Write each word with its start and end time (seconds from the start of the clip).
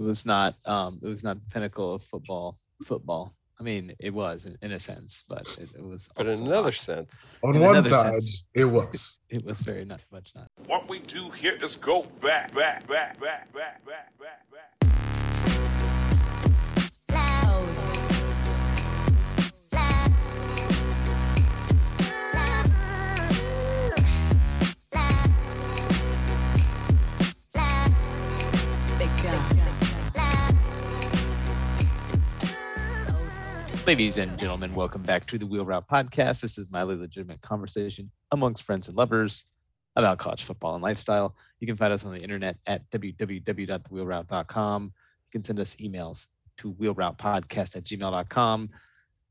it 0.00 0.02
was 0.02 0.24
not 0.24 0.54
um, 0.66 0.98
it 1.02 1.06
was 1.06 1.22
not 1.22 1.38
the 1.40 1.46
pinnacle 1.52 1.94
of 1.94 2.02
football. 2.02 2.58
Football. 2.82 3.34
I 3.60 3.62
mean, 3.62 3.92
it 4.00 4.14
was 4.14 4.46
in, 4.46 4.56
in 4.62 4.72
a 4.72 4.80
sense, 4.80 5.24
but 5.28 5.42
it, 5.60 5.68
it 5.76 5.82
was. 5.82 6.10
But 6.16 6.28
in 6.28 6.46
another 6.46 6.62
not. 6.68 6.74
sense, 6.74 7.18
On 7.42 7.54
In 7.54 7.60
one 7.60 7.82
side, 7.82 8.12
sense. 8.12 8.46
it 8.54 8.64
was. 8.64 9.18
it 9.28 9.44
was 9.44 9.60
very 9.60 9.84
not 9.84 10.02
much 10.10 10.32
not. 10.34 10.46
What 10.66 10.88
we 10.88 11.00
do 11.00 11.28
here 11.28 11.58
is 11.62 11.76
go 11.76 12.02
back, 12.22 12.54
back, 12.54 12.86
back, 12.88 13.20
back, 13.20 13.52
back, 13.52 13.52
back, 13.52 13.84
back, 13.84 14.18
back. 14.18 14.19
Ladies 33.86 34.18
and 34.18 34.38
gentlemen, 34.38 34.74
welcome 34.74 35.02
back 35.02 35.24
to 35.26 35.38
the 35.38 35.46
Wheel 35.46 35.64
Route 35.64 35.88
Podcast. 35.88 36.42
This 36.42 36.58
is 36.58 36.70
my 36.70 36.82
legitimate 36.82 37.40
conversation 37.40 38.10
amongst 38.30 38.62
friends 38.62 38.88
and 38.88 38.96
lovers 38.96 39.52
about 39.96 40.18
college 40.18 40.44
football 40.44 40.74
and 40.74 40.82
lifestyle. 40.82 41.34
You 41.58 41.66
can 41.66 41.76
find 41.76 41.92
us 41.92 42.04
on 42.04 42.12
the 42.12 42.20
internet 42.20 42.56
at 42.66 42.88
www.thewheelroute.com. 42.90 44.82
You 44.84 45.30
can 45.32 45.42
send 45.42 45.58
us 45.58 45.76
emails 45.76 46.28
to 46.58 46.74
wheelroutepodcast 46.74 47.76
at 47.76 47.84
gmail.com. 47.84 48.70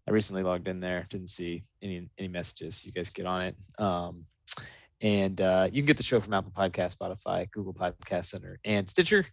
I 0.08 0.12
recently 0.12 0.44
logged 0.44 0.67
in 0.67 0.80
there, 0.80 1.05
didn't 1.09 1.30
see 1.30 1.63
any 1.81 2.09
any 2.17 2.27
messages. 2.27 2.84
You 2.86 2.91
guys 2.91 3.11
get 3.11 3.27
on 3.27 3.44
it. 3.44 3.55
Um, 3.77 4.25
and 5.02 5.39
uh, 5.39 5.70
you 5.72 5.81
can 5.81 5.88
get 5.88 5.97
the 5.97 6.03
show 6.03 6.20
from 6.20 6.34
Apple 6.34 6.52
Podcast, 6.52 6.97
Spotify, 6.97 7.50
Google 7.52 7.73
Podcast 7.73 8.25
Center, 8.25 8.59
and 8.66 8.89
Stitcher. 8.89 9.25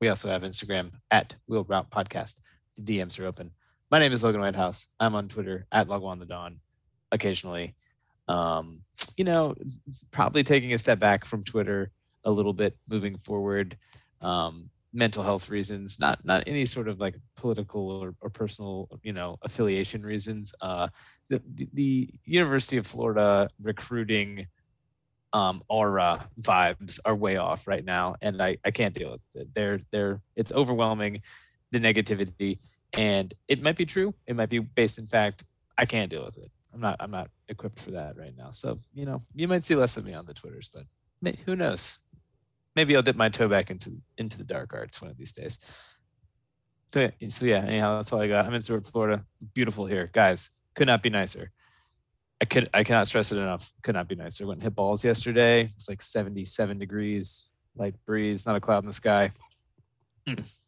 We 0.00 0.08
also 0.08 0.28
have 0.30 0.42
Instagram 0.42 0.90
at 1.10 1.36
Wheel 1.46 1.64
Route 1.64 1.90
Podcast. 1.90 2.40
The 2.76 2.98
DMs 2.98 3.20
are 3.20 3.26
open. 3.26 3.50
My 3.90 3.98
name 3.98 4.12
is 4.12 4.22
Logan 4.22 4.42
Whitehouse. 4.42 4.94
I'm 5.00 5.14
on 5.14 5.28
Twitter 5.28 5.66
at 5.72 5.88
Logwan 5.88 6.18
the 6.18 6.26
Dawn 6.26 6.60
occasionally. 7.10 7.74
Um, 8.28 8.82
you 9.16 9.24
know, 9.24 9.54
probably 10.10 10.42
taking 10.42 10.74
a 10.74 10.78
step 10.78 10.98
back 10.98 11.24
from 11.24 11.42
Twitter 11.42 11.90
a 12.24 12.30
little 12.30 12.52
bit 12.52 12.76
moving 12.90 13.16
forward. 13.16 13.78
Um, 14.20 14.68
mental 14.92 15.22
health 15.22 15.48
reasons, 15.48 15.98
not 15.98 16.22
not 16.22 16.44
any 16.46 16.66
sort 16.66 16.88
of 16.88 17.00
like 17.00 17.14
political 17.34 17.90
or, 17.90 18.14
or 18.20 18.28
personal, 18.28 18.88
you 19.02 19.14
know, 19.14 19.38
affiliation 19.42 20.02
reasons. 20.02 20.54
Uh, 20.60 20.88
the, 21.28 21.40
the 21.54 21.68
the 21.72 22.10
University 22.24 22.76
of 22.76 22.86
Florida 22.86 23.48
recruiting 23.62 24.46
um, 25.32 25.62
aura 25.68 26.22
vibes 26.42 27.00
are 27.06 27.14
way 27.14 27.38
off 27.38 27.66
right 27.66 27.84
now, 27.86 28.16
and 28.20 28.42
I, 28.42 28.58
I 28.66 28.70
can't 28.70 28.94
deal 28.94 29.12
with 29.12 29.24
it. 29.34 29.48
They're 29.54 29.80
they're 29.90 30.20
it's 30.36 30.52
overwhelming, 30.52 31.22
the 31.70 31.78
negativity, 31.78 32.58
and 32.98 33.32
it 33.46 33.62
might 33.62 33.76
be 33.76 33.86
true. 33.86 34.12
It 34.26 34.34
might 34.34 34.48
be 34.48 34.58
based 34.58 34.98
in 34.98 35.06
fact. 35.06 35.44
I 35.78 35.86
can't 35.86 36.10
deal 36.10 36.24
with 36.24 36.36
it. 36.38 36.50
I'm 36.74 36.80
not 36.80 36.96
I'm 36.98 37.12
not 37.12 37.30
equipped 37.48 37.78
for 37.78 37.92
that 37.92 38.18
right 38.18 38.34
now. 38.36 38.50
So 38.50 38.78
you 38.92 39.06
know 39.06 39.22
you 39.34 39.46
might 39.46 39.64
see 39.64 39.76
less 39.76 39.96
of 39.96 40.04
me 40.04 40.14
on 40.14 40.26
the 40.26 40.34
twitters, 40.34 40.68
but 40.68 41.36
who 41.46 41.54
knows? 41.54 41.98
Maybe 42.74 42.96
I'll 42.96 43.02
dip 43.02 43.16
my 43.16 43.28
toe 43.28 43.48
back 43.48 43.70
into 43.70 43.92
into 44.18 44.36
the 44.36 44.44
dark 44.44 44.74
arts 44.74 45.00
one 45.00 45.12
of 45.12 45.16
these 45.16 45.32
days. 45.32 45.94
So 46.92 47.00
yeah, 47.20 47.28
so 47.28 47.46
yeah 47.46 47.64
anyhow, 47.64 47.96
that's 47.96 48.12
all 48.12 48.20
I 48.20 48.26
got. 48.26 48.46
I'm 48.46 48.54
in 48.54 48.60
Stuart, 48.60 48.88
Florida. 48.88 49.22
Beautiful 49.54 49.86
here, 49.86 50.10
guys. 50.12 50.58
Could 50.74 50.88
not 50.88 51.02
be 51.02 51.10
nicer. 51.10 51.52
I 52.40 52.46
could 52.46 52.68
I 52.74 52.82
cannot 52.82 53.06
stress 53.06 53.30
it 53.30 53.38
enough. 53.38 53.70
Could 53.84 53.94
not 53.94 54.08
be 54.08 54.16
nicer. 54.16 54.44
Went 54.44 54.58
and 54.58 54.64
hit 54.64 54.74
balls 54.74 55.04
yesterday. 55.04 55.62
It's 55.62 55.88
like 55.88 56.02
77 56.02 56.78
degrees, 56.78 57.54
light 57.76 57.94
breeze, 58.04 58.44
not 58.44 58.56
a 58.56 58.60
cloud 58.60 58.82
in 58.82 58.88
the 58.88 58.92
sky. 58.92 59.30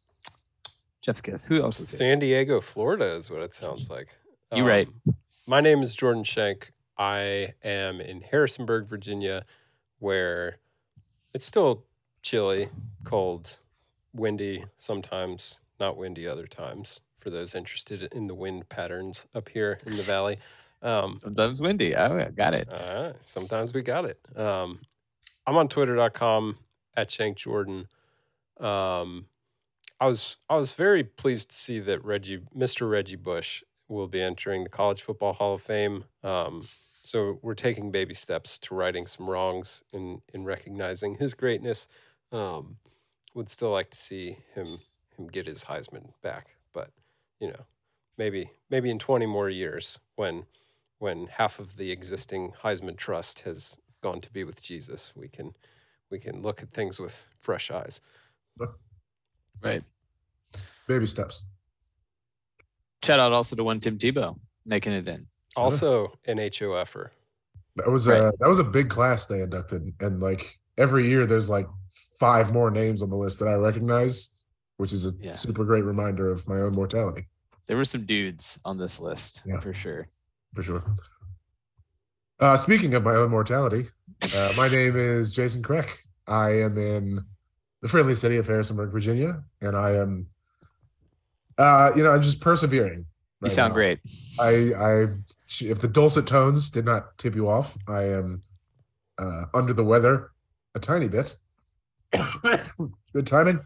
Chef's 1.03 1.21
kiss. 1.21 1.45
Who 1.45 1.63
else 1.63 1.81
is 1.81 1.91
here? 1.91 1.99
San 1.99 2.19
Diego, 2.19 2.61
Florida 2.61 3.13
is 3.15 3.31
what 3.31 3.43
it 3.43 3.55
sounds 3.55 3.89
like. 3.91 4.09
You're 4.55 4.67
right. 4.67 4.89
My 5.47 5.61
name 5.61 5.83
is 5.83 5.95
Jordan 5.95 6.25
Shank. 6.25 6.73
I 6.99 7.55
am 7.65 8.01
in 8.01 8.21
Harrisonburg, 8.21 8.87
Virginia, 8.89 9.45
where 10.01 10.59
it's 11.33 11.47
still 11.47 11.85
chilly, 12.23 12.69
cold, 13.05 13.59
windy 14.13 14.65
sometimes, 14.77 15.61
not 15.79 15.97
windy 15.97 16.27
other 16.27 16.47
times. 16.47 17.01
For 17.21 17.31
those 17.31 17.55
interested 17.55 18.03
in 18.13 18.27
the 18.27 18.35
wind 18.35 18.69
patterns 18.69 19.27
up 19.35 19.49
here 19.49 19.79
in 19.87 19.97
the 19.97 20.03
valley, 20.03 20.39
um, 20.83 21.17
Sometimes 21.17 21.61
windy. 21.61 21.95
Oh, 21.95 22.17
yeah, 22.17 22.31
got 22.31 22.55
it. 22.55 22.69
right. 22.71 23.13
Sometimes 23.25 23.73
we 23.75 23.83
got 23.83 24.05
it. 24.07 24.19
Um, 24.37 24.81
I'm 25.47 25.57
on 25.57 25.69
twitter.com 25.69 26.57
at 26.97 27.11
Shank 27.11 27.37
Jordan. 27.37 27.87
Um, 28.59 29.27
I 30.01 30.07
was 30.07 30.37
I 30.49 30.57
was 30.57 30.73
very 30.73 31.05
pleased 31.05 31.51
to 31.51 31.57
see 31.57 31.79
that 31.81 32.05
Reggie, 32.05 32.41
Mr. 32.57 32.91
Reggie 32.91 33.17
Bush, 33.17 33.63
will 33.89 34.09
be 34.09 34.21
entering 34.21 34.65
the 34.65 34.71
College 34.71 35.03
Football 35.03 35.35
Hall 35.35 35.55
of 35.55 35.63
Fame. 35.63 36.05
Um, 36.25 36.63
so 37.03 37.39
we're 37.43 37.55
taking 37.55 37.91
baby 37.91 38.15
steps 38.15 38.59
to 38.61 38.75
righting 38.75 39.07
some 39.07 39.29
wrongs 39.29 39.83
in 39.93 40.23
in 40.33 40.45
recognizing 40.45 41.17
his 41.17 41.35
greatness. 41.35 41.87
Um, 42.33 42.77
would 43.35 43.49
still 43.49 43.71
like 43.71 43.91
to 43.91 43.99
see 43.99 44.39
him 44.55 44.67
him 45.17 45.29
get 45.29 45.47
his 45.47 45.65
Heisman 45.65 46.13
back, 46.23 46.57
but 46.73 46.91
you 47.39 47.49
know, 47.49 47.67
maybe 48.17 48.51
maybe 48.71 48.91
in 48.91 48.99
20 48.99 49.27
more 49.27 49.51
years 49.51 49.99
when 50.17 50.47
when 50.99 51.27
half 51.27 51.59
of 51.59 51.77
the 51.77 51.91
existing 51.91 52.53
Heisman 52.63 52.97
trust 52.97 53.41
has 53.41 53.79
gone 54.01 54.21
to 54.23 54.31
be 54.31 54.45
with 54.45 54.63
Jesus, 54.63 55.13
we 55.15 55.29
can 55.29 55.55
we 56.11 56.19
can 56.19 56.41
look 56.43 56.63
at 56.63 56.73
things 56.73 56.99
with 56.99 57.29
fresh 57.39 57.71
eyes. 57.71 58.01
Right. 59.63 59.83
Baby 60.87 61.07
steps. 61.07 61.45
Shout 63.05 63.21
out 63.21 63.33
also 63.33 63.57
to 63.57 63.65
one 63.65 63.81
Tim 63.81 63.99
Tebow 63.99 64.39
making 64.67 64.93
it 64.93 65.09
in. 65.09 65.27
Also, 65.57 66.13
an 66.27 66.39
HOFer. 66.39 67.11
That 67.77 67.89
was 67.89 68.07
Right. 68.07 68.19
a 68.21 68.33
that 68.39 68.49
was 68.49 68.59
a 68.59 68.65
big 68.65 68.89
class 68.91 69.27
they 69.27 69.43
inducted, 69.43 69.93
and 70.01 70.21
like 70.21 70.59
every 70.77 71.09
year, 71.09 71.27
there's 71.27 71.49
like 71.51 71.67
five 72.19 72.53
more 72.53 72.71
names 72.71 73.03
on 73.03 73.11
the 73.11 73.17
list 73.17 73.39
that 73.41 73.49
I 73.49 73.55
recognize, 73.55 74.37
which 74.77 74.93
is 74.93 75.07
a 75.07 75.13
Yeah. 75.21 75.33
super 75.33 75.65
great 75.65 75.85
reminder 75.85 76.31
of 76.31 76.47
my 76.47 76.57
own 76.61 76.75
mortality 76.75 77.27
There 77.67 77.77
were 77.77 77.85
some 77.85 78.05
dudes 78.05 78.59
on 78.65 78.79
this 78.79 78.99
list 79.01 79.43
Yeah. 79.47 79.61
for 79.61 79.73
sure. 79.73 80.09
for 80.55 80.63
sure. 80.63 80.83
Uh, 82.41 82.57
speaking 82.57 82.95
of 82.95 83.03
my 83.05 83.15
own 83.15 83.31
mortality, 83.31 83.89
uh, 84.35 84.53
my 84.57 84.69
name 84.69 84.97
is 84.97 85.31
Jason 85.31 85.63
Kreck. 85.63 85.89
I 86.27 86.51
am 86.63 86.77
in 86.79 87.25
the 87.83 87.89
friendly 87.89 88.15
city 88.15 88.37
of 88.37 88.47
Harrisonburg, 88.47 88.91
Virginia, 88.91 89.43
and 89.61 89.77
I 89.77 89.93
am, 89.93 90.27
uh, 91.59 91.91
you 91.97 92.03
know, 92.03 92.11
I'm 92.11 92.23
just 92.23 92.41
persevering. 92.41 93.07
You 93.43 93.49
sound 93.49 93.71
now. 93.71 93.77
great. 93.77 94.01
I, 94.39 94.73
I, 94.79 95.07
if 95.61 95.79
the 95.81 95.89
dulcet 95.89 96.27
tones 96.27 96.71
did 96.71 96.85
not 96.85 97.17
tip 97.17 97.35
you 97.35 97.49
off, 97.49 97.77
I 97.89 98.03
am 98.03 98.43
uh, 99.19 99.45
under 99.55 99.73
the 99.73 99.85
weather 99.85 100.31
a 100.75 100.79
tiny 100.79 101.09
bit. 101.09 101.37
Good 103.13 103.27
timing. 103.27 103.61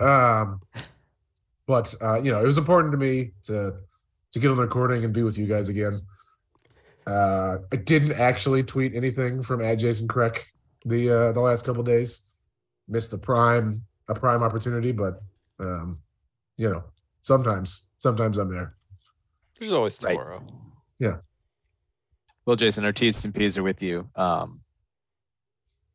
Um, 0.00 0.60
but 1.66 1.94
uh, 2.02 2.20
you 2.20 2.30
know, 2.30 2.40
it 2.40 2.46
was 2.46 2.58
important 2.58 2.92
to 2.92 2.98
me 2.98 3.32
to 3.44 3.74
to 4.32 4.38
get 4.38 4.50
on 4.50 4.56
the 4.56 4.62
recording 4.62 5.04
and 5.04 5.14
be 5.14 5.22
with 5.22 5.38
you 5.38 5.46
guys 5.46 5.68
again. 5.68 6.02
Uh, 7.06 7.58
I 7.72 7.76
didn't 7.76 8.12
actually 8.12 8.64
tweet 8.64 8.94
anything 8.94 9.42
from 9.42 9.62
at 9.62 9.76
Jason 9.76 10.08
Kreck 10.08 10.42
the 10.84 11.10
uh, 11.10 11.32
the 11.32 11.40
last 11.40 11.64
couple 11.64 11.82
days. 11.82 12.25
Missed 12.88 13.10
the 13.10 13.18
prime 13.18 13.82
a 14.08 14.14
prime 14.14 14.42
opportunity, 14.42 14.92
but 14.92 15.20
um, 15.58 15.98
you 16.56 16.70
know, 16.70 16.84
sometimes 17.22 17.90
sometimes 17.98 18.38
I'm 18.38 18.48
there. 18.48 18.74
There's 19.58 19.72
always 19.72 19.98
Right. 20.02 20.18
Yeah. 20.98 21.16
Well, 22.44 22.56
Jason, 22.56 22.84
our 22.84 22.92
T's 22.92 23.24
and 23.24 23.34
P's 23.34 23.58
are 23.58 23.62
with 23.62 23.82
you. 23.82 24.08
Um, 24.14 24.60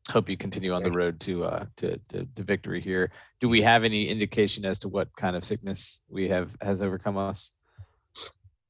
hope 0.09 0.29
you 0.29 0.35
continue 0.35 0.73
on 0.73 0.81
the 0.81 0.89
Thank 0.89 0.95
you. 0.95 0.99
road 0.99 1.19
to, 1.21 1.43
uh, 1.45 1.65
to 1.77 1.97
to 2.09 2.25
to 2.25 2.43
victory 2.43 2.81
here. 2.81 3.11
Do 3.39 3.47
we 3.47 3.61
have 3.61 3.83
any 3.83 4.07
indication 4.07 4.65
as 4.65 4.79
to 4.79 4.89
what 4.89 5.15
kind 5.15 5.35
of 5.35 5.45
sickness 5.45 6.03
we 6.09 6.27
have 6.27 6.55
has 6.61 6.81
overcome 6.81 7.17
us? 7.17 7.53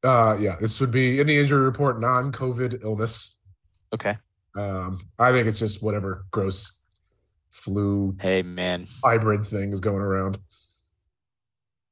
Uh, 0.03 0.37
yeah, 0.39 0.55
this 0.59 0.79
would 0.79 0.91
be 0.91 1.19
in 1.19 1.27
the 1.27 1.37
injury 1.37 1.61
report 1.61 1.99
non-COVID 1.99 2.83
illness. 2.83 3.39
Okay. 3.93 4.17
Um, 4.57 4.99
I 5.17 5.31
think 5.31 5.47
it's 5.47 5.59
just 5.59 5.81
whatever 5.83 6.25
gross 6.31 6.80
flu 7.51 8.15
Hey, 8.19 8.41
man. 8.41 8.85
hybrid 9.03 9.45
thing 9.45 9.71
is 9.71 9.79
going 9.79 10.01
around. 10.01 10.39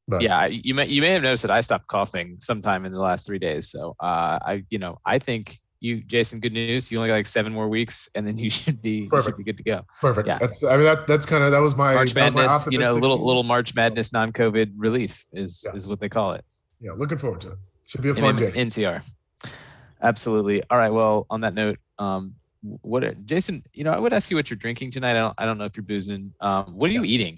But 0.08 0.22
Yeah, 0.24 0.48
you 0.48 0.74
may 0.74 0.88
you 0.88 1.02
may 1.02 1.10
have 1.12 1.22
noticed 1.22 1.44
that 1.44 1.52
I 1.52 1.62
stopped 1.62 1.88
coughing 1.88 2.38
sometime 2.40 2.86
in 2.86 2.92
the 2.92 3.00
last 3.00 3.26
three 3.28 3.38
days. 3.40 3.70
So 3.70 3.96
uh, 4.00 4.40
I, 4.42 4.64
you 4.70 4.80
know, 4.80 4.98
I 5.06 5.20
think 5.20 5.60
you, 5.82 6.02
Jason, 6.04 6.40
good 6.40 6.52
news. 6.52 6.92
You 6.92 6.98
only 6.98 7.10
got 7.10 7.16
like 7.16 7.28
seven 7.28 7.54
more 7.54 7.70
weeks, 7.70 8.10
and 8.16 8.26
then 8.28 8.36
you 8.44 8.50
should 8.50 8.82
be 8.82 9.08
you 9.12 9.22
should 9.22 9.38
be 9.38 9.44
good 9.44 9.58
to 9.58 9.64
go. 9.64 9.82
perfect. 10.02 10.28
yeah. 10.28 10.38
That's 10.40 10.64
I 10.64 10.76
mean 10.78 10.86
that 10.86 11.06
that's 11.06 11.26
kind 11.28 11.44
of 11.44 11.52
that 11.52 11.60
was 11.62 11.76
my 11.76 11.94
March 11.94 12.06
was 12.06 12.16
my 12.16 12.22
Madness, 12.32 12.68
you 12.72 12.80
know, 12.80 12.94
little 12.96 13.24
little 13.24 13.44
March 13.44 13.76
Madness 13.76 14.12
non-COVID 14.12 14.74
relief 14.78 15.26
is 15.32 15.64
Yeah. 15.68 15.76
is 15.76 15.88
what 15.88 16.00
they 16.00 16.10
call 16.10 16.34
it. 16.34 16.44
Yeah, 16.82 16.92
looking 16.98 17.18
forward 17.20 17.42
to 17.42 17.52
it. 17.52 17.58
Should 17.88 18.02
be 18.02 18.10
a 18.10 18.16
fun 18.16 18.42
N- 18.42 18.52
day. 18.52 18.52
NCR. 18.52 19.04
Absolutely. 20.02 20.64
All 20.70 20.78
right. 20.78 20.90
Well, 20.92 21.28
on 21.30 21.42
that 21.42 21.54
note, 21.54 21.78
um, 21.98 22.36
what 22.62 23.26
Jason, 23.26 23.64
you 23.74 23.84
know, 23.84 23.92
I 23.92 24.00
would 24.00 24.14
ask 24.14 24.30
you 24.30 24.38
what 24.38 24.50
you're 24.50 24.58
drinking 24.58 24.92
tonight. 24.92 25.12
I 25.12 25.20
don't, 25.20 25.34
I 25.38 25.46
don't 25.46 25.58
know 25.58 25.66
if 25.66 25.78
you're 25.78 25.84
boozing. 25.86 26.34
Um, 26.42 26.66
what 26.76 26.90
are 26.90 26.94
you 26.94 27.04
eating? 27.04 27.38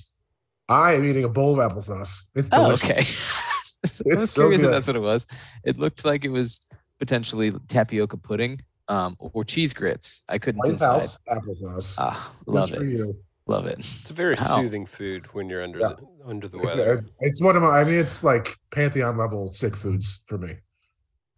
I 0.69 0.93
am 0.93 1.05
eating 1.05 1.23
a 1.25 1.29
bowl 1.29 1.59
of 1.59 1.71
applesauce. 1.71 2.29
It's 2.35 2.49
delicious. 2.49 2.53
Oh, 2.53 2.87
delicious. 2.87 4.01
okay. 4.01 4.11
I 4.15 4.17
was 4.19 4.31
so 4.31 4.41
curious 4.43 4.61
if 4.61 4.67
good. 4.67 4.73
that's 4.73 4.87
what 4.87 4.95
it 4.95 4.99
was. 4.99 5.27
It 5.63 5.77
looked 5.79 6.05
like 6.05 6.23
it 6.25 6.29
was 6.29 6.67
potentially 6.99 7.51
tapioca 7.67 8.17
pudding 8.17 8.59
um, 8.87 9.15
or 9.19 9.43
cheese 9.43 9.73
grits. 9.73 10.23
I 10.29 10.37
couldn't 10.37 10.59
White 10.59 10.69
decide. 10.69 10.93
House 10.93 11.19
applesauce. 11.29 11.95
Ah, 11.99 12.33
love 12.45 12.69
for 12.69 12.83
it. 12.83 13.15
Love 13.47 13.65
it. 13.65 13.79
It's 13.79 14.09
a 14.09 14.13
very 14.13 14.35
Wow. 14.35 14.61
soothing 14.61 14.85
food 14.85 15.25
when 15.33 15.49
you're 15.49 15.63
under 15.63 15.79
Yeah. 15.79 15.87
the 15.89 16.29
under 16.29 16.47
the 16.47 16.59
It's, 16.59 16.75
weather. 16.75 17.05
it's 17.19 17.41
one 17.41 17.55
of 17.55 17.63
my. 17.63 17.79
I 17.79 17.83
mean, 17.83 17.95
it's 17.95 18.23
like 18.23 18.55
pantheon 18.71 19.17
level 19.17 19.47
sick 19.47 19.75
foods 19.75 20.23
for 20.27 20.37
me. 20.37 20.57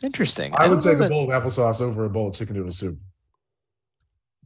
Interesting. 0.04 0.54
I 0.54 0.68
would 0.68 0.80
don't 0.82 0.92
take 0.92 0.98
a 1.00 1.04
that- 1.04 1.10
bowl 1.10 1.32
of 1.32 1.44
applesauce 1.44 1.82
over 1.82 2.04
a 2.04 2.10
bowl 2.10 2.28
of 2.28 2.36
chicken 2.36 2.58
noodle 2.58 2.74
soup. 2.74 3.00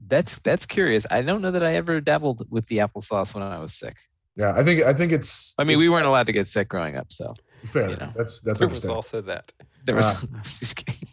That's 0.05 0.39
that's 0.39 0.65
curious. 0.65 1.05
I 1.11 1.21
don't 1.21 1.41
know 1.41 1.51
that 1.51 1.63
I 1.63 1.75
ever 1.75 1.99
dabbled 1.99 2.45
with 2.49 2.65
the 2.67 2.77
applesauce 2.77 3.33
when 3.33 3.43
I 3.43 3.59
was 3.59 3.73
sick. 3.73 3.95
Yeah, 4.35 4.53
I 4.55 4.63
think 4.63 4.83
I 4.83 4.93
think 4.93 5.11
it's. 5.11 5.53
I 5.57 5.63
mean, 5.63 5.77
we 5.79 5.89
weren't 5.89 6.05
allowed 6.05 6.27
to 6.27 6.31
get 6.31 6.47
sick 6.47 6.69
growing 6.69 6.95
up, 6.95 7.11
so 7.11 7.33
fair. 7.65 7.89
you 7.89 7.95
know. 7.97 8.09
That's 8.15 8.41
that's 8.41 8.59
there 8.59 8.69
was 8.69 8.85
also 8.87 9.21
that. 9.21 9.51
there 9.85 9.95
was. 9.95 10.25
Ah. 10.33 10.39
just 10.43 10.75
kidding. 10.75 11.09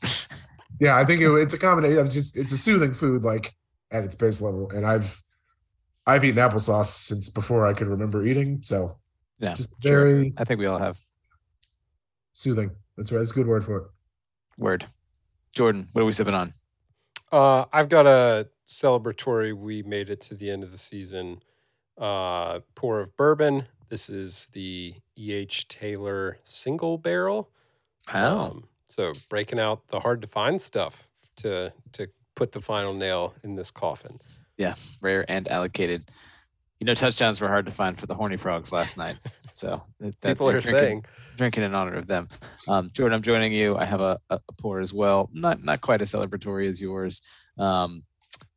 Yeah, 0.81 0.96
I 0.96 1.04
think 1.04 1.20
it, 1.22 1.28
it's 1.31 1.54
a 1.54 1.58
combination 1.58 1.98
of 1.98 2.10
just 2.10 2.36
it's 2.36 2.52
a 2.52 2.58
soothing 2.58 2.92
food, 2.94 3.25
like 3.25 3.52
at 3.90 4.04
its 4.04 4.14
base 4.14 4.42
level. 4.42 4.70
And 4.70 4.87
I've 4.87 5.22
I've 6.06 6.25
eaten 6.25 6.38
applesauce 6.38 6.87
since 6.87 7.30
before 7.30 7.66
I 7.66 7.72
could 7.72 7.87
remember 7.88 8.25
eating, 8.26 8.60
so 8.62 8.98
Yeah, 9.38 9.54
just 9.54 9.70
sure. 9.82 10.04
very 10.04 10.34
I 10.37 10.44
think 10.44 10.60
we 10.60 10.66
all 10.66 10.78
have. 10.78 10.98
soothing. 12.32 12.70
That's 12.96 13.10
right. 13.10 13.19
That's 13.19 13.30
a 13.32 13.34
good 13.34 13.46
word 13.46 13.64
for 13.64 13.76
it. 13.78 13.84
Word. 14.58 14.84
Jordan, 15.54 15.88
what 15.92 16.02
are 16.02 16.04
we 16.04 16.12
sipping 16.12 16.34
on? 16.34 16.52
Uh, 17.32 17.64
I've 17.72 17.88
got 17.88 18.06
a 18.06 18.48
celebratory. 18.66 19.56
We 19.56 19.82
made 19.82 20.11
it 20.11 20.20
to 20.22 20.34
the 20.34 20.50
end 20.50 20.64
of 20.64 20.72
the 20.72 20.78
season. 20.78 21.43
Uh, 21.99 22.61
pour 22.75 23.00
of 23.00 23.16
bourbon. 23.16 23.66
This 23.88 24.08
is 24.11 24.49
the 24.52 24.94
E.H. 25.16 25.69
Taylor 25.69 26.38
single 26.44 26.99
barrel. 26.99 27.50
Oh, 28.12 28.37
Um, 28.50 28.64
so 28.88 29.12
breaking 29.31 29.58
out 29.61 29.87
the 29.88 30.00
hard 30.00 30.20
to 30.22 30.26
find 30.28 30.61
stuff 30.61 31.08
to 31.37 31.72
to 31.93 32.08
put 32.37 32.52
the 32.52 32.61
final 32.61 32.93
nail 32.94 33.34
in 33.44 33.55
this 33.55 33.70
coffin. 33.70 34.19
Yeah, 34.56 34.75
rare 35.00 35.25
and 35.31 35.46
allocated. 35.49 36.05
You 36.81 36.87
know, 36.87 36.94
touchdowns 36.94 37.40
were 37.40 37.49
hard 37.49 37.66
to 37.66 37.72
find 37.72 37.96
for 37.99 38.06
the 38.06 38.14
Horny 38.14 38.37
Frogs 38.37 38.72
last 38.72 38.99
night. 38.99 39.22
So 39.22 39.81
that, 40.00 40.20
People 40.20 40.49
are 40.49 40.61
drinking- 40.61 40.72
saying 40.81 41.05
drinking 41.37 41.62
in 41.64 41.75
honor 41.75 41.94
of 41.94 42.06
them. 42.08 42.28
Um, 42.69 42.90
Jordan, 42.93 43.14
I'm 43.16 43.22
joining 43.22 43.52
you. 43.52 43.76
I 43.76 43.84
have 43.84 44.00
a, 44.00 44.19
a, 44.31 44.40
a 44.49 44.52
pour 44.58 44.81
as 44.81 44.93
well. 44.93 45.31
Not 45.32 45.62
not 45.62 45.81
quite 45.81 46.02
as 46.02 46.12
celebratory 46.12 46.69
as 46.69 46.81
yours. 46.82 47.22
Um, 47.58 48.02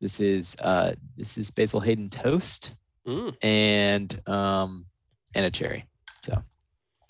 this 0.00 0.20
is 0.20 0.56
uh, 0.62 0.92
this 1.16 1.38
is 1.38 1.50
Basil 1.50 1.80
Hayden 1.80 2.08
toast 2.08 2.76
mm, 3.06 3.34
and 3.42 4.20
um, 4.28 4.86
and 5.34 5.46
a 5.46 5.50
cherry. 5.50 5.84
So 6.22 6.40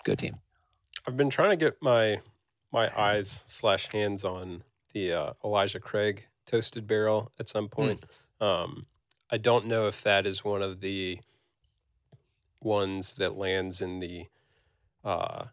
go 0.03 0.15
team. 0.15 0.35
I've 1.07 1.17
been 1.17 1.29
trying 1.29 1.51
to 1.51 1.55
get 1.55 1.77
my 1.81 2.19
my 2.71 2.89
eyes 2.97 3.43
slash 3.47 3.91
hands 3.91 4.23
on 4.23 4.63
the 4.93 5.13
uh, 5.13 5.33
Elijah 5.43 5.79
Craig 5.79 6.25
toasted 6.45 6.87
barrel 6.87 7.31
at 7.39 7.49
some 7.49 7.67
point. 7.67 8.03
Um, 8.41 8.85
I 9.31 9.37
don't 9.37 9.67
know 9.67 9.87
if 9.87 10.01
that 10.03 10.25
is 10.25 10.43
one 10.43 10.61
of 10.61 10.81
the 10.81 11.19
ones 12.61 13.15
that 13.15 13.35
lands 13.35 13.81
in 13.81 13.99
the 13.99 14.25
uh, 15.03 15.45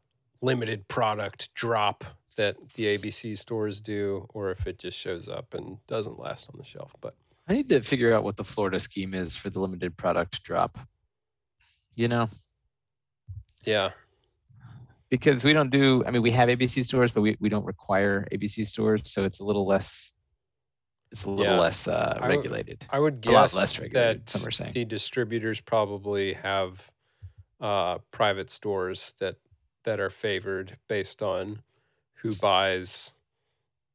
limited 0.43 0.87
product 0.89 1.53
drop 1.55 2.05
that 2.37 2.57
the 2.75 2.85
ABC 2.97 3.37
stores 3.39 3.81
do, 3.81 4.27
or 4.35 4.51
if 4.51 4.67
it 4.67 4.79
just 4.79 4.99
shows 4.99 5.29
up 5.29 5.55
and 5.55 5.79
doesn't 5.87 6.19
last 6.19 6.49
on 6.53 6.59
the 6.59 6.65
shelf. 6.65 6.93
But 7.01 7.15
I 7.49 7.55
need 7.55 7.69
to 7.71 7.81
figure 7.81 8.13
out 8.15 8.25
what 8.25 8.37
the 8.37 8.45
Florida 8.45 8.79
scheme 8.79 9.15
is 9.15 9.37
for 9.37 9.49
the 9.51 9.61
limited 9.61 9.97
product 9.97 10.43
drop. 10.43 10.79
You 11.95 12.09
know, 12.09 12.29
yeah, 13.65 13.91
because 15.09 15.45
we 15.47 15.55
don't 15.55 15.71
do. 15.71 16.05
I 16.07 16.11
mean, 16.11 16.21
we 16.23 16.31
have 16.33 16.49
ABC 16.51 16.85
stores, 16.85 17.13
but 17.13 17.23
we, 17.23 17.37
we 17.41 17.49
don't 17.49 17.65
require 17.65 18.27
ABC 18.33 18.67
stores, 18.67 19.11
so 19.11 19.25
it's 19.25 19.41
a 19.41 19.45
little 19.45 19.67
less. 19.67 20.13
It's 21.13 21.25
a 21.25 21.31
little 21.31 21.55
Yeah. 21.55 21.61
less 21.61 21.89
uh, 21.89 22.19
I 22.21 22.27
would- 22.29 22.37
regulated. 22.37 22.85
I 22.91 22.99
would 22.99 23.25
A 23.27 23.31
lot 23.31 23.43
guess 23.45 23.55
less 23.55 23.81
regulated, 23.81 24.23
that 24.27 24.31
some 24.31 24.45
are 24.47 24.51
saying. 24.51 24.73
the 24.75 24.85
distributors 24.85 25.61
probably 25.61 26.35
have 26.35 26.91
uh, 27.61 27.99
private 28.11 28.51
stores 28.51 29.15
that 29.21 29.37
that 29.87 30.01
are 30.01 30.11
favored 30.11 30.77
based 30.89 31.23
on 31.23 31.63
who 32.17 32.35
buys 32.37 33.15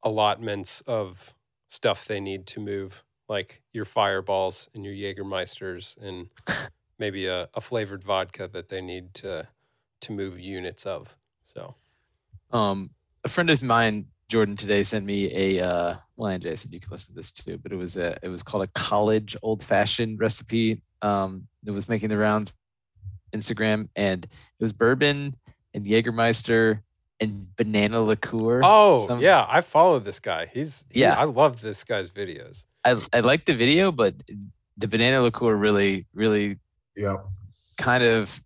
allotments 0.03 0.81
of 0.87 1.35
stuff 1.67 2.05
they 2.05 2.19
need 2.19 2.47
to 2.47 2.59
move, 2.59 3.03
like 3.29 3.61
your 3.73 3.85
fireballs 3.85 4.69
and 4.73 4.83
your 4.83 4.93
Jägermeisters, 4.93 5.95
and 6.01 6.27
maybe 6.97 7.27
a, 7.27 7.47
a 7.53 7.61
flavored 7.61 8.03
vodka 8.03 8.49
that 8.51 8.69
they 8.69 8.81
need 8.81 9.13
to 9.13 9.47
to 9.99 10.11
move 10.11 10.39
units 10.39 10.87
of. 10.87 11.15
So 11.43 11.75
Um, 12.51 12.89
a 13.23 13.29
friend 13.29 13.51
of 13.51 13.61
mine, 13.61 14.07
Jordan, 14.29 14.55
today 14.55 14.81
sent 14.81 15.05
me 15.05 15.29
a 15.35 15.63
uh, 15.63 15.95
well, 16.15 16.31
and 16.31 16.41
Jason, 16.41 16.71
you 16.71 16.79
can 16.79 16.91
listen 16.91 17.13
to 17.13 17.19
this 17.19 17.31
too, 17.31 17.57
but 17.57 17.71
it 17.71 17.75
was 17.75 17.97
a 17.97 18.17
it 18.23 18.29
was 18.29 18.43
called 18.43 18.63
a 18.63 18.79
college 18.79 19.35
old 19.43 19.61
fashioned 19.61 20.19
recipe. 20.19 20.81
Um, 21.01 21.47
it 21.65 21.71
was 21.71 21.89
making 21.89 22.09
the 22.09 22.17
rounds 22.17 22.57
Instagram, 23.33 23.89
and 23.95 24.25
it 24.25 24.63
was 24.63 24.73
bourbon 24.73 25.35
and 25.73 25.85
Jägermeister 25.85 26.81
and 27.19 27.55
banana 27.55 28.01
liqueur. 28.01 28.61
Oh 28.63 28.97
Some- 28.97 29.21
yeah, 29.21 29.45
I 29.47 29.61
follow 29.61 29.99
this 29.99 30.19
guy. 30.19 30.47
He's 30.53 30.85
he- 30.89 31.01
Yeah. 31.01 31.15
I 31.17 31.25
love 31.25 31.61
this 31.61 31.83
guy's 31.83 32.09
videos. 32.09 32.65
I 32.83 32.99
I 33.13 33.19
like 33.19 33.45
the 33.45 33.53
video, 33.53 33.91
but 33.91 34.15
the 34.77 34.87
banana 34.87 35.21
liqueur 35.21 35.55
really 35.55 36.05
really 36.13 36.57
Yeah, 36.95 37.17
kind 37.79 38.03
of 38.03 38.39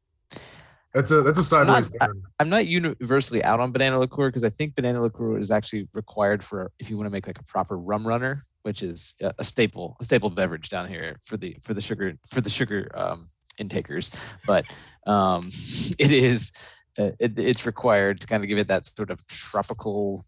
that's 0.94 1.12
a 1.12 1.22
that's 1.22 1.39
a 1.39 1.44
sideways 1.44 1.94
I- 2.01 2.07
turn. 2.07 2.22
I'm 2.39 2.50
not 2.50 2.68
universally 2.68 3.44
out 3.44 3.60
on 3.60 3.71
banana 3.71 4.00
liqueur 4.00 4.30
because 4.30 4.44
I 4.44 4.50
think 4.50 4.75
banana 4.75 5.01
liqueur 5.01 5.38
is 5.38 5.51
actually 5.51 5.88
required 5.94 6.44
for 6.44 6.71
if 6.80 6.89
you 6.89 6.98
want 6.98 7.07
to 7.07 7.12
make 7.12 7.28
like 7.28 7.39
a 7.39 7.44
proper 7.44 7.78
rum 7.78 8.06
runner, 8.06 8.45
which 8.63 8.83
is 8.83 9.16
a, 9.21 9.33
a 9.39 9.44
staple, 9.44 9.95
a 10.00 10.04
staple 10.04 10.30
beverage 10.30 10.69
down 10.69 10.88
here 10.88 11.19
for 11.24 11.38
the 11.38 11.56
for 11.62 11.74
the 11.74 11.81
sugar 11.81 12.13
for 12.28 12.42
the 12.42 12.50
sugar 12.50 12.92
um, 12.95 13.28
intakers. 13.57 14.13
But 14.45 14.66
um, 15.07 15.48
it 16.00 16.12
is 16.12 16.51
it, 16.97 17.38
it's 17.38 17.65
required 17.65 18.21
to 18.21 18.27
kind 18.27 18.44
of 18.44 18.50
give 18.50 18.57
it 18.57 18.68
that 18.68 18.86
sort 18.86 19.12
of 19.12 19.25
tropical, 19.27 20.25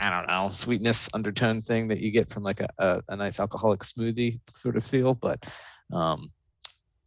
I 0.00 0.10
don't 0.10 0.28
know, 0.28 0.50
sweetness 0.50 1.08
undertone 1.14 1.62
thing 1.62 1.88
that 1.88 2.00
you 2.00 2.10
get 2.10 2.28
from 2.28 2.42
like 2.42 2.60
a, 2.60 2.68
a, 2.78 3.02
a 3.08 3.16
nice 3.16 3.40
alcoholic 3.40 3.80
smoothie 3.80 4.40
sort 4.50 4.76
of 4.76 4.84
feel. 4.84 5.14
But 5.14 5.44
um, 5.92 6.30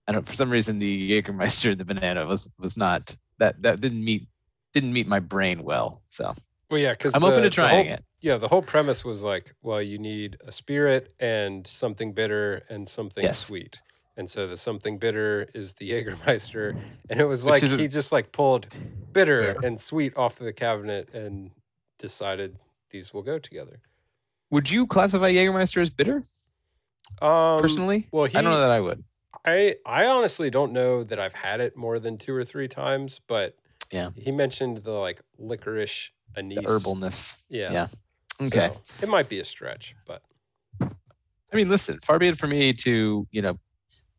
I 0.07 0.13
don't 0.13 0.27
for 0.27 0.35
some 0.35 0.49
reason 0.49 0.79
the 0.79 1.21
Jägermeister 1.21 1.77
the 1.77 1.85
banana 1.85 2.25
was 2.25 2.53
was 2.57 2.77
not 2.77 3.15
that 3.39 3.61
that 3.61 3.81
didn't 3.81 4.03
meet 4.03 4.27
didn't 4.73 4.93
meet 4.93 5.07
my 5.07 5.19
brain 5.19 5.63
well. 5.63 6.01
So 6.07 6.33
Well, 6.69 6.79
yeah, 6.79 6.93
because 6.93 7.13
I'm 7.13 7.23
open 7.23 7.43
to 7.43 7.49
trying 7.49 7.87
it. 7.87 8.03
Yeah, 8.21 8.37
the 8.37 8.47
whole 8.47 8.61
premise 8.61 9.05
was 9.05 9.21
like, 9.21 9.53
well, 9.61 9.81
you 9.81 9.99
need 9.99 10.37
a 10.45 10.51
spirit 10.51 11.13
and 11.19 11.65
something 11.67 12.13
bitter 12.13 12.63
and 12.69 12.87
something 12.87 13.23
Yes. 13.23 13.39
sweet. 13.45 13.79
And 14.17 14.29
so 14.29 14.47
the 14.47 14.57
something 14.57 14.97
bitter 14.97 15.47
is 15.53 15.73
the 15.73 15.89
Jägermeister. 15.91 16.79
And 17.09 17.19
it 17.19 17.25
was 17.25 17.45
like 17.45 17.63
is- 17.63 17.77
he 17.79 17.87
just 17.87 18.11
like 18.11 18.31
pulled 18.31 18.67
bitter 19.13 19.55
and 19.63 19.79
sweet 19.79 20.15
off 20.17 20.39
of 20.39 20.45
the 20.45 20.53
cabinet 20.53 21.09
and 21.13 21.51
decided 21.99 22.57
these 22.89 23.13
will 23.13 23.21
go 23.23 23.37
together. 23.39 23.79
Would 24.51 24.69
you 24.69 24.87
classify 24.87 25.31
Jägermeister 25.31 25.81
as 25.81 25.89
bitter 25.89 26.23
Um, 27.21 27.57
personally? 27.59 28.07
well, 28.11 28.25
I 28.25 28.41
don't 28.41 28.45
know 28.45 28.59
that 28.59 28.71
I 28.71 28.79
would. 28.79 29.03
I 29.45 29.75
I 29.85 30.05
honestly 30.05 30.49
don't 30.49 30.73
know 30.73 31.03
that 31.03 31.19
I've 31.19 31.33
had 31.33 31.59
it 31.61 31.75
more 31.77 31.99
than 31.99 32.17
two 32.17 32.33
or 32.33 32.43
three 32.43 32.67
times, 32.67 33.19
but 33.27 33.55
Yeah. 33.91 34.09
he 34.15 34.31
mentioned 34.31 34.77
the 34.79 34.91
like 34.91 35.21
licorice 35.37 36.09
anise. 36.35 36.57
The 36.57 36.63
herbalness. 36.63 37.43
Yeah. 37.49 37.71
yeah. 37.71 37.87
Okay. 38.41 38.69
so 38.85 39.03
it 39.03 39.09
might 39.09 39.29
be 39.29 39.39
a 39.39 39.45
stretch, 39.45 39.95
but 40.05 40.21
I 40.81 41.55
mean, 41.55 41.69
listen, 41.69 41.99
far 42.03 42.19
be 42.19 42.27
it 42.27 42.37
for 42.37 42.47
me 42.47 42.73
to, 42.73 43.27
you 43.31 43.41
know, 43.41 43.57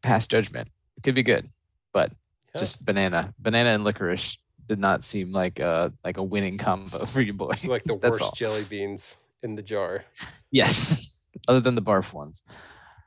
pass 0.02 0.26
judgment. 0.26 0.68
It 0.96 1.02
could 1.04 1.14
be 1.14 1.22
good, 1.22 1.48
but 1.92 2.10
Yeah. 2.54 2.60
just 2.60 2.84
banana, 2.84 3.32
banana 3.38 3.70
and 3.70 3.84
licorice 3.84 4.38
did 4.66 4.78
not 4.78 5.04
seem 5.04 5.32
like 5.32 5.58
a 5.60 5.92
like 6.04 6.16
a 6.18 6.22
winning 6.22 6.58
combo 6.58 7.04
for 7.12 7.20
you 7.20 7.32
boy. 7.32 7.54
like 7.64 7.84
the 7.84 7.96
That's 8.00 8.10
worst 8.12 8.22
all. 8.22 8.32
jelly 8.36 8.62
beans 8.68 9.16
in 9.42 9.54
the 9.54 9.62
jar. 9.62 10.04
Yes, 10.50 11.26
other 11.48 11.60
than 11.60 11.74
the 11.74 11.82
barf 11.82 12.12
ones. 12.12 12.42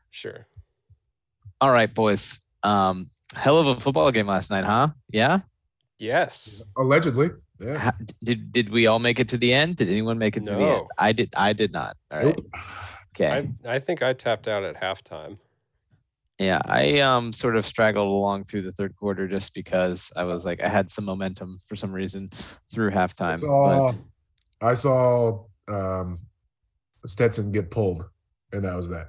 Sure. 0.09 0.47
All 1.59 1.71
right, 1.71 1.93
boys. 1.93 2.47
Um, 2.63 3.09
hell 3.35 3.59
of 3.59 3.67
a 3.67 3.79
football 3.79 4.11
game 4.11 4.27
last 4.27 4.49
night, 4.51 4.63
huh? 4.65 4.89
Yeah. 5.09 5.39
Yes. 5.99 6.63
Allegedly, 6.77 7.29
yeah. 7.59 7.77
Ha- 7.77 7.91
Did 8.23 8.51
did 8.51 8.69
we 8.69 8.87
all 8.87 8.97
make 8.99 9.19
it 9.19 9.29
to 9.29 9.37
the 9.37 9.53
end? 9.53 9.75
Did 9.75 9.89
anyone 9.89 10.17
make 10.17 10.35
it 10.37 10.43
to 10.45 10.51
the 10.51 10.57
end? 10.57 10.81
No. 10.81 10.87
I 10.97 11.11
did. 11.11 11.29
I 11.37 11.53
did 11.53 11.71
not. 11.71 11.95
All 12.09 12.17
right. 12.17 12.25
Nope. 12.35 12.45
Okay. 13.15 13.47
I 13.65 13.75
I 13.75 13.79
think 13.79 14.01
I 14.01 14.13
tapped 14.13 14.47
out 14.47 14.63
at 14.63 14.75
halftime. 14.81 15.37
Yeah, 16.41 16.59
I 16.65 16.99
um 17.01 17.31
sort 17.31 17.55
of 17.55 17.65
straggled 17.65 18.07
along 18.07 18.45
through 18.45 18.63
the 18.63 18.71
third 18.71 18.95
quarter 18.95 19.27
just 19.27 19.53
because 19.53 20.11
I 20.17 20.23
was 20.23 20.43
like 20.43 20.59
I 20.61 20.67
had 20.69 20.89
some 20.89 21.05
momentum 21.05 21.59
for 21.67 21.75
some 21.75 21.91
reason 21.91 22.27
through 22.73 22.89
I 22.89 22.93
halftime. 22.95 23.37
saw, 23.37 23.91
But 23.91 24.67
I 24.67 24.73
saw 24.73 25.43
um, 25.67 26.19
Stetson 27.05 27.51
get 27.51 27.69
pulled, 27.69 28.03
and 28.51 28.65
that 28.65 28.75
was 28.75 28.89
that. 28.89 29.07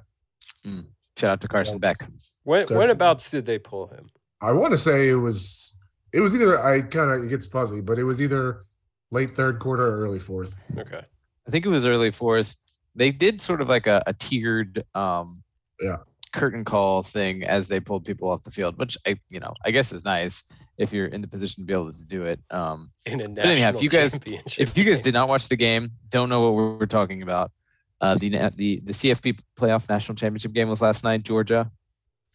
shout 1.16 1.30
out 1.30 1.40
to 1.40 1.48
Carson 1.48 1.78
Beck. 1.78 1.96
When 2.44 2.64
So- 2.64 2.74
whenabouts 2.78 3.30
did 3.30 3.46
they 3.46 3.58
pull 3.58 3.86
him? 3.88 4.10
I 4.42 4.52
want 4.52 4.72
to 4.72 4.78
say 4.78 5.08
it 5.08 5.14
was 5.14 5.78
it 6.12 6.20
was 6.20 6.34
either 6.34 6.62
I 6.62 6.82
kind 6.82 7.10
of 7.12 7.24
it 7.24 7.28
gets 7.28 7.46
fuzzy, 7.46 7.80
but 7.80 7.98
it 7.98 8.04
was 8.04 8.20
either 8.20 8.64
late 9.10 9.30
third 9.30 9.58
quarter 9.58 9.86
or 9.86 10.00
early 10.04 10.18
fourth. 10.18 10.52
Okay. 10.76 11.00
I 11.46 11.50
think 11.50 11.64
it 11.64 11.70
was 11.70 11.86
early 11.86 12.10
fourth. 12.10 12.56
They 12.94 13.10
did 13.10 13.40
sort 13.40 13.62
of 13.62 13.68
like 13.70 13.86
a, 13.86 14.02
a 14.06 14.12
tiered 14.12 14.84
um 14.94 15.42
Yeah. 15.80 15.96
Curtain 16.32 16.64
call 16.64 17.02
thing 17.02 17.44
as 17.44 17.68
they 17.68 17.78
pulled 17.80 18.04
people 18.04 18.28
off 18.30 18.42
the 18.42 18.50
field, 18.50 18.78
which 18.78 18.96
I 19.06 19.18
you 19.30 19.40
know, 19.40 19.52
I 19.64 19.70
guess 19.70 19.92
is 19.92 20.04
nice 20.04 20.44
if 20.78 20.92
you're 20.92 21.06
in 21.06 21.20
the 21.20 21.28
position 21.28 21.62
to 21.62 21.66
be 21.66 21.72
able 21.72 21.92
to 21.92 22.04
do 22.04 22.24
it. 22.24 22.40
Um 22.50 22.90
In 23.06 23.20
a 23.20 23.40
anyhow, 23.40 23.68
if 23.70 23.74
national 23.74 23.82
you 23.82 23.90
guys- 23.90 24.20
if 24.58 24.76
you 24.76 24.84
guys 24.84 24.98
game. 25.00 25.04
did 25.04 25.14
not 25.14 25.28
watch 25.28 25.48
the 25.48 25.56
game, 25.56 25.90
don't 26.08 26.28
know 26.28 26.40
what 26.40 26.54
we're, 26.54 26.76
we're 26.78 26.86
talking 26.86 27.22
about. 27.22 27.50
Uh, 28.00 28.16
the 28.16 28.28
the 28.56 28.80
the 28.84 28.92
CFP 28.92 29.38
playoff 29.56 29.88
national 29.88 30.16
championship 30.16 30.52
game 30.52 30.68
was 30.68 30.82
last 30.82 31.04
night. 31.04 31.22
Georgia, 31.22 31.70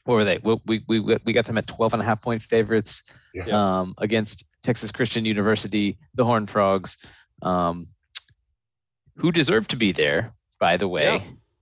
what 0.06 0.14
were 0.16 0.24
they? 0.24 0.40
We 0.44 0.56
we 0.66 0.84
we, 0.88 1.18
we 1.26 1.34
got 1.34 1.46
them 1.46 1.58
at 1.58 1.68
12 1.68 1.94
and 1.94 2.02
a 2.02 2.06
half 2.06 2.22
point 2.24 2.42
favorites 2.42 3.14
Yeah. 3.34 3.50
um, 3.80 3.94
against 3.98 4.46
Texas 4.64 4.92
Christian 4.94 5.26
University, 5.26 5.98
the 6.16 6.24
Horned 6.24 6.50
Frogs, 6.50 7.06
um, 7.42 7.88
who 9.18 9.32
deserve 9.32 9.68
to 9.70 9.76
be 9.76 9.92
there. 9.92 10.32
By 10.60 10.78
the 10.78 10.88
way, 10.88 11.22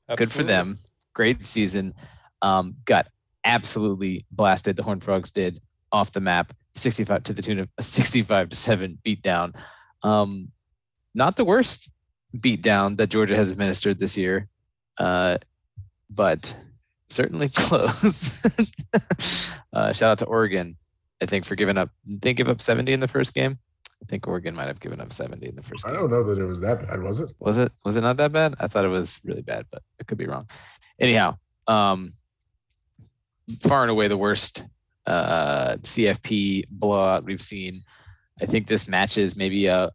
Yeah, 0.10 0.16
good 0.16 0.32
for 0.32 0.44
them. 0.44 0.76
Great 1.14 1.46
season. 1.48 1.94
Um, 2.42 2.76
got 2.86 3.08
absolutely 3.44 4.26
blasted. 4.32 4.76
The 4.76 4.84
Horned 4.84 5.04
Frogs 5.04 5.32
did 5.32 5.62
off 5.92 6.12
the 6.12 6.20
map, 6.20 6.54
65 6.76 7.24
to 7.24 7.34
the 7.34 7.42
tune 7.42 7.60
of 7.60 7.70
a 7.78 7.84
65 7.84 8.50
to 8.50 8.56
seven 8.56 8.98
beatdown. 9.06 9.56
Um, 10.04 10.52
not 11.14 11.38
the 11.38 11.46
worst 11.46 11.92
beatdown 12.38 12.98
that 12.98 13.08
Georgia 13.08 13.36
has 13.36 13.50
administered 13.50 14.00
this 14.00 14.18
year, 14.18 14.48
uh, 14.98 15.38
but 16.10 16.54
certainly 17.10 17.50
close. 17.56 18.44
uh, 19.74 19.94
shout 19.94 20.12
out 20.12 20.20
to 20.20 20.26
Oregon, 20.26 20.76
I 21.22 21.26
think, 21.26 21.46
for 21.46 21.56
giving 21.56 21.78
up. 21.78 21.90
Did 22.08 22.22
they 22.22 22.34
give 22.34 22.50
up 22.50 22.62
70 22.62 22.92
in 22.92 23.00
the 23.00 23.08
first 23.08 23.34
game? 23.34 23.58
I 24.02 24.06
think 24.08 24.28
Oregon 24.28 24.54
might 24.54 24.68
have 24.68 24.82
given 24.82 25.00
up 25.00 25.14
70 25.14 25.48
in 25.48 25.56
the 25.56 25.62
first 25.62 25.86
I 25.86 25.92
game. 25.92 26.02
don't 26.02 26.12
know 26.12 26.24
that 26.24 26.40
it 26.40 26.46
was 26.46 26.62
that 26.62 26.86
bad, 26.86 27.02
was 27.02 27.22
it? 27.22 27.30
Was 27.40 27.58
it 27.58 27.72
was 27.86 27.96
it 27.96 28.02
not 28.02 28.18
that 28.18 28.34
bad? 28.34 28.56
I 28.60 28.68
thought 28.68 28.86
it 28.86 28.90
was 28.90 29.22
really 29.26 29.42
bad, 29.42 29.66
but 29.72 29.82
I 30.00 30.04
could 30.04 30.18
be 30.18 30.28
wrong. 30.28 30.48
Anyhow, 31.00 31.38
um, 31.68 32.12
far 33.62 33.82
and 33.82 33.92
away 33.92 34.08
the 34.08 34.18
worst 34.18 34.64
uh, 35.06 35.76
CFP 35.82 36.66
blowout 36.70 37.24
we've 37.24 37.42
seen. 37.42 37.82
I 38.42 38.46
think 38.46 38.68
this 38.68 38.88
matches 38.88 39.38
maybe 39.38 39.68
a 39.68 39.92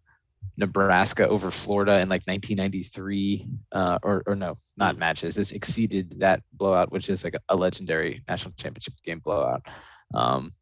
Nebraska 0.57 1.29
over 1.29 1.51
Florida 1.51 2.01
in 2.01 2.09
like 2.09 2.23
1993, 2.27 3.47
uh, 3.73 3.99
or 4.03 4.23
or 4.27 4.37
no, 4.37 4.59
not 4.77 4.97
matches. 4.97 5.35
This 5.35 5.53
exceeded 5.53 6.21
that 6.21 6.43
blowout, 6.53 6.93
which 6.93 7.09
is 7.09 7.25
like 7.25 7.35
a 7.49 7.57
legendary 7.57 8.23
national 8.29 8.55
championship 8.57 8.95
game 9.05 9.19
blowout. 9.19 9.67
Um, 10.15 10.53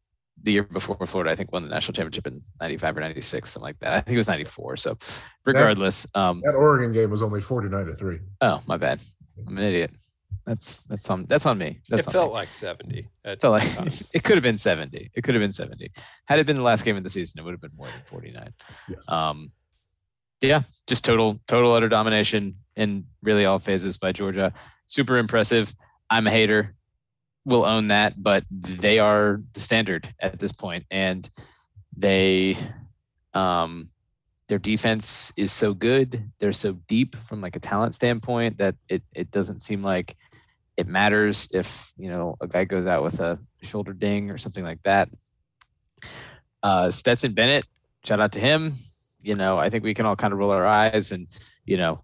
the 0.43 0.53
year 0.53 0.63
before 0.63 0.95
Florida, 1.05 1.31
I 1.31 1.35
think 1.35 1.51
won 1.51 1.63
the 1.63 1.69
national 1.69 1.93
championship 1.93 2.27
in 2.27 2.41
95 2.61 2.97
or 2.97 3.01
96, 3.01 3.49
something 3.49 3.65
like 3.65 3.79
that. 3.79 3.93
I 3.93 3.99
think 4.01 4.15
it 4.15 4.17
was 4.17 4.27
94. 4.27 4.77
So 4.77 4.95
regardless, 5.45 6.07
um, 6.15 6.41
That 6.45 6.55
Oregon 6.55 6.93
game 6.93 7.09
was 7.09 7.21
only 7.21 7.41
49 7.41 7.85
to 7.87 7.93
3. 7.93 8.19
Oh, 8.41 8.61
my 8.67 8.77
bad. 8.77 9.01
I'm 9.45 9.57
an 9.57 9.63
idiot. 9.63 9.91
That's 10.45 10.81
that's 10.83 11.09
on 11.09 11.25
that's 11.27 11.45
on 11.45 11.57
me. 11.57 11.79
That's 11.89 12.05
it 12.05 12.07
on 12.07 12.13
felt 12.13 12.31
me. 12.31 12.33
like 12.33 12.47
70. 12.47 13.07
It 13.25 13.41
felt 13.41 13.51
like 13.51 13.75
times. 13.75 14.09
it 14.13 14.23
could 14.23 14.35
have 14.35 14.43
been 14.43 14.57
70. 14.57 15.11
It 15.13 15.21
could 15.21 15.35
have 15.35 15.41
been 15.41 15.51
70. 15.51 15.91
Had 16.25 16.39
it 16.39 16.47
been 16.47 16.55
the 16.55 16.63
last 16.63 16.85
game 16.85 16.97
of 16.97 17.03
the 17.03 17.09
season, 17.09 17.39
it 17.39 17.43
would 17.43 17.51
have 17.51 17.61
been 17.61 17.75
more 17.77 17.87
than 17.87 18.01
49. 18.03 18.49
Yes. 18.87 19.09
Um, 19.09 19.51
yeah, 20.41 20.61
just 20.87 21.03
total 21.05 21.39
total 21.47 21.73
utter 21.73 21.89
domination 21.89 22.55
in 22.75 23.05
really 23.23 23.45
all 23.45 23.59
phases 23.59 23.97
by 23.97 24.11
Georgia. 24.11 24.53
Super 24.85 25.17
impressive. 25.17 25.73
I'm 26.09 26.27
a 26.27 26.31
hater. 26.31 26.75
We'll 27.45 27.65
own 27.65 27.87
that, 27.87 28.21
but 28.21 28.43
they 28.49 28.99
are 28.99 29.37
the 29.53 29.59
standard 29.59 30.09
at 30.19 30.39
this 30.39 30.51
point, 30.51 30.85
and 30.91 31.29
they, 31.95 32.57
um, 33.33 33.89
their 34.49 34.59
defense 34.59 35.31
is 35.37 35.51
so 35.51 35.73
good. 35.75 36.29
They're 36.39 36.51
so 36.51 36.73
deep 36.87 37.15
from 37.15 37.39
like 37.39 37.55
a 37.55 37.59
talent 37.59 37.95
standpoint 37.95 38.57
that 38.57 38.75
it 38.89 39.03
it 39.13 39.31
doesn't 39.31 39.61
seem 39.61 39.83
like 39.83 40.17
it 40.75 40.87
matters 40.87 41.49
if 41.53 41.93
you 41.97 42.09
know 42.09 42.35
a 42.41 42.47
guy 42.47 42.65
goes 42.65 42.87
out 42.87 43.03
with 43.03 43.19
a 43.19 43.39
shoulder 43.61 43.93
ding 43.93 44.31
or 44.31 44.37
something 44.37 44.63
like 44.63 44.81
that. 44.83 45.09
Uh, 46.63 46.89
Stetson 46.89 47.33
Bennett, 47.33 47.65
shout 48.03 48.19
out 48.19 48.31
to 48.33 48.39
him. 48.39 48.71
You 49.23 49.35
know, 49.35 49.59
I 49.59 49.69
think 49.69 49.83
we 49.83 49.93
can 49.93 50.07
all 50.07 50.15
kind 50.15 50.33
of 50.33 50.39
roll 50.39 50.51
our 50.51 50.65
eyes 50.65 51.11
and 51.11 51.27
you 51.65 51.77
know 51.77 52.03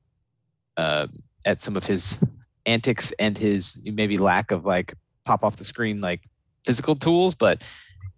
uh, 0.77 1.07
at 1.45 1.61
some 1.61 1.75
of 1.75 1.83
his 1.83 2.23
antics 2.67 3.11
and 3.13 3.37
his 3.37 3.81
maybe 3.85 4.17
lack 4.17 4.51
of 4.51 4.65
like 4.65 4.93
pop 5.23 5.43
off 5.43 5.55
the 5.55 5.63
screen 5.63 5.99
like 5.99 6.21
physical 6.63 6.95
tools, 6.95 7.33
but 7.33 7.67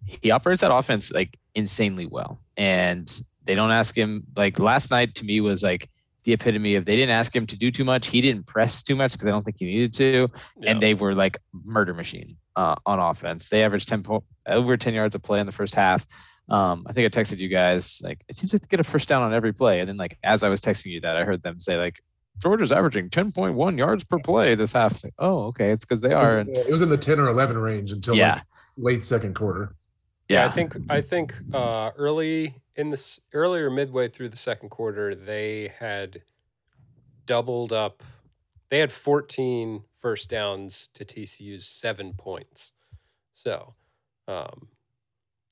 he 0.04 0.30
operates 0.30 0.60
that 0.60 0.74
offense 0.74 1.12
like 1.12 1.38
insanely 1.54 2.04
well. 2.04 2.42
And 2.58 3.20
they 3.48 3.54
don't 3.54 3.70
ask 3.72 3.96
him 3.96 4.22
like 4.36 4.58
last 4.58 4.90
night 4.90 5.14
to 5.16 5.24
me 5.24 5.40
was 5.40 5.62
like 5.62 5.88
the 6.24 6.34
epitome 6.34 6.74
of 6.74 6.84
they 6.84 6.96
didn't 6.96 7.14
ask 7.14 7.34
him 7.34 7.46
to 7.46 7.56
do 7.56 7.70
too 7.70 7.84
much. 7.84 8.08
He 8.08 8.20
didn't 8.20 8.46
press 8.46 8.82
too 8.82 8.94
much 8.94 9.12
because 9.12 9.26
I 9.26 9.30
don't 9.30 9.42
think 9.42 9.56
he 9.58 9.64
needed 9.64 9.94
to 9.94 10.28
Yeah. 10.60 10.70
and 10.70 10.82
they 10.82 10.92
were 10.92 11.14
like 11.14 11.38
murder 11.64 11.94
machine 11.94 12.36
uh, 12.56 12.74
on 12.84 12.98
offense. 12.98 13.48
They 13.48 13.64
averaged 13.64 13.88
10 13.88 14.02
po- 14.02 14.24
over 14.46 14.76
10 14.76 14.92
yards 14.92 15.14
a 15.14 15.18
play 15.18 15.40
in 15.40 15.46
the 15.46 15.52
first 15.52 15.74
half. 15.74 16.04
Um, 16.50 16.84
I 16.86 16.92
think 16.92 17.06
I 17.06 17.20
texted 17.20 17.38
you 17.38 17.48
guys 17.48 18.02
like 18.04 18.20
it 18.28 18.36
seems 18.36 18.52
like 18.52 18.60
they 18.62 18.68
get 18.68 18.80
a 18.80 18.84
first 18.84 19.08
down 19.08 19.22
on 19.22 19.32
every 19.32 19.52
play, 19.54 19.80
and 19.80 19.88
then 19.88 19.96
like 19.96 20.18
as 20.22 20.42
I 20.42 20.48
was 20.50 20.60
texting 20.60 20.86
you 20.92 21.00
that, 21.00 21.16
I 21.16 21.24
heard 21.24 21.42
them 21.42 21.58
say 21.60 21.78
like 21.78 22.00
Georgia's 22.38 22.72
averaging 22.72 23.08
10.1 23.10 23.76
yards 23.78 24.04
per 24.04 24.18
play 24.18 24.54
this 24.54 24.72
half. 24.72 24.92
It's 24.92 25.04
like, 25.04 25.12
oh, 25.18 25.44
okay, 25.46 25.70
it's 25.70 25.84
because 25.84 26.00
they 26.00 26.12
It 26.12 26.16
was, 26.18 26.30
are. 26.30 26.38
And, 26.38 26.48
it 26.50 26.70
was 26.70 26.80
in 26.82 26.88
the 26.88 26.96
10 26.96 27.18
or 27.20 27.28
11 27.28 27.58
range 27.58 27.92
until 27.92 28.14
yeah, 28.14 28.34
like 28.34 28.42
late 28.76 29.04
second 29.04 29.34
quarter. 29.34 29.74
Yeah, 30.28 30.40
yeah, 30.40 30.46
I 30.46 30.50
think 30.50 30.76
I 30.90 31.00
think 31.00 31.34
uh, 31.54 31.90
early 31.96 32.54
in 32.78 32.90
this 32.90 33.18
earlier 33.34 33.68
midway 33.68 34.08
through 34.08 34.28
the 34.28 34.36
second 34.36 34.68
quarter, 34.68 35.12
they 35.12 35.72
had 35.80 36.22
doubled 37.26 37.72
up. 37.72 38.04
They 38.70 38.78
had 38.78 38.92
14 38.92 39.82
first 39.96 40.30
downs 40.30 40.88
to 40.94 41.04
TCU's 41.04 41.66
seven 41.66 42.14
points. 42.14 42.72
So 43.34 43.74
um, 44.28 44.68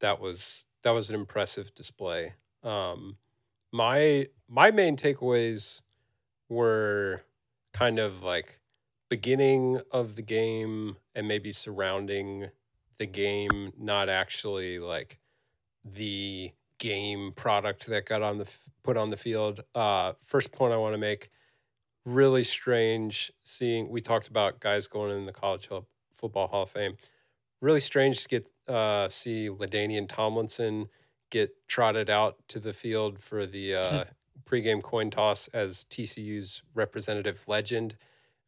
that 0.00 0.20
was 0.20 0.66
that 0.84 0.92
was 0.92 1.10
an 1.10 1.16
impressive 1.16 1.74
display. 1.74 2.34
Um, 2.62 3.16
my 3.72 4.28
my 4.48 4.70
main 4.70 4.96
takeaways 4.96 5.82
were 6.48 7.22
kind 7.72 7.98
of 7.98 8.22
like 8.22 8.60
beginning 9.08 9.80
of 9.90 10.14
the 10.14 10.22
game 10.22 10.96
and 11.16 11.26
maybe 11.26 11.50
surrounding 11.50 12.50
the 12.98 13.06
game, 13.06 13.72
not 13.76 14.08
actually 14.08 14.78
like 14.78 15.18
the 15.84 16.52
game 16.78 17.32
product 17.34 17.86
that 17.86 18.06
got 18.06 18.22
on 18.22 18.38
the 18.38 18.46
put 18.82 18.96
on 18.96 19.10
the 19.10 19.16
field. 19.16 19.62
Uh, 19.74 20.12
first 20.24 20.52
point 20.52 20.72
I 20.72 20.76
want 20.76 20.94
to 20.94 20.98
make: 20.98 21.30
really 22.04 22.44
strange 22.44 23.32
seeing. 23.42 23.88
We 23.88 24.00
talked 24.00 24.28
about 24.28 24.60
guys 24.60 24.86
going 24.86 25.16
in 25.16 25.26
the 25.26 25.32
college 25.32 25.68
football 26.14 26.48
Hall 26.48 26.64
of 26.64 26.70
Fame. 26.70 26.96
Really 27.60 27.80
strange 27.80 28.22
to 28.22 28.28
get 28.28 28.50
uh, 28.68 29.08
see 29.08 29.48
LaDainian 29.48 30.08
Tomlinson 30.08 30.88
get 31.30 31.50
trotted 31.68 32.08
out 32.08 32.36
to 32.48 32.60
the 32.60 32.72
field 32.72 33.18
for 33.18 33.46
the 33.46 33.74
uh, 33.74 34.04
pregame 34.44 34.82
coin 34.82 35.10
toss 35.10 35.48
as 35.48 35.86
TCU's 35.90 36.62
representative 36.74 37.42
legend. 37.46 37.96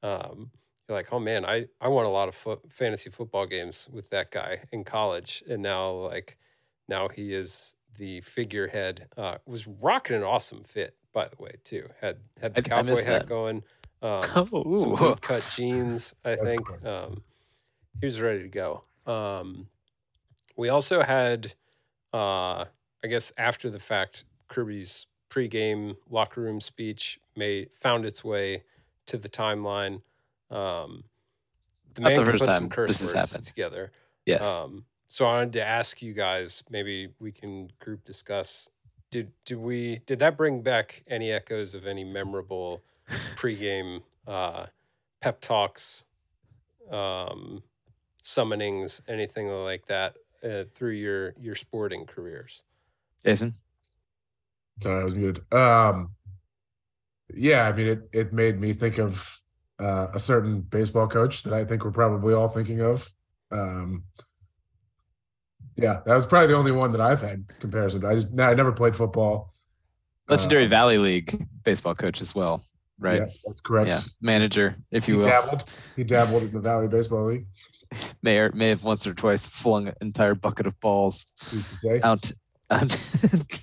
Um, 0.02 0.50
you're 0.88 0.96
like, 0.96 1.12
oh 1.12 1.18
man, 1.18 1.44
I, 1.44 1.66
I 1.80 1.88
won 1.88 2.06
a 2.06 2.10
lot 2.10 2.28
of 2.28 2.34
fo- 2.34 2.62
fantasy 2.70 3.10
football 3.10 3.46
games 3.46 3.88
with 3.92 4.08
that 4.10 4.30
guy 4.30 4.60
in 4.72 4.84
college, 4.84 5.42
and 5.48 5.62
now 5.62 5.90
like 5.90 6.36
now 6.88 7.08
he 7.08 7.34
is 7.34 7.74
the 7.98 8.20
figurehead. 8.22 9.06
Uh, 9.16 9.36
was 9.46 9.66
rocking 9.66 10.16
an 10.16 10.22
awesome 10.22 10.62
fit, 10.62 10.96
by 11.12 11.28
the 11.28 11.40
way, 11.42 11.52
too. 11.64 11.88
Had 12.00 12.16
had 12.40 12.54
the 12.54 12.60
I- 12.60 12.76
I 12.76 12.78
cowboy 12.78 12.90
missed 12.90 13.04
hat 13.06 13.20
that. 13.22 13.28
going, 13.28 13.56
um, 14.02 14.20
Oh, 14.36 14.96
some 14.96 15.16
cut 15.16 15.48
jeans. 15.54 16.14
I 16.24 16.36
That's 16.36 16.50
think 16.52 16.66
correct. 16.66 16.86
um, 16.86 17.22
he 18.00 18.06
was 18.06 18.20
ready 18.20 18.42
to 18.42 18.48
go. 18.48 18.84
Um, 19.06 19.68
we 20.56 20.68
also 20.70 21.02
had, 21.02 21.52
uh, 22.14 22.64
I 23.04 23.06
guess, 23.08 23.32
after 23.36 23.70
the 23.70 23.78
fact, 23.80 24.24
Kirby's 24.48 25.06
pregame 25.30 25.96
locker 26.08 26.40
room 26.40 26.60
speech 26.60 27.20
may 27.36 27.66
found 27.80 28.04
its 28.06 28.24
way 28.24 28.62
to 29.06 29.18
the 29.18 29.28
timeline. 29.28 30.00
Um, 30.50 31.04
the 31.94 32.00
Not 32.02 32.10
the 32.10 32.14
man 32.14 32.16
can 32.16 32.24
first 32.26 32.38
put 32.40 32.46
some 32.46 32.62
time 32.64 32.70
curse 32.70 32.88
this 32.88 33.00
has 33.00 33.12
happened. 33.12 33.46
together. 33.46 33.92
yes. 34.26 34.56
Um, 34.56 34.84
so 35.08 35.24
I 35.24 35.34
wanted 35.34 35.54
to 35.54 35.64
ask 35.64 36.02
you 36.02 36.12
guys, 36.12 36.62
maybe 36.70 37.08
we 37.18 37.32
can 37.32 37.70
group 37.80 38.04
discuss. 38.04 38.68
Did 39.10 39.32
did 39.46 39.56
we 39.58 40.02
did 40.04 40.18
that 40.18 40.36
bring 40.36 40.62
back 40.62 41.02
any 41.08 41.32
echoes 41.32 41.74
of 41.74 41.86
any 41.86 42.04
memorable 42.04 42.82
pregame 43.08 44.02
uh, 44.26 44.66
pep 45.22 45.40
talks, 45.40 46.04
um, 46.90 47.62
summonings, 48.22 49.00
anything 49.08 49.48
like 49.48 49.86
that 49.86 50.16
uh, 50.44 50.64
through 50.74 50.92
your 50.92 51.34
your 51.40 51.56
sporting 51.56 52.04
careers? 52.04 52.62
Jason. 53.24 53.54
Sorry, 54.80 55.00
I 55.00 55.04
was 55.04 55.16
muted. 55.16 55.42
Um, 55.52 56.10
yeah, 57.34 57.66
I 57.66 57.72
mean, 57.72 57.86
it 57.86 58.08
it 58.12 58.32
made 58.34 58.60
me 58.60 58.74
think 58.74 58.98
of 58.98 59.40
uh, 59.78 60.08
a 60.12 60.18
certain 60.18 60.60
baseball 60.60 61.08
coach 61.08 61.44
that 61.44 61.54
I 61.54 61.64
think 61.64 61.82
we're 61.82 61.92
probably 61.92 62.34
all 62.34 62.48
thinking 62.48 62.82
of. 62.82 63.10
Um, 63.50 64.04
Yeah, 65.80 66.00
that 66.04 66.14
was 66.14 66.26
probably 66.26 66.48
the 66.48 66.56
only 66.56 66.72
one 66.72 66.90
that 66.92 67.00
I've 67.00 67.20
had 67.20 67.44
comparison. 67.60 68.00
to. 68.00 68.08
I 68.08 68.14
just, 68.16 68.28
I 68.38 68.52
never 68.54 68.72
played 68.72 68.96
football. 68.96 69.52
Legendary 70.28 70.66
Uh, 70.66 70.68
Valley 70.68 70.98
League 70.98 71.46
baseball 71.64 71.94
coach 71.94 72.20
as 72.20 72.34
well, 72.34 72.62
right? 72.98 73.20
Yeah, 73.20 73.26
that's 73.46 73.60
correct. 73.60 73.88
Yeah, 73.88 74.00
manager, 74.20 74.74
if 74.90 75.06
He 75.06 75.12
you 75.12 75.18
will. 75.18 75.26
dabbled. 75.26 75.62
He 75.96 76.02
dabbled 76.04 76.42
in 76.42 76.50
the 76.50 76.60
Valley 76.60 76.88
Baseball 76.88 77.26
League. 77.26 77.46
May 78.22 78.38
or 78.38 78.50
may 78.52 78.68
have 78.70 78.82
once 78.84 79.06
or 79.06 79.14
twice 79.14 79.46
flung 79.46 79.86
an 79.86 79.94
entire 80.00 80.34
bucket 80.34 80.66
of 80.66 80.78
balls 80.80 81.32
who's 81.50 81.70
to 81.70 81.76
say. 81.76 82.00
out. 82.02 82.30
out. 82.70 83.00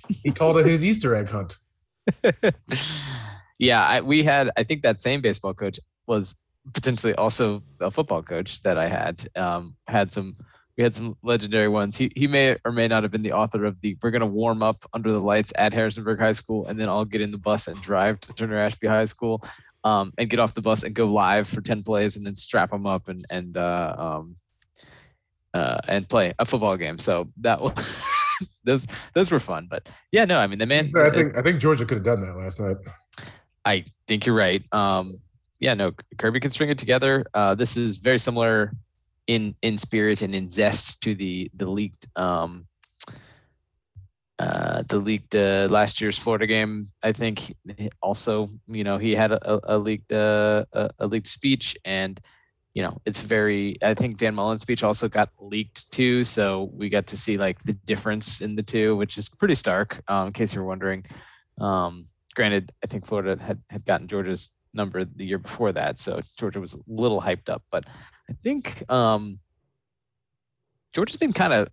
He 0.24 0.32
called 0.32 0.56
it 0.56 0.66
his 0.66 0.84
Easter 0.84 1.14
egg 1.14 1.28
hunt. 1.28 1.56
yeah, 3.58 3.84
I, 3.86 4.00
we 4.00 4.22
had. 4.22 4.50
I 4.56 4.62
think 4.64 4.82
that 4.82 5.00
same 5.00 5.20
baseball 5.20 5.54
coach 5.54 5.78
was 6.06 6.42
potentially 6.74 7.14
also 7.14 7.62
a 7.80 7.90
football 7.90 8.22
coach 8.22 8.62
that 8.62 8.78
I 8.78 8.88
had. 8.88 9.28
Um, 9.36 9.76
had 9.86 10.12
some. 10.12 10.36
We 10.76 10.82
had 10.82 10.94
some 10.94 11.16
legendary 11.22 11.68
ones. 11.68 11.96
He 11.96 12.12
he 12.14 12.26
may 12.26 12.56
or 12.64 12.72
may 12.72 12.86
not 12.86 13.02
have 13.02 13.10
been 13.10 13.22
the 13.22 13.32
author 13.32 13.64
of 13.64 13.80
the. 13.80 13.96
We're 14.02 14.10
gonna 14.10 14.26
warm 14.26 14.62
up 14.62 14.84
under 14.92 15.10
the 15.10 15.20
lights 15.20 15.52
at 15.56 15.72
Harrisonburg 15.72 16.20
High 16.20 16.32
School, 16.32 16.66
and 16.66 16.78
then 16.78 16.88
I'll 16.88 17.06
get 17.06 17.22
in 17.22 17.30
the 17.30 17.38
bus 17.38 17.66
and 17.66 17.80
drive 17.80 18.20
to 18.20 18.32
Turner 18.34 18.58
Ashby 18.58 18.86
High 18.86 19.06
School, 19.06 19.42
um, 19.84 20.12
and 20.18 20.28
get 20.28 20.38
off 20.38 20.54
the 20.54 20.60
bus 20.60 20.82
and 20.82 20.94
go 20.94 21.06
live 21.06 21.48
for 21.48 21.62
ten 21.62 21.82
plays, 21.82 22.16
and 22.16 22.26
then 22.26 22.34
strap 22.34 22.70
them 22.70 22.86
up 22.86 23.08
and 23.08 23.24
and 23.30 23.56
uh, 23.56 23.94
um, 23.98 24.36
uh, 25.54 25.78
and 25.88 26.08
play 26.08 26.34
a 26.38 26.44
football 26.44 26.76
game. 26.76 26.98
So 26.98 27.28
that 27.40 27.60
was 27.60 28.06
those 28.64 28.86
those 29.14 29.30
were 29.30 29.40
fun. 29.40 29.68
But 29.70 29.90
yeah, 30.12 30.26
no, 30.26 30.38
I 30.38 30.46
mean 30.46 30.58
the 30.58 30.66
man. 30.66 30.92
I 30.94 31.10
think 31.10 31.36
I 31.36 31.42
think 31.42 31.60
Georgia 31.60 31.86
could 31.86 31.98
have 31.98 32.04
done 32.04 32.20
that 32.20 32.36
last 32.36 32.60
night. 32.60 32.76
I 33.64 33.84
think 34.06 34.26
you're 34.26 34.36
right. 34.36 34.62
Um, 34.72 35.20
yeah, 35.58 35.74
no, 35.74 35.92
Kirby 36.18 36.40
can 36.40 36.50
string 36.50 36.70
it 36.70 36.78
together. 36.78 37.24
Uh, 37.32 37.54
this 37.54 37.76
is 37.76 37.98
very 37.98 38.18
similar 38.18 38.72
in 39.26 39.54
in 39.62 39.78
spirit 39.78 40.22
and 40.22 40.34
in 40.34 40.48
zest 40.50 41.00
to 41.02 41.14
the 41.14 41.50
the 41.54 41.68
leaked 41.68 42.06
um, 42.16 42.66
uh, 44.38 44.82
the 44.88 44.98
leaked 44.98 45.34
uh, 45.34 45.66
last 45.70 46.00
year's 46.00 46.18
Florida 46.18 46.46
game. 46.46 46.84
I 47.02 47.12
think 47.12 47.54
also, 48.02 48.48
you 48.66 48.84
know, 48.84 48.98
he 48.98 49.14
had 49.14 49.32
a, 49.32 49.60
a 49.64 49.78
leaked 49.78 50.12
uh, 50.12 50.64
a, 50.72 50.90
a 50.98 51.06
leaked 51.06 51.28
speech, 51.28 51.76
and 51.84 52.20
you 52.74 52.82
know, 52.82 52.98
it's 53.06 53.22
very. 53.22 53.78
I 53.82 53.94
think 53.94 54.18
Dan 54.18 54.34
Mullen's 54.34 54.62
speech 54.62 54.82
also 54.82 55.08
got 55.08 55.30
leaked 55.38 55.90
too, 55.90 56.22
so 56.24 56.70
we 56.74 56.90
got 56.90 57.06
to 57.08 57.16
see 57.16 57.38
like 57.38 57.62
the 57.62 57.72
difference 57.72 58.42
in 58.42 58.56
the 58.56 58.62
two, 58.62 58.96
which 58.96 59.16
is 59.16 59.28
pretty 59.28 59.54
stark. 59.54 60.02
Um, 60.08 60.28
in 60.28 60.32
case 60.32 60.54
you're 60.54 60.64
wondering. 60.64 61.04
Um, 61.58 62.08
granted, 62.34 62.70
I 62.84 62.86
think 62.86 63.06
Florida 63.06 63.42
had, 63.42 63.62
had 63.70 63.86
gotten 63.86 64.06
Georgia's 64.06 64.50
number 64.74 65.06
the 65.06 65.24
year 65.24 65.38
before 65.38 65.72
that, 65.72 65.98
so 65.98 66.20
Georgia 66.38 66.60
was 66.60 66.74
a 66.74 66.78
little 66.86 67.22
hyped 67.22 67.48
up. 67.48 67.62
But 67.70 67.86
I 68.28 68.34
think 68.42 68.82
um, 68.90 69.38
Georgia's 70.94 71.20
been 71.20 71.32
kind 71.32 71.52
of 71.52 71.68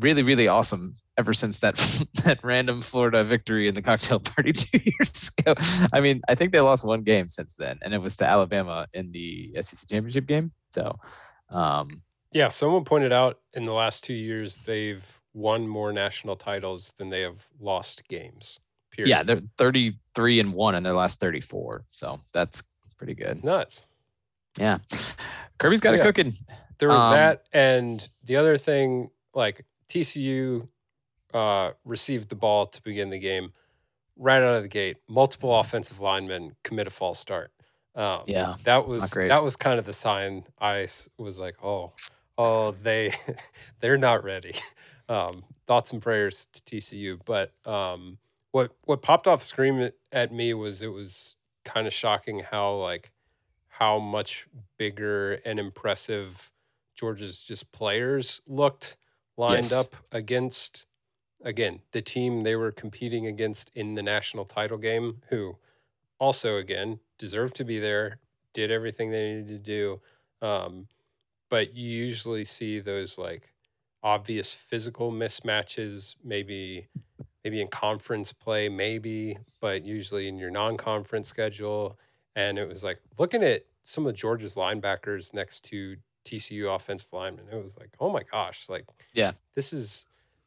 really, 0.00 0.22
really 0.22 0.48
awesome 0.48 0.94
ever 1.18 1.34
since 1.34 1.60
that 1.60 1.76
that 2.24 2.38
random 2.42 2.80
Florida 2.80 3.22
victory 3.24 3.68
in 3.68 3.74
the 3.74 3.82
cocktail 3.82 4.20
party 4.34 4.52
two 4.52 4.78
years 4.84 5.30
ago. 5.38 5.54
I 5.92 6.00
mean, 6.00 6.22
I 6.28 6.34
think 6.34 6.52
they 6.52 6.60
lost 6.60 6.84
one 6.84 7.02
game 7.02 7.28
since 7.28 7.54
then, 7.54 7.78
and 7.82 7.92
it 7.92 7.98
was 7.98 8.16
to 8.18 8.26
Alabama 8.26 8.86
in 8.94 9.12
the 9.12 9.52
SEC 9.60 9.88
championship 9.88 10.26
game. 10.26 10.52
So, 10.70 10.98
um, 11.50 12.02
Yeah, 12.32 12.48
someone 12.48 12.84
pointed 12.84 13.12
out 13.12 13.40
in 13.54 13.66
the 13.66 13.72
last 13.72 14.04
two 14.04 14.14
years 14.14 14.56
they've 14.64 15.04
won 15.34 15.68
more 15.68 15.92
national 15.92 16.36
titles 16.36 16.92
than 16.96 17.10
they 17.10 17.20
have 17.20 17.46
lost 17.60 18.02
games. 18.08 18.60
Period. 18.90 19.08
yeah, 19.10 19.22
they're 19.22 19.40
33 19.56 20.40
and 20.40 20.52
one 20.52 20.74
in 20.74 20.82
their 20.82 20.94
last 20.94 21.20
34. 21.20 21.84
So 21.88 22.18
that's 22.34 22.62
pretty 22.96 23.14
good. 23.14 23.28
it's 23.28 23.44
nuts. 23.44 23.84
Yeah, 24.58 24.78
Kirby's 25.60 25.80
got 25.80 25.90
So, 25.90 25.94
it 25.94 25.96
yeah. 25.98 26.02
cooking. 26.02 26.32
There 26.78 26.88
was 26.88 26.98
Um, 26.98 27.12
that, 27.12 27.44
and 27.52 28.00
the 28.24 28.36
other 28.36 28.56
thing, 28.58 29.10
like 29.34 29.64
TCU 29.88 30.66
uh, 31.34 31.72
received 31.84 32.28
the 32.30 32.34
ball 32.34 32.66
to 32.66 32.82
begin 32.82 33.10
the 33.10 33.18
game 33.18 33.52
right 34.16 34.42
out 34.42 34.54
of 34.56 34.62
the 34.62 34.68
gate. 34.68 34.96
Multiple 35.08 35.54
offensive 35.58 36.00
linemen 36.00 36.56
commit 36.64 36.86
a 36.86 36.90
false 36.90 37.18
start. 37.20 37.52
Um, 37.94 38.22
Yeah, 38.26 38.54
that 38.64 38.86
was 38.86 39.10
great. 39.12 39.28
that 39.28 39.42
was 39.42 39.56
kind 39.56 39.78
of 39.78 39.84
the 39.84 39.92
sign. 39.92 40.44
I 40.60 40.88
was 41.18 41.38
like, 41.38 41.56
oh, 41.62 41.92
oh, 42.38 42.72
they 42.82 43.12
they're 43.80 43.98
not 43.98 44.24
ready. 44.24 44.54
Um, 45.08 45.42
thoughts 45.66 45.92
and 45.92 46.00
prayers 46.00 46.46
to 46.52 46.60
TCU. 46.62 47.18
But 47.24 47.50
um, 47.66 48.18
what 48.52 48.70
what 48.84 49.02
popped 49.02 49.26
off 49.26 49.42
screen 49.42 49.80
at, 49.80 49.94
at 50.12 50.32
me 50.32 50.54
was 50.54 50.82
it 50.82 50.86
was 50.92 51.36
kind 51.64 51.88
of 51.88 51.92
shocking 51.92 52.38
how 52.48 52.74
like 52.76 53.10
how 53.80 53.98
much 53.98 54.46
bigger 54.78 55.34
and 55.46 55.60
impressive 55.60 56.52
Georgia's 56.94 57.42
just 57.42 57.72
players 57.72 58.40
looked 58.46 58.98
lined 59.38 59.72
Yes. 59.72 59.74
up 59.74 59.96
against 60.12 60.86
again 61.42 61.80
the 61.92 62.02
team 62.02 62.42
they 62.42 62.56
were 62.56 62.72
competing 62.72 63.26
against 63.26 63.70
in 63.74 63.94
the 63.94 64.02
national 64.02 64.44
title 64.46 64.78
game 64.78 65.22
who 65.30 65.56
also 66.20 66.56
again 66.56 67.00
deserved 67.18 67.54
to 67.56 67.64
be 67.64 67.78
there 67.78 68.18
did 68.54 68.70
everything 68.70 69.10
they 69.10 69.34
needed 69.34 69.48
to 69.48 69.58
do 69.58 70.00
um, 70.46 70.88
but 71.50 71.74
you 71.74 71.88
usually 71.88 72.44
see 72.44 72.80
those 72.80 73.18
like 73.18 73.52
obvious 74.02 74.54
physical 74.54 75.12
mismatches 75.12 76.16
maybe 76.24 76.88
maybe 77.44 77.60
in 77.60 77.68
conference 77.68 78.32
play 78.32 78.68
maybe 78.68 79.38
but 79.60 79.84
usually 79.84 80.28
in 80.28 80.38
your 80.38 80.50
non-conference 80.50 81.28
schedule 81.28 81.98
and 82.36 82.58
it 82.58 82.66
was 82.68 82.84
like 82.84 83.00
looking 83.18 83.42
at 83.44 83.66
some 83.90 84.06
of 84.06 84.14
georgia's 84.14 84.54
linebackers 84.54 85.34
next 85.34 85.64
to 85.64 85.96
tcu 86.24 86.74
offensive 86.74 87.08
linemen 87.12 87.44
it 87.50 87.62
was 87.62 87.76
like 87.76 87.90
oh 87.98 88.10
my 88.10 88.22
gosh 88.30 88.66
like 88.68 88.84
Yeah. 89.14 89.32
this 89.54 89.72
is 89.72 90.06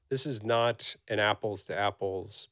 this 0.10 0.26
is 0.26 0.44
not 0.44 0.96
an 1.08 1.20
apples 1.20 1.64
to 1.66 1.78
apples 1.78 2.48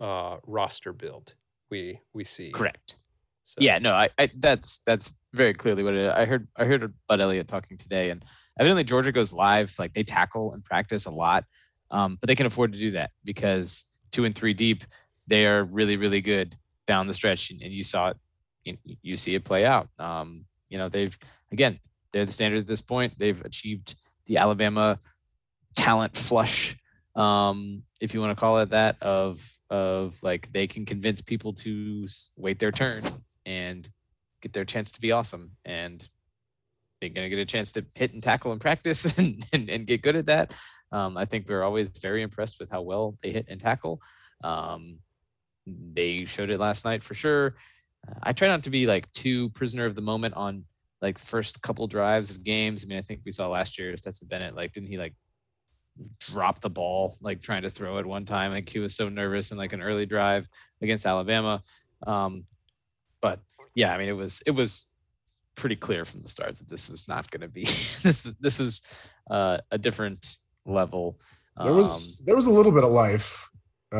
uh 0.00 0.36
roster 0.46 0.92
build 0.92 1.34
we 1.70 2.00
we 2.12 2.24
see 2.24 2.50
correct. 2.50 2.96
so, 3.44 3.58
Yeah, 3.60 3.78
no, 3.78 3.92
I, 3.92 4.08
I 4.18 4.30
that's 4.36 4.80
that's 4.80 5.12
very 5.32 5.54
clearly 5.54 5.82
what 5.82 5.94
it 5.94 6.00
is. 6.00 6.08
I 6.10 6.24
heard 6.24 6.48
I 6.56 6.64
heard 6.64 6.92
Bud 7.08 7.20
Elliott 7.20 7.48
talking 7.48 7.76
today, 7.76 8.10
and 8.10 8.24
evidently 8.58 8.84
Georgia 8.84 9.12
goes 9.12 9.32
live. 9.32 9.72
Like 9.78 9.92
they 9.92 10.02
tackle 10.02 10.52
and 10.52 10.64
practice 10.64 11.06
a 11.06 11.10
lot, 11.10 11.44
um, 11.90 12.16
but 12.20 12.28
they 12.28 12.34
can 12.34 12.46
afford 12.46 12.72
to 12.72 12.78
do 12.78 12.92
that 12.92 13.10
because 13.24 13.84
two 14.12 14.24
and 14.24 14.34
three 14.34 14.54
deep, 14.54 14.84
they 15.26 15.46
are 15.46 15.64
really 15.64 15.96
really 15.96 16.20
good 16.20 16.56
down 16.86 17.06
the 17.06 17.14
stretch, 17.14 17.50
and, 17.50 17.60
and 17.62 17.72
you 17.72 17.84
saw 17.84 18.10
it. 18.10 18.16
You, 19.02 19.16
see 19.16 19.34
it 19.34 19.44
play 19.44 19.64
out. 19.64 19.88
Um, 19.98 20.44
you 20.68 20.78
know 20.78 20.88
they've 20.88 21.16
again 21.52 21.78
they're 22.12 22.26
the 22.26 22.32
standard 22.32 22.58
at 22.58 22.66
this 22.66 22.82
point. 22.82 23.14
They've 23.18 23.40
achieved 23.44 23.94
the 24.26 24.38
Alabama 24.38 24.98
talent 25.76 26.16
flush 26.16 26.76
um, 27.16 27.82
if 28.00 28.12
you 28.12 28.20
want 28.20 28.36
to 28.36 28.40
call 28.40 28.58
it 28.58 28.70
that, 28.70 28.96
of 29.02 29.42
of 29.70 30.22
like 30.22 30.48
they 30.48 30.66
can 30.66 30.84
convince 30.84 31.22
people 31.22 31.52
to 31.54 32.06
wait 32.36 32.58
their 32.58 32.70
turn 32.70 33.02
and 33.46 33.88
get 34.42 34.52
their 34.52 34.64
chance 34.64 34.92
to 34.92 35.00
be 35.00 35.12
awesome, 35.12 35.50
and 35.64 36.06
they're 37.00 37.10
gonna 37.10 37.30
get 37.30 37.38
a 37.38 37.46
chance 37.46 37.72
to 37.72 37.84
hit 37.94 38.12
and 38.12 38.22
tackle 38.22 38.52
in 38.52 38.58
practice 38.58 39.18
and 39.18 39.44
and, 39.52 39.70
and 39.70 39.86
get 39.86 40.02
good 40.02 40.16
at 40.16 40.26
that. 40.26 40.54
Um, 40.92 41.16
I 41.16 41.24
think 41.24 41.48
we're 41.48 41.64
always 41.64 41.88
very 41.98 42.22
impressed 42.22 42.60
with 42.60 42.70
how 42.70 42.82
well 42.82 43.16
they 43.22 43.32
hit 43.32 43.46
and 43.48 43.58
tackle. 43.58 44.00
Um, 44.44 44.98
they 45.66 46.26
showed 46.26 46.50
it 46.50 46.60
last 46.60 46.84
night 46.84 47.02
for 47.02 47.14
sure. 47.14 47.56
I 48.22 48.32
try 48.32 48.48
not 48.48 48.62
to 48.64 48.70
be 48.70 48.86
like 48.86 49.10
too 49.12 49.50
prisoner 49.50 49.86
of 49.86 49.94
the 49.94 50.02
moment 50.02 50.34
on 50.34 50.64
like 51.02 51.18
first 51.18 51.62
couple 51.62 51.86
drives 51.86 52.30
of 52.30 52.44
games. 52.44 52.84
I 52.84 52.88
mean, 52.88 52.98
I 52.98 53.02
think 53.02 53.20
we 53.24 53.32
saw 53.32 53.48
last 53.48 53.78
year 53.78 53.96
Stetson 53.96 54.28
Bennett, 54.28 54.54
like, 54.54 54.72
didn't 54.72 54.88
he 54.88 54.98
like 54.98 55.14
drop 56.20 56.60
the 56.60 56.70
ball, 56.70 57.16
like 57.20 57.40
trying 57.40 57.62
to 57.62 57.70
throw 57.70 57.98
it 57.98 58.06
one 58.06 58.24
time? 58.24 58.52
Like 58.52 58.68
he 58.68 58.78
was 58.78 58.94
so 58.94 59.08
nervous 59.08 59.52
in 59.52 59.58
like 59.58 59.72
an 59.72 59.82
early 59.82 60.06
drive 60.06 60.48
against 60.82 61.06
Alabama. 61.06 61.62
Um, 62.06 62.44
but 63.20 63.40
yeah, 63.74 63.94
I 63.94 63.98
mean, 63.98 64.08
it 64.08 64.16
was 64.16 64.42
it 64.46 64.52
was 64.52 64.92
pretty 65.54 65.76
clear 65.76 66.04
from 66.04 66.22
the 66.22 66.28
start 66.28 66.56
that 66.58 66.68
this 66.68 66.88
was 66.88 67.08
not 67.08 67.30
going 67.30 67.40
to 67.40 67.48
be 67.48 67.64
this. 67.64 68.36
This 68.40 68.58
was 68.58 68.82
uh, 69.30 69.58
a 69.70 69.78
different 69.78 70.36
level. 70.64 71.18
There 71.62 71.72
was 71.72 72.22
there 72.26 72.36
was 72.36 72.46
a 72.46 72.50
little 72.50 72.72
bit 72.72 72.84
of 72.84 72.90
life. 72.90 73.48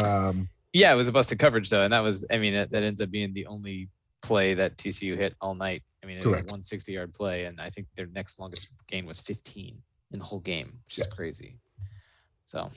Um, 0.03 0.49
Yeah, 0.73 0.93
it 0.93 0.97
was 0.97 1.09
a 1.09 1.13
busted 1.13 1.39
coverage 1.39 1.71
though, 1.71 1.85
and 1.85 1.93
that 1.93 2.01
was 2.01 2.27
I 2.31 2.39
mean 2.39 2.55
that, 2.55 2.71
that 2.71 2.83
ends 2.83 3.01
up 3.01 3.11
being 3.11 3.33
the 3.33 3.47
only 3.47 3.89
play 4.27 4.55
that 4.55 4.77
TCU 4.77 5.17
hit 5.17 5.35
all 5.41 5.55
night. 5.55 5.83
I 6.03 6.07
mean, 6.07 6.19
it 6.19 6.25
was 6.25 6.33
a 6.35 6.45
160 6.45 6.93
yard 6.93 7.13
play, 7.15 7.45
and 7.45 7.61
I 7.61 7.69
think 7.71 7.87
their 7.97 8.07
next 8.07 8.39
longest 8.39 8.75
gain 8.89 9.07
was 9.07 9.21
15 9.21 9.77
in 10.13 10.19
the 10.19 10.25
whole 10.25 10.41
game, 10.41 10.73
which 10.87 10.99
is 10.99 11.07
crazy. 11.07 11.59
So, 12.45 12.71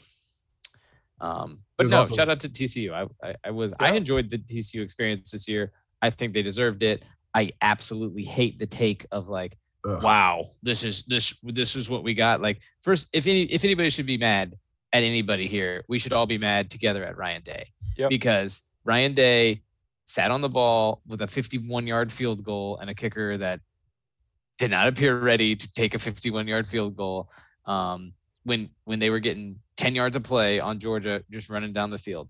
um, 1.22 1.60
but 1.78 1.84
There's 1.84 1.92
no, 1.92 1.98
also- 2.00 2.16
shout 2.16 2.30
out 2.30 2.40
to 2.42 2.50
TCU. 2.50 2.92
I 2.94 3.28
I, 3.28 3.36
I 3.46 3.52
was 3.52 3.74
I 3.80 3.94
enjoyed 3.94 4.30
the 4.30 4.38
TCU 4.38 4.82
experience 4.82 5.32
this 5.32 5.48
year. 5.48 5.72
I 6.02 6.10
think 6.10 6.34
they 6.34 6.42
deserved 6.42 6.82
it. 6.84 7.04
I 7.36 7.52
absolutely 7.62 8.24
hate 8.24 8.58
the 8.58 8.66
take 8.66 9.06
of 9.12 9.28
like 9.30 9.56
ugh. 9.88 10.02
wow 10.04 10.46
this 10.64 10.84
is 10.84 11.06
this 11.06 11.40
this 11.44 11.76
is 11.76 11.90
what 11.90 12.04
we 12.04 12.14
got 12.16 12.42
like 12.42 12.60
first 12.82 13.10
if 13.14 13.28
any 13.28 13.44
if 13.44 13.64
anybody 13.64 13.90
should 13.92 14.08
be 14.08 14.18
mad 14.18 14.56
at 14.94 15.04
anybody 15.04 15.48
here 15.48 15.84
we 15.88 16.00
should 16.00 16.12
all 16.12 16.26
be 16.26 16.40
mad 16.40 16.72
together 16.72 17.04
at 17.04 17.16
ryan 17.18 17.42
day 17.44 17.66
Yep. 17.98 18.10
because 18.10 18.64
ryan 18.84 19.14
day 19.14 19.62
sat 20.10 20.32
on 20.32 20.42
the 20.42 20.50
ball 20.50 21.02
with 21.08 21.22
a 21.22 21.28
51 21.28 21.86
yard 21.86 22.12
field 22.12 22.44
goal 22.44 22.78
and 22.82 22.90
a 22.90 22.96
kicker 22.96 23.38
that 23.38 23.60
did 24.58 24.72
not 24.72 24.88
appear 24.88 25.18
ready 25.20 25.56
to 25.56 25.72
take 25.72 25.94
a 25.94 26.00
51 26.00 26.48
yard 26.48 26.66
field 26.68 26.96
goal 26.98 27.30
um, 27.66 28.12
when 28.44 28.70
when 28.86 28.98
they 28.98 29.12
were 29.12 29.20
getting 29.20 29.60
10 29.78 29.94
yards 29.94 30.18
of 30.18 30.24
play 30.24 30.60
on 30.60 30.80
Georgia, 30.80 31.24
just 31.30 31.50
running 31.50 31.72
down 31.72 31.92
the 31.92 31.98
field. 32.00 32.28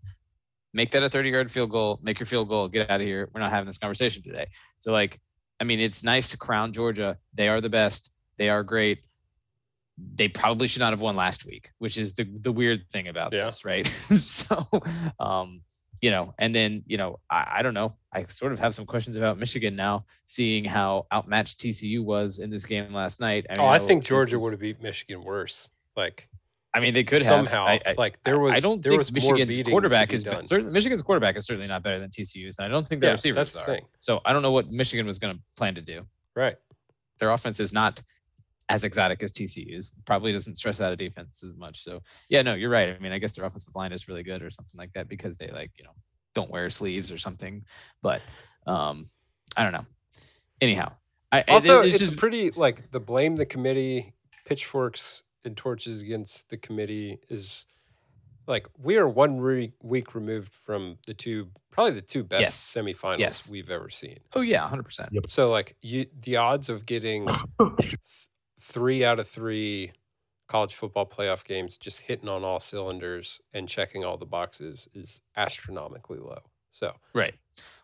Make 0.73 0.91
that 0.91 1.01
a 1.03 1.09
30 1.09 1.29
yard 1.29 1.49
field 1.49 1.71
goal, 1.71 1.99
make 2.03 2.19
your 2.19 2.27
field 2.27 2.49
goal, 2.49 2.67
get 2.67 2.89
out 2.91 2.99
of 2.99 3.07
here. 3.07 3.29
We're 3.33 3.39
not 3.39 3.51
having 3.51 3.65
this 3.65 3.77
conversation 3.77 4.21
today. 4.21 4.47
So, 4.79 4.91
like, 4.91 5.17
I 5.61 5.63
mean, 5.63 5.79
it's 5.79 6.03
nice 6.03 6.29
to 6.31 6.37
crown 6.37 6.73
Georgia. 6.73 7.17
They 7.33 7.47
are 7.47 7.61
the 7.61 7.69
best, 7.69 8.13
they 8.37 8.49
are 8.49 8.61
great. 8.61 8.99
They 10.15 10.27
probably 10.27 10.67
should 10.67 10.81
not 10.81 10.91
have 10.93 11.01
won 11.01 11.15
last 11.15 11.45
week, 11.45 11.71
which 11.79 11.97
is 11.97 12.13
the, 12.13 12.25
the 12.41 12.51
weird 12.51 12.81
thing 12.91 13.07
about 13.07 13.33
Yeah. 13.33 13.45
this, 13.45 13.63
right? 13.65 13.85
so, 14.41 14.65
um, 15.19 15.61
you 16.01 16.11
know, 16.11 16.33
and 16.39 16.53
then, 16.53 16.83
you 16.87 16.97
know, 16.97 17.19
I, 17.29 17.55
I 17.57 17.61
don't 17.61 17.73
know. 17.73 17.93
I 18.13 18.25
sort 18.25 18.51
of 18.53 18.59
have 18.59 18.73
some 18.73 18.85
questions 18.85 19.15
about 19.15 19.37
Michigan 19.37 19.75
now, 19.75 20.05
seeing 20.25 20.63
how 20.65 21.05
outmatched 21.13 21.59
TCU 21.59 22.03
was 22.03 22.39
in 22.39 22.49
this 22.49 22.65
game 22.65 22.93
last 22.93 23.19
night. 23.19 23.45
oh, 23.49 23.65
I 23.65 23.77
know 23.77 23.85
think 23.85 24.03
Georgia 24.03 24.35
is- 24.37 24.41
would 24.43 24.51
have 24.51 24.61
beat 24.61 24.81
Michigan 24.81 25.23
worse. 25.23 25.69
Like 25.95 26.27
I 26.73 26.79
mean, 26.79 26.93
they 26.93 27.03
could 27.03 27.23
have 27.23 27.47
somehow. 27.47 27.65
I, 27.65 27.81
I, 27.85 27.95
like 27.97 28.21
there 28.23 28.39
was. 28.39 28.55
I 28.55 28.59
don't 28.59 28.81
there 28.81 28.91
think 28.91 28.99
was 28.99 29.11
Michigan's 29.11 29.61
quarterback 29.67 30.13
is 30.13 30.23
done. 30.23 30.41
certainly 30.43 30.71
Michigan's 30.71 31.01
quarterback 31.01 31.35
is 31.35 31.45
certainly 31.45 31.67
not 31.67 31.81
better 31.83 31.99
than 31.99 32.09
TCU's, 32.09 32.59
and 32.59 32.65
I 32.65 32.69
don't 32.69 32.87
think 32.87 33.01
their 33.01 33.09
Yeah, 33.09 33.13
receivers 33.13 33.51
the 33.53 33.59
are. 33.71 33.79
So 33.97 34.21
I 34.23 34.31
don't 34.33 34.41
know 34.43 34.51
what 34.51 34.71
Michigan 34.71 35.05
was 35.07 35.17
going 35.19 35.35
to 35.35 35.41
plan 35.57 35.75
to 35.75 35.81
do. 35.81 36.05
right. 36.35 36.55
Their 37.19 37.31
offense 37.31 37.59
is 37.59 37.73
not 37.73 38.01
as 38.69 38.83
exotic 38.83 39.21
as 39.23 39.33
TCU's. 39.33 40.01
Probably 40.05 40.31
doesn't 40.31 40.55
stress 40.55 40.79
out 40.79 40.93
a 40.93 40.95
defense 40.95 41.43
as 41.43 41.53
much. 41.55 41.79
So 41.83 42.01
yeah, 42.29 42.41
no, 42.43 42.53
you're 42.53 42.69
right. 42.69 42.89
I 42.89 42.99
mean, 42.99 43.11
I 43.11 43.17
guess 43.17 43.35
their 43.35 43.45
offensive 43.45 43.75
line 43.75 43.91
is 43.91 44.07
really 44.07 44.23
good 44.23 44.41
or 44.41 44.49
something 44.49 44.77
like 44.77 44.91
that 44.93 45.07
because 45.07 45.37
they 45.37 45.47
like 45.49 45.71
you 45.77 45.85
know 45.85 45.93
don't 46.35 46.49
wear 46.51 46.69
sleeves 46.69 47.11
or 47.11 47.17
something. 47.17 47.63
But 48.01 48.21
um, 48.67 49.07
I 49.57 49.63
don't 49.63 49.73
know. 49.73 49.85
Anyhow, 50.61 50.93
I 51.31 51.39
it- 51.39 51.49
Also, 51.49 51.81
it's 51.81 51.95
it's, 51.95 52.05
just 52.09 52.17
pretty 52.19 52.51
like 52.51 52.91
the 52.91 52.99
blame 52.99 53.35
the 53.35 53.45
committee, 53.45 54.13
pitchforks 54.47 55.23
and 55.45 55.55
torches 55.57 56.01
against 56.01 56.49
the 56.49 56.57
committee 56.57 57.19
is 57.29 57.65
like 58.45 58.67
we 58.77 58.97
are 58.97 59.07
one 59.07 59.39
re- 59.39 59.71
week 59.81 60.13
removed 60.15 60.51
from 60.53 60.97
the 61.07 61.13
two, 61.13 61.47
probably 61.71 61.93
the 61.93 62.01
two 62.01 62.23
best 62.23 62.41
Yes. 62.41 62.75
semifinals 62.75 63.19
Yes. 63.19 63.49
we've 63.49 63.69
ever 63.69 63.89
seen. 63.89 64.19
oh 64.35 64.41
yeah, 64.41 64.67
hundred 64.67 64.83
percent. 64.83 65.09
So 65.29 65.49
like 65.49 65.75
you, 65.81 66.07
the 66.21 66.35
odds 66.37 66.67
of 66.69 66.85
getting 66.85 67.27
th- 67.79 67.95
three 68.59 69.03
out 69.03 69.19
of 69.19 69.27
three 69.27 69.91
college 70.47 70.73
football 70.73 71.05
playoff 71.05 71.43
games 71.43 71.77
just 71.77 72.01
hitting 72.01 72.27
on 72.27 72.43
all 72.43 72.59
cylinders 72.59 73.39
and 73.53 73.69
checking 73.69 74.03
all 74.03 74.17
the 74.17 74.25
boxes 74.25 74.87
is 74.93 75.21
astronomically 75.37 76.17
low. 76.19 76.39
So 76.71 76.93
Right. 77.13 77.35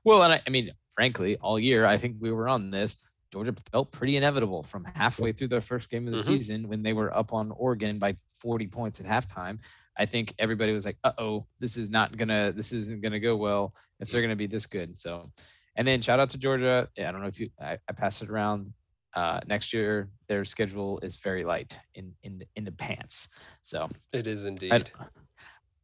Well, 0.03 0.23
and 0.23 0.33
I, 0.33 0.41
I 0.45 0.49
mean, 0.49 0.71
frankly, 0.93 1.37
all 1.37 1.59
year 1.59 1.85
I 1.85 1.97
think 1.97 2.17
we 2.19 2.31
were 2.31 2.47
on 2.47 2.69
this. 2.71 3.07
Georgia 3.31 3.53
felt 3.71 3.91
pretty 3.91 4.17
inevitable 4.17 4.63
from 4.63 4.85
halfway 4.95 5.31
through 5.31 5.49
their 5.49 5.61
first 5.61 5.89
game 5.91 6.07
of 6.07 6.13
the 6.13 6.19
Mhm. 6.19 6.25
season 6.37 6.67
when 6.69 6.81
they 6.83 6.93
were 6.93 7.15
up 7.15 7.33
on 7.33 7.51
Oregon 7.51 7.99
by 7.99 8.15
40 8.33 8.67
points 8.67 8.99
at 8.99 9.05
halftime. 9.05 9.59
I 9.97 10.05
think 10.05 10.33
everybody 10.39 10.71
was 10.73 10.85
like, 10.85 10.97
"Uh 11.03 11.13
oh, 11.17 11.45
this 11.59 11.77
is 11.77 11.89
not 11.89 12.17
gonna, 12.17 12.51
this 12.51 12.71
isn't 12.71 13.01
gonna 13.01 13.19
go 13.19 13.35
well 13.35 13.73
if 13.99 14.09
they're 14.09 14.21
gonna 14.21 14.35
be 14.35 14.47
this 14.47 14.65
good." 14.67 14.97
So, 14.97 15.31
and 15.75 15.87
then 15.87 16.01
shout 16.01 16.19
out 16.19 16.29
to 16.31 16.37
Georgia. 16.37 16.89
I 16.97 17.11
don't 17.11 17.21
know 17.21 17.27
if 17.27 17.39
you, 17.39 17.49
I, 17.59 17.77
I 17.87 17.93
passed 17.93 18.21
it 18.21 18.29
around. 18.29 18.73
Uh, 19.15 19.39
next 19.47 19.73
year, 19.73 20.09
their 20.27 20.43
schedule 20.43 20.99
is 20.99 21.17
very 21.17 21.45
light 21.45 21.79
in 21.95 22.13
in 22.23 22.39
the, 22.39 22.47
in 22.55 22.65
the 22.65 22.71
pants. 22.71 23.39
So 23.61 23.89
it 24.11 24.27
is 24.27 24.45
indeed. 24.45 24.73
I, 24.73 24.83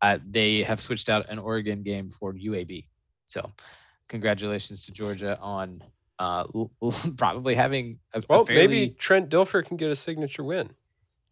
uh, 0.02 0.18
they 0.30 0.64
have 0.64 0.80
switched 0.80 1.10
out 1.10 1.30
an 1.30 1.40
Oregon 1.40 1.84
game 1.84 2.10
for 2.10 2.34
UAB. 2.34 2.86
So, 3.28 3.50
congratulations 4.10 4.86
to 4.88 4.92
Georgia 4.92 5.38
on 5.40 5.82
uh, 6.20 6.46
probably 7.18 7.56
having 7.56 8.00
a, 8.14 8.20
a 8.20 8.24
well, 8.28 8.46
fairly, 8.46 8.68
maybe 8.68 8.90
Trent 8.98 9.30
Dilfer 9.30 9.66
can 9.66 9.78
get 9.78 9.92
a 9.92 9.96
signature 9.96 10.44
win 10.44 10.70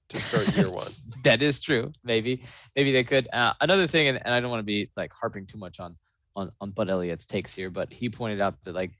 to 0.09 0.17
start 0.17 0.55
year 0.55 0.69
one. 0.73 0.87
that 1.23 1.41
is 1.41 1.59
true. 1.59 1.91
Maybe, 2.03 2.43
maybe 2.75 2.91
they 2.91 3.03
could. 3.03 3.27
Uh, 3.33 3.53
another 3.61 3.87
thing, 3.87 4.07
and, 4.07 4.19
and 4.23 4.33
I 4.33 4.39
don't 4.39 4.49
want 4.49 4.59
to 4.61 4.65
be 4.65 4.89
like 4.95 5.11
harping 5.13 5.45
too 5.45 5.57
much 5.57 5.79
on 5.79 5.95
on 6.35 6.51
on 6.61 6.71
Bud 6.71 6.89
Elliott's 6.89 7.25
takes 7.25 7.55
here, 7.55 7.69
but 7.69 7.91
he 7.91 8.09
pointed 8.09 8.41
out 8.41 8.63
that 8.63 8.75
like 8.75 8.91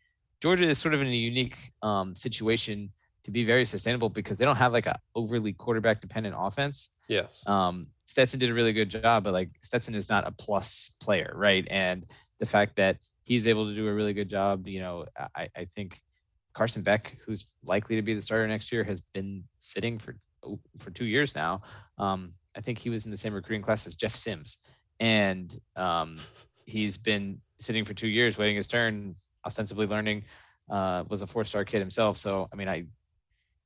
Georgia 0.42 0.66
is 0.66 0.78
sort 0.78 0.94
of 0.94 1.02
in 1.02 1.08
a 1.08 1.12
unique 1.12 1.58
um, 1.82 2.16
situation 2.16 2.92
to 3.24 3.32
be 3.32 3.44
very 3.44 3.66
sustainable 3.66 4.10
because 4.10 4.38
they 4.38 4.46
don't 4.46 4.56
have 4.56 4.74
like 4.74 4.86
a 4.86 4.98
overly 5.16 5.54
quarterback 5.54 6.02
dependent 6.02 6.36
offense. 6.38 6.98
Yes. 7.08 7.44
um, 7.48 7.88
Stetson 8.06 8.40
did 8.40 8.50
a 8.50 8.54
really 8.54 8.74
good 8.74 8.90
job, 8.90 9.24
but 9.24 9.34
like 9.34 9.50
Stetson 9.62 9.94
is 9.94 10.10
not 10.10 10.28
a 10.28 10.32
plus 10.32 10.98
player, 11.02 11.32
right? 11.36 11.68
And 11.70 12.06
the 12.40 12.46
fact 12.46 12.76
that 12.78 12.98
he's 13.24 13.48
able 13.48 13.68
to 13.68 13.76
do 13.76 13.88
a 13.88 13.94
really 13.94 14.14
good 14.14 14.30
job, 14.30 14.68
you 14.68 14.80
know, 14.80 15.06
I, 15.36 15.48
I 15.56 15.66
think 15.66 16.00
Carson 16.54 16.82
Beck, 16.82 17.18
who's 17.24 17.54
likely 17.64 17.96
to 17.96 18.02
be 18.02 18.14
the 18.14 18.22
starter 18.22 18.48
next 18.48 18.72
year, 18.72 18.84
has 18.84 19.02
been 19.02 19.44
sitting 19.60 20.00
for 20.00 20.16
for 20.80 20.90
two 20.90 21.06
years 21.06 21.36
now. 21.36 21.62
Um, 21.98 22.34
I 22.56 22.62
think 22.62 22.80
he 22.80 22.90
was 22.90 23.06
in 23.06 23.12
the 23.12 23.18
same 23.18 23.34
recruiting 23.34 23.62
class 23.62 23.86
as 23.86 23.96
Jeff 23.96 24.16
Sims, 24.16 24.68
and 25.00 25.56
um, 25.76 26.20
he's 26.66 26.98
been 26.98 27.40
sitting 27.60 27.86
for 27.86 27.94
two 27.94 28.08
years, 28.08 28.38
waiting 28.38 28.56
his 28.56 28.68
turn, 28.68 29.16
ostensibly 29.46 29.88
learning. 29.88 30.24
Uh, 30.70 31.04
was 31.10 31.24
a 31.24 31.28
four-star 31.28 31.66
kid 31.66 31.80
himself, 31.80 32.16
so 32.16 32.48
I 32.54 32.56
mean, 32.56 32.70
I 32.70 32.86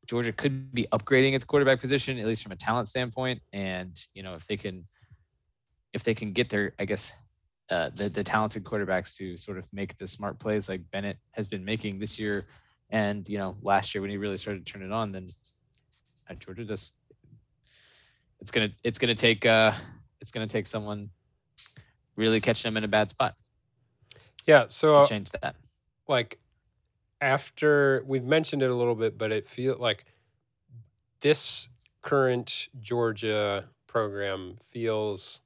Georgia 0.06 0.32
could 0.32 0.74
be 0.74 0.88
upgrading 0.92 1.34
at 1.34 1.42
the 1.42 1.48
quarterback 1.48 1.80
position, 1.80 2.20
at 2.20 2.26
least 2.26 2.44
from 2.44 2.52
a 2.52 2.56
talent 2.56 2.88
standpoint. 2.88 3.42
And 3.52 3.98
you 4.14 4.24
know, 4.24 4.36
if 4.36 4.48
they 4.48 4.58
can, 4.58 4.86
if 5.94 6.04
they 6.04 6.14
can 6.14 6.32
get 6.34 6.50
their, 6.50 6.74
I 6.80 6.86
guess, 6.86 7.22
uh, 7.70 7.90
the 7.90 8.10
the 8.10 8.24
talented 8.24 8.64
quarterbacks 8.64 9.16
to 9.18 9.38
sort 9.38 9.58
of 9.58 9.72
make 9.74 9.98
the 9.98 10.08
smart 10.08 10.40
plays 10.40 10.70
like 10.70 10.82
Bennett 10.92 11.18
has 11.32 11.48
been 11.48 11.64
making 11.64 12.00
this 12.00 12.20
year, 12.20 12.46
and 12.90 13.28
you 13.28 13.38
know, 13.38 13.56
last 13.62 13.94
year 13.94 14.02
when 14.02 14.12
he 14.12 14.18
really 14.18 14.38
started 14.38 14.66
to 14.66 14.72
turn 14.72 14.82
it 14.82 14.92
on, 14.92 15.12
then 15.12 15.26
uh, 16.30 16.36
Georgia 16.36 16.66
just 16.66 17.12
it's 18.40 18.52
gonna 18.52 18.70
it's 18.84 19.00
gonna 19.00 19.16
take 19.16 19.46
uh 19.46 19.72
it's 20.20 20.32
gonna 20.32 20.48
take 20.48 20.68
someone 20.68 21.10
really 22.18 22.42
catching 22.42 22.70
them 22.70 22.78
in 22.78 22.84
a 22.84 22.88
bad 22.88 23.10
spot 23.10 23.36
Yeah. 24.46 24.66
So 24.68 24.94
to 24.94 25.00
uh, 25.00 25.06
change 25.06 25.32
that. 25.32 25.56
like 26.08 26.40
after 27.22 28.04
we've 28.06 28.24
mentioned 28.26 28.62
it 28.62 28.70
a 28.70 28.76
little 28.76 28.96
bit, 28.96 29.18
but 29.18 29.32
it 29.32 29.48
feel 29.48 29.78
like 29.80 30.06
this 31.22 31.70
current 32.02 32.68
Georgia 32.82 33.66
program 33.88 34.58
feels 34.70 35.40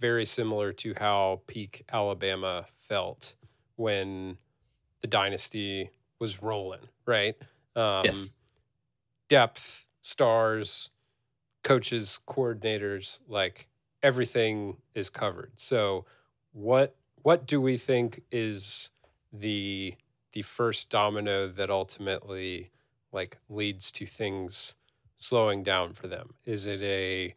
very 0.00 0.24
similar 0.24 0.72
to 0.72 0.94
how 0.98 1.40
peak 1.46 1.84
Alabama 1.92 2.66
felt 2.88 3.34
when 3.76 4.36
the 5.00 5.08
dynasty 5.08 5.90
was 6.18 6.42
rolling, 6.42 6.88
right? 7.06 7.36
Um, 7.74 8.02
yes. 8.04 8.36
depth, 9.28 9.86
stars, 10.02 10.90
coaches, 11.62 12.20
coordinators, 12.28 13.20
like 13.28 13.68
everything 14.02 14.76
is 14.94 15.10
covered. 15.10 15.52
So 15.56 16.04
what 16.52 16.96
what 17.22 17.46
do 17.46 17.60
we 17.60 17.76
think 17.76 18.22
is 18.30 18.90
the 19.32 19.94
the 20.32 20.42
first 20.42 20.90
domino 20.90 21.48
that 21.48 21.70
ultimately 21.70 22.70
like 23.12 23.38
leads 23.48 23.90
to 23.92 24.06
things 24.06 24.74
slowing 25.16 25.62
down 25.62 25.92
for 25.94 26.06
them? 26.08 26.34
Is 26.44 26.66
it 26.66 26.80
a 26.82 27.34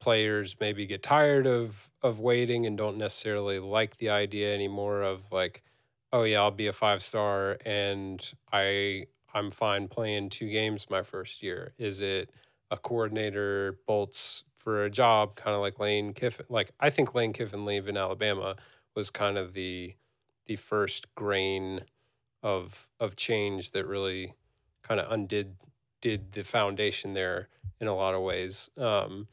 players 0.00 0.56
maybe 0.60 0.86
get 0.86 1.02
tired 1.02 1.46
of 1.46 1.90
of 2.02 2.20
waiting 2.20 2.66
and 2.66 2.76
don't 2.78 2.96
necessarily 2.98 3.58
like 3.58 3.96
the 3.96 4.10
idea 4.10 4.54
anymore 4.54 5.02
of 5.02 5.22
like 5.32 5.62
oh 6.12 6.22
yeah 6.22 6.38
I'll 6.40 6.50
be 6.50 6.68
a 6.68 6.72
five 6.72 7.02
star 7.02 7.58
and 7.64 8.24
I 8.52 9.06
I'm 9.34 9.50
fine 9.50 9.88
playing 9.88 10.30
two 10.30 10.48
games 10.48 10.86
my 10.88 11.02
first 11.02 11.42
year 11.42 11.72
is 11.78 12.00
it 12.00 12.30
a 12.70 12.76
coordinator 12.76 13.78
bolts 13.86 14.44
for 14.56 14.84
a 14.84 14.90
job 14.90 15.34
kind 15.34 15.54
of 15.54 15.60
like 15.60 15.80
Lane 15.80 16.12
Kiffin 16.14 16.46
like 16.48 16.70
I 16.78 16.90
think 16.90 17.14
Lane 17.14 17.32
Kiffin 17.32 17.64
leaving 17.64 17.96
Alabama 17.96 18.56
was 18.98 19.10
kind 19.10 19.38
of 19.38 19.54
the 19.54 19.94
the 20.46 20.56
first 20.56 21.14
grain 21.14 21.82
of 22.42 22.88
of 22.98 23.14
change 23.14 23.70
that 23.70 23.86
really 23.86 24.32
kind 24.82 24.98
of 24.98 25.10
undid 25.12 25.54
did 26.00 26.32
the 26.32 26.42
foundation 26.42 27.12
there 27.12 27.48
in 27.80 27.86
a 27.86 27.94
lot 27.94 28.12
of 28.12 28.22
ways 28.22 28.68
um 28.76 29.28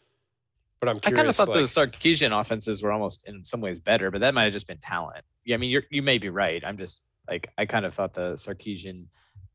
but 0.79 0.89
I'm 0.89 0.97
I 0.97 0.99
curious 0.99 1.17
kind 1.17 1.29
of 1.29 1.35
thought 1.35 1.47
like, 1.49 1.57
the 1.57 1.63
Sarkisian 1.63 2.39
offenses 2.39 2.83
were 2.83 2.91
almost 2.91 3.27
in 3.27 3.43
some 3.43 3.59
ways 3.59 3.79
better, 3.79 4.11
but 4.11 4.21
that 4.21 4.35
might 4.35 4.43
have 4.43 4.53
just 4.53 4.67
been 4.67 4.77
talent. 4.77 5.23
Yeah, 5.43 5.55
I 5.55 5.57
mean, 5.57 5.71
you're, 5.71 5.83
you 5.89 6.03
may 6.03 6.19
be 6.19 6.29
right. 6.29 6.63
I'm 6.63 6.77
just 6.77 7.07
like 7.27 7.49
I 7.57 7.65
kind 7.65 7.85
of 7.85 7.93
thought 7.93 8.13
the 8.13 8.33
Sarkisian 8.33 9.07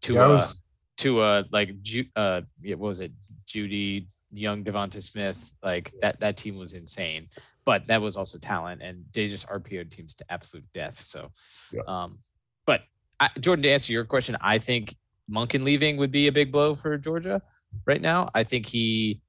to 0.02 0.14
Yeah, 0.14 0.22
I 0.22 0.24
uh, 0.24 0.28
was 0.30 0.62
to 0.96 1.20
uh 1.20 1.44
like 1.52 1.80
Ju- 1.82 2.10
uh 2.16 2.40
yeah, 2.60 2.74
what 2.74 2.88
was 2.88 3.00
it 3.00 3.12
Judy 3.46 4.08
Young 4.32 4.64
Devonta 4.64 5.00
Smith 5.00 5.54
like 5.62 5.92
that 6.00 6.18
that 6.18 6.36
team 6.36 6.56
was 6.56 6.72
insane, 6.72 7.28
but 7.70 7.86
that 7.86 8.02
was 8.02 8.16
also 8.16 8.36
talent 8.36 8.82
and 8.82 9.04
they 9.14 9.28
just 9.28 9.46
RPO'd 9.46 9.92
teams 9.92 10.16
to 10.16 10.24
absolute 10.28 10.66
death. 10.72 10.98
So, 10.98 11.30
Yeah. 11.72 11.82
um, 11.86 12.18
but 12.66 12.80
I, 13.20 13.28
Jordan, 13.38 13.62
to 13.62 13.70
answer 13.70 13.92
your 13.92 14.04
question, 14.04 14.36
I 14.40 14.58
think 14.58 14.96
Monken 15.32 15.62
leaving 15.62 15.96
would 15.98 16.10
be 16.10 16.26
a 16.26 16.32
big 16.32 16.50
blow 16.50 16.74
for 16.74 16.98
Georgia 16.98 17.40
right 17.86 18.00
now. 18.00 18.28
I 18.34 18.42
think 18.42 18.66
he 18.66 19.20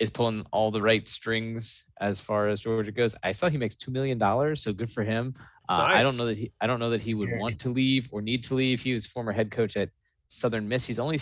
is 0.00 0.10
pulling 0.10 0.44
all 0.50 0.72
the 0.72 0.82
right 0.82 1.08
strings 1.08 1.88
as 2.00 2.20
far 2.20 2.48
as 2.48 2.62
Georgia 2.62 2.90
goes. 2.90 3.14
I 3.22 3.30
saw 3.30 3.48
he 3.48 3.58
makes 3.58 3.76
two 3.76 3.92
million 3.92 4.18
dollars, 4.18 4.64
so 4.64 4.72
good 4.72 4.90
for 4.90 5.04
him. 5.04 5.32
Uh, 5.68 5.86
I 5.98 6.02
don't 6.02 6.16
know 6.16 6.26
that 6.26 6.36
he 6.36 6.50
I 6.60 6.66
don't 6.66 6.80
know 6.80 6.90
that 6.90 7.00
he 7.00 7.14
would 7.14 7.30
Yeah. 7.30 7.38
want 7.42 7.60
to 7.60 7.68
leave 7.68 8.08
or 8.10 8.22
need 8.22 8.42
to 8.48 8.56
leave. 8.56 8.80
He 8.82 8.92
was 8.92 9.06
former 9.06 9.30
head 9.30 9.52
coach 9.52 9.76
at 9.76 9.90
Southern 10.26 10.66
Miss. 10.66 10.84
He's 10.84 10.98
only 10.98 11.18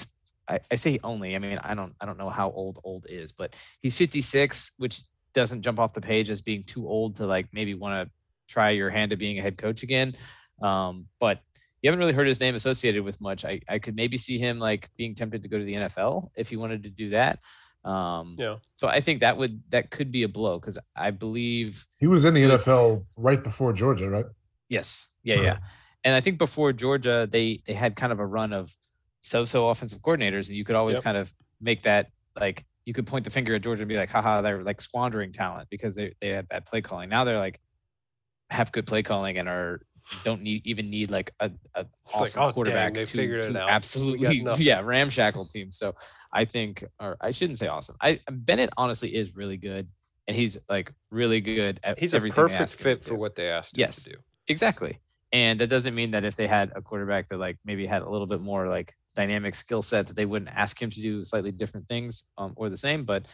I, 0.49 0.59
I 0.73 0.77
say 0.77 0.99
only. 1.05 1.37
I 1.37 1.39
mean, 1.39 1.59
I 1.71 1.75
don't 1.75 1.95
I 2.01 2.07
don't 2.07 2.17
know 2.17 2.31
how 2.31 2.51
old 2.53 2.81
old 2.83 3.05
is, 3.11 3.33
but 3.41 3.49
he's 3.83 3.99
56, 3.99 4.73
which 4.79 5.03
doesn't 5.35 5.63
jump 5.63 5.79
off 5.79 5.93
the 5.95 6.01
page 6.01 6.31
as 6.31 6.41
being 6.41 6.63
too 6.63 6.87
old 6.89 7.17
to 7.17 7.27
like 7.27 7.47
maybe 7.53 7.75
want 7.75 8.07
to 8.09 8.13
try 8.53 8.71
your 8.71 8.91
hand 8.91 9.13
at 9.13 9.19
being 9.19 9.39
a 9.39 9.43
head 9.43 9.57
coach 9.57 9.83
again. 9.83 10.13
Um, 10.61 11.07
but 11.19 11.41
you 11.81 11.89
haven't 11.91 11.99
really 12.01 12.13
heard 12.13 12.27
his 12.29 12.39
name 12.41 12.55
associated 12.55 13.03
with 13.03 13.21
much. 13.21 13.45
I, 13.45 13.61
I 13.69 13.79
could 13.79 13.97
maybe 13.97 14.17
see 14.17 14.39
him 14.39 14.59
like 14.59 14.89
being 14.97 15.15
tempted 15.15 15.43
to 15.43 15.49
go 15.49 15.59
to 15.59 15.65
the 15.65 15.75
NFL 15.75 16.31
if 16.37 16.51
he 16.51 16.57
wanted 16.57 16.83
to 16.85 16.91
do 16.91 17.11
that. 17.11 17.39
Um, 17.85 18.37
Yeah. 18.39 18.57
so 18.77 18.87
I 18.87 19.01
think 19.01 19.21
that 19.21 19.37
would 19.37 19.61
that 19.71 19.91
could 19.91 20.13
be 20.13 20.23
a 20.23 20.29
blow 20.29 20.61
because 20.61 20.79
I 20.95 21.11
believe 21.11 21.85
He 21.99 22.07
was 22.07 22.25
in 22.25 22.35
the 22.35 22.47
was- 22.47 22.65
NFL 22.67 23.05
right 23.17 23.43
before 23.43 23.73
Georgia, 23.73 24.09
right? 24.09 24.27
yes, 24.69 25.17
yeah, 25.25 25.35
Right. 25.37 25.45
yeah. 25.45 25.59
And 26.05 26.15
I 26.15 26.21
think 26.21 26.39
before 26.39 26.73
Georgia, 26.73 27.27
they 27.31 27.61
they 27.67 27.73
had 27.75 27.97
kind 27.97 28.13
of 28.13 28.21
a 28.21 28.27
run 28.27 28.53
of 28.53 28.75
so-so 29.21 29.69
offensive 29.71 30.01
coordinators, 30.03 30.49
and 30.49 30.57
you 30.57 30.65
could 30.65 30.75
always 30.77 30.97
Yep. 30.97 31.05
kind 31.05 31.17
of 31.17 31.33
make 31.61 31.83
that 31.83 32.11
like 32.39 32.65
you 32.85 32.93
could 32.93 33.07
point 33.07 33.25
the 33.25 33.31
finger 33.31 33.55
at 33.55 33.63
Georgia 33.63 33.83
and 33.83 33.89
be 33.89 33.97
like, 33.97 34.11
haha, 34.11 34.43
they're 34.43 34.63
like 34.63 34.81
squandering 34.81 35.33
talent 35.33 35.69
because 35.71 35.95
they 35.97 36.15
they 36.21 36.31
had 36.31 36.49
bad 36.49 36.65
play 36.65 36.81
calling. 36.81 37.09
Now 37.09 37.25
they're 37.25 37.39
like 37.39 37.61
have 38.51 38.73
good 38.73 38.87
play 38.87 39.03
calling 39.03 39.39
and 39.39 39.49
are 39.49 39.81
don't 40.25 40.43
need 40.43 40.67
even 40.67 40.91
need 40.91 41.11
like 41.11 41.31
a, 41.41 41.51
a 41.75 41.81
like, 41.81 41.89
awesome 42.13 42.43
"Oh, 42.43 42.53
quarterback 42.53 42.95
they 42.95 43.05
to, 43.05 43.41
to 43.43 43.61
out. 43.63 43.71
Absolutely 43.71 44.45
yeah 44.59 44.81
ramshackle 44.81 45.45
team. 45.45 45.71
So 45.71 45.93
I 46.33 46.45
think, 46.45 46.85
or 47.01 47.17
I 47.21 47.31
shouldn't 47.31 47.59
say 47.59 47.69
awesome. 47.69 47.97
I 48.01 48.21
Bennett 48.31 48.71
honestly 48.77 49.15
is 49.15 49.37
really 49.37 49.57
good, 49.57 49.89
and 50.27 50.37
he's 50.37 50.59
like 50.69 50.93
really 51.11 51.41
good 51.41 51.81
at 51.83 51.99
He's 51.99 52.15
a 52.15 52.17
everything 52.17 52.47
they 52.47 52.53
perfect 52.57 52.77
fit 52.77 53.05
for 53.05 53.15
what 53.15 53.37
they 53.37 53.49
asked 53.49 53.77
him 53.77 53.81
Yes. 53.81 54.05
to 54.05 54.11
do. 54.11 54.17
Exactly. 54.49 54.99
And 55.33 55.59
that 55.61 55.69
doesn't 55.69 55.95
mean 55.95 56.11
that 56.11 56.25
if 56.25 56.37
they 56.37 56.47
had 56.47 56.73
a 56.77 56.83
quarterback 56.83 57.29
that 57.29 57.39
like 57.39 57.57
maybe 57.65 57.87
had 57.87 58.03
a 58.03 58.09
little 58.09 58.27
bit 58.27 58.41
more 58.41 58.69
like 58.69 58.95
dynamic 59.15 59.55
skill 59.55 59.83
set 59.83 60.07
that 60.07 60.17
they 60.17 60.25
wouldn't 60.25 60.51
ask 60.55 60.81
him 60.81 60.91
to 60.91 61.01
do 61.01 61.25
slightly 61.25 61.53
different 61.53 61.87
things 61.89 62.33
um, 62.39 62.55
or 62.57 62.69
the 62.69 62.77
same. 62.77 63.05
But 63.05 63.27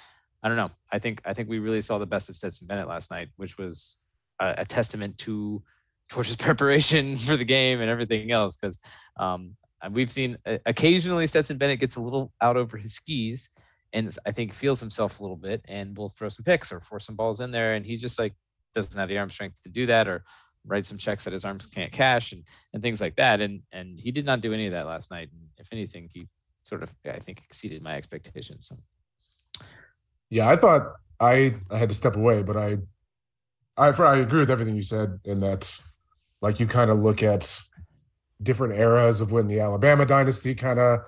I 0.43 0.49
don't 0.49 0.57
know. 0.57 0.71
I 0.93 0.99
think 0.99 1.23
I 1.25 1.35
think 1.35 1.49
we 1.49 1.59
really 1.59 1.81
saw 1.81 1.99
the 1.99 2.07
best 2.07 2.29
of 2.29 2.37
Stetson 2.37 2.69
Bennett 2.69 2.89
last 2.89 3.11
night, 3.11 3.29
which 3.37 3.59
was 3.59 3.99
a, 4.41 4.55
a 4.59 4.65
testament 4.65 5.19
to 5.19 5.63
Georgia's 6.11 6.37
preparation 6.49 7.17
for 7.17 7.37
the 7.37 7.45
game 7.45 7.81
and 7.81 7.91
everything 7.91 8.31
else. 8.31 8.57
Because 8.57 8.81
um, 9.19 9.57
we've 9.91 10.11
seen 10.11 10.37
uh, 10.47 10.59
occasionally 10.67 11.27
Stetson 11.27 11.59
Bennett 11.59 11.81
gets 11.81 11.97
a 11.97 12.01
little 12.01 12.33
out 12.41 12.57
over 12.57 12.77
his 12.77 12.95
skis 12.95 13.51
and 13.93 14.15
I 14.27 14.31
think 14.33 14.53
feels 14.53 14.81
himself 14.81 15.19
a 15.19 15.23
little 15.23 15.37
bit 15.37 15.65
and 15.67 15.97
will 15.97 16.09
throw 16.09 16.29
some 16.29 16.45
picks 16.45 16.73
or 16.73 16.81
force 16.81 17.07
some 17.07 17.17
balls 17.17 17.41
in 17.41 17.51
there. 17.51 17.75
And 17.75 17.87
he 17.87 17.97
just 17.97 18.19
like 18.19 18.35
doesn't 18.75 18.99
have 18.99 19.09
the 19.09 19.19
arm 19.19 19.31
strength 19.31 19.63
to 19.63 19.69
do 19.69 19.87
that 19.87 20.07
or 20.09 20.25
write 20.67 20.87
some 20.87 20.99
checks 20.99 21.25
that 21.25 21.33
his 21.33 21.45
arms 21.45 21.67
can't 21.67 21.93
cash 21.93 22.33
and, 22.33 22.43
and 22.75 22.83
things 22.83 23.01
like 23.01 23.17
that. 23.17 23.41
And 23.41 23.63
and 23.73 23.99
he 23.99 24.13
did 24.13 24.27
not 24.27 24.41
do 24.41 24.53
any 24.53 24.67
of 24.67 24.73
that 24.73 24.87
last 24.87 25.11
night. 25.11 25.31
And 25.33 25.48
if 25.59 25.69
anything, 25.73 26.09
he 26.13 26.29
sort 26.65 26.83
of 26.83 26.95
I 27.07 27.19
think 27.19 27.43
exceeded 27.45 27.83
my 27.83 27.97
expectations. 27.97 28.73
Yeah, 30.31 30.49
I 30.49 30.57
thought 30.57 30.83
I 31.21 31.57
I 31.71 31.77
had 31.79 31.89
to 31.89 31.95
step 31.95 32.17
away, 32.17 32.43
but 32.43 32.57
I 32.57 32.77
I 33.77 33.89
I 33.91 34.17
agree 34.19 34.41
with 34.41 34.51
everything 34.51 34.77
you 34.77 34.83
said, 34.83 35.21
and 35.25 35.43
that's 35.43 35.93
like 36.43 36.61
you 36.61 36.67
kind 36.67 36.91
of 36.91 36.99
look 36.99 37.23
at 37.23 37.61
different 38.43 38.79
eras 38.79 39.21
of 39.21 39.33
when 39.33 39.49
the 39.49 39.61
Alabama 39.61 40.07
dynasty 40.07 40.55
kind 40.55 40.79
of 40.79 41.01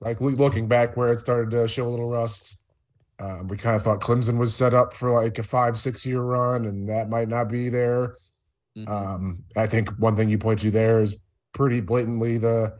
like 0.00 0.20
looking 0.20 0.68
back 0.68 0.96
where 0.96 1.12
it 1.12 1.20
started 1.20 1.50
to 1.52 1.68
show 1.68 1.88
a 1.88 1.90
little 1.90 2.10
rust. 2.10 2.62
Um, 3.18 3.48
we 3.48 3.56
kind 3.56 3.76
of 3.76 3.82
thought 3.82 4.00
Clemson 4.00 4.38
was 4.38 4.54
set 4.54 4.74
up 4.74 4.92
for 4.92 5.10
like 5.22 5.38
a 5.38 5.42
five 5.42 5.78
six 5.78 6.04
year 6.06 6.20
run, 6.22 6.66
and 6.66 6.88
that 6.88 7.08
might 7.08 7.28
not 7.28 7.48
be 7.48 7.68
there. 7.70 8.16
mhm. 8.76 8.88
Um, 8.88 9.44
I 9.56 9.66
think 9.66 9.90
one 9.98 10.16
thing 10.16 10.28
you 10.28 10.38
point 10.38 10.60
to 10.60 10.70
there 10.70 11.02
is 11.02 11.18
pretty 11.54 11.80
blatantly 11.80 12.38
the 12.38 12.78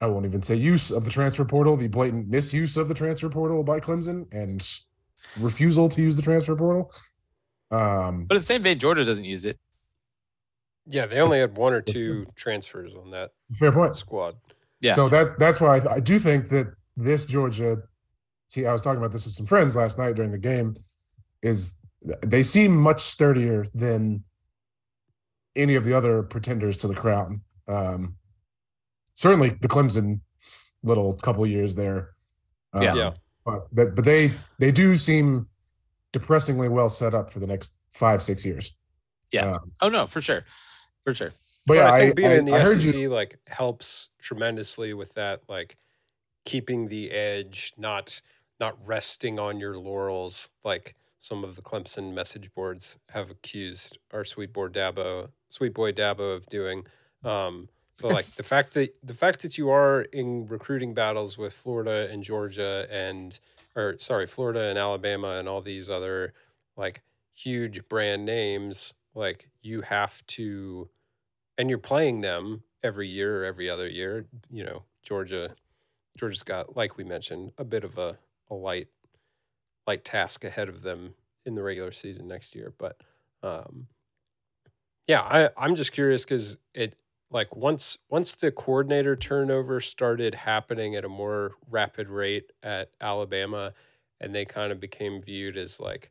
I 0.00 0.06
won't 0.06 0.26
even 0.26 0.42
say 0.42 0.56
use 0.56 0.90
of 0.90 1.04
the 1.04 1.10
transfer 1.10 1.44
portal, 1.44 1.76
the 1.76 1.88
blatant 1.88 2.28
misuse 2.28 2.76
of 2.76 2.88
the 2.88 2.94
transfer 2.94 3.28
portal 3.28 3.62
by 3.64 3.80
Clemson 3.80 4.26
and 4.32 4.62
refusal 5.40 5.88
to 5.88 6.02
use 6.02 6.16
the 6.16 6.22
transfer 6.22 6.54
portal. 6.54 6.92
Um, 7.70 8.26
but 8.26 8.34
in 8.34 8.38
the 8.40 8.46
same 8.46 8.62
vein, 8.62 8.78
Georgia 8.78 9.04
doesn't 9.04 9.24
use 9.24 9.44
it. 9.44 9.58
Yeah, 10.86 11.06
they 11.06 11.20
only 11.20 11.38
had 11.38 11.56
one 11.56 11.72
or 11.72 11.80
two 11.80 12.26
transfers 12.36 12.94
on 12.94 13.10
that 13.10 13.30
fair 13.54 13.72
point. 13.72 13.96
squad. 13.96 14.36
Yeah. 14.80 14.94
So 14.94 15.08
that 15.08 15.38
that's 15.38 15.60
why 15.60 15.78
I, 15.78 15.94
I 15.94 16.00
do 16.00 16.18
think 16.18 16.48
that 16.50 16.72
this 16.96 17.26
Georgia 17.26 17.78
team. 18.48 18.66
I 18.66 18.72
was 18.72 18.82
talking 18.82 18.98
about 18.98 19.12
this 19.12 19.24
with 19.24 19.34
some 19.34 19.46
friends 19.46 19.74
last 19.74 19.98
night 19.98 20.14
during 20.14 20.30
the 20.30 20.38
game. 20.38 20.76
Is 21.42 21.74
they 22.24 22.42
seem 22.42 22.76
much 22.76 23.00
sturdier 23.00 23.66
than 23.74 24.22
any 25.56 25.74
of 25.74 25.84
the 25.84 25.94
other 25.94 26.22
pretenders 26.22 26.76
to 26.78 26.88
the 26.88 26.94
crown. 26.94 27.40
Um, 27.66 28.15
certainly 29.16 29.58
the 29.60 29.66
Clemson 29.68 30.20
little 30.84 31.14
couple 31.16 31.44
years 31.46 31.74
there. 31.74 32.10
Yeah. 32.74 32.92
Um, 32.92 32.96
Yeah. 32.98 33.10
But, 33.44 33.68
but 33.72 33.94
but 33.96 34.04
they 34.04 34.32
they 34.58 34.72
do 34.72 34.96
seem 34.96 35.46
depressingly 36.12 36.68
well 36.68 36.88
set 36.88 37.14
up 37.14 37.30
for 37.30 37.38
the 37.40 37.46
next 37.46 37.76
five 37.92 38.20
six 38.22 38.44
years. 38.44 38.72
Yeah. 39.32 39.54
Um, 39.54 39.72
Oh 39.80 39.88
no, 39.88 40.06
for 40.06 40.20
sure, 40.20 40.44
for 41.04 41.14
sure. 41.14 41.30
but 41.66 41.74
But 41.74 41.74
yeah, 41.74 41.92
I 41.92 42.00
think 42.00 42.10
I, 42.10 42.14
being 42.14 42.30
I, 42.32 42.34
in 42.34 42.44
the 42.44 42.54
I 42.54 42.60
heard 42.60 42.82
SEC 42.82 42.94
you. 42.94 43.10
like 43.10 43.38
helps 43.46 44.08
tremendously 44.20 44.94
with 44.94 45.14
that, 45.14 45.42
like 45.48 45.76
keeping 46.44 46.88
the 46.88 47.10
edge, 47.12 47.72
not 47.76 48.20
not 48.58 48.76
resting 48.86 49.38
on 49.38 49.60
your 49.60 49.78
laurels, 49.78 50.48
like 50.64 50.94
some 51.20 51.44
of 51.44 51.54
the 51.56 51.62
Clemson 51.62 52.14
message 52.14 52.52
boards 52.54 52.98
have 53.10 53.30
accused 53.30 53.98
our 54.12 54.24
sweet 54.24 54.52
boy 54.52 54.68
Dabo, 54.68 55.28
sweet 55.50 55.74
boy 55.74 55.92
Dabo 55.92 56.34
of 56.34 56.46
doing. 56.46 56.84
Um, 57.22 57.68
but 58.00 58.12
like 58.12 58.26
the 58.26 58.42
fact 58.42 58.74
that 58.74 58.94
the 59.02 59.14
fact 59.14 59.42
that 59.42 59.56
you 59.56 59.70
are 59.70 60.02
in 60.02 60.46
recruiting 60.46 60.94
battles 60.94 61.38
with 61.38 61.52
Florida 61.52 62.08
and 62.10 62.22
Georgia 62.22 62.86
and 62.90 63.38
or 63.74 63.96
sorry, 63.98 64.26
Florida 64.26 64.64
and 64.64 64.78
Alabama 64.78 65.38
and 65.38 65.48
all 65.48 65.60
these 65.60 65.88
other 65.88 66.34
like 66.76 67.02
huge 67.34 67.88
brand 67.88 68.24
names, 68.24 68.94
like 69.14 69.48
you 69.62 69.82
have 69.82 70.26
to 70.26 70.88
and 71.58 71.70
you're 71.70 71.78
playing 71.78 72.20
them 72.20 72.62
every 72.82 73.08
year 73.08 73.42
or 73.42 73.44
every 73.44 73.68
other 73.68 73.88
year. 73.88 74.26
You 74.50 74.64
know, 74.64 74.82
Georgia, 75.02 75.54
Georgia's 76.18 76.42
got, 76.42 76.76
like 76.76 76.96
we 76.96 77.04
mentioned, 77.04 77.52
a 77.58 77.64
bit 77.64 77.84
of 77.84 77.98
a, 77.98 78.18
a 78.50 78.54
light, 78.54 78.88
light 79.86 80.04
task 80.04 80.44
ahead 80.44 80.68
of 80.68 80.82
them 80.82 81.14
in 81.44 81.54
the 81.54 81.62
regular 81.62 81.92
season 81.92 82.28
next 82.28 82.54
year. 82.54 82.72
But 82.76 83.00
um, 83.42 83.86
yeah, 85.06 85.22
I, 85.22 85.50
I'm 85.56 85.76
just 85.76 85.92
curious 85.92 86.24
because 86.24 86.58
it 86.74 86.96
like 87.30 87.54
once 87.56 87.98
once 88.10 88.36
the 88.36 88.52
coordinator 88.52 89.16
turnover 89.16 89.80
started 89.80 90.34
happening 90.34 90.94
at 90.96 91.04
a 91.04 91.08
more 91.08 91.52
rapid 91.68 92.08
rate 92.08 92.52
at 92.62 92.92
Alabama, 93.00 93.74
and 94.20 94.34
they 94.34 94.44
kind 94.44 94.72
of 94.72 94.80
became 94.80 95.22
viewed 95.22 95.56
as 95.56 95.80
like, 95.80 96.10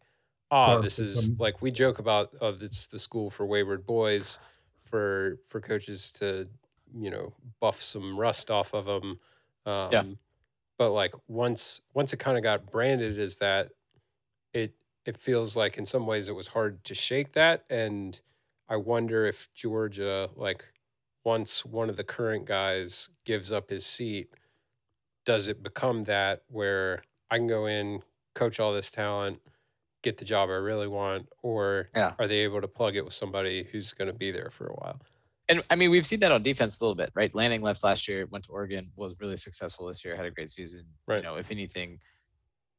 ah, 0.51 0.75
Farm 0.75 0.81
this 0.81 0.99
is 0.99 1.31
like 1.39 1.61
we 1.61 1.71
joke 1.71 1.99
about, 1.99 2.35
oh, 2.41 2.57
it's 2.59 2.87
the 2.87 2.99
school 2.99 3.29
for 3.29 3.45
wayward 3.45 3.85
boys 3.85 4.39
for 4.85 5.39
for 5.47 5.61
coaches 5.61 6.11
to 6.13 6.49
you 6.93 7.09
know 7.11 7.33
buff 7.61 7.81
some 7.81 8.19
rust 8.19 8.51
off 8.51 8.73
of 8.73 8.85
them. 8.85 9.19
Um, 9.65 10.19
But 10.77 10.91
like 10.91 11.13
once 11.29 11.81
once 11.93 12.13
it 12.13 12.17
kind 12.19 12.37
of 12.37 12.43
got 12.43 12.71
branded 12.71 13.19
as 13.19 13.37
that, 13.39 13.71
it 14.53 14.75
it 15.05 15.17
feels 15.17 15.55
like 15.55 15.77
in 15.77 15.85
some 15.85 16.07
ways 16.07 16.27
it 16.27 16.33
was 16.33 16.47
hard 16.49 16.83
to 16.85 16.95
shake 16.95 17.33
that, 17.33 17.65
and 17.69 18.19
I 18.67 18.77
wonder 18.77 19.25
if 19.25 19.51
Georgia 19.53 20.29
like 20.35 20.65
once 21.25 21.65
one 21.65 21.89
of 21.89 21.97
the 21.97 22.03
current 22.03 22.45
guys 22.45 23.09
gives 23.25 23.51
up 23.51 23.69
his 23.69 23.85
seat, 23.85 24.29
does 25.25 25.47
it 25.47 25.61
become 25.63 26.03
that 26.05 26.43
where 26.49 27.03
I 27.31 27.37
can 27.37 27.47
go 27.47 27.65
in, 27.65 28.01
coach 28.35 28.59
all 28.59 28.71
this 28.73 28.91
talent, 28.91 29.39
get 30.03 30.17
the 30.17 30.25
job 30.25 30.49
I 30.49 30.53
really 30.53 30.87
want, 30.87 31.27
or 31.41 31.89
Yeah. 31.95 32.13
are 32.19 32.27
they 32.27 32.37
able 32.39 32.61
to 32.61 32.67
plug 32.67 32.95
it 32.95 33.03
with 33.03 33.13
somebody 33.15 33.63
who's 33.63 33.91
going 33.91 34.07
to 34.07 34.13
be 34.13 34.31
there 34.31 34.51
for 34.51 34.67
a 34.67 34.73
while? 34.75 35.01
And 35.49 35.63
I 35.69 35.75
mean, 35.75 35.89
we've 35.91 36.05
seen 36.05 36.19
that 36.21 36.31
on 36.31 36.43
defense 36.43 36.79
a 36.79 36.83
little 36.83 36.95
bit, 36.95 37.11
right? 37.15 37.33
Lanning 37.33 37.61
left 37.61 37.83
last 37.83 38.07
year, 38.07 38.25
went 38.27 38.45
to 38.45 38.51
Oregon, 38.51 38.91
was 38.95 39.15
really 39.19 39.37
successful 39.37 39.87
this 39.87 40.05
year, 40.05 40.15
had 40.15 40.25
a 40.25 40.31
great 40.31 40.51
season. 40.51 40.85
Right. 41.07 41.17
You 41.17 41.23
know, 41.23 41.35
if 41.37 41.51
anything, 41.51 41.99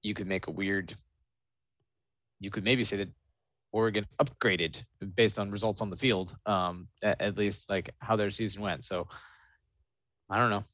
you 0.02 0.14
could 0.14 0.26
make 0.28 0.46
a 0.46 0.50
weird. 0.52 0.94
You 2.38 2.50
could 2.50 2.64
maybe 2.64 2.84
say 2.84 2.96
that 2.98 3.08
Oregon 3.76 4.06
upgraded 4.22 4.82
based 5.16 5.38
on 5.38 5.50
results 5.50 5.80
on 5.82 5.90
the 5.90 5.96
field, 5.96 6.34
um, 6.46 6.88
at, 7.02 7.20
at 7.20 7.36
least 7.36 7.68
like 7.68 7.90
how 8.00 8.16
their 8.16 8.30
season 8.30 8.62
went. 8.62 8.82
So 8.84 9.06
I 10.30 10.38
don't 10.38 10.50
know. 10.50 10.64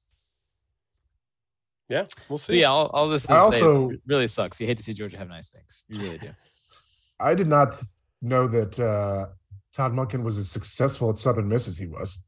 Yeah, 1.89 2.05
we'll 2.29 2.39
So 2.39 2.53
see. 2.53 2.61
yeah, 2.61 2.69
all, 2.71 2.87
all 2.95 3.09
this 3.09 3.25
is 3.25 3.31
I 3.31 3.39
also- 3.39 3.91
it 3.91 4.01
really 4.07 4.27
sucks. 4.29 4.61
You 4.61 4.67
hate 4.67 4.77
to 4.79 4.83
see 4.83 4.95
Georgia 4.95 5.19
have 5.19 5.29
nice 5.29 5.51
things. 5.51 5.85
You 5.89 6.01
really 6.01 6.19
do. 6.19 6.31
I 7.21 7.35
did 7.35 7.49
not 7.49 7.69
know 8.23 8.47
that 8.49 8.79
uh, 8.81 9.27
Todd 9.73 9.93
Monken 9.93 10.23
was 10.23 10.39
as 10.39 10.49
successful 10.51 11.11
at 11.11 11.19
Southern 11.19 11.49
Miss 11.49 11.69
as 11.69 11.77
he 11.79 11.87
was. 11.87 12.23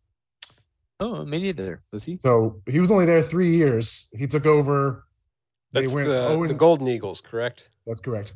Oh, 1.01 1.25
me 1.25 1.39
neither. 1.39 1.83
Was 1.93 2.05
he? 2.05 2.19
So 2.19 2.61
he 2.67 2.79
was 2.81 2.91
only 2.93 3.07
there 3.07 3.23
three 3.23 3.57
years. 3.57 4.09
He 4.13 4.27
took 4.27 4.47
over. 4.47 5.05
They 5.73 5.87
went 5.89 6.09
the, 6.09 6.29
0 6.29 6.47
the 6.47 6.55
Golden 6.55 6.87
Eagles, 6.87 7.21
correct? 7.21 7.71
That's 7.87 8.01
correct. 8.01 8.35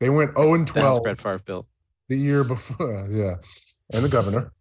They 0.00 0.10
went 0.10 0.36
0 0.36 0.54
and 0.54 0.68
The 0.68 0.80
house 0.80 0.96
12 0.96 1.02
Brett 1.02 1.18
Favre 1.18 1.38
built. 1.44 1.66
the 2.08 2.16
year 2.18 2.44
before. 2.44 3.08
Yeah, 3.10 3.34
and 3.92 4.04
the 4.04 4.08
governor. 4.08 4.52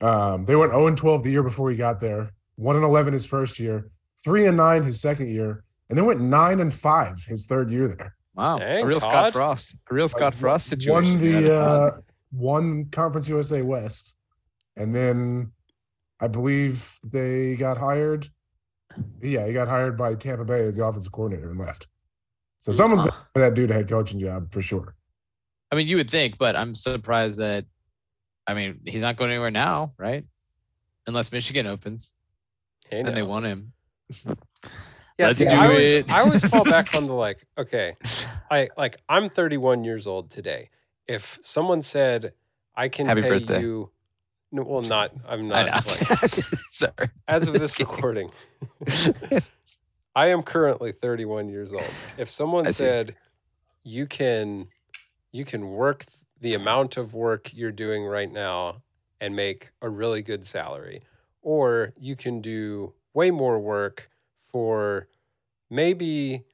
Um, 0.00 0.44
they 0.44 0.56
went 0.56 0.72
0 0.72 0.86
and 0.88 0.96
12 0.96 1.22
the 1.24 1.30
year 1.30 1.42
before 1.42 1.70
he 1.70 1.76
got 1.76 2.00
there. 2.00 2.32
One 2.56 2.76
and 2.76 2.84
11 2.84 3.12
his 3.12 3.26
first 3.26 3.58
year. 3.58 3.90
three 4.22 4.46
and 4.46 4.56
nine 4.56 4.82
his 4.84 5.00
second 5.00 5.28
year, 5.28 5.64
and 5.88 5.98
then 5.98 6.06
went 6.06 6.20
nine 6.20 6.60
and 6.60 6.72
five 6.72 7.16
his 7.28 7.46
third 7.46 7.70
year 7.72 7.88
there. 7.88 8.14
Wow, 8.34 8.58
Dang, 8.58 8.82
a 8.82 8.86
real 8.86 9.00
Scott 9.00 9.32
Frost, 9.32 9.76
a 9.90 9.94
real 9.94 10.08
Scott 10.08 10.32
Like, 10.32 10.40
Frost 10.40 10.66
situation. 10.68 11.20
Won 11.20 11.22
the 11.22 11.36
at 11.36 11.50
uh, 11.50 11.90
Todd. 11.90 12.02
won 12.32 12.84
Conference 12.90 13.28
USA 13.28 13.62
West, 13.62 14.16
and 14.76 14.94
then 14.94 15.52
I 16.20 16.28
believe 16.28 16.98
they 17.04 17.54
got 17.56 17.76
hired. 17.76 18.28
Yeah, 19.22 19.46
he 19.46 19.52
got 19.52 19.68
hired 19.68 19.96
by 19.98 20.14
Tampa 20.14 20.44
Bay 20.44 20.64
as 20.64 20.76
the 20.76 20.84
offensive 20.84 21.12
coordinator 21.12 21.50
and 21.50 21.58
left. 21.60 21.86
So 22.64 22.72
someone's 22.72 23.02
Huh. 23.02 23.10
going 23.10 23.20
to 23.34 23.40
that 23.40 23.54
dude 23.54 23.70
a 23.70 23.74
head 23.74 23.88
coaching 23.90 24.18
job 24.18 24.50
for 24.50 24.62
sure. 24.62 24.94
I 25.70 25.76
mean, 25.76 25.86
you 25.86 25.96
would 25.98 26.08
think, 26.08 26.38
but 26.38 26.56
I'm 26.56 26.74
surprised 26.74 27.38
that. 27.38 27.66
I 28.46 28.54
mean, 28.54 28.80
he's 28.86 29.02
not 29.02 29.16
going 29.16 29.30
anywhere 29.30 29.50
now, 29.50 29.92
right? 29.98 30.24
Unless 31.06 31.30
Michigan 31.30 31.66
opens, 31.66 32.16
Hey, 32.88 33.00
and 33.00 33.08
they 33.14 33.22
want 33.22 33.44
him. 33.44 33.72
Yeah, 35.18 35.26
Let's 35.28 35.38
see, 35.38 35.48
do 35.48 35.56
I 35.56 35.66
always, 35.68 35.94
it. 35.94 36.10
I 36.10 36.20
always 36.22 36.40
fall 36.48 36.64
back 36.64 36.92
on 36.96 37.06
the 37.06 37.12
like, 37.26 37.46
okay, 37.56 37.94
I 38.50 38.68
like 38.76 39.00
I'm 39.08 39.28
31 39.28 39.84
years 39.84 40.08
old 40.08 40.28
today. 40.30 40.70
If 41.06 41.38
someone 41.40 41.82
said 41.82 42.32
I 42.74 42.88
can 42.88 43.06
Happy 43.06 43.22
pay 43.22 43.28
birthday. 43.28 43.60
you, 43.60 43.92
no, 44.50 44.64
well, 44.64 44.82
not 44.82 45.12
I'm 45.28 45.46
not. 45.46 45.66
Like, 45.70 45.84
Sorry. 45.86 47.10
as 47.28 47.46
of 47.46 47.54
this 47.54 47.78
recording, 47.78 48.28
I 50.16 50.28
am 50.28 50.42
currently 50.42 50.92
31 50.92 51.48
years 51.48 51.72
old. 51.72 51.90
If 52.18 52.30
someone 52.30 52.72
said 52.72 53.16
you 53.82 54.06
can 54.06 54.68
you 55.32 55.44
can 55.44 55.68
work 55.70 56.04
the 56.40 56.54
amount 56.54 56.96
of 56.96 57.14
work 57.14 57.50
you're 57.52 57.72
doing 57.72 58.04
right 58.04 58.30
now 58.30 58.82
and 59.20 59.34
make 59.34 59.70
a 59.82 59.88
really 59.88 60.22
good 60.22 60.46
salary 60.46 61.02
or 61.42 61.92
you 61.98 62.16
can 62.16 62.40
do 62.40 62.92
way 63.14 63.30
more 63.30 63.58
work 63.58 64.08
for 64.50 65.08
maybe 65.70 66.44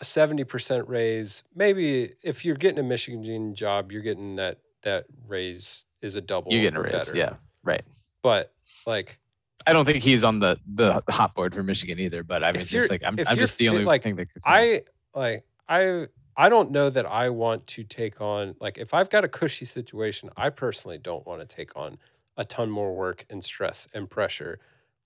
a 0.00 0.04
70% 0.04 0.88
raise 0.88 1.42
maybe 1.54 2.12
if 2.22 2.44
you're 2.44 2.56
getting 2.56 2.78
a 2.78 2.82
michigan 2.82 3.54
job 3.54 3.92
you're 3.92 4.02
getting 4.02 4.36
that 4.36 4.58
that 4.82 5.04
raise 5.26 5.84
is 6.02 6.16
a 6.16 6.20
double 6.20 6.52
You're 6.52 6.62
getting 6.62 6.78
a 6.78 6.82
raise, 6.82 7.10
better. 7.10 7.16
yeah, 7.18 7.36
right. 7.62 7.84
but 8.22 8.52
like 8.86 9.18
I 9.66 9.72
don't 9.72 9.84
think 9.84 10.02
he's 10.02 10.24
on 10.24 10.38
the 10.40 10.58
the 10.66 11.02
hot 11.08 11.34
board 11.34 11.54
for 11.54 11.62
Michigan 11.62 11.98
either. 11.98 12.22
But 12.22 12.42
I 12.42 12.52
mean, 12.52 12.64
just 12.66 12.90
like 12.90 13.02
I'm, 13.04 13.18
I'm 13.26 13.38
just 13.38 13.58
the 13.58 13.68
only 13.68 13.84
like, 13.84 14.02
thing 14.02 14.14
that 14.16 14.32
could. 14.32 14.42
I 14.44 14.82
like 15.14 15.44
I 15.68 16.06
I 16.36 16.48
don't 16.48 16.70
know 16.70 16.90
that 16.90 17.06
I 17.06 17.28
want 17.30 17.66
to 17.68 17.84
take 17.84 18.20
on 18.20 18.54
like 18.60 18.78
if 18.78 18.94
I've 18.94 19.10
got 19.10 19.24
a 19.24 19.28
cushy 19.28 19.64
situation, 19.64 20.30
I 20.36 20.50
personally 20.50 20.98
don't 20.98 21.26
want 21.26 21.40
to 21.40 21.46
take 21.46 21.76
on 21.76 21.98
a 22.36 22.44
ton 22.44 22.70
more 22.70 22.94
work 22.94 23.26
and 23.28 23.44
stress 23.44 23.86
and 23.92 24.08
pressure. 24.08 24.58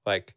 Like 0.07 0.35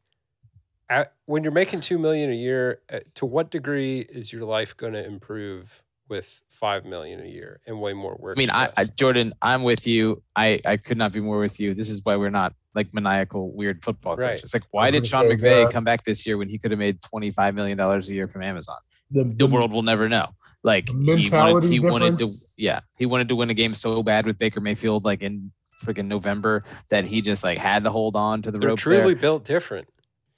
at, 0.90 1.14
when 1.26 1.44
you're 1.44 1.52
making 1.52 1.82
2 1.82 2.00
million 2.00 2.32
a 2.32 2.36
year, 2.36 2.82
uh, 2.92 3.00
to 3.16 3.26
what 3.26 3.52
degree 3.52 4.00
is 4.00 4.32
your 4.32 4.46
life 4.46 4.76
going 4.76 4.94
to 4.94 5.06
improve 5.06 5.84
with 6.10 6.42
5 6.52 6.86
million 6.86 7.20
a 7.22 7.26
year 7.26 7.60
and 7.68 7.80
way 7.82 7.94
more 7.94 8.16
work? 8.20 8.38
I 8.38 8.40
mean, 8.40 8.50
I, 8.50 8.70
I? 8.78 8.86
Jordan, 8.86 9.34
I'm 9.42 9.64
with 9.64 9.86
you. 9.88 10.22
I 10.36 10.60
I 10.66 10.78
could 10.78 10.98
not 10.98 11.14
be 11.14 11.20
more 11.20 11.40
with 11.40 11.60
you. 11.60 11.74
This 11.74 11.90
is 11.90 12.02
why 12.04 12.16
we're 12.16 12.30
not 12.30 12.54
like 12.76 12.94
maniacal 12.94 13.52
weird 13.56 13.84
football 13.84 14.16
Right. 14.16 14.32
coaches. 14.38 14.54
Like, 14.54 14.64
why 14.72 14.92
did 14.92 15.06
Sean 15.08 15.24
gonna 15.24 15.40
say 15.40 15.48
McVay 15.48 15.66
that. 15.66 15.74
come 15.74 15.84
back 15.84 16.04
this 16.04 16.26
year 16.28 16.38
when 16.38 16.48
he 16.50 16.58
could 16.58 16.72
have 16.72 16.80
made 16.80 17.00
25 17.10 17.56
million 17.56 17.78
dollars 17.78 18.10
a 18.10 18.14
year 18.14 18.28
from 18.28 18.44
Amazon? 18.44 18.78
The, 19.12 19.24
The 19.24 19.48
world 19.48 19.72
will 19.72 19.84
never 19.84 20.08
know. 20.10 20.28
Like 20.64 20.90
he 20.90 20.94
wanted, 20.96 21.08
mentality 21.08 21.68
he 21.70 21.80
wanted 21.80 22.18
to, 22.20 22.28
yeah, 22.58 22.82
he 22.98 23.06
wanted 23.06 23.30
to 23.30 23.36
win 23.36 23.50
a 23.50 23.54
game 23.54 23.74
so 23.74 24.04
bad 24.04 24.26
with 24.26 24.38
Baker 24.38 24.60
Mayfield, 24.60 25.06
like 25.06 25.22
in 25.22 25.52
freaking 25.84 26.06
November, 26.08 26.64
that 26.90 27.08
he 27.08 27.22
just 27.22 27.44
like 27.44 27.58
had 27.58 27.84
to 27.86 27.90
hold 27.92 28.16
on 28.16 28.42
to 28.42 28.52
the 28.52 28.58
they're 28.60 28.70
rope 28.70 28.80
truly 28.80 29.14
there. 29.14 29.22
built 29.22 29.46
different. 29.46 29.88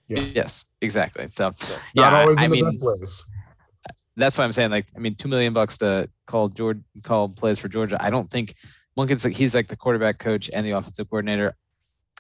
Yeah. 0.08 0.20
Yes, 0.34 0.66
exactly. 0.82 1.28
So 1.30 1.52
So, 1.58 1.80
yeah, 1.94 2.10
not 2.10 2.14
always 2.22 2.40
I 2.40 2.46
in 2.46 2.52
the 2.52 2.56
mean, 2.58 2.66
best 2.66 2.80
ways. 2.82 3.24
That's 4.20 4.38
why 4.38 4.44
I'm 4.44 4.54
saying 4.54 4.72
like 4.72 4.88
I 4.96 5.00
mean 5.00 5.16
two 5.16 5.28
million 5.28 5.54
bucks 5.54 5.78
to 5.80 6.10
call 6.28 6.50
George 6.50 6.80
call 7.04 7.30
plays 7.30 7.60
for 7.60 7.68
Georgia. 7.68 7.98
I 8.04 8.10
don't 8.10 8.30
think 8.30 8.56
Monken's 8.98 9.24
like 9.24 9.36
he's 9.36 9.56
like 9.56 9.68
the 9.68 9.78
quarterback 9.78 10.20
coach 10.20 10.50
and 10.54 10.66
the 10.66 10.72
offensive 10.72 11.10
coordinator. 11.10 11.56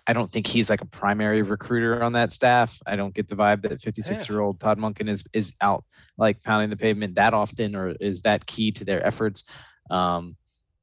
I 0.07 0.13
don't 0.13 0.31
think 0.31 0.47
he's 0.47 0.69
like 0.69 0.81
a 0.81 0.85
primary 0.85 1.43
recruiter 1.43 2.01
on 2.01 2.13
that 2.13 2.33
staff. 2.33 2.79
I 2.88 2.95
don't 2.95 3.13
get 3.13 3.27
the 3.27 3.35
vibe 3.35 3.62
that 3.63 3.81
56 3.81 4.27
year 4.29 4.39
old 4.39 4.59
Todd 4.59 4.79
Monken 4.79 5.09
is 5.09 5.23
is 5.33 5.53
out 5.62 5.83
like 6.17 6.41
pounding 6.43 6.69
the 6.69 6.77
pavement 6.77 7.15
that 7.15 7.33
often 7.33 7.75
or 7.75 7.89
is 7.99 8.21
that 8.21 8.45
key 8.45 8.71
to 8.71 8.85
their 8.85 9.05
efforts. 9.05 9.51
Um, 9.91 10.35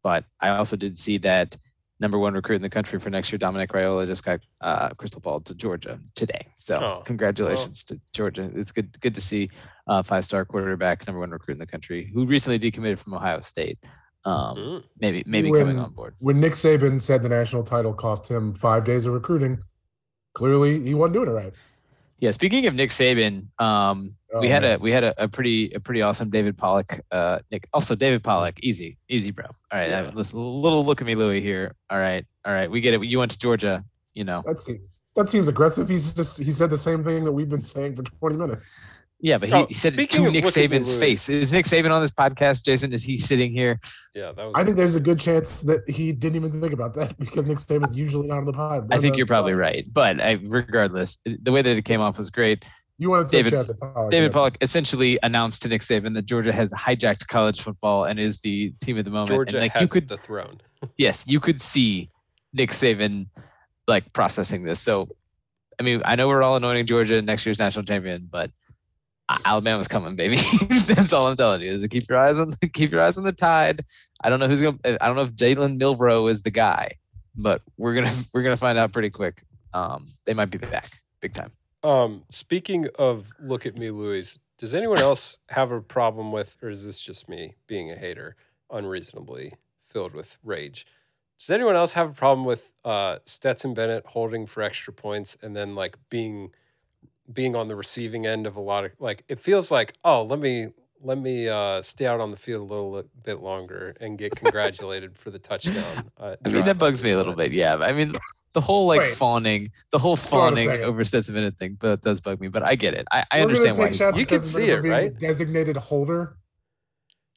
but 0.03 0.25
I 0.41 0.51
also 0.51 0.77
did 0.77 0.99
see 0.99 1.19
that 1.19 1.57
number 2.01 2.19
one 2.19 2.35
recruit 2.35 2.57
in 2.57 2.63
the 2.63 2.71
country 2.71 2.99
for 2.99 3.11
next 3.11 3.33
year, 3.33 3.39
Dominic 3.39 3.71
Raiola, 3.73 4.07
just 4.07 4.25
got 4.25 4.41
uh, 4.61 4.91
crystal 4.91 5.21
ball 5.21 5.41
to 5.41 5.55
Georgia 5.55 5.99
today. 6.15 6.47
So 6.65 6.79
Oh, 6.81 7.03
congratulations 7.05 7.85
to 7.85 8.01
Georgia. 8.13 8.51
It's 8.55 8.73
good 8.73 8.99
good 9.01 9.15
to 9.15 9.21
see 9.21 9.51
uh, 9.87 10.03
five 10.03 10.25
star 10.25 10.45
quarterback, 10.45 11.07
number 11.07 11.21
one 11.21 11.31
recruit 11.31 11.55
in 11.55 11.59
the 11.59 11.67
country, 11.67 12.11
who 12.13 12.27
recently 12.27 12.59
decommitted 12.59 12.99
from 12.99 13.15
Ohio 13.15 13.41
State. 13.41 13.79
Um, 14.25 14.57
mm. 14.57 14.85
maybe 15.01 15.23
maybe 15.27 15.51
When- 15.51 15.61
coming 15.61 15.79
on 15.79 15.93
board. 15.93 16.15
When 16.21 16.41
Nick 16.41 16.53
Saban 16.55 17.01
said 17.01 17.23
the 17.23 17.29
national 17.29 17.63
title 17.63 17.95
cost 17.95 18.29
him 18.29 18.55
five 18.55 18.85
days 18.85 19.07
of 19.07 19.15
recruiting, 19.15 19.63
clearly 20.35 20.85
he 20.85 20.95
wasn't 20.95 21.15
doing 21.15 21.29
it 21.29 21.33
right. 21.33 21.55
Yeah. 22.19 22.31
Speaking 22.31 22.67
of 22.67 22.75
Nick 22.75 22.91
Saban, 22.91 23.47
um, 23.61 24.15
Oh, 24.33 24.41
we 24.41 24.49
had 24.49 24.63
man. 24.63 24.77
a 24.77 24.79
we 24.83 24.91
had 24.91 25.05
a, 25.05 25.15
a 25.23 25.29
pretty 25.29 25.73
a 25.73 25.81
pretty 25.81 26.03
awesome 26.03 26.29
David 26.29 26.59
Pollack. 26.59 27.01
Uh, 27.11 27.39
Nick 27.51 27.67
also 27.73 27.95
David 27.95 28.23
Pollack, 28.23 28.59
easy 28.63 28.99
easy 29.09 29.31
bro. 29.31 29.47
All 29.47 29.79
right, 29.79 29.89
Yeah. 29.89 30.03
uh, 30.03 30.11
listen, 30.15 30.39
little 30.41 30.85
look 30.85 31.01
at 31.01 31.07
me, 31.07 31.15
Louis 31.15 31.41
here. 31.41 31.73
All 31.91 31.99
right, 31.99 32.25
all 32.45 32.53
right, 32.53 32.71
we 32.71 32.81
get 32.83 32.93
it. 32.93 33.03
You 33.05 33.19
went 33.19 33.31
to 33.31 33.39
Georgia, 33.39 33.83
you 34.15 34.25
know. 34.25 34.43
That 34.45 34.59
seems 34.59 35.01
that 35.15 35.31
seems 35.31 35.49
aggressive. 35.49 35.89
He's 35.89 36.13
just 36.13 36.43
he 36.43 36.51
said 36.51 36.69
the 36.71 36.77
same 36.77 37.03
thing 37.05 37.25
that 37.25 37.33
we've 37.33 37.49
been 37.49 37.63
saying 37.63 37.97
for 37.97 38.03
20 38.03 38.37
minutes. 38.37 38.77
Yeah, 39.21 39.39
but 39.39 39.49
he, 39.49 39.55
Oh, 39.55 39.67
he 39.67 39.75
said 39.75 39.99
it 39.99 40.11
to 40.11 40.31
Nick 40.31 40.45
look 40.45 40.53
Saban's 40.55 40.91
Louis. 40.93 41.01
face. 41.01 41.29
Is 41.31 41.51
Nick 41.53 41.65
Saban 41.65 41.91
on 41.91 42.03
this 42.03 42.11
podcast, 42.11 42.65
Jason? 42.65 42.93
Is 42.93 43.03
he 43.03 43.17
sitting 43.17 43.51
here? 43.51 43.81
Yeah, 44.15 44.33
that 44.33 44.45
was 44.45 44.53
I 44.55 44.63
think 44.63 44.77
there's 44.77 44.95
a 44.95 45.01
good 45.01 45.19
chance 45.19 45.63
that 45.63 45.89
he 45.89 46.13
didn't 46.13 46.37
even 46.37 46.61
think 46.61 46.73
about 46.75 46.95
that 46.95 47.19
because 47.19 47.47
Nick 47.47 47.57
Saban's 47.59 47.97
usually 47.97 48.27
not 48.27 48.39
on 48.39 48.45
the 48.45 48.53
pod. 48.53 48.89
I 48.93 48.99
think 48.99 49.15
the 49.15 49.19
you're 49.19 49.27
probably 49.27 49.55
podcast. 49.55 49.59
right. 49.59 49.85
But 49.93 50.21
I, 50.21 50.33
regardless, 50.45 51.17
the 51.43 51.51
way 51.51 51.63
that 51.63 51.77
it 51.77 51.85
came 51.85 52.01
off 52.01 52.19
was 52.19 52.29
great. 52.31 52.65
You 52.99 53.11
want 53.11 53.29
to 53.29 53.37
take 53.37 53.45
David- 53.45 53.57
shots 53.59 53.71
at 53.71 53.81
Pollack. 53.81 54.11
David 54.11 54.27
yes. 54.27 54.35
Pollack 54.35 54.57
essentially 54.61 55.19
announced 55.23 55.63
to 55.63 55.69
Nick 55.69 55.81
Saban 55.83 56.15
that 56.15 56.25
Georgia 56.27 56.53
has 56.53 56.73
hijacked 56.73 57.27
college 57.29 57.61
football 57.61 58.05
and 58.05 58.19
is 58.19 58.41
the 58.41 58.71
team 58.83 58.97
of 58.99 59.05
the 59.05 59.11
moment. 59.11 59.29
Georgia 59.31 59.57
and 59.57 59.63
like 59.65 59.73
has 59.73 59.83
you 59.83 59.89
could, 59.89 60.09
the 60.09 60.17
throne. 60.17 60.61
yes, 60.99 61.25
you 61.27 61.41
could 61.41 61.61
see 61.61 62.11
Nick 62.55 62.71
Saban 62.71 63.29
like 63.89 64.11
processing 64.13 64.63
this. 64.63 64.81
So, 64.81 65.09
I 65.79 65.83
mean, 65.83 66.01
I 66.05 66.17
know 66.17 66.29
we're 66.29 66.43
all 66.43 66.57
anointing 66.57 66.87
Georgia 66.87 67.21
next 67.21 67.45
year's 67.47 67.59
national 67.59 67.85
champion, 67.85 68.29
but 68.31 68.51
A- 68.51 68.66
Alabama's 69.45 69.89
coming, 69.89 70.15
baby. 70.15 70.37
That's 70.87 71.13
all 71.13 71.27
I'm 71.27 71.37
telling 71.37 71.61
you. 71.61 71.73
Is 71.73 71.85
keep 71.89 72.09
your 72.09 72.19
eyes 72.19 72.39
on 72.39 72.53
keep 72.73 72.91
your 72.91 73.01
eyes 73.01 73.19
on 73.19 73.25
the 73.25 73.33
tide. 73.33 73.85
I 74.23 74.31
don't 74.31 74.39
know 74.39 74.49
who's 74.49 74.63
gonna. 74.63 74.79
I 74.85 75.07
don't 75.07 75.17
know 75.17 75.23
if 75.23 75.33
Jalen 75.33 75.79
Milroe 75.79 76.29
is 76.29 76.43
the 76.43 76.51
guy, 76.51 76.93
but 77.37 77.63
we're 77.77 77.95
gonna 77.95 78.13
we're 78.35 78.43
gonna 78.43 78.57
find 78.57 78.79
out 78.79 78.93
pretty 78.93 79.11
quick. 79.11 79.43
Um, 79.73 80.07
they 80.25 80.35
might 80.35 80.51
be 80.51 80.59
back 80.59 80.89
big 81.21 81.35
time. 81.35 81.51
Um, 81.83 82.23
speaking 82.31 82.89
of 82.99 83.31
look 83.41 83.67
at 83.67 83.79
me, 83.79 83.91
Louis, 83.91 84.39
does 84.59 84.75
anyone 84.75 84.99
else 84.99 85.39
have 85.51 85.71
a 85.71 85.81
problem 85.81 86.33
with, 86.33 86.57
or 86.63 86.71
is 86.71 86.85
this 86.85 87.01
just 87.01 87.29
me 87.29 87.57
being 87.67 87.91
a 87.91 87.97
hater, 87.97 88.37
unreasonably 88.71 89.55
filled 89.83 90.15
with 90.15 90.39
rage? 90.45 90.87
Does 91.39 91.51
anyone 91.51 91.77
else 91.77 91.93
have 91.93 92.11
a 92.11 92.15
problem 92.15 92.47
with 92.47 92.73
uh, 92.85 93.19
Stetson 93.27 93.75
Bennett 93.75 94.07
holding 94.07 94.47
for 94.47 94.63
extra 94.63 94.93
points 94.93 95.37
and 95.43 95.55
then 95.55 95.75
like 95.75 95.97
being 96.09 96.53
being 97.33 97.57
on 97.57 97.69
the 97.69 97.77
receiving 97.77 98.27
end 98.27 98.47
of 98.47 98.57
a 98.57 98.61
lot 98.61 98.85
of 98.85 98.93
like 98.99 99.25
it 99.29 99.41
feels 99.41 99.71
like 99.71 99.95
oh 100.05 100.23
let 100.23 100.39
me 100.39 100.69
let 101.03 101.19
me 101.19 101.49
uh, 101.49 101.83
stay 101.83 102.07
out 102.07 102.21
on 102.21 102.31
the 102.31 102.37
field 102.37 102.71
a 102.71 102.73
little 102.73 103.05
bit 103.23 103.41
longer 103.41 103.95
and 104.01 104.17
get 104.19 104.35
congratulated 104.35 105.17
for 105.17 105.31
the 105.31 105.39
touchdown. 105.39 106.11
Uh, 106.19 106.37
I 106.45 106.49
mean, 106.49 106.65
that 106.65 106.79
bugs 106.79 107.03
me 107.05 107.11
a 107.11 107.17
little 107.19 107.35
bit. 107.35 107.53
Yeah, 107.53 107.77
I 107.77 107.93
mean, 107.93 108.17
the 108.55 108.61
whole 108.63 108.87
like 108.87 109.01
Wait. 109.01 109.13
fawning, 109.13 109.71
the 109.93 109.99
whole 109.99 110.13
on 110.13 110.19
a 110.19 110.23
fawning 110.23 110.69
second. 110.69 110.85
over 110.87 111.05
Stetson 111.05 111.35
Bennett 111.35 111.59
thing, 111.59 111.77
but 111.79 112.01
does 112.01 112.21
bug 112.23 112.41
me. 112.41 112.49
But 112.49 112.63
I 112.65 112.75
get 112.77 112.95
it. 112.95 113.07
I, 113.13 113.19
I 113.19 113.23
We're 113.23 113.29
gonna 113.29 113.59
understand 113.59 113.79
why. 113.79 113.89
take 113.89 113.95
shots 113.99 114.19
You 114.19 114.27
can 114.27 114.41
see 114.41 114.71
it, 114.71 114.79
a 114.79 114.89
right? 114.89 115.17
Designated 115.19 115.77
holder. 115.77 116.39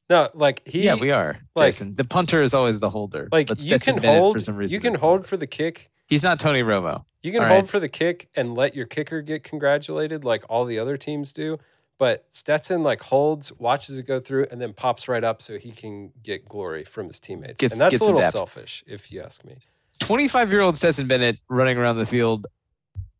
No, 0.08 0.28
like 0.34 0.66
he 0.66 0.82
yeah, 0.84 0.94
we 0.94 1.10
are, 1.12 1.38
like- 1.54 1.66
Jason. 1.68 1.94
The 1.94 2.04
punter 2.04 2.42
is 2.42 2.54
always 2.54 2.80
the 2.80 2.90
holder. 2.90 3.28
like 3.30 3.46
but 3.48 3.64
you 3.64 3.78
can 3.78 4.02
hold 4.02 4.34
for 4.36 4.40
some 4.40 4.56
reason. 4.56 4.74
you 4.74 4.80
can 4.80 4.98
hold 4.98 5.26
for 5.26 5.36
the 5.36 5.46
kick 5.46 5.90
He's 6.10 6.22
not 6.22 6.38
Tony 6.38 6.62
Romo. 6.62 7.04
You 7.22 7.32
can 7.32 7.40
All 7.42 7.48
hold 7.48 7.62
right. 7.62 7.70
for 7.70 7.80
the 7.80 7.88
kick 7.88 8.28
and 8.34 8.54
let 8.54 8.74
your 8.74 8.86
kicker 8.86 9.22
get 9.22 9.44
congratulated 9.44 10.24
like 10.24 10.44
all 10.50 10.64
the 10.66 10.78
other 10.78 10.96
teams 10.96 11.32
do. 11.32 11.58
But 11.98 12.26
Stetson 12.30 12.82
like 12.82 13.00
holds, 13.02 13.52
watches 13.58 13.96
it 13.98 14.06
go 14.06 14.20
through, 14.20 14.46
and 14.50 14.60
then 14.60 14.72
pops 14.72 15.06
right 15.06 15.22
up 15.22 15.40
so 15.42 15.58
he 15.58 15.70
can 15.70 16.10
get 16.22 16.48
glory 16.48 16.84
from 16.84 17.06
his 17.08 17.20
teammates. 17.20 17.58
Gets- 17.58 17.72
and 17.74 17.80
that's 17.80 17.98
a 18.00 18.04
little 18.04 18.20
daps. 18.20 18.32
selfish, 18.32 18.82
if 18.86 19.12
you 19.12 19.20
ask 19.22 19.44
me. 19.44 19.56
25 20.00 20.50
year 20.50 20.62
old 20.62 20.76
Stetson 20.78 21.06
Bennett 21.06 21.38
running 21.48 21.76
around 21.78 21.96
the 21.96 22.06
field, 22.06 22.46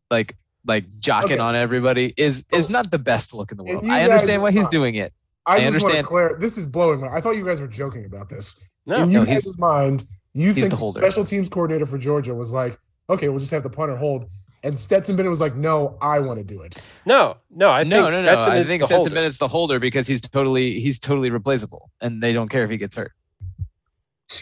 like 0.09 0.35
like 0.65 0.89
jocking 0.91 1.23
Okay. 1.25 1.37
on 1.39 1.55
everybody, 1.55 2.13
is 2.17 2.47
is 2.51 2.69
not 2.69 2.91
the 2.91 2.99
best 2.99 3.33
look 3.33 3.51
in 3.51 3.57
the 3.57 3.63
world. 3.63 3.83
you 3.85 3.91
I 3.91 3.99
guys- 4.01 4.09
understand 4.11 4.41
why 4.41 4.51
he's 4.51 4.67
doing 4.67 4.95
it. 4.95 5.13
I, 5.45 5.55
I 5.55 5.59
just 5.59 5.63
want 5.73 5.79
to 5.79 5.85
understand. 5.85 6.05
clear. 6.07 6.37
This 6.39 6.57
is 6.57 6.65
blowing 6.67 7.01
my. 7.01 7.07
I 7.07 7.21
thought 7.21 7.35
you 7.35 7.45
guys 7.45 7.61
were 7.61 7.67
joking 7.67 8.05
about 8.05 8.29
this. 8.29 8.59
No, 8.85 8.97
In 9.03 9.09
you 9.11 9.19
No, 9.19 9.25
he's- 9.25 9.45
guys' 9.45 9.57
mind, 9.59 10.05
you 10.33 10.47
he's 10.47 10.55
think 10.55 10.65
the 10.65 10.69
the 10.71 10.75
holder. 10.77 10.99
special 11.01 11.23
teams 11.23 11.49
coordinator 11.49 11.85
for 11.85 11.97
Georgia 11.97 12.33
was 12.33 12.53
like, 12.53 12.77
okay, 13.09 13.29
we'll 13.29 13.39
just 13.39 13.51
have 13.51 13.63
the 13.63 13.69
punter 13.69 13.95
hold. 13.95 14.25
and 14.63 14.77
Stetson 14.77 15.15
Bennett 15.15 15.29
was 15.29 15.41
like, 15.41 15.55
"No, 15.55 15.97
I 16.01 16.19
want 16.19 16.37
to 16.39 16.43
do 16.43 16.61
it." 16.61 16.81
No, 17.05 17.37
no, 17.49 17.71
I 17.71 17.83
think 17.83 17.91
no, 17.91 18.03
no, 18.03 18.09
no. 18.09 18.21
Stetson 18.21 18.51
I 18.51 18.57
is 18.57 18.67
think 18.67 18.81
the 18.81 18.85
Stetson 18.85 18.97
holder. 19.09 19.15
Bennett's 19.15 19.37
the 19.39 19.47
holder 19.47 19.79
because 19.79 20.05
he's 20.07 20.21
totally 20.21 20.79
he's 20.79 20.99
totally 20.99 21.29
replaceable, 21.31 21.89
and 22.01 22.21
they 22.21 22.31
don't 22.31 22.49
care 22.49 22.63
if 22.63 22.69
he 22.69 22.77
gets 22.77 22.95
hurt. 22.95 23.11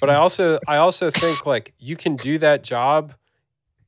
But 0.01 0.09
I 0.09 0.15
also 0.15 0.59
I 0.67 0.77
also 0.77 1.09
think 1.09 1.45
like 1.45 1.73
you 1.79 1.95
can 1.95 2.15
do 2.15 2.37
that 2.39 2.63
job 2.63 3.13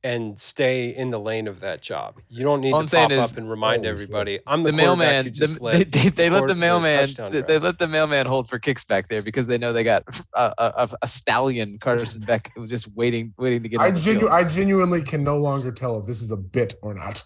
and 0.04 0.38
stay 0.38 0.94
in 0.96 1.10
the 1.10 1.18
lane 1.20 1.46
of 1.46 1.60
that 1.60 1.80
job. 1.80 2.20
You 2.28 2.42
don't 2.42 2.60
need 2.60 2.72
All 2.72 2.80
to 2.80 2.82
I'm 2.82 2.88
saying 2.88 3.10
pop 3.10 3.18
is- 3.18 3.32
up 3.32 3.38
and 3.38 3.48
remind 3.48 3.86
Oh, 3.86 3.90
everybody. 3.90 4.40
I'm 4.46 4.62
the, 4.62 4.70
The 4.72 4.76
mailman, 4.76 5.24
who 5.26 5.30
the, 5.30 5.46
they, 5.72 5.84
they, 6.02 6.08
they 6.08 6.30
let 6.30 6.46
the 6.48 6.54
mailman 6.56 7.08
touchdown 7.14 7.44
they, 7.46 7.58
let 7.58 7.78
the 7.78 7.86
mailman 7.86 8.26
hold 8.26 8.48
for 8.48 8.58
kicks 8.58 8.84
back 8.84 9.08
there 9.08 9.22
because 9.22 9.46
they 9.46 9.58
know 9.58 9.72
they 9.72 9.84
got 9.84 10.02
a, 10.34 10.52
a, 10.58 10.88
a 11.02 11.06
stallion 11.06 11.78
Carson 11.80 12.22
Beck 12.22 12.50
just 12.66 12.96
waiting 12.96 13.32
waiting 13.38 13.62
to 13.62 13.68
get. 13.68 13.80
I 13.80 13.92
genu- 13.92 14.28
I 14.28 14.44
genuinely 14.44 15.02
can 15.02 15.22
no 15.22 15.38
longer 15.38 15.70
tell 15.70 15.98
if 16.00 16.06
this 16.06 16.20
is 16.20 16.30
a 16.32 16.36
bit 16.36 16.74
or 16.82 16.94
not. 16.94 17.22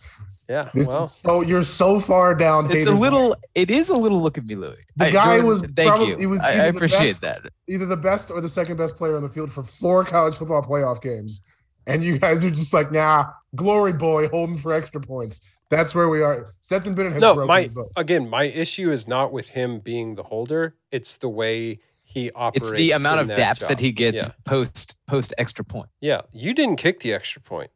Yeah, 0.48 0.70
This 0.74 0.88
well, 0.88 1.06
so 1.08 1.40
you're 1.40 1.64
so 1.64 1.98
far 1.98 2.32
down. 2.32 2.66
It's 2.66 2.74
a 2.74 2.78
haters' 2.78 3.00
little. 3.00 3.34
It 3.56 3.68
is 3.68 3.88
a 3.88 3.96
little. 3.96 4.20
Look 4.22 4.38
at 4.38 4.46
me, 4.46 4.54
Louis. 4.54 4.76
The 4.94 5.06
I- 5.06 5.10
guy 5.10 5.24
Jordan, 5.24 5.46
was 5.46 5.60
Thank 5.62 5.88
probably- 5.88 6.08
you. 6.10 6.16
he 6.18 6.26
was 6.26 6.40
I, 6.40 6.50
I 6.50 6.52
appreciate 6.66 7.20
best- 7.20 7.22
that. 7.22 7.40
either 7.68 7.84
the 7.84 7.96
best 7.96 8.30
or 8.30 8.40
the 8.40 8.48
second 8.48 8.76
best 8.76 8.96
player 8.96 9.16
on 9.16 9.22
the 9.24 9.28
field 9.28 9.50
for 9.50 9.64
four 9.64 10.04
college 10.04 10.36
football 10.36 10.62
playoff 10.62 11.02
games. 11.02 11.40
And 11.87 12.03
you 12.03 12.18
guys 12.18 12.45
are 12.45 12.51
just 12.51 12.74
like, 12.74 12.91
nah, 12.93 13.26
glory 13.55 13.93
boy, 13.93 14.28
holding 14.28 14.57
for 14.57 14.72
extra 14.72 15.01
points. 15.01 15.41
That's 15.70 15.95
where 15.95 16.09
we 16.09 16.22
are. 16.22 16.49
Stetson 16.61 16.95
Bennett 16.95 17.12
has 17.14 17.20
no, 17.22 17.34
broken 17.34 17.49
my 17.49 17.62
the 17.68 17.74
both. 17.74 17.93
again, 17.97 18.28
my 18.28 18.45
issue 18.45 18.91
is 18.93 19.09
not 19.09 19.32
with 19.32 19.49
him 19.49 19.80
being 19.80 20.14
the 20.14 20.22
holder. 20.22 20.74
It's 20.93 21.16
the 21.16 21.28
way 21.28 21.80
he 22.05 22.30
operates. 22.32 22.70
It's 22.70 22.78
the 22.78 22.93
amount 22.93 23.20
of 23.20 23.26
that 23.28 23.39
daps 23.39 23.61
job. 23.61 23.68
that 23.70 23.80
he 23.80 23.91
gets 23.93 24.28
Yeah. 24.28 24.34
post 24.45 25.01
post 25.07 25.34
extra 25.39 25.64
point. 25.64 25.89
Yeah, 26.01 26.22
you 26.32 26.55
didn't 26.55 26.76
kick 26.76 27.01
the 27.01 27.12
extra 27.14 27.43
point. 27.43 27.70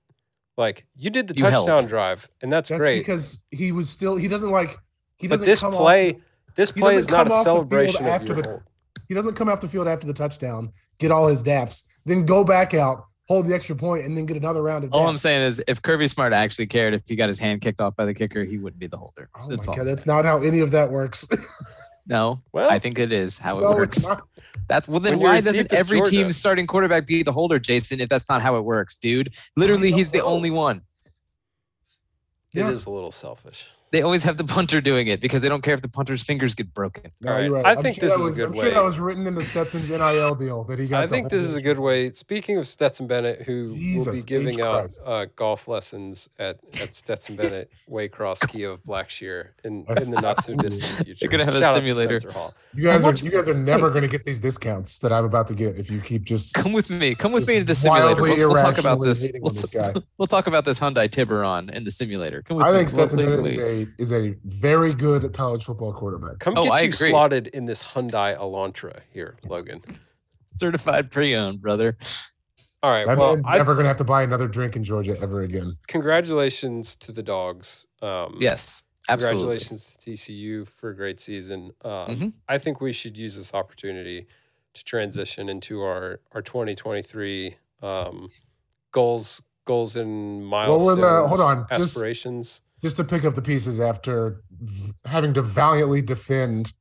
Like 0.56 0.86
you 0.94 1.10
did 1.10 1.26
the 1.26 1.34
You 1.34 1.46
held. 1.46 1.66
touchdown 1.68 1.88
drive, 1.88 2.28
and 2.42 2.52
that's, 2.52 2.68
That's 2.68 2.80
great. 2.80 2.98
because 3.00 3.44
he 3.50 3.72
was 3.72 3.88
still 3.90 4.14
he 4.16 4.28
doesn't 4.28 4.50
like 4.50 4.76
he 5.16 5.26
doesn't 5.26 5.46
this 5.46 5.60
come 5.60 5.72
play, 5.72 6.10
off, 6.14 6.20
this 6.54 6.70
he 6.70 6.80
play 6.80 6.96
doesn't 6.96 7.10
is 7.10 7.16
not 7.16 7.26
come 7.26 7.32
a 7.32 7.34
off 7.34 7.44
the 7.44 7.50
field 7.50 7.56
celebration 7.70 8.00
of 8.04 8.06
after 8.06 8.34
the- 8.34 8.48
hold. 8.48 8.62
he 9.08 9.14
doesn't 9.14 9.34
come 9.34 9.48
off 9.48 9.60
the 9.60 9.68
field 9.68 9.88
after 9.88 10.06
the 10.06 10.12
touchdown, 10.14 10.70
get 10.98 11.10
all 11.10 11.26
his 11.26 11.42
daps, 11.42 11.82
then 12.04 12.24
go 12.24 12.44
back 12.44 12.72
out, 12.74 13.06
hold 13.30 13.46
the 13.46 13.54
extra 13.54 13.76
point, 13.76 14.04
and 14.04 14.16
then 14.16 14.26
get 14.26 14.36
another 14.36 14.60
round 14.60 14.82
of 14.82 14.92
All 14.92 15.06
I'm 15.06 15.16
saying 15.16 15.42
is, 15.42 15.62
if 15.68 15.80
Kirby 15.80 16.08
Smart 16.08 16.32
actually 16.32 16.66
cared, 16.66 16.94
if 16.94 17.02
he 17.08 17.14
got 17.14 17.28
his 17.28 17.38
hand 17.38 17.60
kicked 17.60 17.80
off 17.80 17.94
by 17.94 18.04
the 18.04 18.12
kicker, 18.12 18.42
he 18.42 18.58
wouldn't 18.58 18.80
be 18.80 18.88
the 18.88 18.96
holder. 18.96 19.28
Oh 19.36 19.48
that's 19.48 19.68
my 19.68 19.72
all. 19.72 19.76
god, 19.78 19.86
that's 19.86 20.04
not 20.04 20.24
how 20.24 20.42
any 20.42 20.58
of 20.58 20.72
that 20.72 20.90
works. 20.90 21.26
No, 22.08 22.42
Well, 22.52 22.68
I 22.68 22.78
think 22.80 22.98
it 22.98 23.12
is 23.12 23.38
how 23.38 23.58
it 23.58 23.62
no, 23.62 23.72
works. 23.72 24.04
That's 24.66 24.88
well. 24.88 24.98
Then 24.98 25.20
why 25.20 25.40
doesn't 25.42 25.72
every 25.72 25.98
Georgia. 25.98 26.10
team's 26.10 26.36
starting 26.36 26.66
quarterback 26.66 27.06
be 27.06 27.22
the 27.22 27.30
holder, 27.30 27.60
Jason? 27.60 28.00
If 28.00 28.08
that's 28.08 28.28
not 28.28 28.42
how 28.42 28.56
it 28.56 28.62
works, 28.62 28.96
dude. 28.96 29.32
Literally, 29.56 29.92
he's 29.92 30.10
the 30.10 30.24
only 30.24 30.50
one. 30.50 30.78
it 32.52 32.60
Yeah. 32.60 32.70
is 32.70 32.86
a 32.86 32.90
little 32.90 33.12
selfish. 33.12 33.64
They 33.92 34.02
always 34.02 34.22
have 34.22 34.36
the 34.36 34.44
punter 34.44 34.80
doing 34.80 35.08
it 35.08 35.20
because 35.20 35.42
they 35.42 35.48
don't 35.48 35.62
care 35.62 35.74
if 35.74 35.82
the 35.82 35.88
punter's 35.88 36.22
fingers 36.22 36.54
get 36.54 36.72
broken. 36.72 37.10
No, 37.20 37.30
All 37.30 37.36
right. 37.36 37.44
you're 37.44 37.54
right. 37.54 37.66
I 37.66 37.70
I'm 37.72 37.82
think 37.82 37.96
sure 37.96 38.08
this 38.08 38.16
that 38.16 38.20
is 38.20 38.20
a 38.20 38.24
was, 38.24 38.36
good 38.38 38.46
I'm 38.46 38.54
sure 38.54 38.70
that 38.70 38.84
was 38.84 39.00
written 39.00 39.26
into 39.26 39.40
Stetson's 39.40 39.90
NIL 39.90 40.34
deal 40.36 40.64
that 40.64 40.78
he 40.78 40.86
got. 40.86 41.02
I 41.02 41.06
think 41.06 41.28
this 41.28 41.44
is 41.44 41.56
a 41.56 41.62
good 41.62 41.78
way. 41.78 42.10
Speaking 42.12 42.56
of 42.58 42.68
Stetson 42.68 43.06
Bennett, 43.06 43.42
who 43.42 43.70
will 43.70 44.12
be 44.12 44.22
giving 44.22 44.54
H. 44.54 44.60
out 44.60 44.90
uh, 45.04 45.26
golf 45.34 45.66
lessons 45.66 46.28
at, 46.38 46.58
at 46.72 46.94
Stetson 46.94 47.36
Bennett 47.36 47.70
Waycross 47.90 48.48
Key 48.48 48.64
of 48.64 48.82
Blackshear 48.84 49.48
in, 49.64 49.84
in 49.88 50.10
the 50.10 50.20
not 50.20 50.44
so 50.44 50.54
distant 50.54 51.06
future. 51.06 51.24
You're 51.24 51.30
gonna 51.30 51.44
have 51.44 51.54
a 51.54 51.60
Shout 51.60 51.76
out 51.76 51.82
simulator. 51.82 52.20
You 52.74 52.84
guys 52.84 53.04
are 53.04 53.12
you 53.24 53.30
guys 53.32 53.48
are 53.48 53.54
never 53.54 53.90
going 53.90 54.02
to 54.02 54.08
get 54.08 54.22
these 54.22 54.38
discounts 54.38 55.00
that 55.00 55.12
I'm 55.12 55.24
about 55.24 55.48
to 55.48 55.54
get 55.54 55.76
if 55.76 55.90
you 55.90 56.00
keep 56.00 56.22
just 56.22 56.54
Come 56.60 56.72
with 56.72 56.90
me. 56.90 57.14
Come 57.14 57.32
with 57.32 57.48
me 57.48 57.54
into 57.56 57.66
the 57.66 57.74
simulator. 57.74 58.22
We'll, 58.22 58.36
we'll 58.48 58.56
talk 58.56 58.78
about 58.78 59.00
this. 59.02 59.28
We'll, 59.40 59.52
this 59.52 59.70
guy. 59.70 59.92
we'll 60.18 60.26
talk 60.26 60.46
about 60.46 60.64
this 60.64 60.78
Hyundai 60.78 61.10
Tiburon 61.10 61.70
in 61.70 61.84
the 61.84 61.90
simulator. 61.90 62.42
Come 62.42 62.58
with 62.58 62.66
I 62.66 62.70
me. 62.70 62.78
think 62.78 62.90
Stetson 62.90 63.18
Bennett 63.18 63.46
is 63.46 63.58
a 63.58 63.79
is 63.98 64.12
a 64.12 64.34
very 64.44 64.94
good 64.94 65.32
college 65.32 65.64
football 65.64 65.92
quarterback. 65.92 66.38
Come 66.38 66.54
Oh, 66.56 66.64
get 66.64 66.72
I 66.72 66.80
you 66.82 66.88
agree. 66.90 67.10
slotted 67.10 67.46
in 67.48 67.66
this 67.66 67.82
Hyundai 67.82 68.36
Elantra 68.38 69.00
here, 69.12 69.36
Logan. 69.46 69.82
certified 70.54 71.10
pre-owned, 71.10 71.60
brother. 71.60 71.96
All 72.82 72.90
right. 72.90 73.06
That 73.06 73.18
well, 73.18 73.34
man's 73.34 73.46
I, 73.46 73.56
never 73.58 73.74
going 73.74 73.84
to 73.84 73.88
have 73.88 73.96
to 73.98 74.04
buy 74.04 74.22
another 74.22 74.48
drink 74.48 74.74
in 74.76 74.82
Georgia 74.84 75.16
ever 75.20 75.42
again. 75.42 75.76
congratulations 75.88 76.96
to 76.96 77.12
the 77.12 77.22
dogs. 77.22 77.86
Um, 78.02 78.36
Yes, 78.40 78.84
absolutely. 79.08 79.58
Congratulations 79.58 79.96
to 79.98 80.10
TCU 80.10 80.66
for 80.66 80.90
a 80.90 80.96
great 80.96 81.20
season. 81.20 81.72
Um, 81.84 82.06
Mhm. 82.08 82.32
I 82.48 82.58
think 82.58 82.80
we 82.80 82.92
should 82.92 83.16
use 83.18 83.36
this 83.36 83.52
opportunity 83.54 84.26
to 84.74 84.84
transition 84.84 85.48
into 85.48 85.82
our 85.82 86.20
our 86.32 86.42
2023 86.42 87.56
um, 87.82 88.30
goals, 88.92 89.42
goals 89.64 89.96
and 89.96 90.42
What 90.42 90.48
milestones. 90.68 90.84
were 90.98 91.22
the- 91.22 91.28
hold 91.28 91.40
on, 91.40 91.66
aspirations. 91.70 92.48
Just 92.48 92.62
to 92.82 93.04
pick 93.04 93.24
up 93.24 93.34
the 93.34 93.42
pieces 93.42 93.78
after 93.80 94.42
v- 94.60 94.92
having 95.04 95.34
to 95.34 95.42
valiantly 95.42 96.02
defend 96.02 96.72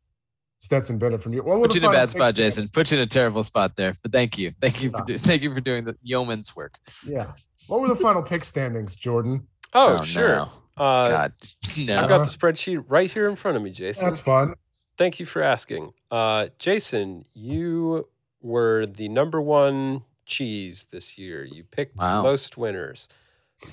Stetson 0.60 0.98
Bennett 0.98 1.22
from 1.22 1.34
you. 1.34 1.42
What 1.44 1.62
Put 1.62 1.76
you 1.76 1.82
in 1.82 1.86
a 1.88 1.92
bad 1.92 2.12
spot, 2.12 2.36
picks? 2.36 2.38
Jason. 2.38 2.68
Put 2.74 2.92
you 2.92 2.98
in 2.98 3.04
a 3.04 3.08
terrible 3.08 3.44
spot 3.44 3.76
there. 3.76 3.94
But 4.04 4.12
thank 4.12 4.38
you, 4.38 4.52
thank 4.62 4.82
you 4.84 4.92
for 4.92 5.04
do- 5.06 5.18
thank 5.18 5.42
you 5.42 5.54
for 5.54 5.62
doing 5.62 5.86
the 5.86 5.96
yeoman's 6.04 6.56
work. 6.56 6.76
Yeah. 7.08 7.32
What 7.68 7.82
were 7.82 7.88
the 7.88 7.96
final 7.96 8.22
pick 8.24 8.44
standings, 8.44 8.96
Jordan? 8.96 9.48
Oh, 9.74 10.04
sure. 10.04 10.28
no. 10.36 10.50
Uh, 10.78 11.10
God, 11.10 11.34
no. 11.86 12.02
I've 12.02 12.10
got 12.10 12.28
the 12.30 12.38
spreadsheet 12.38 12.84
right 12.88 13.12
here 13.12 13.30
in 13.30 13.36
front 13.36 13.58
of 13.58 13.64
me, 13.64 13.70
Jason. 13.70 14.06
That's 14.06 14.20
fun. 14.20 14.56
Thank 14.98 15.20
you 15.20 15.26
for 15.26 15.42
asking. 15.42 15.92
Uh, 16.12 16.48
Jason, 16.58 17.26
you 17.34 18.08
were 18.42 18.86
the 18.86 19.08
number 19.10 19.42
one 19.42 20.04
cheese 20.26 20.86
this 20.92 21.18
year. 21.18 21.44
You 21.46 21.64
picked 21.64 21.98
Wow. 21.98 22.22
most 22.24 22.58
winners 22.58 23.08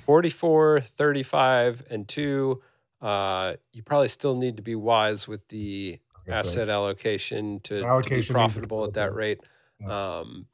44, 0.04 0.80
35, 0.80 1.84
and 1.90 2.06
2. 2.08 2.62
Uh, 3.02 3.54
you 3.72 3.82
probably 3.82 4.08
still 4.08 4.36
need 4.36 4.56
to 4.56 4.62
be 4.62 4.74
wise 4.74 5.28
with 5.28 5.46
the 5.48 5.98
I 5.98 6.14
was 6.14 6.22
gonna 6.24 6.38
asset 6.38 6.68
allocation 6.68 7.60
to, 7.60 7.80
to 7.80 7.86
Allocation 7.86 8.32
be 8.34 8.38
profitable 8.38 8.84
at 8.84 8.94
that 8.94 9.14
rate. 9.14 9.40
Yeah. 9.80 10.18
Um, 10.18 10.46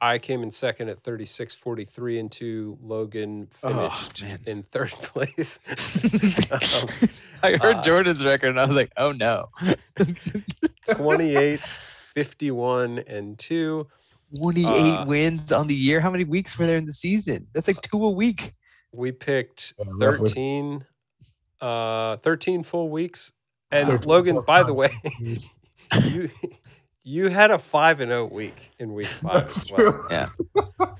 I 0.00 0.18
came 0.18 0.44
in 0.44 0.52
second 0.52 0.90
at 0.90 1.00
36, 1.00 1.54
43, 1.56 2.18
and 2.20 2.30
2. 2.30 2.78
Logan 2.80 3.48
Oh, 3.64 3.88
finished 3.90 4.22
man. 4.22 4.38
in 4.46 4.62
third 4.64 4.90
place. 5.02 5.58
Um, 6.50 7.08
I 7.42 7.52
heard 7.56 7.76
uh, 7.76 7.82
Jordan's 7.82 8.24
record 8.24 8.50
and 8.50 8.60
I 8.60 8.66
was 8.66 8.76
like, 8.76 8.92
oh 8.96 9.12
no. 9.12 9.48
28, 10.92 11.58
51, 11.60 12.98
and 13.00 13.38
2. 13.38 13.86
28 14.38 14.66
Uh, 14.66 15.04
wins 15.06 15.52
on 15.52 15.66
the 15.66 15.74
year. 15.74 16.00
How 16.00 16.10
many 16.10 16.24
weeks 16.24 16.58
were 16.58 16.66
there 16.66 16.76
in 16.76 16.84
the 16.86 16.92
season? 16.92 17.46
That's 17.52 17.66
like 17.68 17.80
two 17.82 18.02
a 18.04 18.10
week. 18.10 18.52
We 18.92 19.12
picked 19.12 19.74
Yeah, 19.78 19.84
13, 20.00 20.84
uh, 21.60 22.16
13 22.18 22.62
full 22.62 22.88
weeks. 22.88 23.32
And 23.70 23.88
13 23.88 24.08
Logan, 24.08 24.38
by 24.46 24.62
the 24.62 24.72
way, 24.72 24.90
you 26.04 26.30
you 27.04 27.28
had 27.28 27.50
a 27.50 27.58
5 27.58 28.00
and 28.00 28.10
0 28.10 28.26
week 28.32 28.56
in 28.78 28.94
week 28.94 29.06
5 29.06 29.32
That's 29.34 29.56
as 29.58 29.72
well. 29.72 29.92
true. 30.08 30.96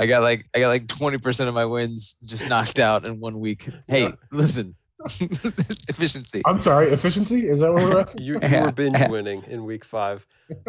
I 0.00 0.06
got 0.06 0.22
like 0.22 0.46
I 0.54 0.60
got 0.60 0.68
like 0.68 0.86
20% 0.86 1.48
of 1.48 1.54
my 1.54 1.64
wins 1.66 2.14
just 2.26 2.48
knocked 2.48 2.78
out 2.78 3.04
in 3.04 3.20
one 3.20 3.40
week. 3.40 3.68
Hey, 3.88 4.04
Yeah. 4.04 4.12
listen. 4.32 4.74
Efficiency. 5.88 6.42
I'm 6.46 6.60
sorry, 6.60 6.88
efficiency? 6.88 7.46
Is 7.48 7.60
that 7.60 7.72
what 7.72 7.82
we're 7.82 8.00
asking? 8.00 8.22
You, 8.24 8.34
you 8.34 8.40
Yeah. 8.42 8.64
were 8.64 8.72
binge 8.72 8.96
winning 9.08 9.42
in 9.48 9.64
week 9.64 9.84
5. 9.84 10.26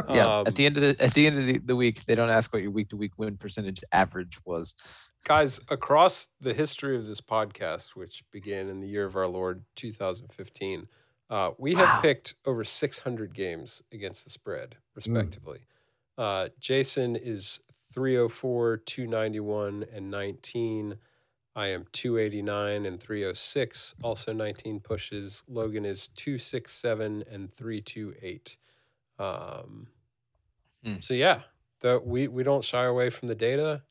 Yeah. 0.09 0.21
Um, 0.23 0.43
at 0.47 0.55
the 0.55 0.65
end 0.65 0.77
of 0.77 0.83
the 0.83 1.03
at 1.03 1.13
the 1.13 1.25
end 1.27 1.39
of 1.39 1.45
the, 1.47 1.57
the 1.59 1.75
week, 1.75 2.05
they 2.05 2.15
don't 2.15 2.29
ask 2.29 2.51
what 2.53 2.61
your 2.61 2.71
week 2.71 2.89
to 2.89 2.97
week 2.97 3.13
win 3.17 3.37
percentage 3.37 3.81
average 3.91 4.37
was. 4.45 5.08
Guys, 5.23 5.59
across 5.69 6.29
the 6.41 6.53
history 6.53 6.95
of 6.95 7.05
this 7.05 7.21
podcast, 7.21 7.95
which 7.95 8.23
began 8.31 8.67
in 8.69 8.79
the 8.79 8.87
year 8.87 9.05
of 9.05 9.15
our 9.15 9.27
Lord 9.27 9.63
2015, 9.75 10.87
uh, 11.29 11.51
we 11.57 11.75
have 11.75 12.01
picked 12.01 12.33
over 12.45 12.63
600 12.63 13.33
games 13.35 13.83
against 13.91 14.23
the 14.23 14.29
spread, 14.31 14.77
respectively. 14.95 15.59
Uh, 16.17 16.49
Jason 16.59 17.15
is 17.15 17.59
304, 17.93 18.77
291, 18.77 19.85
and 19.93 20.09
19. 20.09 20.95
I 21.55 21.67
am 21.67 21.85
289 21.91 22.85
and 22.85 22.99
306, 22.99 23.95
also 24.03 24.33
19 24.33 24.79
pushes. 24.79 25.43
Logan 25.47 25.85
is 25.85 26.07
267 26.09 27.23
and 27.29 27.53
328. 27.53 28.57
Um, 29.19 29.87
Hmm. 30.85 30.95
So, 31.01 31.13
yeah, 31.13 31.41
the, 31.81 31.99
we, 32.03 32.27
we 32.27 32.43
don't 32.43 32.63
shy 32.63 32.85
away 32.85 33.09
from 33.09 33.27
the 33.27 33.35
data. 33.35 33.83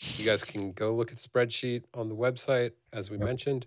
You 0.00 0.26
guys 0.26 0.42
can 0.44 0.72
go 0.72 0.94
look 0.94 1.10
at 1.12 1.18
the 1.18 1.28
spreadsheet 1.28 1.84
on 1.94 2.08
the 2.08 2.16
website, 2.16 2.72
as 2.92 3.10
we 3.10 3.16
Yep. 3.18 3.26
mentioned. 3.26 3.66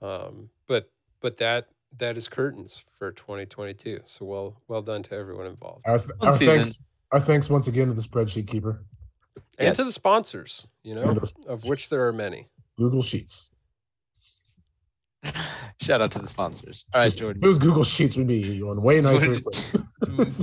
Um, 0.00 0.50
but 0.66 0.90
but 1.20 1.36
that 1.38 1.68
that 1.98 2.16
is 2.16 2.28
curtains 2.28 2.84
for 2.98 3.10
2022. 3.12 4.00
So 4.06 4.24
well 4.24 4.62
well 4.68 4.82
done 4.82 5.02
to 5.04 5.14
everyone 5.14 5.46
involved, 5.46 5.84
Our, 5.86 5.98
th- 5.98 6.10
our 6.20 6.32
thanks, 6.32 6.82
our 7.12 7.20
thanks 7.20 7.50
once 7.50 7.66
again 7.66 7.88
to 7.88 7.94
the 7.94 8.02
spreadsheet 8.02 8.46
keeper, 8.46 8.84
and 9.58 9.66
Yes. 9.68 9.76
to 9.78 9.84
the 9.84 9.92
sponsors. 9.92 10.66
You 10.84 10.94
know, 10.94 11.02
And 11.10 11.20
to 11.20 11.20
the 11.20 11.48
of 11.50 11.64
which 11.64 11.88
there 11.90 12.06
are 12.06 12.12
many. 12.12 12.48
Google 12.76 13.02
Sheets. 13.02 13.50
Shout 15.80 16.00
out 16.00 16.12
to 16.12 16.18
the 16.20 16.26
sponsors. 16.28 16.86
All 16.94 17.00
right, 17.00 17.06
Just- 17.06 17.16
If 17.18 17.20
Jordan. 17.22 17.44
it 17.44 17.48
was 17.48 17.58
Google 17.58 17.84
Sheets, 17.84 18.16
we'd 18.16 18.26
be 18.28 18.62
on 18.62 18.80
way 18.82 19.00
nicer. 19.02 19.34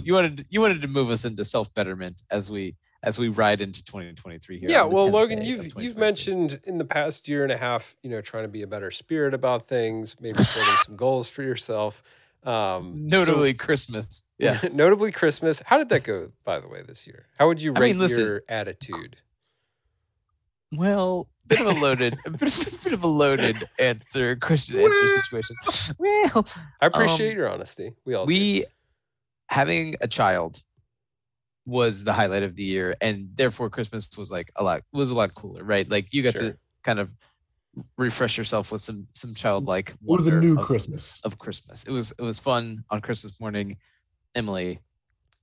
you 0.03 0.13
wanted 0.13 0.45
you 0.49 0.59
wanted 0.61 0.82
to 0.82 0.88
move 0.88 1.09
us 1.09 1.24
into 1.26 1.45
self 1.45 1.74
betterment 1.74 2.22
as 2.32 2.49
we 2.51 2.76
as 3.06 3.18
we 3.20 3.30
ride 3.30 3.62
into 3.62 3.84
2023 3.86 4.60
here. 4.60 4.70
yeah, 4.70 4.84
well, 4.84 5.08
Logan, 5.08 5.41
you've 5.43 5.74
you've 5.78 5.95
mentioned 5.97 6.60
in 6.66 6.78
the 6.78 6.86
past 6.86 7.28
year 7.28 7.43
and 7.43 7.51
a 7.51 7.58
half, 7.58 7.95
you 8.01 8.10
know, 8.10 8.20
trying 8.20 8.43
to 8.43 8.49
be 8.49 8.64
a 8.64 8.68
better 8.68 8.91
spirit 8.91 9.34
about 9.34 9.68
things, 9.68 10.16
maybe 10.20 10.43
setting 10.43 10.74
some 10.86 10.95
goals 10.95 11.30
for 11.30 11.43
yourself. 11.43 12.01
Um, 12.43 13.08
so- 13.10 13.18
notably 13.20 13.53
Christmas. 13.53 14.36
Yeah. 14.38 14.60
notably 14.74 15.12
Christmas. 15.12 15.62
How 15.66 15.78
did 15.78 15.89
that 15.89 16.03
go, 16.03 16.32
by 16.43 16.60
the 16.60 16.68
way, 16.68 16.82
this 16.84 17.08
year? 17.08 17.26
How 17.39 17.47
would 17.47 17.62
you 17.62 17.74
I 17.76 17.80
rate 17.80 17.88
mean, 17.93 17.99
listen- 17.99 18.26
your 18.26 18.43
attitude? 18.49 19.16
Well, 20.78 21.28
bit 21.47 21.62
of 21.62 21.68
a 21.68 21.80
loaded, 21.80 22.18
a 22.26 22.30
bit, 22.32 22.41
of- 22.74 22.84
bit 22.84 22.93
of 22.93 23.03
a 23.03 23.08
loaded 23.08 23.64
answer, 23.80 24.36
question 24.36 24.80
answer 24.80 25.08
situation. 25.08 25.56
Well, 25.99 26.45
I 26.82 26.88
appreciate 26.88 27.32
Um, 27.32 27.38
your 27.38 27.49
honesty. 27.49 27.93
We 28.03 28.14
all 28.16 28.26
do. 28.26 28.30
we 28.30 28.66
having 29.47 29.95
a 30.01 30.08
child 30.08 30.62
was 31.66 32.03
the 32.03 32.13
highlight 32.13 32.43
of 32.43 32.55
the 32.55 32.63
year, 32.63 32.95
and 33.01 33.30
therefore 33.36 33.70
Christmas 33.70 34.09
was 34.18 34.32
like 34.32 34.51
a 34.55 34.63
lot 34.63 34.82
was 34.93 35.11
a 35.11 35.16
lot 35.16 35.34
cooler, 35.34 35.63
right? 35.63 35.89
Like 35.89 36.13
you 36.13 36.24
got 36.24 36.38
Sure. 36.38 36.51
to 36.51 36.57
kind 36.84 36.99
of 36.99 37.09
refresh 37.97 38.38
yourself 38.38 38.72
with 38.72 38.82
some 38.82 39.07
some 39.13 39.34
childlike. 39.34 39.89
It 39.89 39.97
was 40.01 40.28
a 40.28 40.39
new 40.39 40.57
of- 40.57 40.66
Christmas. 40.66 41.22
of 41.24 41.38
Christmas. 41.39 41.88
It 41.88 41.91
was 41.91 42.11
it 42.11 42.22
was 42.22 42.39
fun 42.39 42.84
on 42.89 43.01
Christmas 43.01 43.39
morning. 43.39 43.78
Emily, 44.36 44.80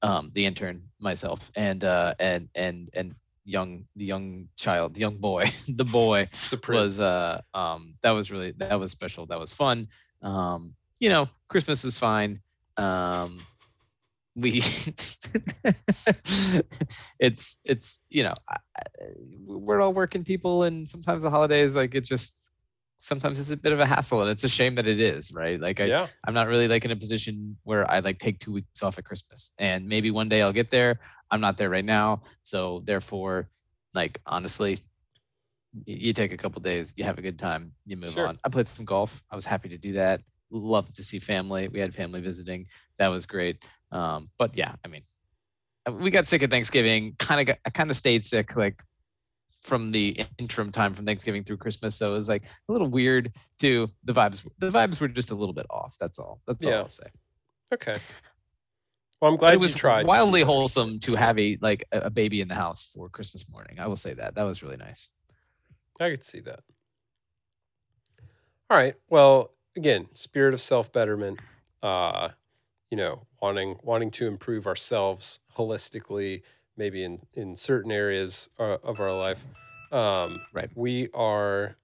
um, 0.02 0.30
the 0.34 0.44
intern, 0.44 0.82
myself, 1.00 1.50
and 1.56 1.82
uh, 1.84 2.14
and 2.20 2.48
and 2.54 2.90
and 2.94 3.14
young 3.44 3.84
the 3.96 4.04
young 4.04 4.48
child, 4.56 4.94
the 4.94 5.00
young 5.00 5.16
boy, 5.16 5.50
the 5.76 5.84
boy 5.84 6.28
the 6.50 6.60
was 6.68 7.00
uh 7.00 7.40
um 7.54 7.94
that 8.02 8.10
was 8.10 8.30
really 8.30 8.52
that 8.58 8.78
was 8.78 8.92
special. 8.92 9.26
That 9.26 9.40
was 9.40 9.52
fun. 9.54 9.88
Um, 10.22 10.74
you 11.00 11.08
know, 11.10 11.28
Christmas 11.48 11.84
was 11.84 11.98
fine. 11.98 12.40
Um, 12.76 13.40
we 14.34 14.50
it's 17.20 17.60
it's 17.64 18.04
you 18.08 18.22
know 18.22 18.34
we're 19.46 19.80
all 19.80 19.92
working 19.92 20.24
people 20.24 20.62
and 20.62 20.88
sometimes 20.88 21.22
the 21.22 21.30
holidays 21.30 21.76
like 21.76 21.94
it 21.94 22.04
just 22.04 22.50
sometimes 22.98 23.40
it's 23.40 23.50
a 23.50 23.56
bit 23.56 23.72
of 23.72 23.80
a 23.80 23.86
hassle 23.86 24.22
and 24.22 24.30
it's 24.30 24.44
a 24.44 24.48
shame 24.48 24.74
that 24.76 24.86
it 24.86 25.00
is 25.00 25.32
right 25.34 25.60
like 25.60 25.80
I, 25.80 25.84
yeah, 25.86 26.06
I'm 26.26 26.34
not 26.34 26.46
really 26.46 26.68
like 26.68 26.84
in 26.84 26.92
a 26.92 26.96
position 26.96 27.56
where 27.64 27.90
I 27.90 27.98
like 27.98 28.18
take 28.18 28.38
two 28.38 28.52
weeks 28.52 28.82
off 28.82 28.96
at 28.98 29.04
Christmas. 29.04 29.52
And 29.58 29.88
maybe 29.88 30.10
one 30.12 30.28
day 30.28 30.40
I'll 30.40 30.52
get 30.52 30.70
there. 30.70 31.00
I'm 31.30 31.40
not 31.40 31.56
there 31.56 31.68
right 31.68 31.84
now. 31.84 32.22
So 32.42 32.82
therefore, 32.86 33.48
like 33.92 34.20
honestly, 34.26 34.78
you 35.84 36.12
take 36.12 36.32
a 36.32 36.36
couple 36.36 36.60
days, 36.60 36.94
you 36.96 37.04
have 37.04 37.18
a 37.18 37.22
good 37.22 37.38
time, 37.38 37.72
you 37.86 37.96
move 37.96 38.12
Sure. 38.14 38.28
on. 38.28 38.38
I 38.44 38.48
played 38.50 38.68
some 38.68 38.84
golf. 38.84 39.22
I 39.30 39.34
was 39.34 39.44
happy 39.44 39.68
to 39.70 39.78
do 39.78 39.94
that. 39.94 40.20
Loved 40.50 40.94
to 40.96 41.02
see 41.02 41.18
family. 41.18 41.68
We 41.68 41.80
had 41.80 41.94
family 41.94 42.20
visiting. 42.20 42.66
That 42.98 43.08
was 43.08 43.26
great. 43.26 43.64
Um, 43.92 44.30
but 44.38 44.56
yeah, 44.56 44.74
I 44.84 44.88
mean, 44.88 45.02
we 45.90 46.10
got 46.10 46.26
sick 46.26 46.42
at 46.42 46.50
Thanksgiving. 46.50 47.14
Kind 47.18 47.48
of 47.48 47.56
I 47.64 47.70
kind 47.70 47.90
of 47.90 47.96
stayed 47.96 48.24
sick 48.24 48.56
like 48.56 48.82
from 49.62 49.92
the 49.92 50.24
interim 50.38 50.72
time 50.72 50.92
from 50.92 51.06
Thanksgiving 51.06 51.44
through 51.44 51.58
Christmas. 51.58 51.96
So 51.96 52.10
it 52.10 52.14
was 52.14 52.28
like 52.28 52.42
a 52.68 52.72
little 52.72 52.88
weird 52.88 53.32
too. 53.58 53.88
The 54.04 54.12
vibes, 54.12 54.48
the 54.58 54.70
vibes 54.70 55.00
were 55.00 55.08
just 55.08 55.30
a 55.30 55.34
little 55.34 55.52
bit 55.52 55.66
off. 55.70 55.96
That's 56.00 56.18
all. 56.18 56.40
That's 56.46 56.66
all 56.66 56.74
I'll 56.74 56.88
say. 56.88 57.06
okay. 57.72 57.96
Well, 59.20 59.30
I'm 59.30 59.36
glad 59.36 59.54
it 59.54 59.60
was 59.60 59.74
you 59.74 59.78
tried. 59.78 60.04
wildly 60.04 60.40
wholesome 60.40 60.98
to 61.00 61.14
have 61.14 61.38
a 61.38 61.56
like 61.60 61.84
a, 61.92 62.00
a 62.00 62.10
baby 62.10 62.40
in 62.40 62.48
the 62.48 62.56
house 62.56 62.90
for 62.92 63.08
Christmas 63.08 63.48
morning. 63.48 63.78
I 63.78 63.86
will 63.86 63.96
say 63.96 64.14
that. 64.14 64.34
That 64.34 64.42
was 64.42 64.64
really 64.64 64.78
nice. 64.78 65.16
I 66.00 66.10
could 66.10 66.24
see 66.24 66.40
that. 66.40 66.60
All 68.68 68.76
right. 68.76 68.96
Well, 69.08 69.52
again, 69.76 70.08
spirit 70.12 70.54
of 70.54 70.60
self 70.60 70.92
betterment. 70.92 71.38
Uh, 71.82 72.30
you 72.92 72.96
know, 72.98 73.22
wanting 73.40 73.78
wanting 73.82 74.10
to 74.10 74.26
improve 74.26 74.66
ourselves 74.66 75.40
holistically, 75.56 76.42
maybe 76.76 77.02
in 77.02 77.20
in 77.32 77.56
certain 77.56 77.90
areas 77.90 78.50
uh, 78.58 78.76
of 78.84 79.00
our 79.00 79.16
life. 79.16 79.42
Um, 79.90 80.42
Right. 80.52 80.70
We 80.76 81.08
are 81.14 81.76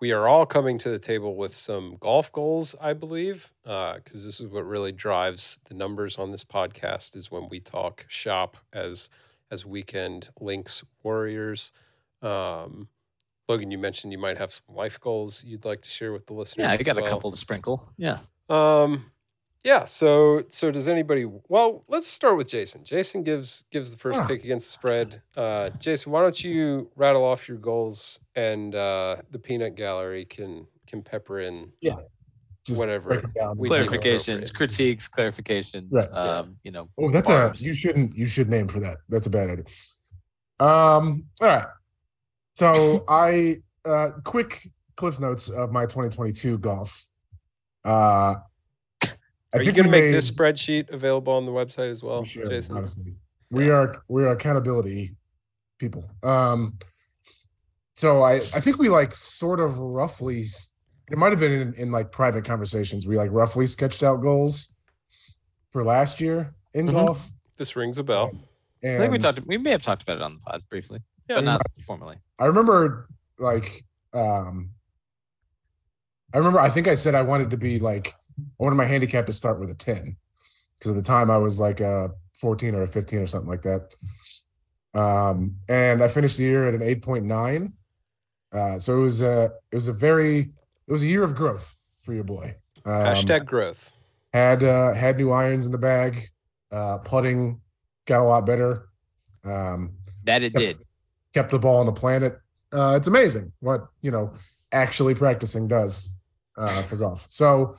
we 0.00 0.12
are 0.12 0.28
all 0.28 0.46
coming 0.46 0.78
to 0.78 0.88
the 0.88 1.00
table 1.00 1.34
with 1.34 1.54
some 1.56 1.96
golf 1.98 2.30
goals, 2.30 2.76
I 2.80 2.92
believe, 2.92 3.52
because 3.64 4.24
this 4.24 4.38
is 4.38 4.46
what 4.46 4.64
really 4.64 4.92
drives 4.92 5.58
the 5.64 5.74
numbers 5.74 6.16
on 6.16 6.30
this 6.30 6.44
podcast. 6.44 7.16
Is 7.16 7.28
when 7.32 7.48
we 7.48 7.58
talk 7.58 8.06
shop 8.06 8.56
as 8.72 9.10
as 9.50 9.66
weekend 9.66 10.30
links 10.38 10.84
warriors. 11.02 11.72
Um, 12.22 12.86
Logan, 13.48 13.72
you 13.72 13.78
mentioned 13.78 14.12
you 14.12 14.18
might 14.18 14.38
have 14.38 14.52
some 14.52 14.76
life 14.76 15.00
goals 15.00 15.42
you'd 15.42 15.64
like 15.64 15.82
to 15.82 15.90
share 15.90 16.12
with 16.12 16.26
the 16.28 16.34
listeners. 16.34 16.66
Yeah, 16.66 16.70
I 16.70 16.76
got 16.76 16.98
a 16.98 17.02
couple 17.02 17.32
to 17.32 17.36
sprinkle. 17.36 17.84
Yeah. 17.96 18.18
Um, 18.48 19.10
yeah. 19.64 19.84
So, 19.84 20.42
so 20.48 20.70
does 20.70 20.88
anybody? 20.88 21.26
Well, 21.48 21.84
let's 21.88 22.06
start 22.06 22.36
with 22.36 22.48
Jason. 22.48 22.84
Jason 22.84 23.22
gives 23.22 23.64
gives 23.70 23.90
the 23.90 23.96
first 23.98 24.18
Ah. 24.18 24.26
pick 24.26 24.42
against 24.44 24.66
the 24.68 24.72
spread. 24.72 25.22
Uh, 25.36 25.70
Jason, 25.78 26.12
why 26.12 26.22
don't 26.22 26.42
you 26.42 26.90
rattle 26.96 27.24
off 27.24 27.48
your 27.48 27.58
goals, 27.58 28.20
and 28.36 28.74
uh, 28.74 29.16
the 29.30 29.38
peanut 29.38 29.74
gallery 29.76 30.24
can 30.24 30.66
can 30.86 31.02
pepper 31.02 31.40
in. 31.40 31.70
Just 32.66 32.78
whatever. 32.78 33.08
break 33.08 33.24
it 33.24 33.34
down. 33.34 33.56
We 33.56 33.68
think 33.70 33.88
Clarifications, 33.90 34.52
critiques, 34.52 35.08
clarifications. 35.08 35.88
Right. 35.90 36.12
Um, 36.12 36.56
you 36.62 36.70
know, 36.70 36.88
Oh, 36.98 37.10
that's 37.10 37.30
barbs. 37.30 37.62
a 37.64 37.68
you 37.68 37.74
shouldn't 37.74 38.14
you 38.16 38.26
should 38.26 38.50
name 38.50 38.68
for 38.68 38.80
that. 38.80 38.98
That's 39.08 39.26
a 39.26 39.30
bad 39.30 39.48
idea. 39.48 39.64
Um, 40.58 41.24
all 41.40 41.48
right. 41.48 41.66
So 42.54 43.04
I 43.08 43.56
uh 43.86 44.10
quick 44.24 44.58
cliff 44.96 45.18
notes 45.18 45.48
of 45.48 45.72
my 45.72 45.84
2022 45.84 46.58
golf. 46.58 47.08
Uh 47.84 48.34
I 49.52 49.58
Are 49.58 49.60
you 49.62 49.66
think 49.66 49.76
going 49.78 49.90
to 49.90 49.96
we 49.96 50.02
make 50.02 50.12
this 50.12 50.30
spreadsheet 50.30 50.90
available 50.90 51.32
on 51.32 51.44
the 51.44 51.52
website 51.52 51.90
as 51.90 52.02
well, 52.02 52.20
we 52.22 52.28
should, 52.28 52.48
Jason? 52.48 52.76
honestly. 52.76 53.14
We 53.50 53.68
are 53.70 54.02
we 54.08 54.22
are 54.24 54.30
accountability 54.32 55.16
people. 55.78 56.04
Um 56.22 56.78
so 57.94 58.22
I 58.22 58.34
I 58.34 58.60
think 58.60 58.78
we 58.78 58.88
like 58.88 59.12
sort 59.12 59.58
of 59.58 59.76
roughly 59.78 60.44
it 61.10 61.18
might 61.18 61.32
have 61.32 61.40
been 61.40 61.50
in, 61.52 61.74
in 61.74 61.90
like 61.90 62.12
private 62.12 62.44
conversations 62.44 63.08
we 63.08 63.16
like 63.16 63.32
roughly 63.32 63.66
sketched 63.66 64.04
out 64.04 64.22
goals 64.22 64.76
for 65.72 65.84
last 65.84 66.20
year 66.20 66.54
in 66.74 66.86
Mhm. 66.86 66.92
golf. 66.92 67.30
This 67.56 67.74
rings 67.74 67.98
a 67.98 68.04
bell. 68.04 68.30
And 68.84 68.94
I 68.94 68.98
think 69.00 69.12
we 69.12 69.18
talked. 69.18 69.40
We 69.46 69.58
may 69.58 69.70
have 69.72 69.82
talked 69.82 70.02
about 70.04 70.16
it 70.16 70.22
on 70.22 70.34
the 70.34 70.40
pod 70.40 70.62
briefly, 70.70 71.00
Yeah. 71.28 71.36
but 71.36 71.44
not 71.44 71.60
formally. 71.84 72.18
I 72.38 72.44
remember 72.46 73.08
like 73.38 73.84
um 74.14 74.70
I 76.32 76.38
remember 76.38 76.60
I 76.60 76.70
think 76.70 76.86
I 76.86 76.94
said 76.94 77.16
I 77.16 77.22
wanted 77.22 77.50
to 77.50 77.56
be 77.56 77.80
like 77.80 78.14
I 78.60 78.64
wanted 78.64 78.76
my 78.76 78.84
handicap 78.84 79.26
to 79.26 79.32
start 79.32 79.58
with 79.58 79.70
a 79.70 79.74
10 79.74 80.16
because 80.78 80.92
at 80.92 80.96
the 80.96 81.06
time 81.06 81.30
I 81.30 81.38
was 81.38 81.58
like 81.58 81.80
a 81.80 82.10
14 82.34 82.74
or 82.74 82.82
a 82.82 82.86
15 82.86 83.20
or 83.20 83.26
something 83.26 83.48
like 83.48 83.62
that. 83.62 83.94
Um 84.92 85.56
and 85.68 86.02
I 86.02 86.08
finished 86.08 86.36
the 86.38 86.44
year 86.44 86.68
at 86.68 86.74
an 86.74 86.80
8.9. 86.80 87.72
Uh 88.52 88.78
so 88.78 88.98
it 88.98 89.02
was 89.02 89.22
a 89.22 89.44
it 89.70 89.74
was 89.74 89.88
a 89.88 89.92
very 89.92 90.40
it 90.40 90.92
was 90.92 91.02
a 91.02 91.06
year 91.06 91.22
of 91.22 91.34
growth 91.34 91.82
for 92.02 92.12
your 92.12 92.24
boy. 92.24 92.56
Um, 92.84 92.92
Hashtag 92.94 93.46
growth. 93.46 93.94
had 94.34 94.62
uh 94.62 94.92
had 94.94 95.16
new 95.16 95.30
irons 95.30 95.66
in 95.66 95.72
the 95.72 95.78
bag. 95.78 96.28
Uh 96.72 96.98
putting 96.98 97.60
got 98.06 98.20
a 98.20 98.24
lot 98.24 98.44
better. 98.46 98.88
Um 99.44 99.94
That 100.24 100.42
it 100.42 100.54
did. 100.54 100.78
kept 101.32 101.50
the 101.50 101.58
ball 101.58 101.78
on 101.80 101.86
the 101.86 101.92
planet. 101.92 102.38
Uh, 102.72 102.94
it's 102.96 103.08
amazing 103.08 103.52
what 103.60 103.88
you 104.02 104.10
know 104.10 104.32
actually 104.70 105.14
practicing 105.14 105.66
does 105.66 106.16
uh, 106.56 106.82
for 106.82 106.96
golf. 106.96 107.26
So 107.28 107.74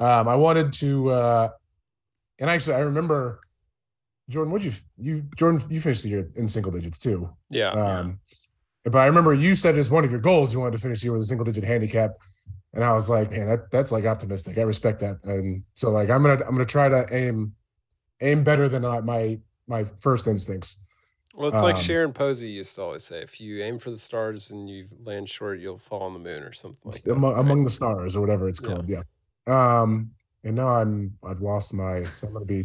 um, 0.00 0.28
I 0.28 0.36
wanted 0.36 0.72
to, 0.74 1.10
uh, 1.10 1.48
and 2.38 2.50
actually 2.50 2.76
I 2.76 2.80
remember 2.80 3.40
Jordan. 4.28 4.52
Would 4.52 4.64
you 4.64 4.72
you 4.98 5.22
Jordan? 5.36 5.60
You 5.70 5.80
finished 5.80 6.02
the 6.02 6.10
year 6.10 6.30
in 6.36 6.48
single 6.48 6.72
digits 6.72 6.98
too. 6.98 7.30
Yeah. 7.48 7.70
Um, 7.70 8.20
but 8.84 8.96
I 8.96 9.06
remember 9.06 9.34
you 9.34 9.54
said 9.54 9.76
as 9.78 9.90
one 9.90 10.04
of 10.04 10.10
your 10.10 10.20
goals 10.20 10.52
you 10.52 10.60
wanted 10.60 10.72
to 10.72 10.78
finish 10.78 11.00
the 11.00 11.06
year 11.06 11.12
with 11.12 11.22
a 11.22 11.26
single 11.26 11.44
digit 11.44 11.64
handicap, 11.64 12.12
and 12.72 12.84
I 12.84 12.92
was 12.92 13.08
like, 13.10 13.30
man, 13.30 13.46
that 13.48 13.70
that's 13.70 13.90
like 13.92 14.04
optimistic. 14.04 14.58
I 14.58 14.62
respect 14.62 15.00
that, 15.00 15.24
and 15.24 15.62
so 15.74 15.90
like 15.90 16.10
I'm 16.10 16.22
gonna 16.22 16.42
I'm 16.44 16.54
gonna 16.54 16.64
try 16.64 16.88
to 16.88 17.06
aim 17.10 17.54
aim 18.20 18.44
better 18.44 18.68
than 18.68 18.82
my 19.04 19.38
my 19.66 19.84
first 19.84 20.26
instincts. 20.26 20.82
Well, 21.34 21.48
it's 21.48 21.56
like 21.56 21.76
Um, 21.76 21.82
Sharon 21.82 22.12
Posey 22.12 22.48
used 22.48 22.74
to 22.76 22.82
always 22.82 23.04
say: 23.04 23.20
if 23.22 23.40
you 23.40 23.62
aim 23.62 23.78
for 23.78 23.90
the 23.90 23.98
stars 23.98 24.50
and 24.50 24.70
you 24.70 24.86
land 25.04 25.28
short, 25.28 25.60
you'll 25.60 25.78
fall 25.78 26.02
on 26.02 26.12
the 26.14 26.18
moon 26.18 26.42
or 26.42 26.52
something 26.52 26.80
like 26.84 27.02
that. 27.02 27.12
among, 27.12 27.32
right? 27.34 27.40
among 27.40 27.64
the 27.64 27.70
stars 27.70 28.16
or 28.16 28.20
whatever 28.20 28.48
it's 28.48 28.60
Yeah. 28.62 28.68
called. 28.68 28.88
Yeah. 28.88 29.02
Um, 29.46 30.10
and 30.44 30.56
now 30.56 30.68
I'm 30.68 31.16
I've 31.24 31.40
lost 31.40 31.72
my 31.74 32.02
so 32.04 32.26
I'm 32.26 32.32
gonna 32.32 32.44
be 32.44 32.64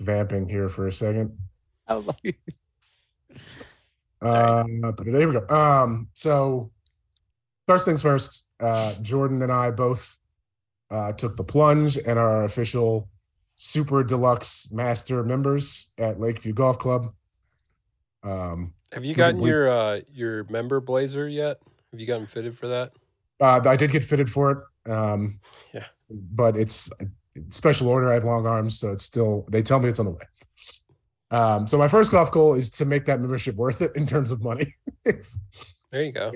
vamping 0.00 0.48
here 0.48 0.68
for 0.68 0.86
a 0.86 0.92
second. 0.92 1.36
I 1.86 1.94
love 1.94 2.18
you. 2.22 2.32
Uh, 4.20 4.64
but 4.82 5.04
there 5.04 5.28
we 5.28 5.34
go. 5.34 5.46
Um, 5.54 6.08
so 6.12 6.70
first 7.66 7.84
things 7.86 8.02
first, 8.02 8.48
uh, 8.60 8.94
Jordan 9.00 9.42
and 9.42 9.52
I 9.52 9.70
both 9.70 10.18
uh, 10.90 11.12
took 11.12 11.36
the 11.36 11.44
plunge 11.44 11.96
and 11.98 12.18
are 12.18 12.44
official 12.44 13.08
super 13.56 14.02
deluxe 14.02 14.70
master 14.72 15.22
members 15.22 15.92
at 15.98 16.18
Lakeview 16.20 16.52
Golf 16.52 16.78
Club. 16.78 17.12
Um, 18.24 18.74
Have 18.92 19.04
you 19.04 19.10
we- 19.10 19.14
gotten 19.14 19.40
we- 19.40 19.50
your 19.50 19.68
uh, 19.70 20.00
your 20.12 20.44
member 20.44 20.80
blazer 20.80 21.28
yet? 21.28 21.58
Have 21.92 22.00
you 22.00 22.06
gotten 22.06 22.26
fitted 22.26 22.56
for 22.58 22.68
that? 22.68 22.92
uh, 23.40 23.60
I 23.64 23.76
did 23.76 23.92
get 23.92 24.02
fitted 24.04 24.28
for 24.28 24.50
it. 24.86 24.90
Um, 24.92 25.38
Yeah. 25.72 25.84
But 26.10 26.56
it's 26.56 26.90
special 27.50 27.88
order. 27.88 28.10
I 28.10 28.14
have 28.14 28.24
long 28.24 28.46
arms, 28.46 28.78
so 28.78 28.92
it's 28.92 29.04
still. 29.04 29.46
They 29.50 29.62
tell 29.62 29.78
me 29.80 29.88
it's 29.88 29.98
on 29.98 30.06
the 30.06 30.12
way. 30.12 30.24
Um, 31.30 31.66
so 31.66 31.76
my 31.76 31.88
first 31.88 32.10
golf 32.10 32.30
goal 32.32 32.54
is 32.54 32.70
to 32.70 32.84
make 32.86 33.04
that 33.04 33.20
membership 33.20 33.54
worth 33.56 33.82
it 33.82 33.92
in 33.94 34.06
terms 34.06 34.30
of 34.30 34.42
money. 34.42 34.74
There 35.90 36.02
you 36.02 36.12
go. 36.12 36.32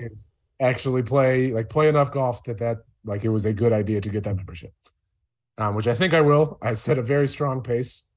actually 0.59 1.03
play 1.03 1.51
like 1.51 1.69
play 1.69 1.87
enough 1.87 2.11
golf 2.11 2.43
that 2.45 2.57
that 2.57 2.77
like 3.05 3.23
it 3.23 3.29
was 3.29 3.45
a 3.45 3.53
good 3.53 3.71
idea 3.71 4.01
to 4.01 4.09
get 4.09 4.23
that 4.23 4.35
membership, 4.35 4.73
um, 5.59 5.75
which 5.75 5.85
I 5.87 5.93
think 5.93 6.15
I 6.15 6.21
will. 6.21 6.57
I 6.61 6.73
set 6.73 6.97
a 6.97 7.03
very 7.03 7.27
strong 7.27 7.61
pace, 7.61 8.07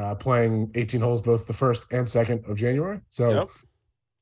uh, 0.00 0.14
playing 0.14 0.70
18 0.76 1.02
holes 1.02 1.20
both 1.20 1.46
the 1.46 1.52
first 1.52 1.92
and 1.92 2.08
second 2.08 2.44
of 2.46 2.56
January. 2.56 3.00
So 3.10 3.30
Yep. 3.30 3.50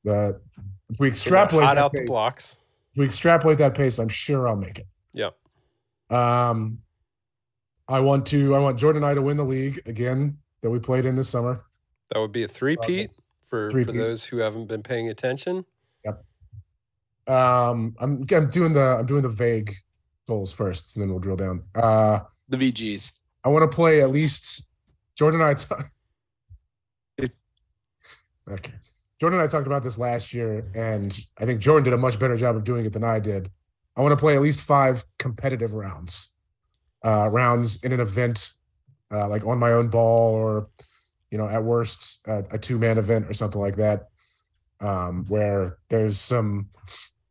the 0.03 0.41
if 0.89 0.99
we 0.99 1.07
extrapolate 1.07 1.77
out 1.77 1.93
pace, 1.93 2.01
the 2.01 2.07
blocks. 2.07 2.57
if 2.91 2.97
we 2.99 3.05
extrapolate 3.05 3.59
that 3.59 3.73
pace, 3.75 3.97
I'm 3.97 4.09
sure 4.09 4.47
I'll 4.49 4.55
make 4.57 4.79
it. 4.79 4.87
Yep. 5.13 5.37
Um, 6.09 6.79
I 7.87 7.99
want 7.99 8.25
to. 8.27 8.55
I 8.55 8.59
want 8.59 8.77
Jordan 8.77 9.03
and 9.03 9.09
I 9.11 9.13
to 9.13 9.21
win 9.21 9.37
the 9.37 9.43
league 9.45 9.79
again 9.85 10.37
that 10.61 10.69
we 10.69 10.79
played 10.79 11.05
in 11.05 11.15
this 11.15 11.29
summer. 11.29 11.63
That 12.11 12.19
would 12.19 12.31
be 12.31 12.43
a 12.43 12.47
three-peat 12.47 13.15
for, 13.47 13.65
for 13.67 13.71
Three-peat. 13.71 13.95
those 13.95 14.23
who 14.23 14.37
haven't 14.37 14.67
been 14.67 14.83
paying 14.83 15.09
attention. 15.09 15.65
Yep. 16.05 16.23
Um, 17.27 17.95
I'm 17.99 18.25
I'm 18.31 18.49
doing 18.49 18.73
the 18.73 18.97
I'm 18.99 19.05
doing 19.05 19.23
the 19.23 19.29
vague 19.29 19.73
goals 20.27 20.51
first, 20.51 20.95
and 20.95 21.03
then 21.03 21.09
we'll 21.09 21.19
drill 21.19 21.35
down. 21.37 21.63
Uh, 21.75 22.19
The 22.49 22.57
VGs. 22.57 23.19
I 23.43 23.49
want 23.49 23.69
to 23.69 23.73
play 23.75 24.01
at 24.01 24.11
least 24.11 24.69
Jordan 25.15 25.41
and 25.41 25.49
I. 25.49 25.53
T- 25.53 27.27
okay, 28.51 28.73
Jordan 29.19 29.39
and 29.39 29.47
I 29.47 29.51
talked 29.51 29.67
about 29.67 29.83
this 29.83 29.97
last 29.97 30.33
year, 30.33 30.69
and 30.75 31.17
I 31.37 31.45
think 31.45 31.59
Jordan 31.61 31.83
did 31.85 31.93
a 31.93 31.97
much 31.97 32.19
better 32.19 32.35
job 32.37 32.55
of 32.55 32.63
doing 32.63 32.85
it 32.85 32.93
than 32.93 33.03
I 33.03 33.19
did. 33.19 33.49
I 33.97 34.01
want 34.01 34.11
to 34.11 34.17
play 34.17 34.35
at 34.35 34.41
least 34.41 34.61
five 34.61 35.03
competitive 35.17 35.73
rounds, 35.73 36.35
uh, 37.03 37.29
rounds 37.29 37.83
in 37.83 37.91
an 37.91 37.99
event, 37.99 38.51
uh, 39.11 39.27
like 39.27 39.45
on 39.45 39.57
my 39.57 39.71
own 39.71 39.89
ball, 39.89 40.35
or 40.35 40.69
you 41.31 41.37
know, 41.37 41.49
at 41.49 41.63
worst, 41.63 42.25
a, 42.27 42.43
a 42.51 42.57
two 42.59 42.77
man 42.77 42.99
event 42.99 43.25
or 43.27 43.33
something 43.33 43.59
like 43.59 43.75
that, 43.77 44.09
um, 44.79 45.25
where 45.27 45.77
there's 45.89 46.19
some, 46.19 46.69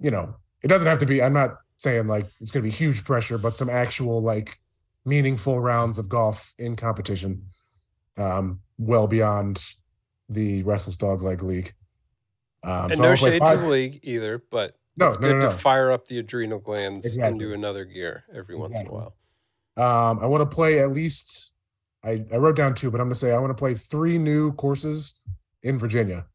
you 0.01 0.11
know, 0.11 0.35
it 0.63 0.69
doesn't 0.69 0.89
have 0.89 0.99
to 0.99 1.07
be. 1.07 1.23
I'm 1.23 1.33
not 1.33 1.57
saying 1.79 2.09
like 2.09 2.27
it's 2.41 2.51
going 2.51 2.65
to 2.65 2.69
be 2.69 2.75
huge 2.75 3.05
pressure, 3.05 3.39
but 3.39 3.55
some 3.55 3.71
actual 3.71 4.21
like 4.21 4.53
meaningful 5.05 5.61
rounds 5.61 5.99
of 5.99 6.09
golf 6.09 6.53
in 6.59 6.75
competition, 6.75 7.47
um, 8.17 8.61
well 8.77 9.07
beyond 9.07 9.63
the 10.29 10.65
Restless 10.65 10.97
Dog 10.97 11.23
Leg 11.23 11.45
League. 11.45 11.73
Um, 12.65 12.87
and 12.87 12.97
so 12.97 13.03
no 13.03 13.15
shade 13.15 13.41
to 13.41 13.57
the 13.57 13.69
league 13.69 14.01
either, 14.03 14.43
but 14.51 14.75
No, 14.97 15.09
it's 15.09 15.19
no, 15.19 15.29
good 15.29 15.41
no, 15.41 15.47
no. 15.47 15.53
to 15.53 15.59
fire 15.59 15.91
up 15.93 16.07
the 16.09 16.19
adrenal 16.19 16.59
glands 16.59 17.05
Exactly. 17.05 17.39
do 17.39 17.53
another 17.53 17.85
gear 17.85 18.25
every 18.35 18.57
once 18.57 18.79
in 18.79 18.87
a 18.87 18.91
while. 18.91 19.17
Um, 19.77 20.21
I 20.21 20.27
want 20.27 20.49
to 20.49 20.55
play 20.55 20.79
at 20.81 20.91
least. 20.91 21.53
I, 22.03 22.25
I 22.33 22.37
wrote 22.37 22.57
down 22.57 22.75
two, 22.75 22.91
but 22.91 23.01
I'm 23.01 23.07
going 23.07 23.15
to 23.15 23.19
say 23.19 23.33
I 23.33 23.39
want 23.39 23.51
to 23.51 23.61
play 23.61 23.75
three 23.75 24.17
new 24.17 24.53
courses 24.53 25.21
in 25.63 25.79
Virginia. 25.79 26.27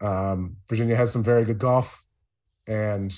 Um, 0.00 0.56
Virginia 0.68 0.94
has 0.94 1.12
some 1.12 1.24
very 1.24 1.44
good 1.44 1.58
golf, 1.58 2.06
and 2.66 3.12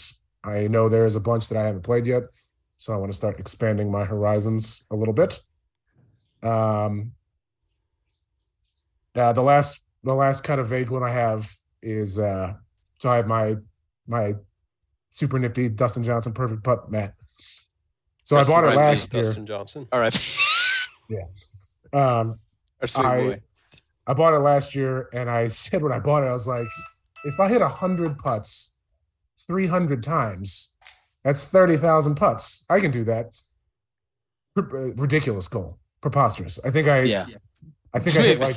I 0.45 0.69
know 0.69 0.89
there 0.89 1.07
is 1.07 1.17
a 1.17 1.21
bunch 1.21 1.49
that 1.49 1.59
I 1.59 1.67
haven't 1.67 1.83
played 1.83 2.07
yet, 2.07 2.23
so 2.77 2.93
I 2.93 2.97
want 2.97 3.13
to 3.13 3.17
start 3.17 3.39
expanding 3.39 3.91
my 3.91 4.05
horizons 4.05 4.85
a 4.91 4.97
little 4.97 5.15
bit. 5.15 5.41
Um, 6.43 7.13
uh, 9.15 9.33
the 9.33 9.43
last 9.43 9.85
the 10.03 10.15
last 10.15 10.43
kind 10.43 10.61
of 10.61 10.69
vague 10.69 10.91
one 10.91 11.03
I 11.05 11.11
have 11.11 11.53
is 11.83 12.19
uh, 12.19 12.55
so 12.99 13.11
I 13.11 13.17
have 13.17 13.27
my 13.27 13.57
my 14.07 14.35
super 15.13 15.39
nifty 15.39 15.69
Dustin 15.69 16.03
Johnson 16.03 16.33
perfect 16.33 16.65
putt 16.65 16.91
mat. 16.91 17.15
So 18.25 18.37
Rest 18.37 18.51
I 18.51 18.53
bought 18.53 18.65
it 18.73 18.77
last 18.77 19.15
year. 19.15 19.23
Dustin 19.23 19.47
Johnson. 19.47 19.87
All 19.93 20.01
right. 20.01 20.39
Um, 21.93 22.39
Our 22.81 22.89
sweet 22.89 23.05
I- 23.05 23.17
boy. 23.19 23.41
I 24.07 24.15
bought 24.15 24.33
it 24.35 24.39
last 24.39 24.75
year, 24.75 25.09
and 25.13 25.31
I 25.31 25.47
said 25.49 25.83
when 25.83 25.93
I 25.93 25.99
bought 26.01 26.23
it, 26.23 26.27
I 26.27 26.33
was 26.33 26.49
like, 26.49 26.67
if 27.25 27.39
I 27.39 27.49
hit 27.49 27.61
hundred 27.63 28.19
putts, 28.19 28.75
three 29.47 29.67
hundred 29.67 30.03
times, 30.03 30.75
that's 31.23 31.45
thirty 31.45 31.77
thousand 31.77 32.15
putts. 32.17 32.65
I 32.71 32.81
can 32.81 32.91
do 32.91 33.05
that. 33.05 33.27
R- 34.57 34.65
uh, 34.77 34.95
Ridiculous 34.95 35.47
goal, 35.49 35.79
preposterous. 36.01 36.59
I 36.65 36.71
think 36.71 36.89
I, 36.89 37.03
Yeah. 37.03 37.27
I 37.95 37.99
think 38.01 38.17
I 38.17 38.21
hit 38.23 38.41
like 38.49 38.57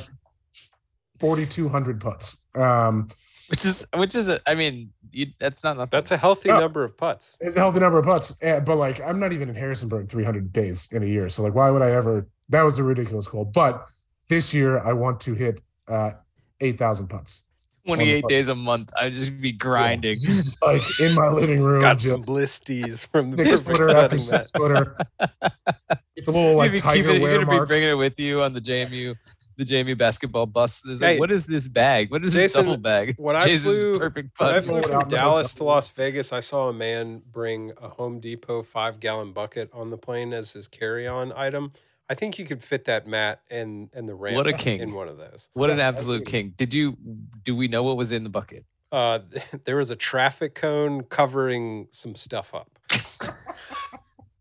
forty 1.20 1.44
two 1.46 1.68
hundred 1.68 2.00
putts. 2.00 2.46
Um, 2.54 3.08
Which 3.48 3.64
is 3.64 3.86
which 3.94 4.14
is 4.16 4.28
a, 4.28 4.40
I 4.46 4.54
mean, 4.54 4.90
you, 5.12 5.26
that's 5.38 5.62
not 5.62 5.76
nothing. 5.76 5.90
That's 5.92 6.10
a 6.10 6.16
healthy 6.16 6.48
No. 6.48 6.58
number 6.60 6.82
of 6.84 6.96
putts. 6.96 7.36
it's 7.40 7.54
a 7.54 7.58
healthy 7.60 7.80
number 7.80 7.98
of 7.98 8.04
putts, 8.04 8.36
eh, 8.42 8.60
but 8.60 8.76
like 8.76 9.00
I'm 9.00 9.20
not 9.20 9.32
even 9.32 9.48
in 9.48 9.54
Harrisonburg 9.54 10.08
three 10.08 10.24
hundred 10.24 10.52
days 10.52 10.90
in 10.92 11.02
a 11.02 11.06
year. 11.06 11.28
So 11.28 11.42
like, 11.42 11.54
why 11.54 11.70
would 11.70 11.82
I 11.82 11.90
ever? 11.90 12.26
That 12.48 12.62
was 12.62 12.78
a 12.78 12.82
ridiculous 12.82 13.26
goal. 13.28 13.44
But 13.44 13.86
this 14.28 14.52
year, 14.52 14.78
I 14.80 14.92
want 14.92 15.20
to 15.20 15.34
hit 15.34 15.60
uh, 15.88 16.12
eight 16.60 16.78
thousand 16.78 17.06
putts. 17.08 17.42
28 17.86 18.24
on 18.24 18.28
days 18.28 18.48
a 18.48 18.54
month. 18.56 18.90
I'd 19.00 19.14
just 19.14 19.40
be 19.40 19.52
grinding. 19.52 20.16
Just 20.16 20.60
like 20.60 20.82
in 20.98 21.14
my 21.14 21.28
living 21.28 21.62
room, 21.62 21.80
Got 21.82 22.00
some 22.02 22.16
just 22.18 22.28
blisties 22.28 23.06
from 23.06 23.30
the 23.30 23.44
six 23.44 23.60
footer 23.60 23.88
after 23.90 24.18
six 24.18 24.50
footer. 24.50 24.96
Get 25.20 26.24
the 26.24 26.32
little 26.32 26.56
like 26.56 26.72
you're 26.72 26.80
gonna, 26.80 26.94
be 26.94 26.98
tiger 27.02 27.02
keeping 27.02 27.16
it- 27.16 27.20
you're 27.22 27.30
wear 27.38 27.44
gonna 27.44 27.60
be 27.60 27.66
bringing 27.66 27.88
it 27.90 27.94
with 27.94 28.18
you 28.18 28.42
on 28.42 28.52
the 28.54 28.60
JMU, 28.60 29.14
the 29.56 29.64
JMU 29.64 29.96
basketball 29.96 30.46
bus. 30.46 30.82
There's 30.82 31.00
Hey, 31.00 31.12
like, 31.12 31.20
what 31.20 31.30
is 31.30 31.46
this 31.46 31.68
bag? 31.68 32.10
What 32.10 32.24
is 32.24 32.34
this 32.34 32.44
Jason, 32.52 32.62
duffel 32.62 32.76
bag? 32.76 33.14
when 33.18 33.36
I 33.36 33.40
Jason's 33.40 33.82
flew- 33.82 33.98
perfect 33.98 34.38
When 34.38 34.48
I 34.50 34.60
flew 34.60 34.82
from 34.82 35.08
Dallas 35.08 35.54
to 35.54 35.64
Las 35.64 35.88
Vegas, 35.90 36.32
I 36.32 36.40
saw 36.40 36.68
a 36.68 36.72
man 36.72 37.22
bring 37.32 37.72
a 37.80 37.88
Home 37.88 38.20
Depot 38.20 38.62
five 38.62 39.00
gallon 39.00 39.32
bucket 39.32 39.70
on 39.72 39.90
the 39.90 39.96
plane 39.98 40.32
as 40.32 40.52
his 40.52 40.68
carry 40.68 41.06
on 41.06 41.32
item. 41.32 41.72
I 42.08 42.14
think 42.14 42.38
you 42.38 42.44
could 42.44 42.62
fit 42.62 42.84
that 42.84 43.06
mat 43.08 43.40
and 43.50 43.88
and 43.92 44.08
the 44.08 44.14
ramp 44.14 44.36
What 44.36 44.46
a 44.46 44.52
king. 44.52 44.80
in 44.80 44.92
one 44.94 45.08
of 45.08 45.16
those. 45.16 45.48
What 45.54 45.70
an 45.70 45.80
absolute 45.80 46.22
absolutely. 46.22 46.30
king! 46.30 46.54
Did 46.56 46.72
you? 46.72 46.96
Do 47.42 47.56
we 47.56 47.66
know 47.66 47.82
what 47.82 47.96
was 47.96 48.12
in 48.12 48.22
the 48.22 48.30
bucket? 48.30 48.64
Uh, 48.92 49.18
there 49.64 49.76
was 49.76 49.90
a 49.90 49.96
traffic 49.96 50.54
cone 50.54 51.02
covering 51.02 51.88
some 51.90 52.14
stuff 52.14 52.54
up, 52.54 52.70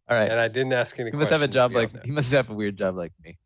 All 0.08 0.20
right. 0.20 0.30
and 0.30 0.40
I 0.40 0.48
didn't 0.48 0.74
ask 0.74 1.00
any. 1.00 1.10
He 1.10 1.18
must 1.18 1.32
have 1.32 1.42
a 1.42 1.48
job 1.48 1.72
like 1.74 1.92
beyond 1.92 2.06
he 2.06 2.12
must 2.12 2.32
have 2.34 2.52
a 2.52 2.54
weird 2.54 2.78
job 2.78 2.96
like 2.96 3.14
me. 3.24 3.40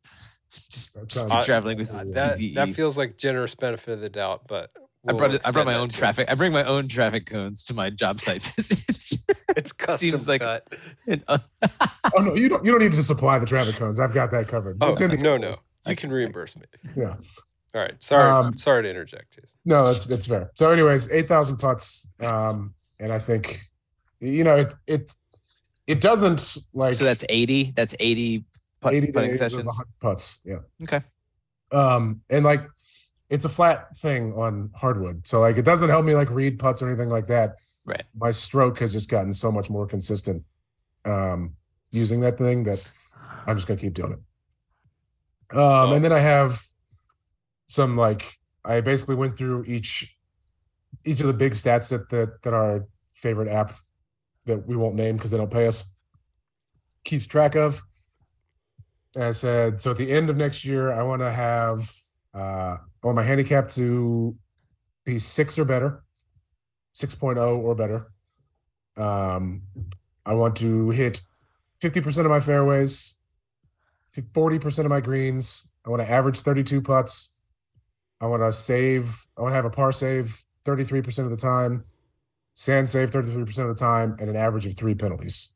Just, 0.52 0.96
That 0.96 1.08
just 1.08 1.28
sounds- 1.28 1.46
traveling 1.46 1.78
with 1.78 1.90
his 1.90 2.02
Uh, 2.02 2.06
that 2.14 2.38
PPE. 2.40 2.56
that 2.56 2.74
feels 2.76 2.98
like 2.98 3.18
generous 3.18 3.54
benefit 3.56 3.94
of 3.94 4.02
the 4.02 4.10
doubt, 4.10 4.48
but 4.48 4.72
I 5.08 5.14
brought 5.14 5.30
we'll 5.30 5.36
it, 5.36 5.42
I 5.46 5.52
brought 5.52 5.66
my 5.66 5.76
own 5.76 5.90
to 5.90 5.96
him. 5.96 6.00
traffic. 6.00 6.30
I 6.32 6.36
bring 6.36 6.52
my 6.52 6.64
own 6.64 6.88
traffic 6.88 7.26
cones 7.28 7.64
to 7.66 7.74
my 7.74 7.90
job 7.90 8.20
site 8.20 8.42
visits. 8.56 9.28
It's 9.56 9.72
custom 9.72 10.10
Seems 10.10 10.28
like- 10.28 10.42
cut. 10.42 10.68
And, 11.08 11.24
uh, 11.28 11.38
Oh 12.16 12.22
no, 12.24 12.34
you 12.36 12.50
don't. 12.50 12.66
You 12.66 12.72
don't 12.72 12.82
need 12.82 12.92
to 12.94 13.02
supply 13.04 13.38
the 13.40 13.46
traffic 13.46 13.76
cones. 13.76 14.00
I've 14.00 14.14
got 14.14 14.32
that 14.32 14.48
covered. 14.48 14.78
Oh 14.82 14.92
It's 14.92 15.02
in 15.02 15.12
the 15.12 15.18
no, 15.18 15.38
no, 15.38 15.54
you 15.86 15.96
can 15.96 16.10
reimburse 16.12 16.56
me. 16.58 16.64
Yeah. 16.96 17.16
All 17.76 17.82
right, 17.82 18.02
sorry, 18.04 18.24
Um, 18.30 18.58
sorry 18.58 18.82
to 18.82 18.90
interject, 18.90 19.36
Jason. 19.36 19.56
No, 19.64 19.86
that's 19.86 20.06
that's 20.06 20.26
fair. 20.26 20.50
So, 20.56 20.72
anyways, 20.72 21.12
eight 21.12 21.28
thousand 21.28 21.58
putts. 21.58 22.08
Um, 22.20 22.74
and 23.00 23.14
I 23.14 23.20
think, 23.20 23.62
you 24.20 24.44
know, 24.44 24.56
it 24.58 24.74
it 24.88 25.12
it 25.86 26.02
doesn't 26.02 26.58
like 26.74 26.96
so 26.96 27.04
that's 27.06 27.24
80. 27.30 27.72
That's 27.76 27.96
80 28.00 28.44
putt, 28.82 28.94
eighty 28.94 29.12
putting 29.12 29.32
days 29.32 29.40
sessions. 29.40 29.66
100 29.66 29.86
putts. 30.00 30.42
Yeah. 30.46 30.60
Okay. 30.84 31.02
Um, 31.72 32.22
and 32.30 32.44
like 32.44 32.66
it's 33.30 33.46
a 33.46 33.50
flat 33.50 33.96
thing 33.98 34.34
on 34.34 34.72
hardwood, 34.76 35.28
so 35.28 35.40
like 35.40 35.58
it 35.58 35.66
doesn't 35.66 35.90
help 35.90 36.06
me 36.06 36.16
like 36.16 36.30
read 36.30 36.60
putts 36.60 36.82
or 36.82 36.88
anything 36.88 37.10
like 37.10 37.28
that. 37.28 37.56
Right. 37.86 38.04
My 38.16 38.32
stroke 38.32 38.80
has 38.80 38.92
just 38.94 39.10
gotten 39.10 39.34
so 39.34 39.52
much 39.52 39.70
more 39.70 39.88
consistent 39.88 40.44
um 41.06 41.56
using 41.92 42.20
that 42.22 42.38
thing 42.38 42.64
that 42.64 42.92
I'm 43.46 43.56
just 43.56 43.68
gonna 43.68 43.80
keep 43.80 43.94
doing 43.94 44.14
it. 44.14 45.58
Um, 45.58 45.94
and 45.94 46.04
then 46.04 46.12
I 46.12 46.20
have 46.20 46.60
some 47.68 47.98
like 47.98 48.24
I 48.66 48.82
basically 48.82 49.16
went 49.16 49.38
through 49.38 49.64
each 49.66 50.16
each 51.06 51.22
of 51.22 51.28
the 51.28 51.34
big 51.34 51.54
stats 51.54 51.90
that 51.90 52.10
that 52.10 52.42
that 52.44 52.54
our 52.54 52.88
favorite 53.16 53.48
app 53.48 53.72
that 54.46 54.68
we 54.68 54.76
won't 54.76 54.96
name 54.96 55.16
because 55.16 55.32
they 55.32 55.38
don't 55.38 55.52
pay 55.52 55.68
us 55.68 55.86
keeps 57.04 57.28
track 57.28 57.56
of. 57.56 57.82
And 59.16 59.24
I 59.24 59.32
said, 59.32 59.82
so 59.82 59.92
at 59.92 59.98
the 59.98 60.12
end 60.12 60.30
of 60.30 60.38
next 60.38 60.66
year, 60.66 60.92
I 60.92 61.04
want 61.04 61.22
to 61.22 61.32
have 61.32 61.80
uh 62.34 62.78
I 63.02 63.08
want 63.08 63.16
my 63.16 63.24
handicap 63.24 63.70
to 63.70 64.36
be 65.06 65.20
six 65.20 65.58
or 65.58 65.66
better, 65.66 66.04
6.0 66.94 67.58
or 67.58 67.76
better. 67.76 68.12
Um, 68.98 69.64
I 70.26 70.34
want 70.34 70.58
to 70.58 70.90
hit 70.90 71.22
50% 71.82 72.20
of 72.20 72.26
my 72.30 72.40
fairways, 72.40 73.18
40% 74.16 74.80
of 74.80 74.88
my 74.88 75.00
greens. 75.00 75.72
I 75.86 75.90
want 75.90 76.02
to 76.02 76.12
average 76.12 76.42
32 76.42 76.82
putts. 76.82 77.36
I 78.22 78.28
want 78.28 78.44
to 78.44 78.52
save, 78.52 79.28
I 79.38 79.42
want 79.42 79.54
to 79.54 79.56
have 79.56 79.66
a 79.66 79.70
par 79.70 79.94
save 79.94 80.46
33% 80.66 81.20
of 81.20 81.32
the 81.32 81.38
time, 81.38 81.86
sand 82.54 82.90
save 82.90 83.12
33% 83.12 83.60
of 83.60 83.70
the 83.70 83.76
time, 83.76 84.18
and 84.20 84.30
an 84.30 84.36
average 84.36 84.66
of 84.66 84.76
three 84.76 84.94
penalties. 84.94 85.54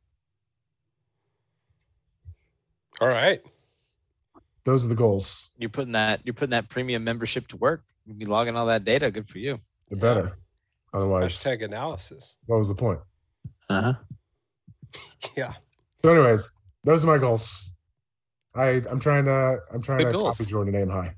All 3.02 3.08
right, 3.08 3.42
Those 4.66 4.86
are 4.86 4.90
the 4.90 4.96
goals. 4.96 5.52
You're 5.58 5.70
putting 5.70 5.94
that 5.94 6.22
you're 6.24 6.34
putting 6.34 6.52
that 6.52 6.70
premium 6.70 7.04
membership 7.04 7.48
to 7.48 7.58
work. 7.58 7.84
You'll 8.06 8.16
be 8.18 8.26
logging 8.26 8.56
all 8.56 8.66
that 8.68 8.84
data. 8.86 9.10
Good 9.12 9.28
for 9.28 9.40
you. 9.40 9.58
The 9.90 9.96
better. 9.96 10.38
Otherwise, 10.94 11.32
hashtag 11.36 11.64
analysis. 11.64 12.36
what 12.46 12.58
was 12.58 12.70
the 12.70 12.76
point? 12.76 13.00
Uh-huh. 13.70 13.94
Yeah, 15.36 15.54
So, 16.04 16.12
anyways, 16.14 16.52
those 16.84 17.04
are 17.04 17.08
my 17.08 17.18
goals. 17.18 17.74
I 18.54 18.84
I'm 18.92 19.00
trying 19.00 19.26
to 19.26 19.58
I'm 19.74 19.82
trying 19.82 20.00
Good 20.00 20.06
to 20.08 20.12
goals. 20.12 20.38
copy 20.38 20.50
Jordan 20.52 20.76
aim 20.76 20.90
high. 20.90 21.16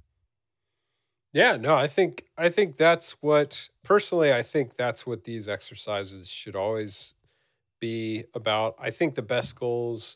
Yeah, 1.33 1.57
no, 1.57 1.75
I 1.75 1.87
think 1.87 2.23
I 2.37 2.47
think 2.47 2.77
that's 2.77 3.11
what 3.21 3.67
personally 3.83 4.31
I 4.31 4.41
think 4.43 4.77
that's 4.77 5.05
what 5.05 5.25
these 5.25 5.49
exercises 5.49 6.29
should 6.29 6.55
always 6.55 7.13
be 7.81 8.23
about. 8.33 8.75
I 8.79 8.91
think 8.91 9.15
the 9.15 9.21
best 9.21 9.55
goals 9.57 10.15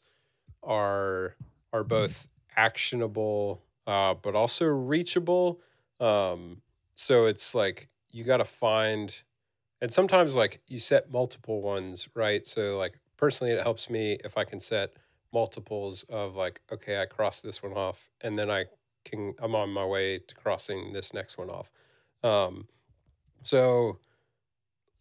are 0.63 1.35
are 1.73 1.83
both 1.83 2.27
actionable 2.55 3.63
uh, 3.89 4.13
but 4.13 4.35
also 4.35 4.65
reachable. 4.65 5.59
Um, 5.99 6.61
so 6.93 7.25
it's 7.25 7.55
like 7.55 7.89
you 8.11 8.23
got 8.23 8.37
to 8.37 8.45
find, 8.45 9.15
and 9.81 9.91
sometimes 9.91 10.35
like 10.35 10.61
you 10.67 10.77
set 10.77 11.11
multiple 11.11 11.61
ones, 11.63 12.07
right? 12.13 12.45
So 12.45 12.77
like 12.77 12.99
personally, 13.17 13.51
it 13.53 13.63
helps 13.63 13.89
me 13.89 14.19
if 14.23 14.37
I 14.37 14.43
can 14.43 14.59
set 14.59 14.91
multiples 15.33 16.03
of 16.07 16.35
like, 16.35 16.61
okay, 16.71 17.01
I 17.01 17.05
crossed 17.05 17.41
this 17.41 17.63
one 17.63 17.73
off, 17.73 18.09
and 18.21 18.37
then 18.37 18.51
I 18.51 18.65
can 19.05 19.33
I'm 19.41 19.55
on 19.55 19.71
my 19.71 19.85
way 19.85 20.19
to 20.19 20.35
crossing 20.35 20.93
this 20.93 21.11
next 21.11 21.39
one 21.39 21.49
off. 21.49 21.71
Um, 22.23 22.67
so 23.41 23.97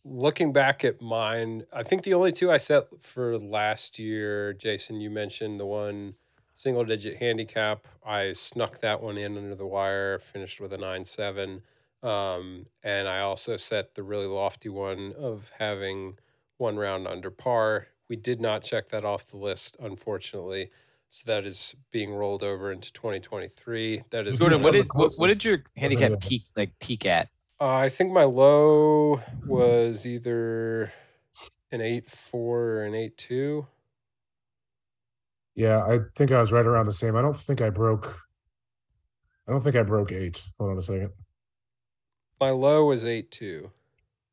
looking 0.03 0.51
back 0.51 0.83
at 0.83 1.03
mine, 1.03 1.65
I 1.75 1.83
think 1.83 2.05
the 2.05 2.15
only 2.15 2.33
two 2.33 2.51
I 2.51 2.57
set 2.57 2.85
for 3.01 3.37
last 3.37 3.99
year, 3.99 4.55
Jason, 4.55 5.03
you 5.03 5.11
mentioned 5.11 5.61
the 5.61 5.67
one 5.67 6.15
single 6.59 6.85
digit 6.85 7.17
handicap. 7.17 7.87
I 8.05 8.33
snuck 8.33 8.81
that 8.81 9.01
one 9.01 9.17
in 9.17 9.39
under 9.39 9.55
the 9.55 9.65
wire, 9.65 10.19
finished 10.19 10.61
with 10.61 10.73
a 10.73 10.77
nine 10.77 11.05
seven. 11.05 11.63
Um, 12.03 12.67
and 12.83 13.07
I 13.09 13.21
also 13.21 13.57
set 13.57 13.95
the 13.95 14.03
really 14.03 14.27
lofty 14.27 14.69
one 14.69 15.15
of 15.17 15.51
having 15.57 16.19
one 16.57 16.77
round 16.77 17.07
under 17.07 17.31
par. 17.31 17.87
We 18.09 18.17
did 18.17 18.41
not 18.41 18.65
check 18.65 18.89
that 18.89 19.05
off 19.05 19.27
the 19.27 19.37
list, 19.37 19.77
unfortunately. 19.79 20.71
So 21.11 21.23
that 21.27 21.47
is 21.47 21.77
being 21.93 22.13
rolled 22.13 22.43
over 22.43 22.73
into 22.73 22.93
2023. 22.93 24.03
That 24.11 24.27
is 24.27 24.39
Jordan, 24.39 24.61
what 24.63 24.73
did 24.73 24.89
what, 24.95 25.13
what 25.19 25.29
did 25.29 25.45
your 25.45 25.63
handicap 25.77 26.21
peak 26.21 26.43
like 26.57 26.77
peak 26.81 27.07
at? 27.07 27.29
Uh, 27.61 27.69
I 27.69 27.89
think 27.89 28.13
my 28.13 28.25
low 28.25 29.23
was 29.47 30.07
either 30.07 30.93
an 31.71 31.81
eight 31.81 32.11
four 32.11 32.61
or 32.61 32.85
an 32.85 32.97
eight 32.97 33.17
two. 33.17 33.67
Yeah, 35.59 35.85
I 35.85 35.99
think 36.15 36.31
I 36.31 36.39
was 36.39 36.53
right 36.53 36.65
around 36.65 36.87
the 36.87 36.93
same. 36.93 37.17
I 37.17 37.21
don't 37.21 37.35
think 37.35 37.61
I 37.61 37.69
broke. 37.69 38.07
I 39.49 39.51
don't 39.51 39.61
think 39.61 39.75
I 39.75 39.83
broke 39.83 40.13
eight. 40.13 40.47
Hold 40.57 40.71
on 40.71 40.79
a 40.79 40.83
second. 40.83 41.11
My 42.39 42.51
low 42.51 42.85
was 42.85 43.05
eight 43.05 43.33
two. 43.33 43.69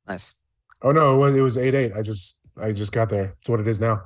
Nice. 0.08 0.36
Oh 0.84 0.92
no, 0.92 1.16
it 1.16 1.18
was, 1.18 1.36
it 1.36 1.42
was 1.42 1.58
eight 1.58 1.74
eight. 1.74 1.94
I 1.98 2.04
just 2.04 2.42
I 2.62 2.72
just 2.74 2.92
got 2.92 3.10
there. 3.10 3.34
It's 3.40 3.50
what 3.50 3.60
it 3.60 3.68
is 3.68 3.82
now. 3.82 4.04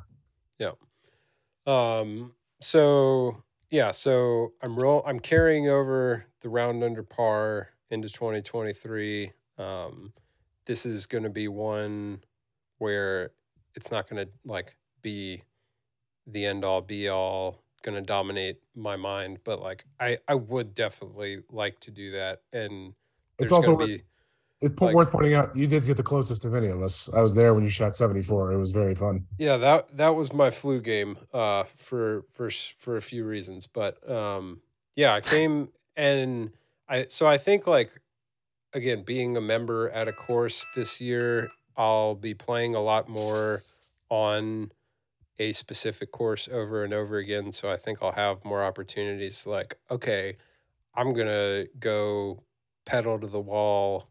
Um. 1.68 2.32
So 2.62 3.44
yeah. 3.70 3.92
So 3.92 4.54
I'm 4.64 4.78
roll. 4.78 5.04
I'm 5.06 5.20
carrying 5.20 5.68
over 5.68 6.24
the 6.40 6.48
round 6.48 6.86
under 6.86 7.04
par 7.04 7.68
into 7.92 8.08
2023. 8.08 9.34
Um, 9.58 10.14
this 10.66 10.86
is 10.86 11.06
going 11.06 11.26
to 11.26 11.30
be 11.30 11.50
one 11.50 12.24
where 12.78 13.32
it's 13.76 13.92
not 13.92 14.10
going 14.10 14.26
to 14.26 14.32
like 14.46 14.78
be 15.02 15.44
the 16.32 16.46
end 16.46 16.64
all 16.64 16.82
be 16.82 17.08
all 17.10 17.64
going 17.82 17.96
to 17.96 18.02
dominate 18.02 18.58
my 18.76 18.96
mind, 18.96 19.40
but 19.44 19.62
like 19.62 19.86
I 20.00 20.18
I 20.28 20.36
would 20.36 20.74
definitely 20.76 21.44
like 21.52 21.80
to 21.82 21.92
do 21.92 22.12
that 22.12 22.42
and. 22.54 22.94
It's 23.42 23.54
also 23.54 23.78
be 23.78 24.04
It's 24.62 24.82
Like- 24.82 24.94
worth 24.94 25.12
pointing 25.12 25.34
out 25.34 25.56
you 25.56 25.66
did 25.66 25.86
get 25.86 25.96
the 25.96 26.04
closest 26.04 26.44
of 26.44 26.54
any 26.54 26.68
of 26.68 26.82
us. 26.82 27.08
I 27.14 27.22
was 27.22 27.34
there 27.34 27.54
when 27.54 27.64
you 27.64 27.70
shot 27.70 27.96
seventy 27.96 28.22
four. 28.22 28.52
It 28.52 28.58
was 28.58 28.74
very 28.74 28.94
fun. 28.96 29.26
Yeah, 29.38 29.56
that 29.58 29.96
that 29.96 30.10
was 30.10 30.34
my 30.34 30.50
flu 30.52 30.82
game 30.82 31.18
uh 31.34 31.64
for 31.78 32.26
for 32.34 32.50
for 32.52 32.98
a 32.98 33.02
few 33.02 33.24
reasons, 33.26 33.66
but 33.66 33.94
um 34.12 34.60
yeah, 34.98 35.14
I 35.14 35.22
came 35.22 35.70
and 35.96 36.52
I 36.90 37.06
so 37.08 37.26
I 37.28 37.38
think 37.38 37.66
like 37.66 37.92
again, 38.74 39.04
being 39.04 39.38
a 39.38 39.42
member 39.42 39.90
at 39.92 40.10
a 40.10 40.14
course 40.14 40.66
this 40.76 41.00
year, 41.00 41.50
I'll 41.78 42.16
be 42.16 42.34
playing 42.34 42.76
a 42.76 42.82
lot 42.82 43.08
more 43.08 43.64
on 44.10 44.72
a 45.40 45.54
specific 45.54 46.12
course 46.12 46.48
over 46.52 46.84
and 46.84 46.94
over 46.94 47.18
again, 47.18 47.52
so 47.52 47.72
I 47.72 47.78
think 47.78 48.00
I'll 48.02 48.12
have 48.12 48.44
more 48.46 48.64
opportunities 48.64 49.46
like 49.46 49.78
okay, 49.90 50.38
I'm 50.96 51.14
going 51.14 51.28
to 51.28 51.68
go 51.80 52.44
pedal 52.86 53.20
to 53.20 53.28
the 53.28 53.40
wall 53.40 54.10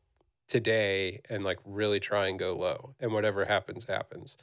today 0.48 1.20
and 1.28 1.44
like 1.44 1.58
really 1.64 2.00
try 2.00 2.28
and 2.28 2.38
go 2.38 2.56
low 2.56 2.94
and 3.00 3.12
whatever 3.12 3.44
happens 3.44 3.84
happens. 3.84 4.36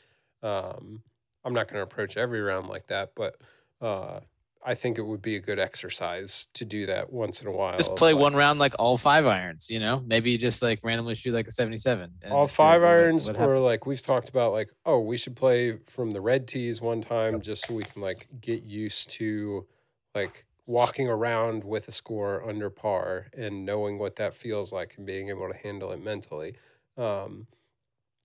Um 0.43 1.01
i'm 1.43 1.53
not 1.53 1.67
going 1.67 1.75
to 1.77 1.83
approach 1.83 2.17
every 2.17 2.41
round 2.41 2.67
like 2.67 2.87
that 2.87 3.11
but 3.15 3.39
uh 3.81 4.19
i 4.65 4.73
think 4.75 4.97
it 4.97 5.03
would 5.03 5.21
be 5.21 5.35
a 5.35 5.39
good 5.39 5.59
exercise 5.59 6.47
to 6.53 6.65
do 6.65 6.85
that 6.87 7.11
once 7.13 7.41
in 7.41 7.47
a 7.47 7.51
while 7.51 7.77
Just 7.77 7.95
play 7.95 8.13
like, 8.13 8.21
one 8.21 8.35
round 8.35 8.59
like 8.59 8.73
all 8.79 8.97
five 8.97 9.25
irons, 9.25 9.69
you 9.69 9.79
know? 9.79 10.01
Maybe 10.05 10.37
just 10.37 10.61
like 10.63 10.79
randomly 10.83 11.15
shoot 11.15 11.33
like 11.33 11.47
a 11.47 11.51
77. 11.51 12.11
and 12.23 12.33
all 12.33 12.47
five 12.47 12.81
what- 12.81 12.87
irons 12.89 13.29
or 13.29 13.59
like 13.59 13.85
we've 13.85 14.01
talked 14.01 14.29
about 14.29 14.51
like 14.51 14.71
oh 14.85 14.99
we 14.99 15.17
should 15.17 15.35
play 15.35 15.77
from 15.87 16.11
the 16.11 16.19
red 16.19 16.47
tees 16.47 16.81
one 16.81 17.01
time 17.01 17.39
just 17.41 17.67
so 17.67 17.75
we 17.75 17.83
can 17.83 18.01
like 18.01 18.27
get 18.41 18.63
used 18.63 19.09
to 19.11 19.65
like 20.15 20.45
walking 20.67 21.07
around 21.07 21.63
with 21.63 21.87
a 21.87 21.91
score 21.91 22.47
under 22.49 22.69
par 22.71 23.27
and 23.37 23.65
knowing 23.65 23.99
what 23.99 24.15
that 24.15 24.35
feels 24.35 24.71
like 24.73 24.95
and 24.97 25.05
being 25.05 25.29
able 25.29 25.47
to 25.47 25.55
handle 25.55 25.91
it 25.91 26.03
mentally 26.03 26.55
um 26.97 27.45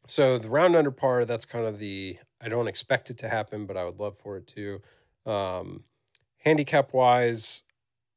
so 0.07 0.39
the 0.39 0.49
round 0.49 0.75
under 0.75 0.91
par 0.91 1.27
that's 1.27 1.45
kind 1.45 1.67
of 1.67 1.79
the 1.79 2.17
i 2.41 2.49
don't 2.49 2.67
expect 2.69 3.11
it 3.11 3.19
to 3.19 3.29
happen 3.29 3.67
but 3.67 3.77
i 3.77 3.85
would 3.85 4.01
love 4.01 4.17
for 4.17 4.39
it 4.39 4.47
to 4.47 4.81
um 5.31 5.83
handicap 6.41 6.93
wise 6.93 7.63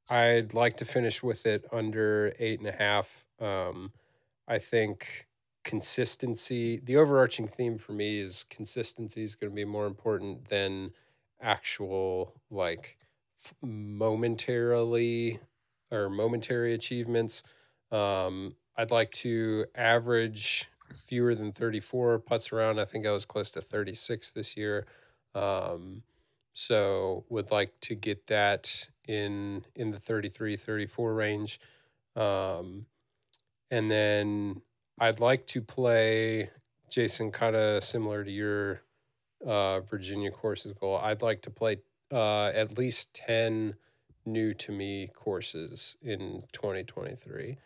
i'd 0.10 0.54
like 0.54 0.78
to 0.78 0.86
finish 0.86 1.24
with 1.24 1.46
it 1.46 1.66
under 1.72 2.34
eight 2.40 2.60
and 2.60 2.68
a 2.68 2.74
half. 2.74 3.26
Um 3.40 3.92
i 4.48 4.60
think 4.60 5.28
consistency 5.64 6.82
the 6.84 6.98
overarching 6.98 7.48
theme 7.48 7.78
for 7.78 7.94
me 7.94 8.20
is 8.20 8.46
consistency 8.50 9.24
is 9.24 9.36
going 9.36 9.52
to 9.52 9.56
be 9.56 9.66
more 9.66 9.88
important 9.88 10.50
than 10.50 10.92
actual 11.42 12.34
like 12.52 12.98
f- 13.44 13.54
momentarily 13.62 15.40
or 15.92 16.10
momentary 16.10 16.74
achievements. 16.74 17.44
Um 17.92 18.56
i'd 18.78 18.92
like 18.92 19.12
to 19.12 19.66
average 19.76 20.68
fewer 21.06 21.36
than 21.36 21.52
34 21.52 22.20
putts 22.20 22.52
around. 22.52 22.80
I 22.80 22.86
think 22.86 23.06
i 23.06 23.12
was 23.12 23.26
close 23.26 23.50
to 23.52 23.62
36 23.62 24.32
this 24.34 24.58
year. 24.58 24.86
Um 25.36 26.04
so 26.54 27.26
would 27.30 27.52
like 27.52 27.74
to 27.82 27.96
get 27.96 28.28
that 28.28 28.88
in 29.08 29.66
in 29.76 29.92
the 29.92 30.00
33 30.00 30.56
34 30.56 31.14
range 31.14 31.60
um 32.16 32.86
and 33.72 33.90
then 33.90 34.62
I'd 35.00 35.20
like 35.20 35.48
to 35.48 35.62
play 35.62 36.52
Jason 36.90 37.32
kind 37.32 37.56
of 37.56 37.84
similar 37.84 38.24
to 38.24 38.32
your 38.32 38.82
uh, 39.46 39.80
Virginia 39.82 40.30
courses 40.32 40.74
goal. 40.80 40.98
I'd 40.98 41.24
like 41.24 41.42
to 41.42 41.50
play 41.50 41.78
uh, 42.12 42.48
at 42.48 42.78
least 42.78 43.14
10 43.16 43.74
new 44.26 44.54
to 44.54 44.72
me 44.72 45.10
courses 45.16 45.96
in 46.04 46.44
2023. 46.54 47.58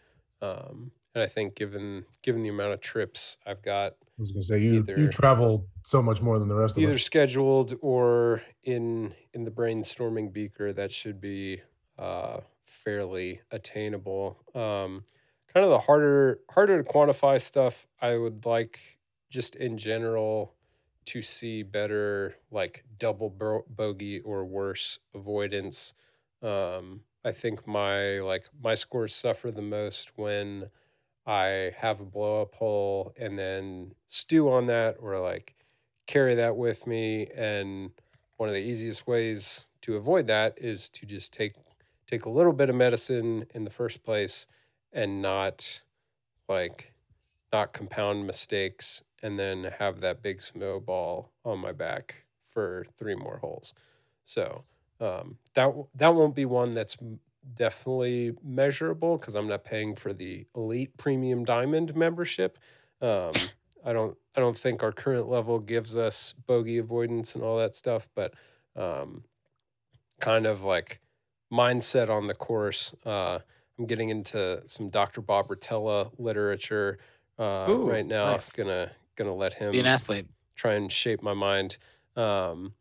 Um, 0.42 0.92
and 1.18 1.24
I 1.24 1.28
think 1.28 1.56
given 1.56 2.06
given 2.22 2.44
the 2.44 2.50
amount 2.50 2.74
of 2.74 2.80
trips 2.80 3.38
I've 3.44 3.64
got 3.64 3.94
I 3.94 4.20
was 4.20 4.32
gonna 4.32 4.42
say 4.44 4.62
you 4.62 4.86
you 4.88 5.10
travel 5.10 5.68
so 5.84 6.04
much 6.04 6.22
more 6.22 6.38
than 6.38 6.48
the 6.48 6.56
rest 6.56 6.78
of 6.78 6.84
either 6.84 6.90
us. 6.90 6.94
Either 6.94 7.00
scheduled 7.00 7.76
or 7.82 8.44
in 8.64 9.16
in 9.34 9.44
the 9.44 9.50
brainstorming 9.50 10.32
beaker 10.32 10.72
that 10.74 10.92
should 10.92 11.20
be 11.20 11.62
uh, 11.98 12.42
fairly 12.64 13.42
attainable 13.50 14.38
um, 14.54 15.06
kind 15.52 15.66
of 15.66 15.72
the 15.72 15.80
harder 15.80 16.40
harder 16.52 16.84
to 16.84 16.88
quantify 16.88 17.42
stuff 17.42 17.88
i 18.00 18.16
would 18.16 18.46
like 18.46 18.80
just 19.32 19.56
in 19.56 19.76
general 19.76 20.54
to 21.06 21.24
see 21.24 21.64
better 21.64 22.36
like 22.52 22.84
double 23.00 23.30
bo- 23.32 23.66
bogey 23.68 24.20
or 24.20 24.46
worse 24.46 25.00
avoidance 25.16 25.96
um, 26.44 27.02
i 27.26 27.32
think 27.32 27.66
my 27.66 28.20
like 28.20 28.48
my 28.62 28.76
scores 28.76 29.16
suffer 29.16 29.50
the 29.50 29.64
most 29.64 30.12
when 30.16 30.70
i 31.28 31.72
have 31.78 32.00
a 32.00 32.06
blow 32.06 32.42
up 32.42 32.56
hole 32.56 33.14
and 33.18 33.38
then 33.38 33.92
stew 34.08 34.50
on 34.50 34.66
that 34.68 34.96
or 35.00 35.20
like 35.20 35.54
carry 36.08 36.36
that 36.36 36.56
with 36.56 36.88
me 36.88 37.28
and 37.36 37.92
one 38.38 38.50
of 38.50 38.56
the 38.56 38.62
easiest 38.62 39.06
ways 39.06 39.66
to 39.82 39.96
avoid 39.96 40.28
that 40.28 40.58
is 40.58 40.90
to 40.90 41.06
just 41.06 41.34
take 41.34 41.54
take 42.08 42.26
a 42.26 42.30
little 42.30 42.54
bit 42.54 42.70
of 42.70 42.76
medicine 42.76 43.46
in 43.54 43.64
the 43.64 43.70
first 43.70 44.04
place 44.04 44.48
and 44.94 45.22
not 45.22 45.82
like 46.48 46.94
not 47.52 47.74
compound 47.74 48.26
mistakes 48.26 49.04
and 49.24 49.38
then 49.40 49.72
have 49.80 50.00
that 50.02 50.22
big 50.22 50.42
snowball 50.42 51.32
on 51.44 51.60
my 51.60 51.72
back 51.72 52.26
for 52.50 52.86
three 52.98 53.16
more 53.16 53.38
holes. 53.38 53.74
So 54.26 54.64
um, 55.00 55.38
that 55.54 55.74
that 55.96 56.16
won't 56.16 56.36
be 56.36 56.46
one 56.46 56.74
that's 56.74 56.98
definitely 57.56 58.34
measurable 58.44 59.18
because 59.18 59.36
I'm 59.36 59.48
not 59.48 59.64
paying 59.64 59.96
for 59.96 60.14
the 60.14 60.46
elite 60.56 60.96
premium 60.98 61.46
diamond 61.46 61.96
membership. 61.96 62.58
Um, 63.02 63.32
I 63.86 63.94
don't 63.94 64.18
I 64.36 64.40
don't 64.40 64.58
think 64.58 64.84
our 64.84 64.92
current 64.92 65.30
level 65.30 65.60
gives 65.60 65.96
us 65.96 66.34
bogey 66.46 66.78
avoidance 66.78 67.36
and 67.36 67.44
all 67.44 67.58
that 67.60 67.76
stuff, 67.76 68.08
but 68.16 68.34
um, 68.76 69.24
kind 70.20 70.46
of 70.46 70.62
like 70.64 71.00
mindset 71.52 72.10
on 72.10 72.28
the 72.28 72.34
course. 72.34 72.94
Uh, 73.06 73.40
I'm 73.80 73.86
getting 73.86 74.10
into 74.10 74.64
some 74.68 74.90
Dr. 74.90 75.22
Bob 75.22 75.48
Rotella 75.48 76.12
literature 76.18 76.98
uh, 77.40 77.68
Ooh, 77.70 77.90
right 77.90 78.06
now. 78.06 78.32
nice. 78.32 78.52
Gonna 78.52 78.92
gonna 79.16 79.36
let 79.36 79.54
him 79.54 79.72
Be 79.72 79.80
an 79.80 79.86
athlete. 79.88 80.26
try 80.56 80.74
and 80.74 80.92
shape 80.92 81.22
my 81.22 81.34
mind. 81.34 81.78
Um, 82.16 82.74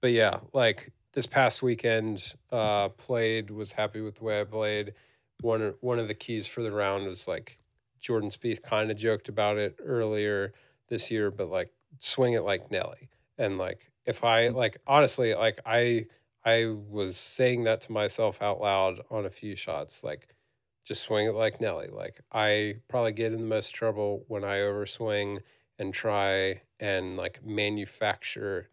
but 0.00 0.12
yeah, 0.12 0.38
like 0.52 0.92
this 1.14 1.26
past 1.26 1.62
weekend, 1.62 2.34
uh, 2.52 2.88
played 2.90 3.50
was 3.50 3.72
happy 3.72 4.00
with 4.00 4.16
the 4.16 4.24
way 4.24 4.40
I 4.40 4.44
played. 4.44 4.94
One 5.40 5.62
of- 5.62 5.76
one 5.82 5.98
of 5.98 6.08
the 6.08 6.14
keys 6.14 6.46
for 6.46 6.62
the 6.62 6.72
round 6.72 7.06
was 7.06 7.28
like 7.28 7.58
Jordan 8.00 8.30
Spieth 8.30 8.62
kind 8.62 8.90
of 8.90 8.96
joked 8.96 9.28
about 9.28 9.58
it 9.58 9.76
earlier 9.80 10.52
this 10.88 11.10
year, 11.10 11.30
but 11.30 11.48
like 11.48 11.72
swing 12.00 12.34
it 12.34 12.42
like 12.42 12.70
Nelly. 12.70 13.08
And 13.38 13.58
like 13.58 13.90
if 14.06 14.24
I 14.24 14.48
like 14.48 14.76
honestly, 14.86 15.34
like 15.34 15.58
I 15.66 16.06
I 16.44 16.66
was 16.66 17.16
saying 17.16 17.64
that 17.64 17.80
to 17.82 17.92
myself 17.92 18.42
out 18.42 18.60
loud 18.60 19.00
on 19.10 19.24
a 19.26 19.30
few 19.30 19.56
shots, 19.56 20.04
like 20.04 20.34
just 20.84 21.02
swing 21.02 21.26
it 21.26 21.34
like 21.34 21.60
Nelly. 21.60 21.88
Like 21.88 22.20
I 22.32 22.76
probably 22.88 23.12
get 23.12 23.32
in 23.32 23.40
the 23.40 23.46
most 23.46 23.70
trouble 23.70 24.24
when 24.28 24.44
I 24.44 24.58
overswing 24.58 25.40
and 25.78 25.92
try 25.94 26.62
and 26.80 27.16
like 27.16 27.44
manufacture 27.44 28.68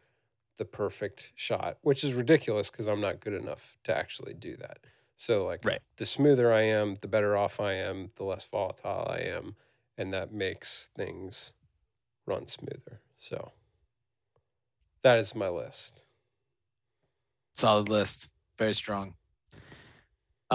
the 0.61 0.65
perfect 0.65 1.31
shot, 1.33 1.79
which 1.81 2.03
is 2.03 2.13
ridiculous 2.13 2.69
because 2.69 2.87
I'm 2.87 3.01
not 3.01 3.19
good 3.19 3.33
enough 3.33 3.79
to 3.85 3.97
actually 3.97 4.35
do 4.35 4.55
that. 4.57 4.77
So 5.17 5.43
like 5.43 5.65
Right. 5.65 5.81
the 5.97 6.05
smoother 6.05 6.53
I 6.53 6.61
am, 6.61 6.99
the 7.01 7.07
better 7.07 7.35
off 7.35 7.59
I 7.59 7.73
am, 7.73 8.11
the 8.15 8.25
less 8.25 8.45
volatile 8.45 9.07
I 9.09 9.21
am, 9.21 9.55
and 9.97 10.13
that 10.13 10.31
makes 10.31 10.91
things 10.95 11.53
run 12.27 12.45
smoother. 12.47 13.01
So 13.17 13.53
that 15.01 15.17
is 15.17 15.33
my 15.33 15.49
list. 15.49 16.03
Solid 17.55 17.89
list. 17.89 18.29
Very 18.59 18.75
strong. 18.75 19.15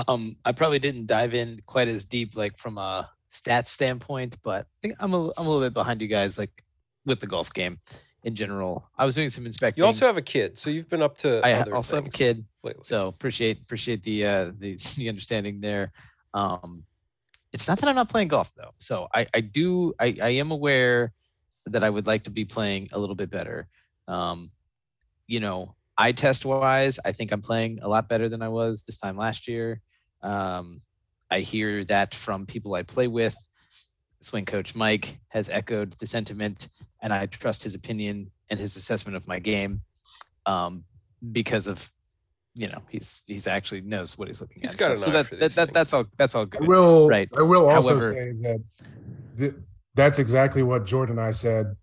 Um, 0.06 0.36
I 0.44 0.52
probably 0.52 0.78
didn't 0.78 1.06
dive 1.06 1.34
in 1.34 1.58
quite 1.66 1.88
as 1.88 2.04
deep, 2.04 2.36
like 2.36 2.56
from 2.58 2.78
a 2.78 3.10
stats 3.32 3.70
standpoint, 3.70 4.36
but 4.44 4.66
I 4.66 4.78
think 4.82 4.94
I'm 5.00 5.14
a, 5.14 5.32
I'm 5.36 5.46
a 5.46 5.50
little 5.50 5.66
bit 5.66 5.74
behind 5.74 6.00
you 6.00 6.06
guys, 6.06 6.38
like 6.38 6.62
with 7.06 7.18
the 7.18 7.26
golf 7.26 7.52
game 7.52 7.80
in 8.26 8.34
general. 8.34 8.90
I 8.98 9.04
was 9.04 9.14
doing 9.14 9.28
some 9.28 9.46
inspecting. 9.46 9.80
You 9.80 9.86
also 9.86 10.04
have 10.04 10.16
a 10.16 10.22
kid, 10.22 10.58
so 10.58 10.68
you've 10.68 10.88
been 10.88 11.00
up 11.00 11.16
to 11.18 11.40
I 11.44 11.62
also 11.70 11.94
have 11.94 12.06
a 12.06 12.10
kid, 12.10 12.44
lately. 12.64 12.82
so 12.82 13.06
appreciate 13.06 13.62
appreciate 13.62 14.02
the 14.02 14.26
uh, 14.26 14.52
the 14.58 14.76
the 14.96 15.08
understanding 15.08 15.60
there. 15.60 15.92
Um, 16.34 16.84
it's 17.52 17.68
not 17.68 17.78
that 17.78 17.88
I'm 17.88 17.94
not 17.94 18.10
playing 18.10 18.28
golf 18.28 18.52
though, 18.54 18.72
so 18.78 19.08
I 19.14 19.28
I 19.32 19.40
do 19.40 19.94
I 20.00 20.16
I 20.20 20.30
am 20.30 20.50
aware 20.50 21.12
that 21.66 21.84
I 21.84 21.88
would 21.88 22.06
like 22.06 22.24
to 22.24 22.30
be 22.30 22.44
playing 22.44 22.88
a 22.92 22.98
little 22.98 23.14
bit 23.14 23.30
better. 23.30 23.68
Um, 24.08 24.50
you 25.28 25.38
know, 25.38 25.76
eye 25.96 26.12
test 26.12 26.44
wise, 26.44 26.98
I 27.04 27.12
think 27.12 27.30
I'm 27.30 27.42
playing 27.42 27.78
a 27.82 27.88
lot 27.88 28.08
better 28.08 28.28
than 28.28 28.42
I 28.42 28.48
was 28.48 28.82
this 28.82 28.98
time 28.98 29.16
last 29.16 29.46
year. 29.46 29.80
Um, 30.22 30.80
I 31.30 31.40
hear 31.40 31.84
that 31.84 32.12
from 32.12 32.44
people 32.44 32.74
I 32.74 32.82
play 32.82 33.06
with. 33.06 33.36
Swing 34.20 34.44
coach 34.44 34.74
Mike 34.74 35.18
has 35.28 35.48
echoed 35.48 35.92
the 35.94 36.06
sentiment, 36.06 36.68
and 37.02 37.12
I 37.12 37.26
trust 37.26 37.62
his 37.62 37.74
opinion 37.74 38.30
and 38.50 38.58
his 38.58 38.76
assessment 38.76 39.16
of 39.16 39.26
my 39.28 39.38
game 39.38 39.82
um, 40.46 40.84
because 41.32 41.66
of 41.66 41.90
you 42.56 42.68
know 42.68 42.80
he's 42.88 43.22
he's 43.26 43.46
actually 43.46 43.82
knows 43.82 44.16
what 44.16 44.28
he's 44.28 44.40
looking 44.40 44.62
He's 44.62 44.72
at. 44.72 44.78
got 44.78 44.90
and 44.92 44.94
an 44.94 45.00
stuff. 45.00 45.14
eye 45.14 45.18
so 45.30 45.36
that, 45.36 45.40
that, 45.40 45.52
that 45.66 45.74
that's 45.74 45.92
all 45.92 46.04
that's 46.16 46.34
all 46.34 46.46
good. 46.46 46.62
I 46.62 46.66
will. 46.66 47.08
Right. 47.08 47.28
I 47.36 47.42
will 47.42 47.68
also 47.68 47.90
However- 47.98 48.12
say 48.12 48.32
that 48.42 48.64
th- 49.38 49.54
that's 49.94 50.18
exactly 50.18 50.62
what 50.62 50.84
Jordan 50.86 51.18
and 51.18 51.26
I 51.26 51.30
said 51.30 51.74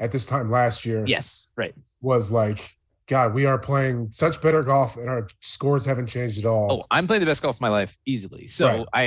at 0.00 0.10
this 0.12 0.26
time 0.26 0.50
last 0.50 0.84
year. 0.86 1.04
Yes, 1.06 1.52
right. 1.56 1.74
Was 2.02 2.30
like, 2.32 2.58
God, 3.06 3.32
we 3.34 3.46
are 3.46 3.58
playing 3.58 4.08
such 4.12 4.40
better 4.42 4.62
golf, 4.62 4.96
and 4.96 5.08
our 5.08 5.28
scores 5.40 5.84
haven't 5.84 6.06
changed 6.08 6.38
at 6.38 6.44
all. 6.46 6.70
Oh, 6.72 6.84
I'm 6.90 7.06
playing 7.06 7.20
the 7.20 7.26
best 7.26 7.42
golf 7.42 7.56
of 7.56 7.60
my 7.60 7.68
life 7.70 7.96
easily. 8.06 8.46
So 8.46 8.66
Right. 8.66 8.86
I 8.92 9.02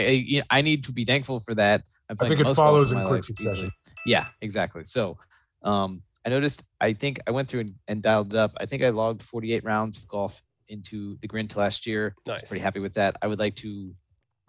I, 0.52 0.58
I 0.60 0.62
need 0.62 0.84
to 0.86 0.92
be 0.92 1.04
thankful 1.06 1.40
for 1.40 1.54
that. 1.56 1.82
I'm 2.10 2.16
I 2.20 2.26
playing 2.26 2.38
think 2.38 2.47
it 2.49 2.53
follows 2.55 2.91
of 2.91 2.97
in 2.99 3.03
my 3.03 3.10
quick 3.10 3.24
succession. 3.24 3.51
easily. 3.51 3.72
Yeah, 4.05 4.28
exactly. 4.41 4.84
So 4.84 5.18
um, 5.64 6.01
I 6.26 6.30
noticed. 6.30 6.72
I 6.80 6.93
think 6.93 7.20
I 7.28 7.32
went 7.32 7.49
through 7.49 7.62
and, 7.62 7.76
and 7.88 8.01
dialed 8.01 8.34
it 8.34 8.38
up. 8.39 8.53
I 8.60 8.66
think 8.66 8.84
I 8.84 8.89
logged 8.89 9.22
48 9.22 9.64
rounds 9.64 9.97
of 9.97 10.08
golf 10.08 10.41
into 10.70 11.18
the 11.22 11.28
Grint 11.28 11.55
last 11.55 11.86
year. 11.86 12.16
I 12.28 12.32
was 12.32 12.41
Nice. 12.41 12.49
pretty 12.49 12.62
happy 12.64 12.80
with 12.80 12.93
that. 12.95 13.18
I 13.22 13.28
would 13.28 13.39
like 13.39 13.55
to 13.58 13.93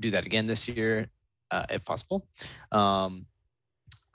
do 0.01 0.11
that 0.11 0.27
again 0.27 0.47
this 0.47 0.69
year, 0.69 1.09
uh, 1.51 1.65
if 1.71 1.85
possible. 1.85 2.29
Um, 2.73 3.25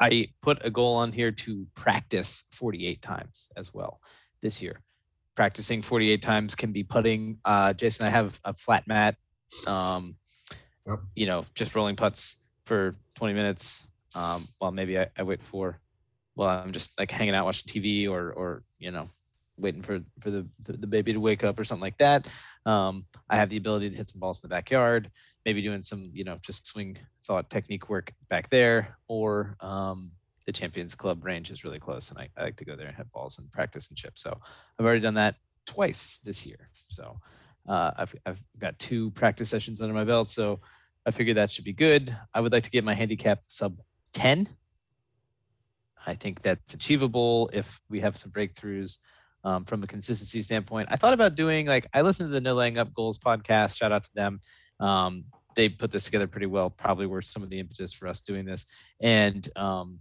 I 0.02 0.28
put 0.42 0.66
a 0.66 0.70
goal 0.70 0.96
on 0.96 1.12
here 1.12 1.32
to 1.32 1.66
practice 1.76 2.46
48 2.54 3.02
times 3.02 3.52
as 3.58 3.74
well 3.74 4.00
this 4.42 4.62
year. 4.62 4.80
Practicing 5.36 5.82
48 5.82 6.22
times 6.22 6.56
can 6.56 6.72
be 6.72 6.84
putting. 6.84 7.40
Uh, 7.46 7.74
Jason, 7.74 8.06
I 8.06 8.10
have 8.10 8.40
a 8.46 8.54
flat 8.54 8.88
mat. 8.88 9.16
Um, 9.68 10.16
Yep. 10.86 11.00
You 11.16 11.26
know, 11.28 11.46
just 11.56 11.76
rolling 11.76 11.96
putts 11.96 12.43
for 12.66 12.96
20 13.16 13.34
minutes. 13.34 13.90
Um, 14.16 14.44
while 14.60 14.72
maybe 14.72 15.00
I, 15.00 15.08
I 15.18 15.24
wait 15.24 15.42
for, 15.42 15.80
well, 16.36 16.50
I'm 16.50 16.72
just 16.72 17.00
like 17.00 17.12
hanging 17.12 17.34
out 17.34 17.46
watching 17.46 17.68
TV 17.68 18.10
or 18.10 18.32
or 18.32 18.64
you 18.80 18.92
know, 18.92 19.08
waiting 19.58 19.82
for 19.82 20.02
for 20.20 20.30
the 20.30 20.48
the, 20.64 20.74
the 20.74 20.88
baby 20.88 21.14
to 21.14 21.20
wake 21.20 21.44
up 21.44 21.60
or 21.60 21.64
something 21.64 21.82
like 21.82 21.98
that. 21.98 22.28
Um, 22.66 23.06
I 23.30 23.36
have 23.36 23.50
the 23.50 23.58
ability 23.58 23.90
to 23.90 23.96
hit 23.96 24.10
some 24.10 24.20
balls 24.20 24.44
in 24.44 24.50
the 24.50 24.54
backyard, 24.54 25.10
maybe 25.46 25.62
doing 25.62 25.82
some, 25.82 26.12
you 26.14 26.24
know, 26.24 26.38
just 26.42 26.68
swing 26.68 26.98
thought 27.26 27.50
technique 27.50 27.90
work 27.90 28.14
back 28.30 28.50
there, 28.50 28.98
or 29.08 29.56
um, 29.60 30.12
the 30.46 30.52
Champions 30.52 30.96
Club 30.96 31.24
range 31.24 31.52
is 31.52 31.64
really 31.64 31.80
close, 31.80 32.12
and 32.12 32.20
I, 32.20 32.30
I 32.38 32.44
like 32.44 32.56
to 32.58 32.66
go 32.66 32.76
there 32.76 32.88
and 32.88 32.96
hit 32.96 33.12
balls 33.12 33.40
and 33.40 33.52
practice 33.52 33.90
and 33.90 33.98
chip. 33.98 34.18
So 34.18 34.38
I've 34.80 34.86
already 34.86 35.02
done 35.02 35.16
that 35.16 35.36
twice 35.66 36.20
this 36.20 36.46
year. 36.46 36.70
So 36.90 37.20
uh, 37.68 37.92
I've 37.98 38.16
I've 38.26 38.42
got 38.60 38.78
two 38.80 39.12
practice 39.12 39.50
sessions 39.50 39.82
under 39.82 39.94
my 39.94 40.04
belt, 40.04 40.30
so 40.30 40.60
I 41.06 41.12
figured 41.12 41.38
that 41.38 41.52
should 41.52 41.66
be 41.66 41.74
good. 41.74 42.16
I 42.34 42.40
would 42.40 42.52
like 42.52 42.64
to 42.64 42.72
get 42.72 42.84
my 42.84 42.94
handicap 42.94 43.40
sub 43.48 43.78
ten. 44.14 44.48
I 46.06 46.14
think 46.16 46.42
that's 46.42 46.74
achievable 46.74 47.50
if 47.54 47.80
we 47.90 48.00
have 48.02 48.18
some 48.18 48.32
breakthroughs 48.32 49.00
um, 49.44 49.66
from 49.66 49.84
a 49.84 49.88
consistency 49.88 50.42
standpoint. 50.42 50.90
I 50.92 50.96
thought 50.96 51.14
about 51.14 51.36
doing 51.36 51.66
like 51.68 51.88
I 51.94 52.02
listened 52.02 52.30
to 52.30 52.34
the 52.34 52.42
No 52.42 52.54
Laying 52.54 52.78
Up 52.78 52.94
Goals 52.94 53.18
podcast. 53.18 53.78
Shout 53.78 53.92
out 53.92 54.04
to 54.04 54.14
them. 54.14 54.40
Um, 54.80 55.26
they 55.56 55.70
put 55.70 55.92
this 55.92 56.06
together 56.06 56.28
pretty 56.28 56.48
well. 56.48 56.70
Probably 56.70 57.06
were 57.06 57.22
some 57.22 57.44
of 57.44 57.50
the 57.50 57.60
impetus 57.60 57.94
for 57.94 58.08
us 58.08 58.22
doing 58.22 58.46
this, 58.46 58.74
and 59.02 59.48
um, 59.56 60.00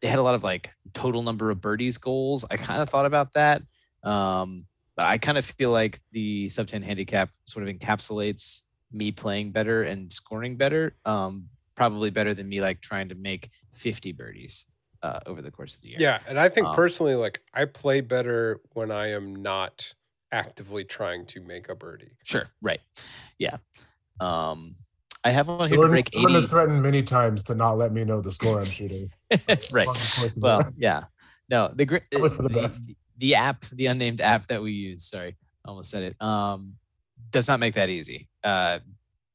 they 0.00 0.08
had 0.08 0.18
a 0.18 0.22
lot 0.22 0.34
of 0.34 0.44
like 0.44 0.72
total 0.92 1.22
number 1.22 1.50
of 1.50 1.60
birdies 1.60 1.98
goals. 1.98 2.44
I 2.50 2.56
kind 2.56 2.82
of 2.82 2.90
thought 2.90 3.06
about 3.06 3.32
that, 3.34 3.62
um, 4.02 4.66
but 4.96 5.06
I 5.06 5.18
kind 5.18 5.38
of 5.38 5.44
feel 5.44 5.70
like 5.70 5.98
the 6.12 6.48
sub 6.48 6.66
ten 6.66 6.82
handicap 6.82 7.30
sort 7.46 7.66
of 7.66 7.74
encapsulates 7.74 8.62
me 8.94 9.12
playing 9.12 9.50
better 9.50 9.82
and 9.82 10.12
scoring 10.12 10.56
better. 10.56 10.96
Um, 11.04 11.48
probably 11.74 12.10
better 12.10 12.32
than 12.34 12.48
me 12.48 12.60
like 12.60 12.80
trying 12.80 13.08
to 13.08 13.14
make 13.16 13.50
50 13.72 14.12
birdies 14.12 14.70
uh, 15.02 15.18
over 15.26 15.42
the 15.42 15.50
course 15.50 15.74
of 15.76 15.82
the 15.82 15.88
year. 15.88 15.98
Yeah, 16.00 16.20
and 16.28 16.38
I 16.38 16.48
think 16.48 16.68
Um, 16.68 16.74
personally, 16.76 17.14
like 17.16 17.42
I 17.52 17.64
play 17.64 18.00
better 18.00 18.60
when 18.72 18.90
I 18.90 19.08
am 19.10 19.34
not 19.34 19.92
actively 20.32 20.84
trying 20.84 21.26
to 21.26 21.40
make 21.40 21.68
a 21.68 21.74
birdie. 21.74 22.12
Sure. 22.24 22.48
Right. 22.62 22.80
Yeah. 23.38 23.56
Um, 24.20 24.76
I 25.24 25.30
have 25.30 25.48
one 25.48 25.58
here 25.68 25.70
to 25.70 25.74
Jordan, 25.76 25.90
break 25.90 26.10
Jordan 26.10 26.30
80. 26.30 26.34
has 26.34 26.48
threatened 26.48 26.82
many 26.82 27.02
times 27.02 27.42
to 27.44 27.54
not 27.54 27.72
let 27.72 27.92
me 27.92 28.04
know 28.04 28.20
the 28.20 28.32
score 28.32 28.60
I'm 28.60 28.66
shooting. 28.66 29.08
right. 29.30 29.48
Along 29.48 29.72
the 29.72 30.16
course 30.18 30.24
of 30.26 30.34
the 30.34 30.40
Well, 30.40 30.72
yeah. 30.76 31.04
No, 31.50 31.70
the, 31.74 31.84
gr- 31.84 31.98
the 32.10 32.18
the, 32.28 32.48
best. 32.48 32.92
the 33.18 33.34
app, 33.34 33.60
the 33.72 33.86
unnamed 33.86 34.20
app 34.20 34.46
that 34.46 34.62
we 34.62 34.72
use, 34.72 35.04
sorry, 35.08 35.36
I 35.64 35.68
almost 35.68 35.90
said 35.90 36.02
it, 36.02 36.22
um, 36.22 36.74
does 37.34 37.48
not 37.48 37.60
make 37.60 37.74
that 37.74 37.90
easy. 37.90 38.28
Uh, 38.44 38.78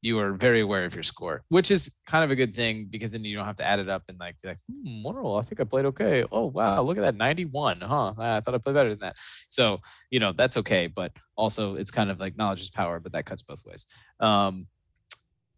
you 0.02 0.18
are 0.18 0.32
very 0.32 0.62
aware 0.62 0.86
of 0.86 0.94
your 0.94 1.02
score, 1.02 1.44
which 1.50 1.70
is 1.70 1.98
kind 2.06 2.24
of 2.24 2.30
a 2.30 2.34
good 2.34 2.56
thing 2.56 2.86
because 2.88 3.12
then 3.12 3.22
you 3.22 3.36
don't 3.36 3.44
have 3.44 3.56
to 3.56 3.64
add 3.64 3.78
it 3.78 3.90
up 3.90 4.02
and 4.08 4.18
like 4.18 4.40
be 4.40 4.48
like, 4.48 4.58
hmm, 4.66 5.02
wonderful. 5.02 5.36
I 5.36 5.42
think 5.42 5.60
I 5.60 5.64
played 5.64 5.84
okay. 5.84 6.24
Oh 6.32 6.46
wow, 6.46 6.82
look 6.82 6.96
at 6.96 7.02
that 7.02 7.16
91, 7.16 7.82
huh? 7.82 8.14
I 8.18 8.40
thought 8.40 8.54
I 8.54 8.58
played 8.58 8.74
better 8.74 8.88
than 8.88 9.00
that. 9.00 9.16
So 9.48 9.80
you 10.10 10.18
know 10.18 10.32
that's 10.32 10.56
okay, 10.56 10.86
but 10.86 11.12
also 11.36 11.76
it's 11.76 11.90
kind 11.90 12.10
of 12.10 12.18
like 12.18 12.38
knowledge 12.38 12.60
is 12.60 12.70
power, 12.70 12.98
but 12.98 13.12
that 13.12 13.26
cuts 13.26 13.42
both 13.42 13.62
ways. 13.66 13.86
Um, 14.18 14.66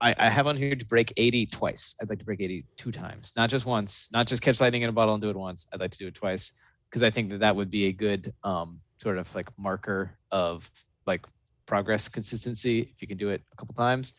I, 0.01 0.16
I 0.18 0.28
have 0.28 0.49
on 0.49 0.57
here 0.57 0.74
to 0.74 0.86
break 0.86 1.12
80 1.16 1.47
twice. 1.47 1.95
I'd 2.03 2.11
like 2.11 2.18
to 2.18 2.24
break 2.24 2.40
80 2.40 2.64
two 2.76 2.90
times, 2.90 3.34
not 3.36 3.49
just 3.49 3.64
once, 3.64 4.11
not 4.12 4.26
just 4.26 4.43
catch 4.43 4.61
lightning 4.61 4.82
in 4.82 4.88
a 4.88 4.93
bottle 4.93 5.14
and 5.14 5.22
do 5.22 5.30
it 5.30 5.36
once. 5.36 5.68
I'd 5.72 5.78
like 5.78 5.93
to 5.93 5.99
do 5.99 6.09
it 6.09 6.14
twice 6.14 6.61
because 6.90 7.05
I 7.05 7.11
think 7.11 7.30
that 7.30 7.38
that 7.38 7.55
would 7.55 7.70
be 7.70 7.86
a 7.86 7.93
good 7.93 8.32
um, 8.43 8.80
sort 9.01 9.18
of 9.18 9.32
like 9.36 9.49
marker 9.57 10.18
of 10.32 10.68
like 11.07 11.24
progress 11.67 12.09
consistency 12.09 12.81
if 12.93 13.01
you 13.03 13.09
can 13.09 13.19
do 13.19 13.31
it 13.31 13.43
a 13.53 13.57
couple 13.57 13.75
times. 13.75 14.15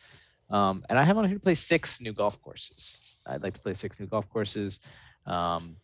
Um, 0.50 0.84
and 0.90 1.00
I 1.00 1.04
have 1.04 1.18
on 1.18 1.26
here 1.26 1.36
to 1.36 1.40
play 1.40 1.56
six 1.56 2.02
new 2.02 2.14
golf 2.14 2.42
courses. 2.42 3.18
I'd 3.26 3.44
like 3.44 3.54
to 3.56 3.62
play 3.62 3.74
six 3.74 4.00
new 4.00 4.08
golf 4.08 4.30
courses. 4.30 4.86
Um, 5.26 5.78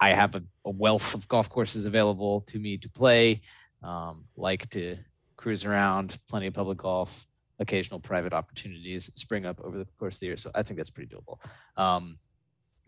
I 0.00 0.10
have 0.10 0.34
a, 0.34 0.42
a 0.64 0.70
wealth 0.70 1.14
of 1.14 1.28
golf 1.28 1.48
courses 1.48 1.86
available 1.86 2.40
to 2.42 2.58
me 2.58 2.76
to 2.78 2.90
play. 2.90 3.42
Um, 3.82 4.24
like 4.36 4.68
to 4.70 4.96
cruise 5.36 5.64
around, 5.64 6.16
plenty 6.28 6.46
of 6.46 6.54
public 6.54 6.78
golf, 6.78 7.26
occasional 7.58 8.00
private 8.00 8.32
opportunities 8.32 9.12
spring 9.14 9.46
up 9.46 9.60
over 9.60 9.78
the 9.78 9.86
course 9.98 10.16
of 10.16 10.20
the 10.20 10.26
year. 10.26 10.36
So 10.36 10.50
I 10.54 10.62
think 10.62 10.78
that's 10.78 10.90
pretty 10.90 11.14
doable. 11.14 11.38
Um, 11.76 12.18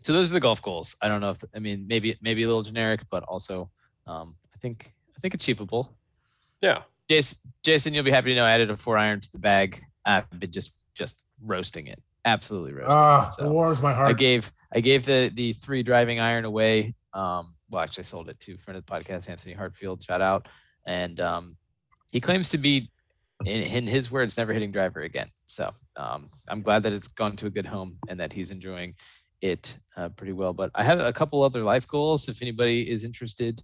so 0.03 0.13
those 0.13 0.31
are 0.31 0.33
the 0.33 0.39
golf 0.39 0.61
goals. 0.61 0.95
I 1.01 1.07
don't 1.07 1.21
know 1.21 1.31
if 1.31 1.43
I 1.55 1.59
mean 1.59 1.85
maybe 1.87 2.15
maybe 2.21 2.43
a 2.43 2.47
little 2.47 2.63
generic, 2.63 3.01
but 3.09 3.23
also 3.23 3.69
um, 4.05 4.35
I 4.53 4.57
think 4.57 4.93
I 5.15 5.19
think 5.19 5.33
achievable. 5.33 5.97
Yeah, 6.61 6.83
Jason, 7.09 7.51
Jason, 7.63 7.93
you'll 7.93 8.03
be 8.03 8.11
happy 8.11 8.29
to 8.29 8.35
know 8.35 8.45
I 8.45 8.51
added 8.51 8.69
a 8.69 8.77
four 8.77 8.97
iron 8.97 9.19
to 9.21 9.31
the 9.31 9.39
bag. 9.39 9.79
I've 10.05 10.29
been 10.39 10.51
just 10.51 10.81
just 10.95 11.23
roasting 11.43 11.87
it, 11.87 12.01
absolutely 12.25 12.73
roasting 12.73 12.97
Ah, 12.97 13.27
it. 13.27 13.31
So 13.31 13.49
warms 13.51 13.81
my 13.81 13.93
heart. 13.93 14.09
I 14.09 14.13
gave 14.13 14.51
I 14.73 14.79
gave 14.79 15.05
the 15.05 15.31
the 15.33 15.53
three 15.53 15.83
driving 15.83 16.19
iron 16.19 16.45
away. 16.45 16.93
Um, 17.13 17.55
well, 17.69 17.83
actually, 17.83 18.03
I 18.03 18.05
sold 18.05 18.29
it 18.29 18.39
to 18.41 18.57
friend 18.57 18.77
of 18.77 18.85
the 18.85 18.91
podcast, 18.91 19.29
Anthony 19.29 19.53
Hartfield. 19.55 20.03
Shout 20.03 20.21
out, 20.21 20.47
and 20.85 21.19
um, 21.19 21.57
he 22.11 22.19
claims 22.19 22.49
to 22.51 22.57
be, 22.57 22.89
in, 23.45 23.61
in 23.63 23.87
his 23.87 24.11
words, 24.11 24.37
never 24.37 24.53
hitting 24.53 24.71
driver 24.71 25.01
again. 25.01 25.27
So 25.45 25.71
um, 25.95 26.29
I'm 26.49 26.61
glad 26.61 26.83
that 26.83 26.93
it's 26.93 27.07
gone 27.07 27.35
to 27.37 27.47
a 27.47 27.49
good 27.49 27.65
home 27.65 27.97
and 28.07 28.19
that 28.19 28.31
he's 28.31 28.51
enjoying 28.51 28.95
it 29.41 29.77
uh, 29.97 30.09
pretty 30.09 30.33
well. 30.33 30.53
But 30.53 30.71
I 30.75 30.83
have 30.83 30.99
a 30.99 31.11
couple 31.11 31.43
other 31.43 31.63
life 31.63 31.87
goals. 31.87 32.29
If 32.29 32.41
anybody 32.41 32.89
is 32.89 33.03
interested, 33.03 33.61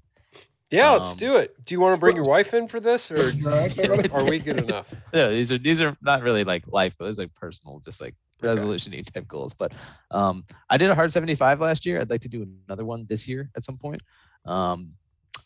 Yeah, 0.74 0.90
let's 0.90 1.12
Um, 1.12 1.18
do 1.18 1.36
it. 1.38 1.54
Do 1.66 1.76
you 1.76 1.80
want 1.80 1.94
to 1.94 2.00
bring 2.00 2.16
your 2.16 2.26
wife 2.36 2.54
in 2.54 2.68
for 2.68 2.80
this, 2.80 3.12
or 3.12 3.18
are 4.12 4.26
we 4.26 4.40
good 4.48 4.58
enough? 4.58 4.92
no, 5.14 5.30
these 5.30 5.52
are 5.54 5.60
these 5.60 5.82
are 5.82 5.96
not 6.02 6.24
really 6.24 6.44
like 6.44 6.64
life 6.68 6.98
goals, 6.98 7.20
like 7.20 7.34
personal, 7.36 7.80
just 7.86 8.02
like 8.02 8.16
Okay. 8.44 8.50
resolution 8.50 8.92
type 8.92 9.28
goals. 9.28 9.54
But 9.54 9.72
um, 10.12 10.44
I 10.70 10.78
did 10.78 10.90
a 10.90 10.96
hard 10.96 11.14
75 11.14 11.62
last 11.62 11.86
year. 11.86 12.02
I'd 12.02 12.10
like 12.10 12.22
to 12.22 12.28
do 12.28 12.46
another 12.68 12.84
one 12.84 13.06
this 13.08 13.30
year 13.30 13.50
at 13.56 13.64
some 13.64 13.78
point. 13.78 14.02
Um, 14.46 14.94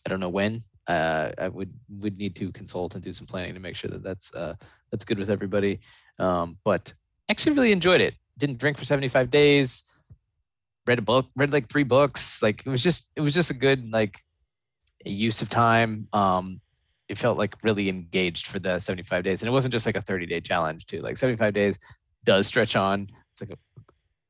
I 0.04 0.08
don't 0.08 0.18
know 0.18 0.30
when. 0.30 0.62
Uh, 0.88 1.30
I 1.38 1.48
would 1.48 1.70
would 2.00 2.16
need 2.16 2.34
to 2.36 2.50
consult 2.50 2.94
and 2.94 3.04
do 3.04 3.12
some 3.12 3.26
planning 3.26 3.52
to 3.54 3.60
make 3.60 3.76
sure 3.76 3.90
that 3.90 4.02
that's 4.02 4.34
uh, 4.34 4.54
that's 4.90 5.04
good 5.04 5.18
with 5.18 5.28
everybody. 5.30 5.78
Um, 6.18 6.56
but 6.64 6.90
actually, 7.28 7.54
really 7.54 7.72
enjoyed 7.72 8.00
it. 8.00 8.14
Didn't 8.38 8.58
drink 8.58 8.78
for 8.78 8.86
75 8.86 9.30
days. 9.30 9.84
Read 10.86 10.98
a 10.98 11.02
book. 11.02 11.26
Read 11.36 11.52
like 11.52 11.68
three 11.68 11.84
books. 11.84 12.42
Like 12.42 12.64
it 12.66 12.70
was 12.70 12.82
just 12.82 13.12
it 13.14 13.20
was 13.20 13.34
just 13.34 13.50
a 13.50 13.54
good 13.54 13.90
like 13.92 14.18
use 15.04 15.42
of 15.42 15.48
time. 15.48 16.06
Um, 16.12 16.60
it 17.08 17.16
felt 17.16 17.38
like 17.38 17.54
really 17.62 17.88
engaged 17.88 18.46
for 18.46 18.58
the 18.58 18.78
75 18.78 19.24
days, 19.24 19.42
and 19.42 19.48
it 19.48 19.52
wasn't 19.52 19.72
just 19.72 19.86
like 19.86 19.96
a 19.96 20.00
30 20.00 20.26
day 20.26 20.40
challenge 20.40 20.86
too. 20.86 21.00
Like 21.00 21.16
75 21.16 21.54
days 21.54 21.78
does 22.24 22.46
stretch 22.46 22.76
on. 22.76 23.08
It's 23.32 23.40
like 23.40 23.50
a 23.50 23.58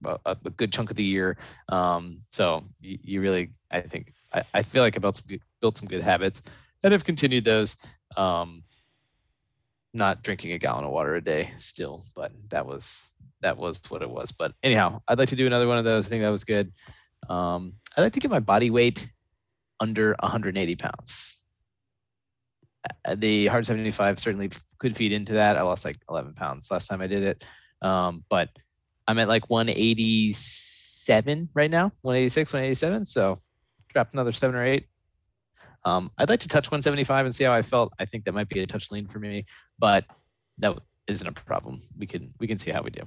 a, 0.04 0.18
a 0.26 0.50
good 0.50 0.72
chunk 0.72 0.90
of 0.90 0.96
the 0.96 1.04
year. 1.04 1.36
Um, 1.68 2.20
so 2.30 2.64
you, 2.80 2.98
you 3.02 3.20
really, 3.20 3.50
I 3.70 3.80
think, 3.80 4.12
I, 4.32 4.42
I 4.54 4.62
feel 4.62 4.82
like 4.82 4.96
I 4.96 5.00
built 5.00 5.16
some 5.16 5.26
good, 5.28 5.40
built 5.60 5.76
some 5.76 5.88
good 5.88 6.02
habits 6.02 6.42
and 6.82 6.92
have 6.92 7.04
continued 7.04 7.44
those. 7.44 7.84
Um, 8.16 8.62
not 9.94 10.22
drinking 10.22 10.52
a 10.52 10.58
gallon 10.58 10.84
of 10.84 10.90
water 10.90 11.16
a 11.16 11.24
day 11.24 11.50
still, 11.56 12.04
but 12.14 12.30
that 12.50 12.66
was 12.66 13.12
that 13.40 13.56
was 13.56 13.80
what 13.88 14.02
it 14.02 14.10
was. 14.10 14.32
But 14.32 14.52
anyhow, 14.62 15.00
I'd 15.08 15.18
like 15.18 15.30
to 15.30 15.36
do 15.36 15.46
another 15.46 15.66
one 15.66 15.78
of 15.78 15.84
those. 15.84 16.06
I 16.06 16.10
think 16.10 16.22
that 16.22 16.28
was 16.28 16.44
good. 16.44 16.72
Um, 17.28 17.72
I'd 17.96 18.02
like 18.02 18.12
to 18.12 18.20
get 18.20 18.30
my 18.30 18.40
body 18.40 18.70
weight 18.70 19.08
under 19.80 20.16
180 20.20 20.76
pounds. 20.76 21.40
Uh, 23.04 23.14
The 23.16 23.46
hard 23.46 23.66
75 23.66 24.18
certainly 24.18 24.50
could 24.78 24.96
feed 24.96 25.12
into 25.12 25.34
that. 25.34 25.56
I 25.56 25.62
lost 25.62 25.84
like 25.84 25.96
11 26.08 26.34
pounds 26.34 26.70
last 26.70 26.88
time 26.88 27.00
I 27.00 27.06
did 27.06 27.22
it. 27.22 27.44
Um, 27.82 28.24
but 28.28 28.50
I'm 29.06 29.18
at 29.18 29.28
like 29.28 29.48
187 29.50 31.48
right 31.54 31.70
now, 31.70 31.92
186, 32.02 32.52
187. 32.52 33.04
So 33.04 33.38
dropped 33.88 34.12
another 34.12 34.32
seven 34.32 34.56
or 34.56 34.64
eight. 34.64 34.86
Um, 35.84 36.10
I'd 36.18 36.28
like 36.28 36.40
to 36.40 36.48
touch 36.48 36.70
175 36.70 37.24
and 37.24 37.34
see 37.34 37.44
how 37.44 37.52
I 37.52 37.62
felt. 37.62 37.92
I 37.98 38.04
think 38.04 38.24
that 38.24 38.34
might 38.34 38.48
be 38.48 38.60
a 38.60 38.66
touch 38.66 38.90
lean 38.90 39.06
for 39.06 39.18
me, 39.18 39.46
but 39.78 40.04
that 40.58 40.76
isn't 41.06 41.26
a 41.26 41.32
problem. 41.32 41.80
We 41.96 42.06
can 42.06 42.32
we 42.38 42.46
can 42.46 42.58
see 42.58 42.70
how 42.70 42.82
we 42.82 42.90
do. 42.90 43.02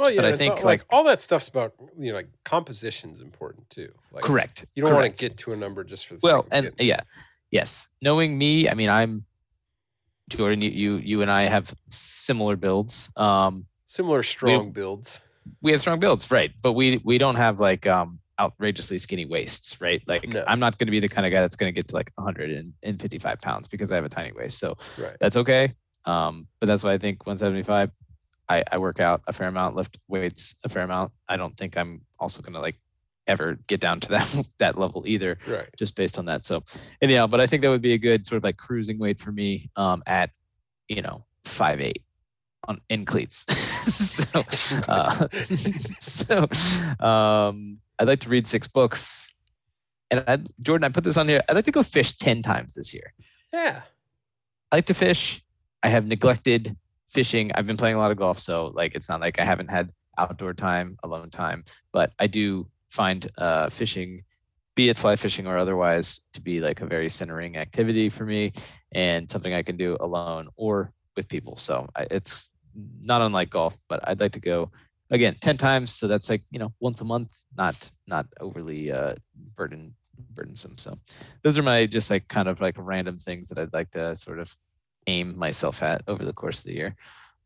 Well, 0.00 0.10
yeah, 0.10 0.22
I 0.26 0.32
think, 0.32 0.56
all- 0.58 0.64
like- 0.64 0.84
all 0.90 1.04
that 1.04 1.20
stuff's 1.20 1.48
about 1.48 1.74
you 1.98 2.10
know 2.10 2.16
like 2.16 2.28
composition's 2.44 3.20
important 3.20 3.68
too. 3.70 3.92
Like 4.12 4.24
Correct. 4.24 4.66
You 4.74 4.82
don't 4.84 4.94
want 4.94 5.14
to 5.16 5.28
get 5.28 5.36
to 5.38 5.52
a 5.52 5.56
number 5.56 5.84
just 5.84 6.06
for 6.06 6.14
the 6.14 6.20
well 6.22 6.44
sake 6.50 6.64
of 6.64 6.64
and 6.78 6.80
yeah 6.80 7.00
yes 7.50 7.88
knowing 8.00 8.38
me 8.38 8.68
i 8.68 8.74
mean 8.74 8.88
i'm 8.88 9.24
jordan 10.28 10.62
you 10.62 10.70
you, 10.70 10.96
you 10.98 11.22
and 11.22 11.30
i 11.30 11.42
have 11.42 11.74
similar 11.90 12.54
builds 12.54 13.10
um 13.16 13.66
similar 13.88 14.22
strong 14.22 14.70
builds. 14.70 15.20
we 15.60 15.72
have 15.72 15.80
strong 15.80 15.98
builds 15.98 16.30
right 16.30 16.52
but 16.62 16.74
we 16.74 17.00
we 17.04 17.18
don't 17.18 17.34
have 17.34 17.58
like 17.58 17.88
um 17.88 18.20
outrageously 18.38 18.98
skinny 18.98 19.24
waists 19.26 19.80
right 19.80 20.00
like 20.06 20.28
No. 20.28 20.44
i'm 20.46 20.60
not 20.60 20.78
going 20.78 20.86
to 20.86 20.92
be 20.92 21.00
the 21.00 21.08
kind 21.08 21.26
of 21.26 21.32
guy 21.32 21.40
that's 21.40 21.56
going 21.56 21.72
to 21.72 21.76
get 21.76 21.88
to 21.88 21.94
like 21.96 22.12
155 22.14 23.40
pounds 23.40 23.66
because 23.66 23.90
i 23.90 23.96
have 23.96 24.04
a 24.04 24.08
tiny 24.08 24.30
waist 24.32 24.58
so 24.60 24.76
Right. 24.96 25.16
that's 25.20 25.36
okay 25.36 25.74
um 26.04 26.46
but 26.60 26.66
that's 26.68 26.84
why 26.84 26.92
i 26.92 26.98
think 26.98 27.26
175 27.26 27.90
i 28.50 28.62
i 28.72 28.76
work 28.78 29.00
out 29.00 29.22
a 29.26 29.32
fair 29.32 29.48
amount 29.48 29.74
lift 29.74 29.98
weights 30.08 30.58
a 30.64 30.68
fair 30.68 30.82
amount 30.82 31.10
i 31.28 31.36
don't 31.36 31.56
think 31.56 31.76
i'm 31.78 32.00
also 32.18 32.42
going 32.42 32.52
to 32.52 32.60
like 32.60 32.76
ever 33.26 33.58
get 33.68 33.80
down 33.80 34.00
to 34.00 34.08
that 34.16 34.44
that 34.58 34.78
level 34.78 35.04
either 35.06 35.38
Right. 35.48 35.68
just 35.78 35.96
based 35.96 36.18
on 36.18 36.24
that. 36.26 36.44
So 36.44 36.62
anyhow, 37.00 37.26
but 37.26 37.40
I 37.40 37.46
think 37.46 37.62
that 37.62 37.70
would 37.70 37.82
be 37.82 37.92
a 37.92 37.98
good 37.98 38.26
sort 38.26 38.38
of 38.38 38.44
like 38.44 38.56
cruising 38.56 38.98
weight 38.98 39.20
for 39.20 39.32
me 39.32 39.70
um, 39.76 40.02
at, 40.06 40.30
you 40.88 41.00
know, 41.00 41.24
five 41.44 41.80
eight 41.80 42.02
on 42.68 42.78
in 42.88 43.04
cleats. 43.04 43.46
so, 43.54 44.40
uh, 44.88 45.28
so 46.00 46.42
um, 47.04 47.78
I'd 47.98 48.08
like 48.08 48.20
to 48.20 48.28
read 48.28 48.46
six 48.46 48.66
books. 48.66 49.32
And 50.10 50.24
I, 50.26 50.38
Jordan, 50.60 50.84
I 50.84 50.88
put 50.88 51.04
this 51.04 51.16
on 51.16 51.28
here. 51.28 51.42
I'd 51.48 51.54
like 51.54 51.66
to 51.66 51.72
go 51.72 51.84
fish 51.84 52.16
10 52.16 52.42
times 52.42 52.74
this 52.74 52.92
year. 52.92 53.12
Yeah. 53.52 53.82
I 54.72 54.76
like 54.76 54.86
to 54.86 54.94
fish. 54.94 55.40
I 55.84 55.88
have 55.88 56.08
neglected 56.08 56.76
fishing. 57.10 57.50
I've 57.54 57.66
been 57.66 57.76
playing 57.76 57.96
a 57.96 57.98
lot 57.98 58.10
of 58.10 58.16
golf, 58.16 58.38
so 58.38 58.68
like 58.68 58.94
it's 58.94 59.08
not 59.08 59.20
like 59.20 59.38
I 59.38 59.44
haven't 59.44 59.70
had 59.70 59.90
outdoor 60.18 60.54
time, 60.54 60.96
alone 61.02 61.30
time, 61.30 61.64
but 61.92 62.12
I 62.18 62.26
do 62.26 62.68
find 62.88 63.26
uh, 63.38 63.68
fishing, 63.68 64.24
be 64.74 64.88
it 64.88 64.98
fly 64.98 65.16
fishing 65.16 65.46
or 65.46 65.58
otherwise, 65.58 66.28
to 66.32 66.40
be 66.40 66.60
like 66.60 66.80
a 66.80 66.86
very 66.86 67.08
centering 67.08 67.56
activity 67.56 68.08
for 68.08 68.24
me 68.24 68.52
and 68.92 69.30
something 69.30 69.54
I 69.54 69.62
can 69.62 69.76
do 69.76 69.96
alone 70.00 70.48
or 70.56 70.92
with 71.16 71.28
people. 71.28 71.56
So 71.56 71.88
I, 71.96 72.06
it's 72.10 72.56
not 73.02 73.22
unlike 73.22 73.50
golf, 73.50 73.78
but 73.88 74.06
I'd 74.08 74.20
like 74.20 74.32
to 74.32 74.40
go 74.40 74.70
again 75.10 75.34
10 75.40 75.56
times. 75.56 75.92
So 75.92 76.06
that's 76.06 76.30
like, 76.30 76.42
you 76.50 76.58
know, 76.58 76.72
once 76.80 77.00
a 77.00 77.04
month, 77.04 77.42
not, 77.56 77.90
not 78.06 78.26
overly 78.40 78.92
uh, 78.92 79.14
burden 79.56 79.94
burdensome. 80.34 80.76
So 80.76 80.98
those 81.42 81.58
are 81.58 81.62
my 81.62 81.86
just 81.86 82.10
like 82.10 82.28
kind 82.28 82.48
of 82.48 82.60
like 82.60 82.74
random 82.78 83.18
things 83.18 83.48
that 83.48 83.58
I'd 83.58 83.72
like 83.72 83.90
to 83.92 84.14
sort 84.16 84.38
of 84.38 84.54
aim 85.06 85.36
myself 85.38 85.82
at 85.82 86.02
over 86.08 86.24
the 86.24 86.32
course 86.32 86.60
of 86.60 86.66
the 86.66 86.74
year. 86.74 86.96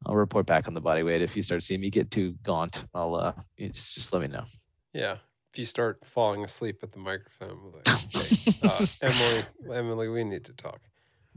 I'll 0.07 0.17
report 0.17 0.47
back 0.47 0.69
on 0.69 0.75
the 0.75 0.81
body 0.81 1.03
weight. 1.03 1.23
If 1.23 1.35
you 1.35 1.43
start 1.43 1.63
seeing 1.63 1.81
me 1.81 1.91
get 1.91 2.11
too 2.11 2.35
gaunt, 2.43 2.85
I'll 2.95 3.15
uh, 3.15 3.33
you 3.57 3.71
just 3.71 3.95
just 3.95 4.13
let 4.13 4.23
me 4.23 4.29
know. 4.29 4.45
Yeah. 4.93 5.17
If 5.53 5.59
you 5.59 5.65
start 5.65 6.01
falling 6.05 6.43
asleep 6.45 6.81
at 6.83 6.93
the 6.93 6.99
microphone, 6.99 7.59
we're 7.63 7.71
like, 7.79 7.89
okay, 7.89 8.53
uh, 8.65 8.87
Emily, 9.03 9.79
Emily, 9.79 10.09
we 10.09 10.25
need 10.25 10.45
to 10.47 10.53
talk. 10.55 10.81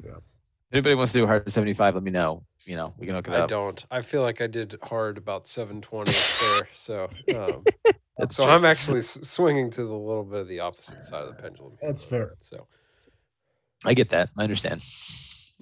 Yeah. 0.04 0.16
anybody 0.74 0.96
wants 0.96 1.14
to 1.14 1.20
do 1.20 1.28
hard 1.28 1.52
75, 1.52 1.94
let 1.94 2.04
me 2.04 2.10
know. 2.10 2.44
You 2.66 2.78
know, 2.78 2.94
we 2.98 3.06
can 3.06 3.16
hook 3.16 3.28
it 3.28 3.34
I 3.36 3.42
up. 3.42 3.50
don't. 3.50 3.86
I 3.92 4.02
feel 4.02 4.24
like 4.24 4.42
I 4.42 4.48
did 4.48 4.76
hard 4.82 5.20
about 5.20 5.48
720 5.48 6.12
there. 6.42 6.70
So, 6.74 7.10
um, 7.36 7.64
That's 8.18 8.36
so 8.36 8.46
true. 8.46 8.52
I'm 8.54 8.66
actually 8.66 9.02
swinging 9.02 9.70
to 9.72 9.84
the 9.84 9.94
little 9.94 10.24
bit 10.24 10.40
of 10.40 10.48
the 10.48 10.62
opposite 10.62 11.04
side 11.06 11.22
of 11.22 11.36
the 11.36 11.42
pendulum. 11.42 11.74
That's 11.80 12.04
fair. 12.04 12.34
So, 12.42 12.66
I 13.86 13.94
get 13.94 14.10
that. 14.10 14.30
I 14.36 14.44
understand. 14.44 14.82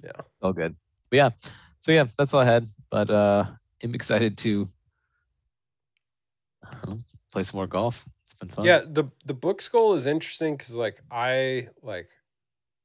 Yeah. 0.06 0.22
All 0.40 0.52
good. 0.52 0.74
But 1.10 1.16
yeah. 1.16 1.30
So 1.78 1.92
yeah, 1.92 2.04
that's 2.18 2.32
all 2.34 2.40
I 2.40 2.44
had. 2.44 2.66
But 2.90 3.10
uh 3.10 3.44
I'm 3.82 3.94
excited 3.94 4.38
to 4.38 4.68
know, 6.86 6.98
play 7.32 7.42
some 7.42 7.58
more 7.58 7.66
golf. 7.66 8.04
It's 8.24 8.34
been 8.34 8.48
fun. 8.48 8.64
yeah, 8.64 8.82
the 8.86 9.04
the 9.24 9.34
book 9.34 9.60
skull 9.60 9.94
is 9.94 10.06
interesting 10.06 10.56
because 10.56 10.74
like 10.74 11.00
I 11.10 11.68
like 11.82 12.08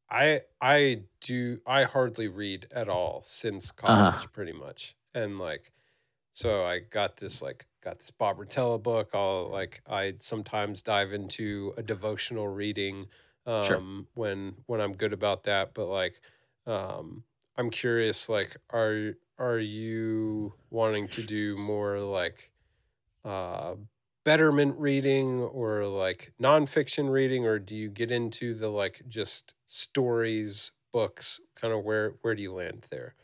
I 0.10 0.42
I 0.62 1.04
do 1.22 1.60
I 1.66 1.84
hardly 1.84 2.28
read 2.28 2.68
at 2.72 2.90
all 2.90 3.24
since 3.26 3.72
college 3.72 3.98
Uh-huh. 3.98 4.28
pretty 4.34 4.54
much. 4.54 4.96
And 5.14 5.40
like 5.40 5.72
so 6.34 6.64
I 6.66 6.80
got 6.80 7.18
this 7.18 7.42
like 7.42 7.66
got 7.84 8.00
this 8.00 8.12
Bob 8.12 8.38
Rotella 8.38 8.82
book. 8.82 9.10
I'll 9.14 9.50
like 9.50 9.82
I 9.90 10.16
sometimes 10.20 10.82
dive 10.82 11.14
into 11.14 11.74
a 11.78 11.84
devotional 11.84 12.48
reading 12.48 13.08
um 13.46 13.64
Sure. 13.64 13.82
when 14.14 14.56
when 14.68 14.82
I'm 14.82 14.94
good 14.94 15.14
about 15.14 15.44
that. 15.46 15.74
But 15.74 15.88
like 15.88 16.22
um 16.68 17.24
I'm 17.58 17.70
curious, 17.70 18.30
like 18.30 18.58
are 18.72 19.14
are 19.38 19.60
you 19.60 20.54
wanting 20.70 21.08
to 21.10 21.24
do 21.24 21.56
more 21.66 22.00
like 22.00 22.52
uh 23.26 23.76
betterment 24.24 24.76
reading 24.78 25.42
or 25.42 25.86
like 25.86 26.34
nonfiction 26.42 27.10
reading? 27.10 27.46
Or 27.46 27.60
do 27.60 27.76
you 27.76 27.90
get 27.90 28.12
into 28.12 28.54
the 28.54 28.70
like 28.70 29.02
just 29.08 29.54
stories 29.68 30.72
books 30.94 31.40
kind 31.56 31.74
of 31.74 31.84
where 31.84 32.16
where 32.22 32.36
do 32.36 32.42
you 32.42 32.54
land 32.54 32.86
there? 32.90 33.16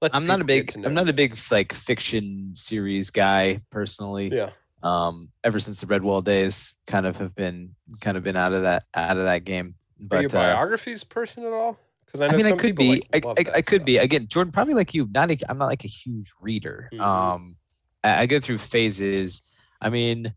Let 0.00 0.14
I'm 0.14 0.26
not 0.26 0.40
a 0.40 0.44
big 0.44 0.72
I'm 0.84 0.94
not 0.94 1.08
a 1.08 1.12
big 1.12 1.36
like 1.50 1.72
fiction 1.72 2.52
series 2.54 3.10
guy 3.10 3.58
personally. 3.70 4.32
yeah. 4.32 4.50
Um 4.82 5.30
ever 5.44 5.60
since 5.60 5.80
the 5.80 5.86
Redwall 5.86 6.24
days 6.24 6.80
kind 6.86 7.06
of 7.06 7.18
have 7.18 7.34
been 7.34 7.74
kind 8.00 8.16
of 8.16 8.22
been 8.22 8.36
out 8.36 8.52
of 8.52 8.62
that 8.62 8.84
out 8.94 9.16
of 9.18 9.24
that 9.24 9.44
game. 9.44 9.74
are 10.10 10.20
you 10.20 10.26
a 10.26 10.30
But 10.30 10.36
uh, 10.36 10.40
biographies 10.40 11.04
person 11.04 11.44
at 11.44 11.52
all 11.52 11.78
because 12.12 12.20
i 12.20 12.32
I 12.32 12.36
mean, 12.36 12.46
I 12.46 12.52
could 12.52 12.76
be. 12.76 13.02
like, 13.12 13.26
I, 13.26 13.30
I, 13.30 13.44
I 13.56 13.62
could 13.62 13.80
stuff. 13.80 13.86
be. 13.86 13.98
Again, 13.98 14.26
Jordan, 14.26 14.52
probably 14.52 14.74
like 14.74 14.94
you. 14.94 15.08
Not. 15.12 15.30
A, 15.30 15.38
I'm 15.48 15.58
not 15.58 15.66
like 15.66 15.84
a 15.84 15.88
huge 15.88 16.30
reader. 16.40 16.88
Mhm. 16.92 17.00
Um, 17.00 17.56
I, 18.02 18.22
I 18.22 18.26
go 18.26 18.38
through 18.38 18.58
phases. 18.58 19.56
I 19.80 19.88
mean, 19.90 20.32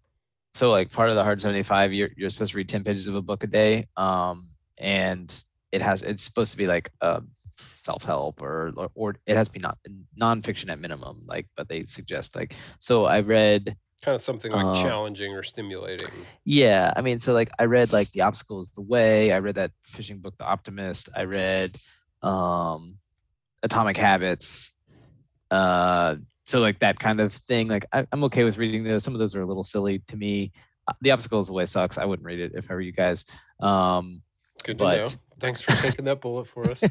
so 0.53 0.71
like 0.71 0.91
part 0.91 1.09
of 1.09 1.15
the 1.15 1.23
hard 1.23 1.41
75, 1.41 1.93
you're 1.93 2.09
you're 2.15 2.29
supposed 2.29 2.51
to 2.51 2.57
read 2.57 2.69
10 2.69 2.83
pages 2.83 3.07
of 3.07 3.15
a 3.15 3.21
book 3.21 3.43
a 3.43 3.47
day. 3.47 3.87
Um, 3.97 4.49
and 4.77 5.43
it 5.71 5.81
has 5.81 6.03
it's 6.03 6.23
supposed 6.23 6.51
to 6.51 6.57
be 6.57 6.67
like 6.67 6.91
a 7.01 7.21
self-help 7.57 8.41
or, 8.41 8.71
or 8.77 8.89
or 8.95 9.15
it 9.25 9.35
has 9.35 9.47
to 9.47 9.53
be 9.53 9.59
not 9.59 9.77
nonfiction 10.19 10.69
at 10.69 10.79
minimum 10.79 11.21
like 11.25 11.47
but 11.55 11.67
they 11.67 11.81
suggest 11.83 12.35
like 12.35 12.55
so 12.79 13.05
i 13.05 13.19
read 13.19 13.75
kind 14.03 14.15
of 14.15 14.21
something 14.21 14.51
like 14.51 14.65
Uh, 14.65 14.83
challenging 14.83 15.33
or 15.33 15.41
stimulating. 15.43 16.09
yeah 16.43 16.91
i 16.97 17.01
mean 17.01 17.19
so 17.19 17.33
like 17.33 17.49
i 17.57 17.63
read 17.63 17.91
like 17.93 18.11
the 18.11 18.21
obstacle 18.21 18.59
is 18.59 18.69
the 18.71 18.81
way 18.81 19.31
i 19.31 19.39
read 19.39 19.55
that 19.55 19.71
fishing 19.81 20.19
book 20.19 20.35
the 20.37 20.45
optimist 20.45 21.09
i 21.15 21.23
read 21.23 21.71
um 22.21 22.97
atomic 23.63 23.95
habits 23.95 24.77
uh 25.51 26.15
so 26.45 26.59
like 26.59 26.79
that 26.79 26.99
kind 26.99 27.19
of 27.21 27.31
thing 27.31 27.67
like 27.69 27.85
I, 27.93 28.05
i'm 28.11 28.23
okay 28.25 28.43
with 28.43 28.57
reading 28.57 28.83
those 28.83 29.03
some 29.05 29.13
of 29.15 29.19
those 29.19 29.35
are 29.35 29.41
a 29.41 29.45
little 29.45 29.63
silly 29.63 29.99
to 30.07 30.17
me 30.17 30.51
Uh, 30.87 30.93
the 30.99 31.11
obstacle 31.11 31.39
is 31.39 31.47
the 31.47 31.53
way 31.53 31.65
sucks 31.65 31.97
i 31.97 32.03
wouldn't 32.05 32.25
read 32.25 32.39
it 32.41 32.51
if 32.55 32.69
i 32.69 32.73
were 32.73 32.81
you 32.81 32.91
guys 32.91 33.25
um 33.61 34.21
Good 34.63 34.77
to 34.79 34.83
know. 34.83 35.05
Thanks 35.39 35.59
for 35.59 35.71
taking 35.81 36.05
that 36.05 36.21
bullet 36.21 36.47
for 36.47 36.63
us. 36.71 36.81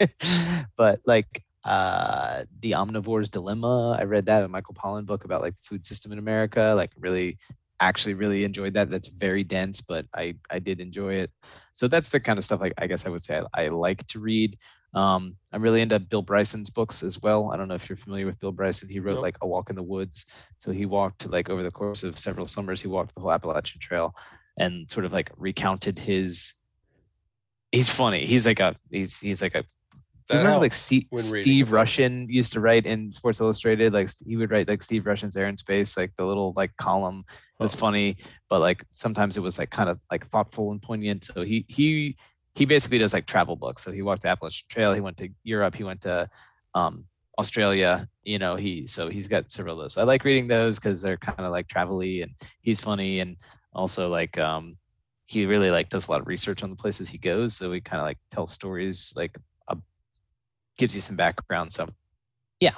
but 0.76 1.00
like 1.04 1.42
uh 1.64 2.44
the 2.60 2.72
omnivore's 2.72 3.28
dilemma. 3.28 3.96
I 3.98 4.04
read 4.04 4.26
that 4.26 4.44
a 4.44 4.48
michael 4.48 4.74
pollan 4.74 5.04
book 5.06 5.24
about 5.24 5.42
like 5.42 5.56
the 5.56 5.62
food 5.62 5.84
system 5.84 6.12
in 6.12 6.18
america 6.18 6.72
like 6.76 6.90
really 6.98 7.38
actually 7.80 8.12
really 8.12 8.44
enjoyed 8.44 8.74
that. 8.74 8.90
That's 8.90 9.08
very 9.08 9.42
dense 9.44 9.80
but 9.80 10.06
i 10.14 10.34
i 10.50 10.58
did 10.58 10.80
enjoy 10.80 11.14
it. 11.14 11.30
So 11.72 11.88
that's 11.88 12.10
the 12.10 12.20
kind 12.20 12.38
of 12.38 12.44
stuff 12.44 12.60
like 12.60 12.74
i 12.78 12.86
guess 12.86 13.06
i 13.06 13.10
would 13.10 13.22
say 13.22 13.42
i, 13.54 13.64
I 13.64 13.68
like 13.68 14.06
to 14.08 14.18
read. 14.20 14.56
Um 14.94 15.36
i'm 15.52 15.62
really 15.62 15.82
into 15.82 15.98
bill 16.00 16.22
bryson's 16.22 16.70
books 16.70 17.02
as 17.02 17.20
well. 17.22 17.52
I 17.52 17.56
don't 17.56 17.68
know 17.68 17.74
if 17.74 17.88
you're 17.88 17.96
familiar 17.96 18.26
with 18.26 18.40
bill 18.40 18.52
bryson. 18.52 18.88
He 18.88 19.00
wrote 19.00 19.14
Nope. 19.14 19.22
like 19.22 19.38
a 19.42 19.46
walk 19.46 19.70
in 19.70 19.76
the 19.76 19.82
woods. 19.82 20.48
So 20.58 20.72
he 20.72 20.86
walked 20.86 21.28
like 21.30 21.48
over 21.50 21.62
the 21.62 21.70
course 21.70 22.04
of 22.04 22.18
several 22.18 22.46
summers 22.46 22.80
he 22.82 22.88
walked 22.88 23.14
the 23.14 23.20
whole 23.20 23.32
appalachian 23.32 23.80
trail 23.80 24.14
and 24.58 24.88
sort 24.90 25.04
of 25.06 25.12
like 25.12 25.30
recounted 25.36 25.98
his 25.98 26.54
he's 27.72 27.88
funny. 27.90 28.26
He's 28.26 28.46
like 28.46 28.60
a 28.60 28.76
he's 28.90 29.20
he's 29.20 29.42
like 29.42 29.54
a 29.54 29.64
That 30.30 30.38
remember 30.38 30.58
like 30.58 30.72
Steve, 30.72 31.06
Steve. 31.16 31.68
Rushin 31.70 32.26
used 32.28 32.52
to 32.52 32.60
write 32.60 32.86
in 32.86 33.10
Sports 33.12 33.40
Illustrated, 33.40 33.92
like 33.92 34.08
he 34.24 34.36
would 34.36 34.50
write 34.50 34.68
like 34.68 34.82
Steve 34.82 35.04
Rushin's 35.04 35.36
Air 35.36 35.46
and 35.46 35.58
Space, 35.58 35.96
like 35.96 36.12
the 36.16 36.24
little 36.24 36.52
like 36.56 36.76
column 36.76 37.24
it 37.28 37.62
was 37.62 37.74
Oh. 37.74 37.78
funny, 37.78 38.16
but 38.48 38.60
like 38.60 38.84
sometimes 38.90 39.36
it 39.36 39.42
was 39.42 39.58
like 39.58 39.70
kind 39.70 39.88
of 39.90 40.00
like 40.10 40.26
thoughtful 40.26 40.72
and 40.72 40.82
poignant. 40.82 41.24
So 41.24 41.42
he 41.42 41.64
he 41.68 42.16
he 42.54 42.64
basically 42.66 42.98
does 42.98 43.12
like 43.14 43.26
travel 43.26 43.56
books. 43.56 43.82
So 43.82 43.92
he 43.92 44.02
walked 44.02 44.22
the 44.22 44.28
Appalachian 44.28 44.66
Trail, 44.70 44.92
he 44.94 45.00
went 45.00 45.16
to 45.18 45.28
Europe, 45.44 45.74
he 45.74 45.84
went 45.84 46.00
to 46.02 46.28
um 46.74 47.04
Australia, 47.38 48.08
you 48.24 48.38
know, 48.38 48.56
he 48.56 48.86
so 48.86 49.08
he's 49.08 49.28
got 49.28 49.50
several 49.50 49.76
of 49.78 49.84
those. 49.84 49.94
So 49.94 50.02
I 50.02 50.04
like 50.04 50.24
reading 50.24 50.46
those 50.48 50.78
because 50.78 51.02
they're 51.02 51.16
kind 51.16 51.40
of 51.40 51.52
like 51.52 51.68
travel-y 51.68 52.20
and 52.22 52.32
he's 52.60 52.80
funny 52.80 53.20
and 53.20 53.36
also 53.74 54.10
like 54.10 54.38
um 54.38 54.76
he 55.26 55.46
really 55.46 55.70
like 55.70 55.88
does 55.90 56.08
a 56.08 56.10
lot 56.10 56.20
of 56.20 56.26
research 56.26 56.62
on 56.62 56.70
the 56.70 56.76
places 56.76 57.08
he 57.08 57.18
goes. 57.18 57.56
So 57.56 57.72
he 57.72 57.80
kind 57.80 58.00
of 58.00 58.06
like 58.06 58.18
tells 58.30 58.52
stories 58.52 59.12
like 59.16 59.36
gives 60.80 60.94
you 60.94 61.00
some 61.00 61.14
background. 61.14 61.72
So 61.72 61.86
yeah, 62.58 62.74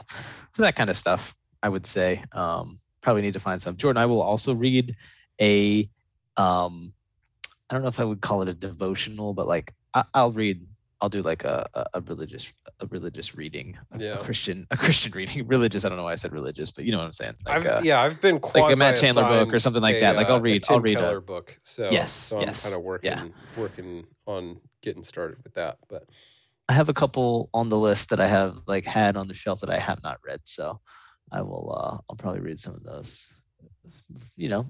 so 0.52 0.62
that 0.62 0.76
kind 0.76 0.90
of 0.90 0.96
stuff 0.96 1.34
I 1.62 1.68
would 1.70 1.86
say. 1.86 2.22
Um, 2.32 2.78
probably 3.00 3.22
need 3.22 3.32
to 3.32 3.40
find 3.40 3.62
some. 3.62 3.76
Jordan, 3.76 4.02
I 4.02 4.06
will 4.06 4.20
also 4.20 4.54
read 4.54 4.94
a 5.40 5.88
um, 6.36 6.92
I 7.70 7.74
don't 7.74 7.82
know 7.82 7.88
if 7.88 8.00
I 8.00 8.04
would 8.04 8.20
call 8.20 8.42
it 8.42 8.48
a 8.48 8.54
devotional, 8.54 9.32
but 9.32 9.46
like 9.48 9.72
I, 9.94 10.04
I'll 10.12 10.32
read. 10.32 10.60
I'll 11.00 11.08
do 11.08 11.20
like 11.20 11.42
a, 11.42 11.66
a, 11.74 11.84
a 11.94 12.00
religious 12.02 12.52
a 12.80 12.86
religious 12.86 13.34
reading, 13.34 13.76
a, 13.90 14.10
a 14.10 14.18
Christian 14.18 14.66
a 14.70 14.76
Christian 14.76 15.10
reading. 15.16 15.46
Religious. 15.48 15.84
I 15.84 15.88
don't 15.88 15.98
know 15.98 16.04
why 16.04 16.12
I 16.12 16.16
said 16.16 16.32
religious, 16.32 16.70
but 16.70 16.84
you 16.84 16.92
know 16.92 16.98
what 16.98 17.06
I'm 17.06 17.12
saying. 17.12 17.34
Like, 17.44 17.56
I've, 17.56 17.66
uh, 17.66 17.80
yeah, 17.82 18.00
I've 18.00 18.22
been 18.22 18.38
like 18.54 18.72
a 18.72 18.76
Matt 18.76 18.96
Chandler 18.96 19.24
book 19.24 19.52
or 19.52 19.58
something 19.58 19.82
like 19.82 19.98
that. 19.98 20.14
Like, 20.14 20.28
I'll 20.28 20.36
uh, 20.36 20.40
read- 20.40 20.64
I'll 20.68 20.80
read 20.80 20.98
a- 20.98 21.20
book. 21.20 21.58
So 21.64 21.88
Yes, 21.90 22.12
so 22.12 22.38
I'm 22.38 22.46
yes, 22.46 22.62
kind 22.64 22.78
of 22.78 22.84
working 22.84 23.10
yeah. 23.10 23.24
working 23.56 24.06
on 24.26 24.60
getting 24.80 25.02
started 25.02 25.42
with 25.42 25.54
that. 25.54 25.78
But 25.88 26.06
I 26.68 26.72
have 26.74 26.88
a 26.88 26.94
couple 26.94 27.50
on 27.52 27.68
the 27.68 27.78
list 27.78 28.10
that 28.10 28.20
I 28.20 28.26
have 28.26 28.58
like 28.66 28.86
had 28.86 29.16
on 29.16 29.28
the 29.28 29.34
shelf 29.34 29.60
that 29.60 29.70
I 29.70 29.78
have 29.78 30.02
not 30.02 30.18
read. 30.26 30.40
So 30.44 30.80
I 31.30 31.42
will 31.42 31.74
uh 31.76 31.98
I'll 32.08 32.16
probably 32.16 32.40
read 32.40 32.60
some 32.60 32.74
of 32.74 32.82
those. 32.82 33.34
You 34.36 34.48
know, 34.48 34.66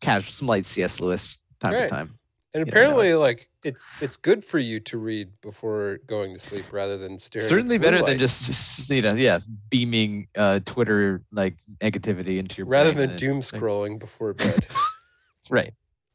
casual 0.00 0.30
some 0.32 0.48
light 0.48 0.66
C.S. 0.66 1.00
Lewis 1.00 1.44
time 1.60 1.72
Right. 1.74 1.82
to 1.84 1.88
time. 1.88 2.18
and 2.52 2.66
You 2.66 2.70
apparently, 2.70 3.14
like 3.14 3.48
it's 3.62 3.84
it's 4.02 4.16
good 4.16 4.44
for 4.44 4.58
you 4.58 4.80
to 4.80 4.98
read 4.98 5.30
before 5.40 5.98
going 6.06 6.34
to 6.34 6.40
sleep 6.40 6.72
rather 6.72 6.98
than 6.98 7.18
staring. 7.18 7.48
Certainly 7.48 7.78
better 7.78 8.02
than 8.02 8.18
just, 8.18 8.46
just 8.46 8.90
you 8.90 9.02
know, 9.02 9.14
yeah, 9.14 9.38
beaming 9.70 10.26
uh 10.36 10.60
Twitter 10.64 11.20
like 11.32 11.56
negativity 11.80 12.38
into 12.38 12.58
your 12.58 12.66
rather 12.66 12.92
than 12.92 13.16
doom 13.16 13.36
like- 13.36 13.44
scrolling 13.44 13.98
before 13.98 14.34
bed. 14.34 14.66
right. 15.50 15.72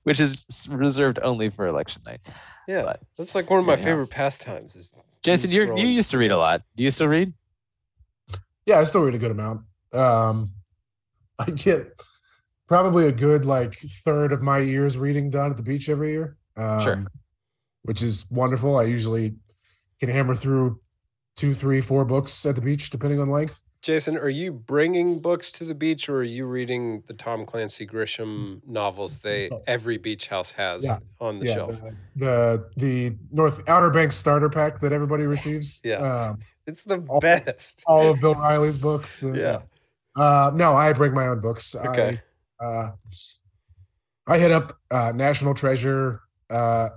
Which 0.09 0.19
is 0.19 0.67
reserved 0.71 1.19
only 1.21 1.49
for 1.49 1.67
election 1.67 2.01
night. 2.03 2.21
Yeah, 2.67 2.81
But 2.81 3.01
that's 3.15 3.35
like 3.35 3.47
one 3.47 3.59
of 3.59 3.67
my 3.67 3.75
yeah. 3.75 3.83
favorite 3.83 4.07
pastimes. 4.09 4.75
Is 4.75 4.91
Jason, 5.21 5.51
you 5.51 5.77
you 5.77 5.85
used 5.85 6.09
to 6.09 6.17
read 6.17 6.31
a 6.31 6.37
lot. 6.37 6.63
Do 6.75 6.83
you 6.83 6.89
still 6.89 7.05
read? 7.07 7.31
Yeah, 8.65 8.79
I 8.79 8.85
still 8.85 9.03
read 9.03 9.13
a 9.13 9.19
good 9.19 9.29
amount. 9.29 9.65
Um, 9.93 10.49
I 11.39 11.51
get 11.51 11.93
probably 12.67 13.07
a 13.07 13.11
good 13.11 13.45
like 13.45 13.75
third 13.75 14.31
of 14.31 14.41
my 14.41 14.57
year's 14.57 14.97
reading 14.97 15.29
done 15.29 15.51
at 15.51 15.57
the 15.57 15.63
beach 15.63 15.89
every 15.89 16.09
year. 16.09 16.37
Um, 16.57 16.81
Sure. 16.81 17.05
Which 17.83 18.01
is 18.01 18.25
wonderful. 18.31 18.77
I 18.77 18.85
usually 18.85 19.35
can 19.99 20.09
hammer 20.09 20.33
through 20.33 20.81
two, 21.35 21.53
three, 21.53 21.81
four 21.81 22.03
books 22.03 22.47
at 22.47 22.55
the 22.55 22.61
beach, 22.61 22.89
depending 22.89 23.19
on 23.19 23.29
length. 23.29 23.61
Jason, 23.81 24.17
are 24.17 24.29
you 24.29 24.51
bringing 24.51 25.19
books 25.19 25.53
to 25.53 25.63
the 25.63 25.73
beach, 25.73 26.09
or 26.09 26.17
are 26.17 26.23
you 26.23 26.45
reading 26.45 27.01
the 27.07 27.13
Tom 27.13 27.45
Clancy 27.45 27.87
Grisham 27.87 28.59
novels? 28.67 29.19
They 29.19 29.49
every 29.67 29.97
beach 29.97 30.27
house 30.27 30.51
has 30.51 30.83
Yeah. 30.83 30.97
on 31.21 31.39
the 31.39 31.45
yeah, 31.45 31.53
shelf. 31.55 31.71
the, 31.71 31.95
the 32.15 32.69
the 33.09 33.17
North 33.31 33.63
Outer 33.69 33.89
Banks 33.89 34.17
starter 34.17 34.49
pack 34.49 34.79
that 34.81 34.91
everybody 34.91 35.23
receives. 35.35 35.81
Yeah. 35.85 35.95
Um, 35.97 36.39
It's 36.67 36.83
the 36.83 37.03
all- 37.07 37.21
best. 37.21 37.81
all 37.87 38.09
of 38.11 38.19
Bill 38.19 38.35
Riley's 38.35 38.77
books. 38.77 39.23
and- 39.23 39.35
Yeah. 39.37 39.61
Uh, 40.15 40.51
no, 40.53 40.73
I 40.75 40.91
bring 40.91 41.13
my 41.13 41.27
own 41.27 41.39
books. 41.39 41.73
Okay. 41.73 42.19
I, 42.59 42.65
uh, 42.65 42.91
I 44.27 44.37
hit 44.37 44.51
up 44.51 44.77
uh, 44.91 45.13
National 45.15 45.53
Treasure 45.53 46.21
uh, 46.49 46.89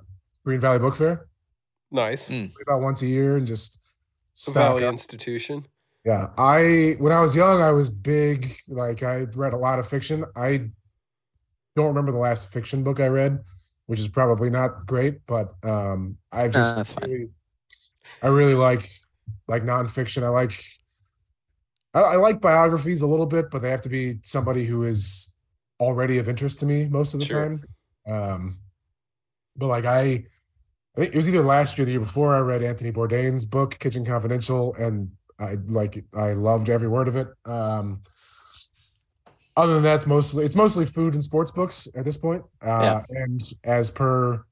Green 0.45 0.59
Valley 0.59 0.81
Book 0.81 0.97
Fair 0.97 1.29
Nice. 1.93 2.29
Mm. 2.29 2.51
about 2.63 2.81
once 2.81 3.03
a 3.03 3.07
year 3.07 3.37
and 3.37 3.47
just 3.47 3.75
The 3.75 3.81
stock 4.35 4.55
Valley 4.55 4.85
up. 4.85 4.93
Institution. 4.93 5.67
Yeah, 6.05 6.29
I 6.37 6.97
when 6.99 7.13
I 7.13 7.21
was 7.21 7.35
young, 7.37 7.61
I 7.63 7.71
was 7.71 7.89
big. 7.89 8.51
Like 8.69 9.03
I 9.03 9.27
read 9.35 9.53
a 9.53 9.57
lot 9.59 9.79
of 9.79 9.87
fiction. 9.87 10.25
I 10.35 10.71
don't 11.77 11.87
remember 11.87 12.13
the 12.13 12.19
last 12.19 12.53
fiction 12.53 12.83
book 12.83 12.99
I 13.01 13.07
read, 13.07 13.39
which 13.87 14.01
is 14.01 14.09
probably 14.09 14.51
not 14.51 14.87
great. 14.87 15.25
But 15.27 15.55
um, 15.63 16.17
I 16.33 16.49
just 16.49 16.77
fine. 16.99 17.11
really, 17.11 17.29
I 18.23 18.29
really 18.29 18.55
like 18.55 18.91
like 19.47 19.63
nonfiction. 19.63 20.25
I 20.25 20.29
like 20.29 20.61
I, 21.95 22.01
I 22.01 22.17
like 22.17 22.41
biographies 22.41 23.03
a 23.03 23.07
little 23.07 23.27
bit, 23.27 23.51
but 23.51 23.63
they 23.63 23.71
have 23.71 23.83
to 23.83 23.89
be 23.89 24.19
somebody 24.23 24.65
who 24.65 24.85
is 24.85 25.35
already 25.81 26.19
of 26.19 26.29
interest 26.29 26.61
to 26.61 26.67
me 26.67 26.89
most 26.89 27.15
of 27.15 27.21
the 27.21 27.27
Sure. 27.27 27.45
time. 27.49 27.65
Um, 28.07 28.59
but 29.57 29.69
like 29.69 29.85
I, 29.85 30.25
I 30.97 31.01
think 31.01 31.15
it 31.15 31.17
was 31.17 31.29
either 31.29 31.43
last 31.43 31.79
year, 31.79 31.85
or 31.85 31.87
the 31.87 31.93
year 31.93 32.01
before, 32.01 32.35
I 32.35 32.41
read 32.41 32.63
Anthony 32.63 32.91
Bourdain's 32.93 33.45
book 33.45 33.79
Kitchen 33.79 34.05
Confidential, 34.05 34.75
and 34.75 35.13
I 35.43 35.57
like 35.67 36.05
I 36.15 36.33
loved 36.33 36.69
every 36.69 36.89
word 36.89 37.09
of 37.09 37.17
it. 37.17 37.29
Um, 37.45 38.03
other 39.57 39.75
than 39.75 39.83
that, 39.83 39.97
it's 39.97 40.07
mostly 40.07 40.45
it's 40.45 40.57
mostly 40.57 40.87
food 40.87 41.15
and 41.15 41.23
sports 41.25 41.51
books 41.51 41.89
at 41.95 42.05
this 42.05 42.17
point. 42.17 42.43
Uh, 42.63 43.03
And 43.11 43.41
as 43.65 43.91
per 43.91 44.45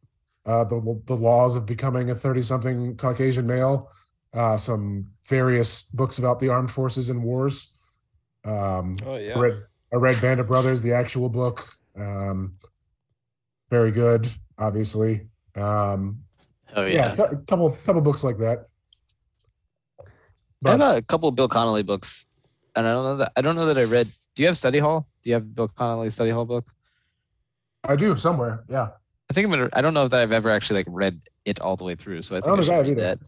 uh, 0.46 0.64
the 0.64 1.02
the 1.06 1.16
laws 1.16 1.56
of 1.56 1.66
becoming 1.66 2.10
a 2.10 2.14
thirty 2.14 2.42
something 2.42 2.96
Caucasian 2.96 3.46
male, 3.46 3.90
uh, 4.34 4.56
some 4.56 5.06
various 5.28 5.84
books 5.84 6.18
about 6.18 6.40
the 6.40 6.48
armed 6.48 6.70
forces 6.70 7.10
and 7.10 7.22
wars. 7.22 7.72
Um, 8.44 8.96
Oh 9.06 9.16
yeah. 9.16 9.36
I 9.36 9.40
read 9.40 9.56
I 9.92 9.96
read 9.96 10.20
Band 10.20 10.40
of 10.40 10.46
Brothers, 10.46 10.82
the 10.82 10.92
actual 10.92 11.28
book. 11.28 11.64
Um, 11.96 12.56
very 13.70 13.90
good, 13.92 14.26
obviously. 14.58 15.28
Um, 15.56 16.18
Oh 16.76 16.86
yeah, 16.86 17.14
yeah. 17.18 17.24
a 17.24 17.36
couple 17.48 17.70
couple 17.84 18.00
books 18.00 18.22
like 18.22 18.38
that. 18.38 18.66
I 20.64 20.70
have 20.72 20.80
a 20.96 21.02
couple 21.02 21.28
of 21.28 21.34
Bill 21.34 21.48
Connelly 21.48 21.82
books, 21.82 22.26
and 22.76 22.86
I 22.86 22.92
don't 22.92 23.04
know 23.04 23.16
that 23.16 23.32
I 23.36 23.40
don't 23.40 23.56
know 23.56 23.66
that 23.66 23.78
I 23.78 23.84
read. 23.84 24.08
Do 24.34 24.42
you 24.42 24.48
have 24.48 24.58
Study 24.58 24.78
Hall? 24.78 25.06
Do 25.22 25.30
you 25.30 25.34
have 25.34 25.54
Bill 25.54 25.68
Connelly 25.68 26.10
Study 26.10 26.30
Hall 26.30 26.44
book? 26.44 26.70
I 27.84 27.96
do 27.96 28.16
somewhere. 28.16 28.64
Yeah, 28.68 28.88
I 29.30 29.32
think 29.32 29.46
I'm 29.46 29.50
gonna. 29.50 29.70
I 29.72 29.80
don't 29.80 29.94
know 29.94 30.06
that 30.06 30.20
I've 30.20 30.32
ever 30.32 30.50
actually 30.50 30.80
like 30.80 30.86
read 30.88 31.20
it 31.44 31.60
all 31.60 31.76
the 31.76 31.84
way 31.84 31.94
through, 31.94 32.22
so 32.22 32.36
I 32.36 32.40
think 32.40 32.46
don't 32.46 32.58
I, 32.58 32.62
should 32.62 32.72
I 32.72 32.76
have 32.76 32.86
read 32.86 32.92
either. 32.92 33.00
that. 33.02 33.18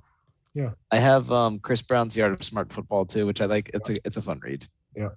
Yeah. 0.55 0.71
I 0.91 0.99
have 0.99 1.33
um 1.33 1.59
Chris 1.59 1.81
Brown's 1.81 2.15
The 2.15 2.23
Art 2.23 2.33
of 2.33 2.45
Smart 2.45 2.71
Football 2.73 3.07
too, 3.07 3.25
which 3.27 3.41
I 3.41 3.47
like. 3.47 3.71
It's 3.73 3.89
a 3.89 3.97
it's 4.05 4.17
a 4.19 4.23
fun 4.23 4.39
read. 4.43 4.67
Yeah. 4.95 5.09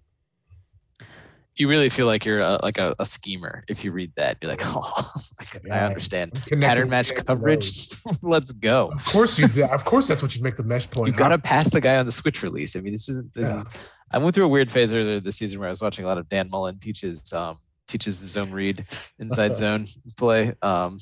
You 1.58 1.70
really 1.70 1.88
feel 1.90 2.06
like 2.06 2.26
you're 2.26 2.42
a, 2.42 2.60
like 2.64 2.78
a, 2.78 2.94
a 3.00 3.06
schemer 3.06 3.64
if 3.70 3.84
you 3.86 3.92
read 3.94 4.12
that. 4.16 4.38
You're 4.42 4.52
like, 4.52 4.62
oh, 4.66 5.12
I 5.40 5.46
Yeah. 5.64 5.86
understand. 5.88 6.32
I'm 6.52 6.60
Pattern 6.60 6.90
match 6.90 7.08
the 7.10 7.16
ends 7.18 7.30
of 7.30 7.38
coverage. 7.38 7.90
Let's 8.24 8.52
go. 8.52 8.90
Of 8.92 9.06
course 9.06 9.40
you. 9.40 9.48
yeah, 9.56 9.74
Of 9.74 9.86
course, 9.86 10.08
that's 10.08 10.22
what 10.22 10.36
you'd 10.36 10.44
make 10.44 10.58
the 10.58 10.64
mesh 10.64 10.90
point. 10.90 11.08
You 11.14 11.18
gotta 11.18 11.40
pass 11.40 11.70
the 11.70 11.80
guy 11.80 11.98
on 11.98 12.06
the 12.06 12.12
switch 12.12 12.44
release. 12.44 12.76
I 12.76 12.82
mean, 12.82 12.92
this 12.94 13.08
isn't. 13.10 13.34
This 13.34 13.48
Yeah. 13.50 13.62
is, 13.62 13.90
I 14.12 14.18
went 14.18 14.36
through 14.36 14.46
a 14.46 14.50
weird 14.50 14.72
phase 14.72 14.94
earlier 14.94 15.20
this 15.20 15.38
season 15.38 15.60
where 15.60 15.68
I 15.68 15.72
was 15.72 15.82
watching 15.82 16.04
a 16.06 16.08
lot 16.08 16.18
of 16.18 16.28
Dan 16.30 16.50
Mullen 16.50 16.78
teaches 16.80 17.32
um 17.34 17.58
teaches 17.88 18.20
the 18.20 18.28
zone 18.28 18.52
read 18.52 18.86
inside 19.20 19.56
zone 19.56 19.88
play, 20.18 20.54
um, 20.62 21.00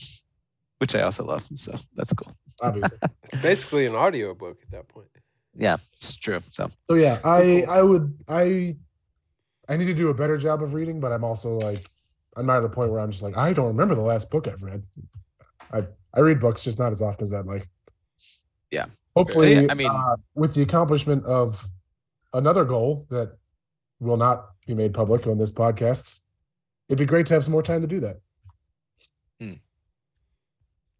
which 0.77 0.93
I 0.95 1.01
also 1.01 1.25
love. 1.25 1.47
So 1.55 1.73
that's 1.95 2.13
cool. 2.13 2.31
obviously. 2.61 2.97
It's 3.23 3.41
basically 3.41 3.87
an 3.87 3.95
audiobook 3.95 4.59
at 4.61 4.69
that 4.71 4.87
point. 4.87 5.07
Yeah, 5.55 5.77
it's 5.95 6.15
true. 6.15 6.41
So 6.51 6.69
So 6.89 6.95
yeah, 6.95 7.19
I 7.23 7.65
I 7.67 7.81
would 7.81 8.15
I 8.27 8.75
I 9.69 9.77
need 9.77 9.85
to 9.85 9.93
do 9.93 10.09
a 10.09 10.13
better 10.13 10.37
job 10.37 10.61
of 10.61 10.73
reading, 10.73 10.99
but 10.99 11.11
I'm 11.11 11.23
also 11.23 11.57
like 11.59 11.79
I'm 12.35 12.45
not 12.45 12.57
at 12.57 12.63
a 12.65 12.69
point 12.69 12.91
where 12.91 12.99
I'm 12.99 13.11
just 13.11 13.23
like 13.23 13.37
I 13.37 13.53
don't 13.53 13.67
remember 13.67 13.95
the 13.95 14.01
last 14.01 14.29
book 14.29 14.47
I've 14.47 14.63
read. 14.63 14.83
I 15.71 15.83
I 16.13 16.19
read 16.19 16.39
books 16.39 16.63
just 16.63 16.79
not 16.79 16.91
as 16.91 17.01
often 17.01 17.23
as 17.23 17.33
I'd 17.33 17.45
like. 17.45 17.67
Yeah. 18.71 18.85
Hopefully, 19.15 19.53
Yeah, 19.53 19.67
I 19.69 19.73
mean- 19.75 19.89
uh, 19.91 20.15
with 20.35 20.53
the 20.55 20.61
accomplishment 20.63 21.23
of 21.25 21.63
another 22.33 22.65
goal 22.65 23.05
that 23.09 23.37
will 23.99 24.17
not 24.17 24.49
be 24.67 24.73
made 24.73 24.93
public 24.93 25.27
on 25.27 25.37
this 25.37 25.51
podcast, 25.51 26.21
it'd 26.89 26.97
be 26.99 27.05
great 27.05 27.25
to 27.27 27.33
have 27.35 27.43
some 27.43 27.51
more 27.51 27.61
time 27.63 27.81
to 27.81 27.87
do 27.87 27.99
that. 27.99 28.17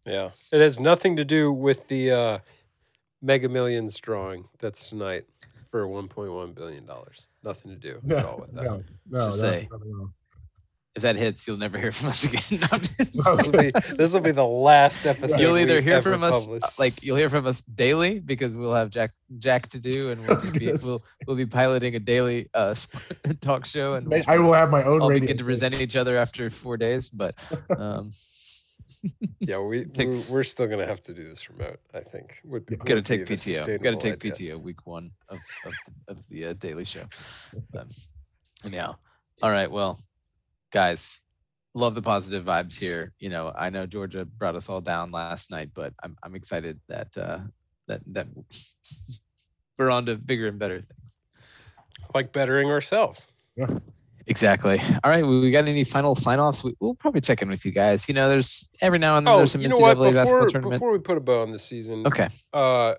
Yeah. 0.06 0.30
It 0.52 0.60
has 0.60 0.78
nothing 0.78 1.16
to 1.16 1.24
do 1.24 1.50
with 1.52 1.88
the 1.88 2.10
uh, 2.10 2.38
Mega 3.22 3.48
Millions 3.48 3.98
drawing 3.98 4.44
that's 4.60 4.90
tonight 4.90 5.24
for 5.74 5.88
$1.1 5.88 6.54
billion. 6.54 6.88
Nothing 7.42 7.70
to 7.72 7.76
do 7.76 8.00
at 8.16 8.24
all 8.24 8.38
with 8.38 8.54
that. 8.54 8.62
no, 8.62 8.84
no, 9.10 9.18
Just 9.18 9.40
say. 9.40 9.66
no, 9.72 9.78
no. 9.84 10.10
if 10.94 11.02
that 11.02 11.16
hits, 11.16 11.48
you'll 11.48 11.56
never 11.56 11.78
hear 11.78 11.90
from 11.90 12.10
us 12.10 12.22
again. 12.32 12.42
No, 12.60 12.66
I'm 12.70 12.80
just- 12.80 13.26
I 13.26 13.30
was 13.30 13.40
This 13.40 13.72
will 13.74 13.80
be, 13.80 13.96
this 13.96 14.12
will 14.12 14.20
be 14.20 14.30
the 14.30 14.44
last 14.44 15.04
episode. 15.04 15.40
you'll 15.40 15.58
either 15.58 15.80
hear 15.80 16.00
from 16.00 16.22
us 16.22 16.46
publish. 16.46 16.62
uh, 16.62 16.68
like 16.78 17.02
you'll 17.02 17.16
hear 17.16 17.28
from 17.28 17.44
us 17.48 17.60
daily 17.62 18.20
because 18.20 18.54
we'll 18.54 18.72
have 18.74 18.90
Jack 18.90 19.10
Jack 19.40 19.66
to 19.70 19.80
do 19.80 20.10
and 20.10 20.24
we'll 20.28 20.38
be, 20.56 20.66
we'll, 20.84 21.00
we'll 21.26 21.36
be 21.36 21.46
piloting 21.46 21.96
a 21.96 21.98
daily 21.98 22.48
uh 22.54 22.72
sp- 22.78 23.02
talk 23.40 23.66
show 23.66 23.94
and 23.94 24.14
I 24.28 24.38
will 24.38 24.52
have 24.52 24.70
my 24.70 24.84
own 24.84 25.00
all 25.02 25.08
radio. 25.08 25.22
begin 25.22 25.36
to 25.38 25.42
station. 25.42 25.48
resent 25.48 25.74
each 25.74 25.96
other 25.96 26.16
after 26.16 26.48
four 26.50 26.76
days. 26.76 27.10
But 27.10 27.34
um, 27.76 28.12
Yeah, 29.40 29.58
we, 29.58 29.84
Take- 29.84 30.08
we're, 30.08 30.22
we're 30.30 30.44
still 30.44 30.66
going 30.66 30.78
to 30.78 30.86
have 30.86 31.02
to 31.02 31.12
do 31.14 31.28
this 31.28 31.50
remote, 31.50 31.78
I 31.92 32.00
think. 32.00 32.40
Would, 32.44 32.64
Yeah. 32.70 32.76
would 32.78 32.86
gotta 32.86 33.00
be 33.02 33.02
take 33.02 33.26
the 33.26 33.34
PTO. 33.34 33.82
Gonna 33.82 33.96
take 33.98 34.14
idea. 34.14 34.56
PTO 34.56 34.60
week 34.62 34.86
one 34.86 35.10
of 35.28 35.38
of 35.66 35.72
the, 35.72 36.12
of 36.12 36.28
the 36.28 36.44
uh, 36.46 36.52
daily 36.54 36.84
show. 36.84 37.04
Um, 37.78 37.88
anyhow, 38.64 38.96
all 39.42 39.50
right. 39.50 39.70
Well, 39.70 39.98
guys, 40.70 41.26
love 41.74 41.94
the 41.94 42.02
positive 42.02 42.44
vibes 42.44 42.78
here. 42.80 43.12
You 43.18 43.28
know, 43.28 43.52
I 43.54 43.68
know 43.68 43.84
Georgia 43.84 44.24
brought 44.24 44.56
us 44.56 44.68
all 44.70 44.80
down 44.80 45.10
last 45.10 45.50
night, 45.50 45.70
but 45.74 45.92
I'm 46.02 46.16
I'm 46.22 46.34
excited 46.34 46.80
that 46.88 47.08
uh, 47.18 47.40
that 47.88 48.00
that 48.14 48.26
we're 49.78 49.90
on 49.90 50.06
to 50.06 50.16
bigger 50.16 50.46
and 50.48 50.58
better 50.58 50.80
things. 50.80 51.18
Like 52.14 52.32
bettering 52.32 52.70
ourselves. 52.70 53.26
Exactly. 54.26 54.80
All 55.02 55.10
right. 55.10 55.26
We 55.26 55.50
got 55.50 55.66
any 55.68 55.84
final 55.84 56.14
sign 56.14 56.38
offs? 56.40 56.64
We, 56.64 56.74
we'll 56.80 56.94
probably 56.94 57.20
check 57.20 57.42
in 57.42 57.48
with 57.50 57.64
you 57.66 57.72
guys. 57.72 58.08
You 58.08 58.14
know, 58.14 58.28
there's 58.28 58.72
every 58.80 58.98
now 58.98 59.18
and 59.18 59.26
then 59.26 59.34
Oh, 59.34 59.38
there's 59.38 59.52
some 59.52 59.60
you 59.60 59.68
know 59.68 59.76
what? 59.78 59.96
NCAA 59.98 60.14
basketball 60.14 60.24
Before, 60.46 60.48
tournament. 60.48 60.80
before 60.80 60.92
we 60.92 60.98
put 60.98 61.16
a 61.18 61.20
bow 61.20 61.42
on 61.42 61.50
the 61.52 61.58
season, 61.58 62.06
Okay. 62.06 62.28
uh, 62.52 62.94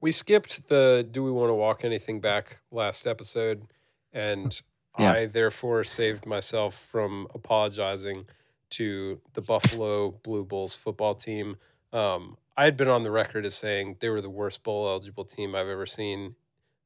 we 0.00 0.12
skipped 0.12 0.66
the 0.68 1.06
"Do 1.10 1.24
we 1.24 1.30
want 1.30 1.48
to 1.50 1.54
walk 1.54 1.84
anything 1.84 2.20
back?" 2.20 2.58
last 2.70 3.06
episode, 3.06 3.66
and 4.12 4.60
Yeah. 4.98 5.12
I 5.12 5.26
therefore 5.26 5.84
saved 5.84 6.26
myself 6.26 6.74
from 6.90 7.28
apologizing 7.34 8.26
to 8.70 9.20
the 9.34 9.40
Buffalo 9.40 10.10
Blue 10.22 10.44
Bulls 10.44 10.74
football 10.76 11.14
team. 11.14 11.56
Um, 11.92 12.36
I 12.58 12.64
had 12.64 12.76
been 12.76 12.88
on 12.88 13.02
the 13.04 13.10
record 13.10 13.46
as 13.46 13.54
saying 13.54 13.96
they 14.00 14.08
were 14.10 14.20
the 14.20 14.30
worst 14.30 14.62
bowl 14.62 14.86
eligible 14.88 15.24
team 15.24 15.54
I've 15.54 15.68
ever 15.68 15.86
seen, 15.86 16.34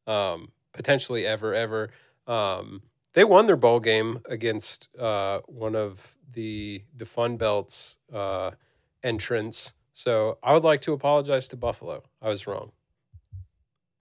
um, 0.07 0.51
potentially 0.73 1.27
ever, 1.27 1.53
ever. 1.55 1.91
Um, 2.27 2.83
they 3.15 3.24
won 3.24 3.47
their 3.47 3.57
bowl 3.57 3.81
game 3.81 4.20
against 4.28 4.89
uh, 4.99 5.41
one 5.47 5.74
of 5.74 6.15
the 6.32 6.82
the 6.97 7.07
Fun 7.07 7.37
Belts 7.37 7.99
uh, 8.12 8.53
entrants. 9.03 9.73
So 9.93 10.39
I 10.43 10.55
would 10.55 10.65
like 10.65 10.81
to 10.82 10.93
apologize 10.93 11.49
to 11.49 11.57
Buffalo. 11.57 12.03
I 12.23 12.28
was 12.28 12.47
wrong. 12.47 12.73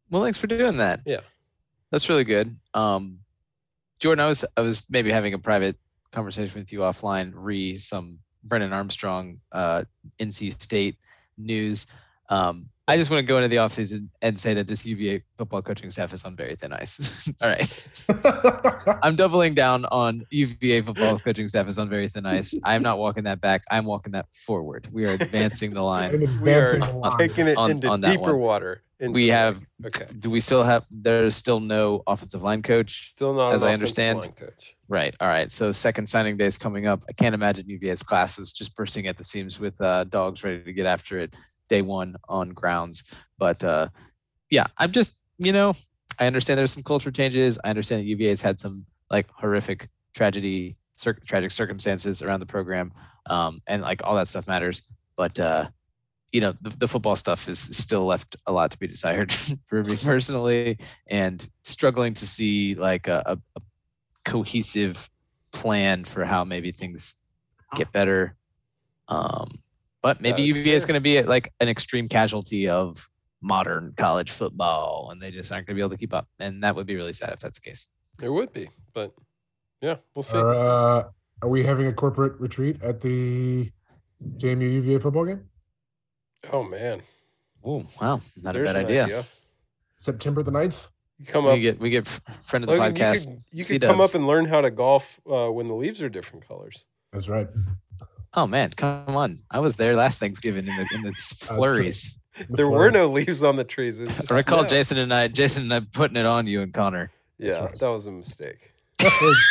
Well, 0.10 0.24
thanks 0.24 0.38
for 0.38 0.48
doing 0.48 0.78
that. 0.78 1.02
Yeah. 1.06 1.22
That's 1.92 2.10
really 2.10 2.24
good. 2.24 2.56
Um, 2.74 3.20
Jordan, 4.00 4.24
I 4.24 4.28
was 4.28 4.46
I 4.56 4.62
was 4.62 4.88
maybe 4.90 5.12
having 5.12 5.34
a 5.34 5.40
private 5.40 5.76
conversation 6.12 6.62
with 6.62 6.72
you 6.72 6.80
offline, 6.80 7.32
re 7.36 7.78
some 7.78 8.20
Brennan 8.44 8.74
Armstrong, 8.74 9.40
uh, 9.52 9.84
NC 10.20 10.62
State 10.62 10.96
news. 11.38 11.94
Um, 12.30 12.70
I 12.88 12.98
just 12.98 13.12
want 13.12 13.20
to 13.20 13.28
go 13.28 13.38
into 13.38 13.50
the 13.50 13.58
offseason 13.58 14.10
and 14.24 14.40
say 14.40 14.56
that 14.56 14.66
this 14.66 14.84
UVA 14.84 15.22
football 15.38 15.62
coaching 15.62 15.92
staff 15.92 16.12
is 16.12 16.26
on 16.26 16.36
very 16.36 16.56
thin 16.56 16.74
ice. 16.74 17.32
All 17.44 17.48
right. 17.48 17.90
I'm 19.04 19.16
doubling 19.16 19.54
down 19.54 19.86
on 19.92 20.24
UVA 20.32 20.82
football 20.82 21.20
coaching 21.20 21.48
staff 21.48 21.68
is 21.68 21.78
on 21.78 21.88
very 21.88 22.08
thin 22.10 22.26
ice. 22.26 22.60
I'm 22.66 22.82
not 22.82 22.98
walking 22.98 23.26
that 23.26 23.42
back. 23.42 23.62
I'm 23.70 23.86
walking 23.86 24.12
that 24.14 24.26
forward. 24.34 24.88
We 24.92 25.06
are 25.06 25.12
advancing 25.14 25.72
the 25.72 25.84
line. 25.84 26.16
I'm 26.16 26.20
We 26.44 26.52
are 26.54 26.80
the 26.80 26.92
line. 26.96 27.18
taking 27.20 27.48
it 27.48 27.58
on- 27.58 27.70
into 27.72 27.90
on 27.90 28.02
that 28.02 28.14
deeper 28.14 28.36
one. 28.36 28.40
water. 28.40 28.82
into 29.00 29.14
We 29.14 29.28
have 29.28 29.64
okay. 29.86 30.08
do 30.18 30.32
we 30.32 30.40
still 30.40 30.64
have 30.64 30.84
there's 30.90 31.36
still 31.36 31.60
no 31.60 32.02
offensive 32.08 32.42
line 32.42 32.64
coach? 32.64 33.12
Still 33.12 33.36
not 33.36 33.54
as 33.54 33.62
an 33.62 33.68
I 33.68 33.72
offensive 33.74 33.80
understand, 33.82 34.20
line 34.22 34.32
coach. 34.32 34.76
Right. 34.88 35.16
All 35.20 35.28
right. 35.28 35.52
So 35.52 35.72
second 35.72 36.10
signing 36.10 36.38
day 36.38 36.46
is 36.46 36.58
coming 36.58 36.88
up. 36.88 37.04
I 37.08 37.12
can't 37.12 37.36
imagine 37.36 37.70
UVA's 37.70 38.02
classes 38.02 38.52
just 38.52 38.76
bursting 38.76 39.06
at 39.06 39.16
the 39.16 39.24
seams 39.24 39.60
with 39.60 39.80
uh, 39.80 40.06
dogs 40.06 40.44
ready 40.44 40.64
to 40.64 40.74
get 40.74 40.88
after 40.88 41.20
it 41.20 41.36
day 41.70 41.82
one 41.82 42.16
on 42.28 42.50
grounds. 42.50 43.24
But 43.38 43.64
uh, 43.64 43.88
yeah, 44.50 44.66
I'm 44.78 44.92
just 44.92 45.24
you 45.38 45.54
know 45.54 45.74
I 46.20 46.28
understand 46.28 46.60
there's 46.60 46.74
some 46.74 46.84
culture 46.84 47.12
changes. 47.12 47.58
I 47.64 47.70
understand 47.70 48.02
that 48.02 48.08
UVA's 48.08 48.42
had 48.42 48.60
some 48.60 48.86
like 49.10 49.28
horrific 49.32 49.88
tragedy, 50.14 50.76
cir- 50.96 51.20
tragic 51.26 51.52
circumstances 51.52 52.22
around 52.22 52.42
the 52.42 52.46
program, 52.46 52.92
um, 53.30 53.62
and 53.68 53.82
like 53.82 54.02
all 54.04 54.16
that 54.16 54.28
stuff 54.28 54.48
matters. 54.48 54.82
But 55.16 55.40
uh, 55.40 55.70
you 56.32 56.42
know 56.42 56.54
the, 56.62 56.70
the 56.70 56.88
football 56.88 57.16
stuff 57.16 57.48
is 57.48 57.60
still 57.60 58.06
left 58.06 58.36
a 58.46 58.52
lot 58.52 58.72
to 58.72 58.80
be 58.80 58.88
desired 58.88 59.32
for 59.66 59.84
me 59.84 59.96
personally, 59.96 60.78
and 61.08 61.48
struggling 61.64 62.14
to 62.16 62.28
see 62.28 62.74
like 62.74 63.08
a, 63.08 63.40
a 63.56 63.62
cohesive 64.26 65.10
plan 65.52 66.04
for 66.04 66.26
how 66.26 66.44
maybe 66.44 66.72
things 66.72 67.16
get 67.76 67.92
better. 67.92 68.36
Um, 69.08 69.50
but 70.02 70.22
maybe 70.22 70.48
That's 70.48 70.58
UVA 70.58 70.74
is 70.74 70.86
going 70.86 70.98
to 70.98 71.02
be 71.02 71.22
like 71.24 71.54
an 71.60 71.70
extreme 71.70 72.08
casualty 72.08 72.68
of 72.68 73.08
modern 73.42 73.94
college 73.98 74.32
football, 74.32 75.10
and 75.12 75.22
they 75.22 75.32
just 75.32 75.52
aren't 75.52 75.68
going 75.68 75.76
to 75.76 75.80
be 75.80 75.82
able 75.82 75.92
to 75.92 75.98
keep 75.98 76.14
up. 76.14 76.28
And 76.40 76.64
that 76.64 76.76
would 76.76 76.88
be 76.88 76.96
really 76.96 77.14
sad 77.14 77.32
if 77.34 77.40
that's 77.40 77.60
the 77.60 77.70
case. 77.70 77.88
It 78.22 78.30
would 78.30 78.52
be, 78.52 78.70
but 78.94 79.14
yeah, 79.82 79.96
we'll 80.14 80.24
see. 80.24 80.38
Are, 80.38 80.54
uh, 80.54 81.04
are 81.42 81.50
we 81.50 81.64
having 81.64 81.88
a 81.88 81.94
corporate 81.94 82.40
retreat 82.40 82.84
at 82.84 83.00
the 83.02 83.72
JMU 84.38 84.74
UVA 84.74 85.00
football 85.00 85.26
game? 85.26 85.46
oh 86.54 86.64
man, 86.64 87.02
Oh 87.64 87.84
wow, 88.02 88.22
not 88.42 88.54
There's 88.54 88.70
a 88.70 88.74
bad 88.74 88.86
idea. 88.86 89.04
idea. 89.04 89.22
September 89.98 90.44
the 90.44 90.52
9th? 90.52 90.90
Come 91.28 91.46
up. 91.46 91.54
We 91.54 91.60
get 91.60 91.80
we 91.80 91.90
get 91.90 92.08
friend 92.08 92.64
of 92.64 92.70
the 92.70 92.78
Logan, 92.78 92.96
podcast. 92.96 93.28
You 93.52 93.64
could, 93.64 93.72
you 93.74 93.80
could 93.80 93.88
come 93.88 94.00
up 94.02 94.16
and 94.16 94.26
learn 94.26 94.46
how 94.46 94.62
to 94.62 94.72
golf 94.72 95.20
uh, 95.30 95.48
when 95.52 95.68
the 95.68 95.74
leaves 95.74 96.02
are 96.02 96.08
different 96.08 96.48
colors. 96.48 96.86
That's 97.12 97.28
right. 97.28 97.48
Oh 98.36 98.46
man, 98.48 98.70
come 98.72 99.16
on! 99.16 99.40
I 99.52 99.60
was 99.60 99.76
there 99.76 99.96
last 99.96 100.20
Thanksgiving 100.20 100.68
in 100.68 100.76
the 100.76 100.88
in 100.94 101.02
the 101.04 101.14
flurries. 101.18 102.16
The 102.38 102.46
There 102.58 102.70
were 102.70 102.92
no 102.92 103.08
leaves 103.08 103.44
on 103.44 103.56
the 103.56 103.64
trees. 103.64 104.00
It 104.00 104.06
was 104.06 104.18
just 104.18 104.32
I 104.32 104.38
recall 104.38 104.60
snow. 104.60 104.68
Jason 104.70 104.98
and 105.00 105.14
I, 105.14 105.28
Jason 105.28 105.64
and 105.64 105.74
I 105.74 105.82
putting 105.94 106.16
it 106.18 106.26
on 106.26 106.48
you 106.48 106.62
and 106.62 106.74
Connor. 106.74 107.10
Yeah, 107.38 107.60
right. 107.66 107.74
that 107.80 107.90
was 107.90 108.06
a 108.06 108.12
mistake. 108.12 108.72
that 109.00 109.20
was, 109.22 109.48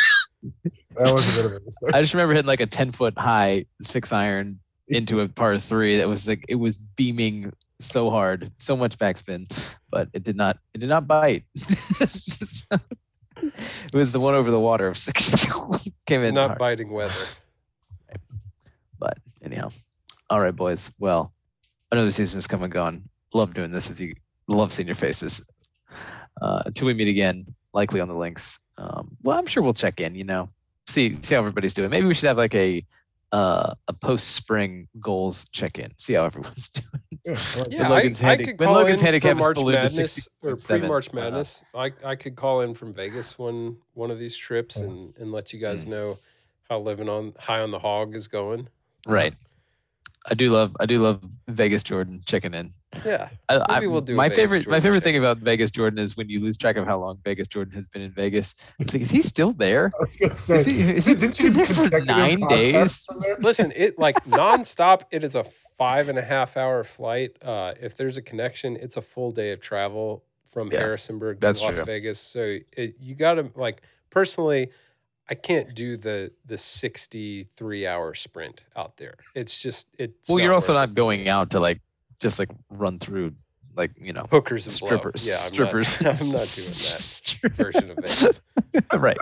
that 0.95 1.11
was 1.13 1.37
a 1.37 1.41
bit 1.43 1.51
of 1.51 1.61
a 1.61 1.65
mistake. 1.65 1.89
I 1.93 2.01
just 2.01 2.13
remember 2.13 2.33
hitting 2.33 2.47
like 2.47 2.61
a 2.61 2.65
10 2.65 2.91
foot 2.91 3.17
high 3.17 3.65
six 3.81 4.13
iron 4.13 4.59
into 4.87 5.19
a 5.21 5.27
par 5.27 5.57
three 5.57 5.97
that 5.97 6.07
was 6.07 6.27
like 6.27 6.45
it 6.47 6.55
was 6.55 6.77
beaming 6.77 7.51
so 7.79 8.09
hard, 8.09 8.51
so 8.57 8.75
much 8.75 8.97
backspin, 8.97 9.45
but 9.91 10.09
it 10.13 10.23
did 10.23 10.35
not 10.35 10.57
it 10.73 10.79
did 10.79 10.89
not 10.89 11.05
bite. 11.07 11.43
So, 11.55 12.77
it 13.41 13.93
was 13.93 14.11
the 14.11 14.19
one 14.19 14.35
over 14.35 14.51
the 14.51 14.59
water 14.59 14.87
of 14.87 14.97
six 14.97 15.45
came 16.07 16.19
It's 16.21 16.29
in. 16.29 16.35
not 16.35 16.47
hard. 16.49 16.59
biting 16.59 16.91
weather. 16.91 17.13
But 18.99 19.17
anyhow. 19.41 19.69
All 20.29 20.39
right, 20.41 20.55
boys. 20.55 20.93
Well, 20.99 21.33
another 21.91 22.11
season 22.11 22.37
is 22.39 22.47
come 22.47 22.63
and 22.63 22.71
gone. 22.71 23.03
Love 23.33 23.53
doing 23.53 23.71
this 23.71 23.89
with 23.89 23.99
you. 23.99 24.13
Love 24.47 24.71
seeing 24.73 24.87
your 24.87 24.95
faces. 24.95 25.49
Uh, 26.41 26.63
until 26.65 26.87
we 26.87 26.93
meet 26.93 27.07
again, 27.07 27.45
likely 27.73 27.99
on 27.99 28.07
the 28.07 28.13
links. 28.15 28.59
Um, 28.77 29.15
well, 29.23 29.37
I'm 29.37 29.45
sure 29.45 29.61
we'll 29.63 29.73
check 29.73 29.99
in. 29.99 30.15
You 30.15 30.23
know, 30.23 30.47
see 30.87 31.17
see 31.21 31.35
how 31.35 31.41
everybody's 31.41 31.73
doing. 31.73 31.89
Maybe 31.89 32.07
we 32.07 32.13
should 32.13 32.27
have 32.27 32.37
like 32.37 32.55
a 32.55 32.85
uh, 33.31 33.73
a 33.87 33.93
post 33.93 34.31
spring 34.31 34.87
goals 34.99 35.49
check 35.49 35.77
in. 35.77 35.91
See 35.97 36.13
how 36.13 36.25
everyone's 36.25 36.69
doing. 36.69 37.19
Yeah, 37.25 37.33
I 37.33 37.59
like 37.59 37.71
Yeah, 37.71 37.77
that. 37.79 37.91
I, 37.91 37.95
Logan's 37.95 38.23
I 38.23 38.37
could 38.37 38.59
when 38.59 38.67
call 38.67 38.73
Logan's 38.75 38.99
in 39.01 39.05
handicap 39.05 39.35
is 39.37 39.39
March 39.43 39.55
ballooned 39.55 39.81
to 39.81 39.87
Madness 39.87 40.27
or 40.41 40.55
pre-March 40.55 41.09
uh, 41.09 41.15
Madness. 41.15 41.65
I, 41.75 41.91
I 42.03 42.15
could 42.15 42.35
call 42.35 42.61
in 42.61 42.73
from 42.73 42.93
Vegas 42.93 43.37
one 43.37 43.77
one 43.93 44.09
of 44.09 44.17
these 44.19 44.35
trips 44.35 44.77
and, 44.77 45.13
and 45.17 45.31
let 45.31 45.53
you 45.53 45.59
guys 45.59 45.85
Mm. 45.85 45.89
know 45.89 46.17
how 46.69 46.79
living 46.79 47.09
on 47.09 47.33
high 47.39 47.59
on 47.61 47.69
the 47.71 47.79
hog 47.79 48.15
is 48.15 48.27
going. 48.27 48.67
Right. 49.07 49.33
I 50.29 50.33
do 50.35 50.51
love 50.51 50.75
I 50.79 50.85
do 50.85 50.99
love 50.99 51.21
Vegas 51.47 51.81
Jordan 51.81 52.19
checking 52.25 52.53
in. 52.53 52.69
Yeah. 53.05 53.29
I, 53.47 53.63
I, 53.69 53.79
Maybe 53.79 53.87
we'll 53.87 54.01
do 54.01 54.13
a 54.13 54.15
my 54.15 54.27
Vegas 54.27 54.35
favorite 54.37 54.67
my 54.67 54.79
favorite 54.79 55.01
thing 55.03 55.13
check-in. 55.13 55.23
about 55.23 55.37
Vegas 55.37 55.71
Jordan 55.71 55.97
is 55.97 56.17
when 56.17 56.29
you 56.29 56.39
lose 56.41 56.57
track 56.57 56.75
of 56.75 56.85
how 56.85 56.99
long 56.99 57.17
Vegas 57.23 57.47
Jordan 57.47 57.73
has 57.73 57.85
been 57.87 58.01
in 58.01 58.11
Vegas. 58.11 58.71
It's 58.79 58.93
like, 58.93 59.01
is 59.01 59.09
he 59.09 59.21
still 59.21 59.53
there? 59.53 59.89
I 59.97 60.03
was 60.03 60.15
gonna 60.17 60.35
say, 60.35 60.55
Is 60.55 60.65
he, 60.65 60.81
is 60.81 61.05
he 61.05 61.15
didn't 61.15 61.39
you 61.39 61.51
been 61.51 61.63
do 61.65 61.65
for 61.65 62.01
nine 62.01 62.41
days? 62.47 63.07
Listen, 63.39 63.71
it 63.75 63.97
like 63.97 64.23
nonstop. 64.25 65.03
It 65.09 65.23
is 65.23 65.35
a 65.35 65.45
five 65.77 66.09
and 66.09 66.19
a 66.19 66.23
half 66.23 66.57
hour 66.57 66.83
flight. 66.83 67.31
Uh, 67.41 67.73
if 67.81 67.95
there's 67.95 68.17
a 68.17 68.21
connection, 68.21 68.75
it's 68.75 68.97
a 68.97 69.01
full 69.01 69.31
day 69.31 69.51
of 69.53 69.61
travel 69.61 70.25
from 70.49 70.69
Yeah, 70.71 70.79
Harrisonburg 70.79 71.39
to 71.39 71.47
Las 71.47 71.61
true. 71.61 71.85
Vegas. 71.85 72.19
So 72.19 72.57
it, 72.73 72.95
you 72.99 73.15
got 73.15 73.35
to 73.35 73.49
like 73.55 73.81
personally, 74.09 74.69
I 75.29 75.35
can't 75.35 75.73
do 75.75 75.95
the 75.95 76.31
the 76.45 76.57
sixty 76.57 77.47
three 77.55 77.85
hour 77.85 78.15
sprint 78.15 78.63
out 78.75 78.97
there. 78.97 79.15
It's 79.35 79.59
just 79.59 79.87
it's. 79.97 80.29
Well, 80.29 80.39
you're 80.39 80.53
also 80.53 80.73
worth 80.73 80.89
not 80.89 80.95
going 80.95 81.29
out 81.29 81.51
to 81.51 81.59
like 81.59 81.81
just 82.19 82.39
like 82.39 82.49
run 82.69 82.97
through 82.97 83.33
like 83.75 83.91
you 83.99 84.11
know 84.11 84.25
hookers 84.31 84.65
and 84.65 84.71
strippers. 84.71 85.25
Blow. 85.25 85.31
Yeah, 85.31 85.37
I'm 85.37 85.53
strippers. 85.53 86.01
Not, 86.01 86.09
I'm 86.21 86.27
not 86.31 86.41
doing 87.31 87.41
that 87.43 87.55
version 87.55 87.91
of 87.91 87.97
Vegas. 87.97 88.41
right. 88.93 89.17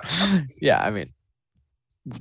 Yeah, 0.61 0.81
I 0.81 0.91
mean, 0.91 1.11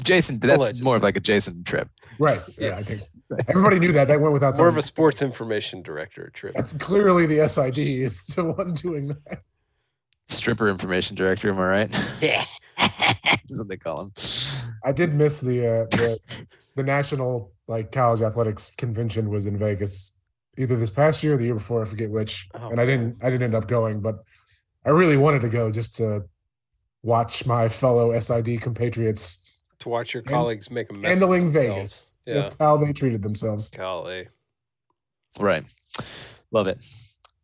Jason. 0.02 0.38
That's 0.40 0.56
Allegedly. 0.56 0.82
more 0.82 0.96
of 0.96 1.02
like 1.02 1.16
a 1.16 1.20
Jason 1.20 1.62
trip. 1.62 1.88
Right. 2.18 2.40
Yeah, 2.58 2.76
I 2.76 2.82
think 2.82 3.02
everybody 3.48 3.78
knew 3.78 3.92
that. 3.92 4.08
That 4.08 4.20
went 4.20 4.32
without 4.32 4.58
More 4.58 4.68
of 4.68 4.76
a 4.76 4.82
sports 4.82 5.22
information 5.22 5.82
director 5.82 6.30
trip. 6.34 6.54
That's 6.54 6.72
clearly 6.72 7.26
the 7.26 7.48
SID 7.48 7.78
is 7.78 8.26
the 8.28 8.44
one 8.44 8.74
doing 8.74 9.08
that. 9.08 9.42
Stripper 10.28 10.69
information 10.69 11.16
director. 11.16 11.51
Am 11.51 11.59
I 11.59 11.66
right? 11.66 12.20
Yeah. 12.20 12.44
That's 12.78 13.59
what 13.59 13.69
they 13.69 13.77
call 13.77 14.03
him. 14.03 14.12
I 14.85 14.93
did 14.93 15.15
miss 15.15 15.40
the 15.40 15.61
uh, 15.66 15.85
the 15.90 16.19
the 16.77 16.82
national 16.82 17.53
like 17.69 17.93
college 17.93 18.20
athletics 18.20 18.74
convention 18.77 19.31
was 19.31 19.47
in 19.47 19.59
Vegas 19.59 20.16
either 20.59 20.77
this 20.77 20.90
past 20.90 21.23
year 21.23 21.35
or 21.35 21.36
the 21.36 21.44
year 21.44 21.55
before, 21.55 21.82
I 21.82 21.85
forget 21.85 22.11
which. 22.11 22.48
Oh, 22.55 22.70
and 22.70 22.81
I 22.81 22.86
didn't 22.86 23.16
I 23.23 23.31
didn't 23.31 23.44
end 23.44 23.55
up 23.55 23.69
going, 23.69 24.01
but 24.01 24.16
I 24.85 24.90
really 24.90 25.16
wanted 25.16 25.43
to 25.43 25.48
go 25.48 25.70
just 25.70 25.94
to 25.97 26.23
watch 27.03 27.47
my 27.47 27.69
fellow 27.69 28.19
SID 28.19 28.61
compatriots 28.61 29.61
To 29.81 29.89
watch 29.89 30.12
your 30.15 30.23
And- 30.23 30.31
colleagues 30.31 30.70
make 30.70 30.90
a 30.90 30.94
mess. 30.94 31.11
handling. 31.11 31.53
Vegas. 31.53 32.16
Yeah. 32.27 32.35
Just 32.35 32.59
how 32.59 32.77
they 32.78 32.93
treated 32.93 33.23
themselves. 33.23 33.70
Golly. 33.70 34.27
Right. 35.39 35.62
Love 36.51 36.66
it. 36.66 36.78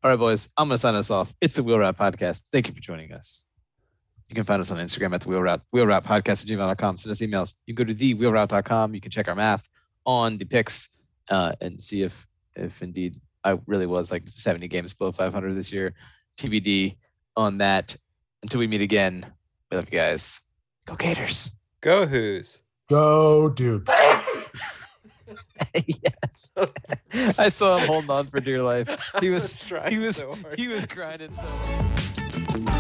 All 0.04 0.10
right, 0.10 0.18
boys. 0.18 0.52
I'm 0.58 0.66
gonna 0.66 0.78
sign 0.78 0.96
us 0.96 1.12
off. 1.12 1.32
It's 1.40 1.54
the 1.54 1.62
Wheel 1.62 1.78
Route 1.78 1.96
Podcast. 1.96 2.48
Thank 2.48 2.66
you 2.66 2.74
for 2.74 2.80
joining 2.80 3.12
us. 3.12 3.46
You 4.28 4.34
can 4.34 4.42
find 4.42 4.60
us 4.60 4.70
on 4.72 4.78
Instagram 4.78 5.14
at 5.14 5.20
the 5.20 5.28
Wheel 5.28 5.42
Route, 5.42 5.60
Wheel 5.70 5.86
Route 5.86 6.04
Podcast 6.04 6.42
at 6.42 6.58
gmail.com. 6.58 6.98
Send 6.98 7.12
us 7.12 7.20
emails. 7.20 7.60
You 7.66 7.74
can 7.74 7.84
go 7.84 7.92
to 7.92 7.94
the 7.94 8.14
thewheelroute.com. 8.14 8.94
You 8.94 9.00
can 9.00 9.12
check 9.12 9.28
our 9.28 9.36
math 9.36 9.68
on 10.04 10.38
the 10.38 10.44
picks 10.44 11.04
uh, 11.30 11.52
and 11.60 11.80
see 11.80 12.02
if 12.02 12.26
if 12.56 12.82
indeed 12.82 13.20
I 13.44 13.58
really 13.66 13.86
was 13.86 14.10
like 14.10 14.24
70 14.26 14.66
games 14.66 14.92
below 14.92 15.12
500 15.12 15.54
this 15.54 15.72
year. 15.72 15.94
TBD 16.36 16.96
on 17.36 17.58
that. 17.58 17.96
Until 18.42 18.58
we 18.58 18.66
meet 18.66 18.80
again, 18.82 19.24
we 19.70 19.76
love 19.76 19.86
you 19.92 19.98
guys. 19.98 20.40
Go 20.86 20.96
Gators. 20.96 21.52
Go 21.80 22.06
Hoos. 22.06 22.58
Go 22.88 23.50
Dukes. 23.50 23.92
yes. 25.86 26.52
I 27.38 27.48
saw 27.48 27.78
him 27.78 27.86
holding 27.86 28.10
on 28.10 28.26
for 28.26 28.40
dear 28.40 28.62
life. 28.62 29.12
He 29.20 29.30
was 29.30 29.64
trying 29.64 29.90
he 29.90 29.98
was 29.98 30.16
so 30.16 30.36
he 30.56 30.68
was 30.68 30.86
grinding 30.86 31.32
so 31.32 31.46
hard. 31.46 32.71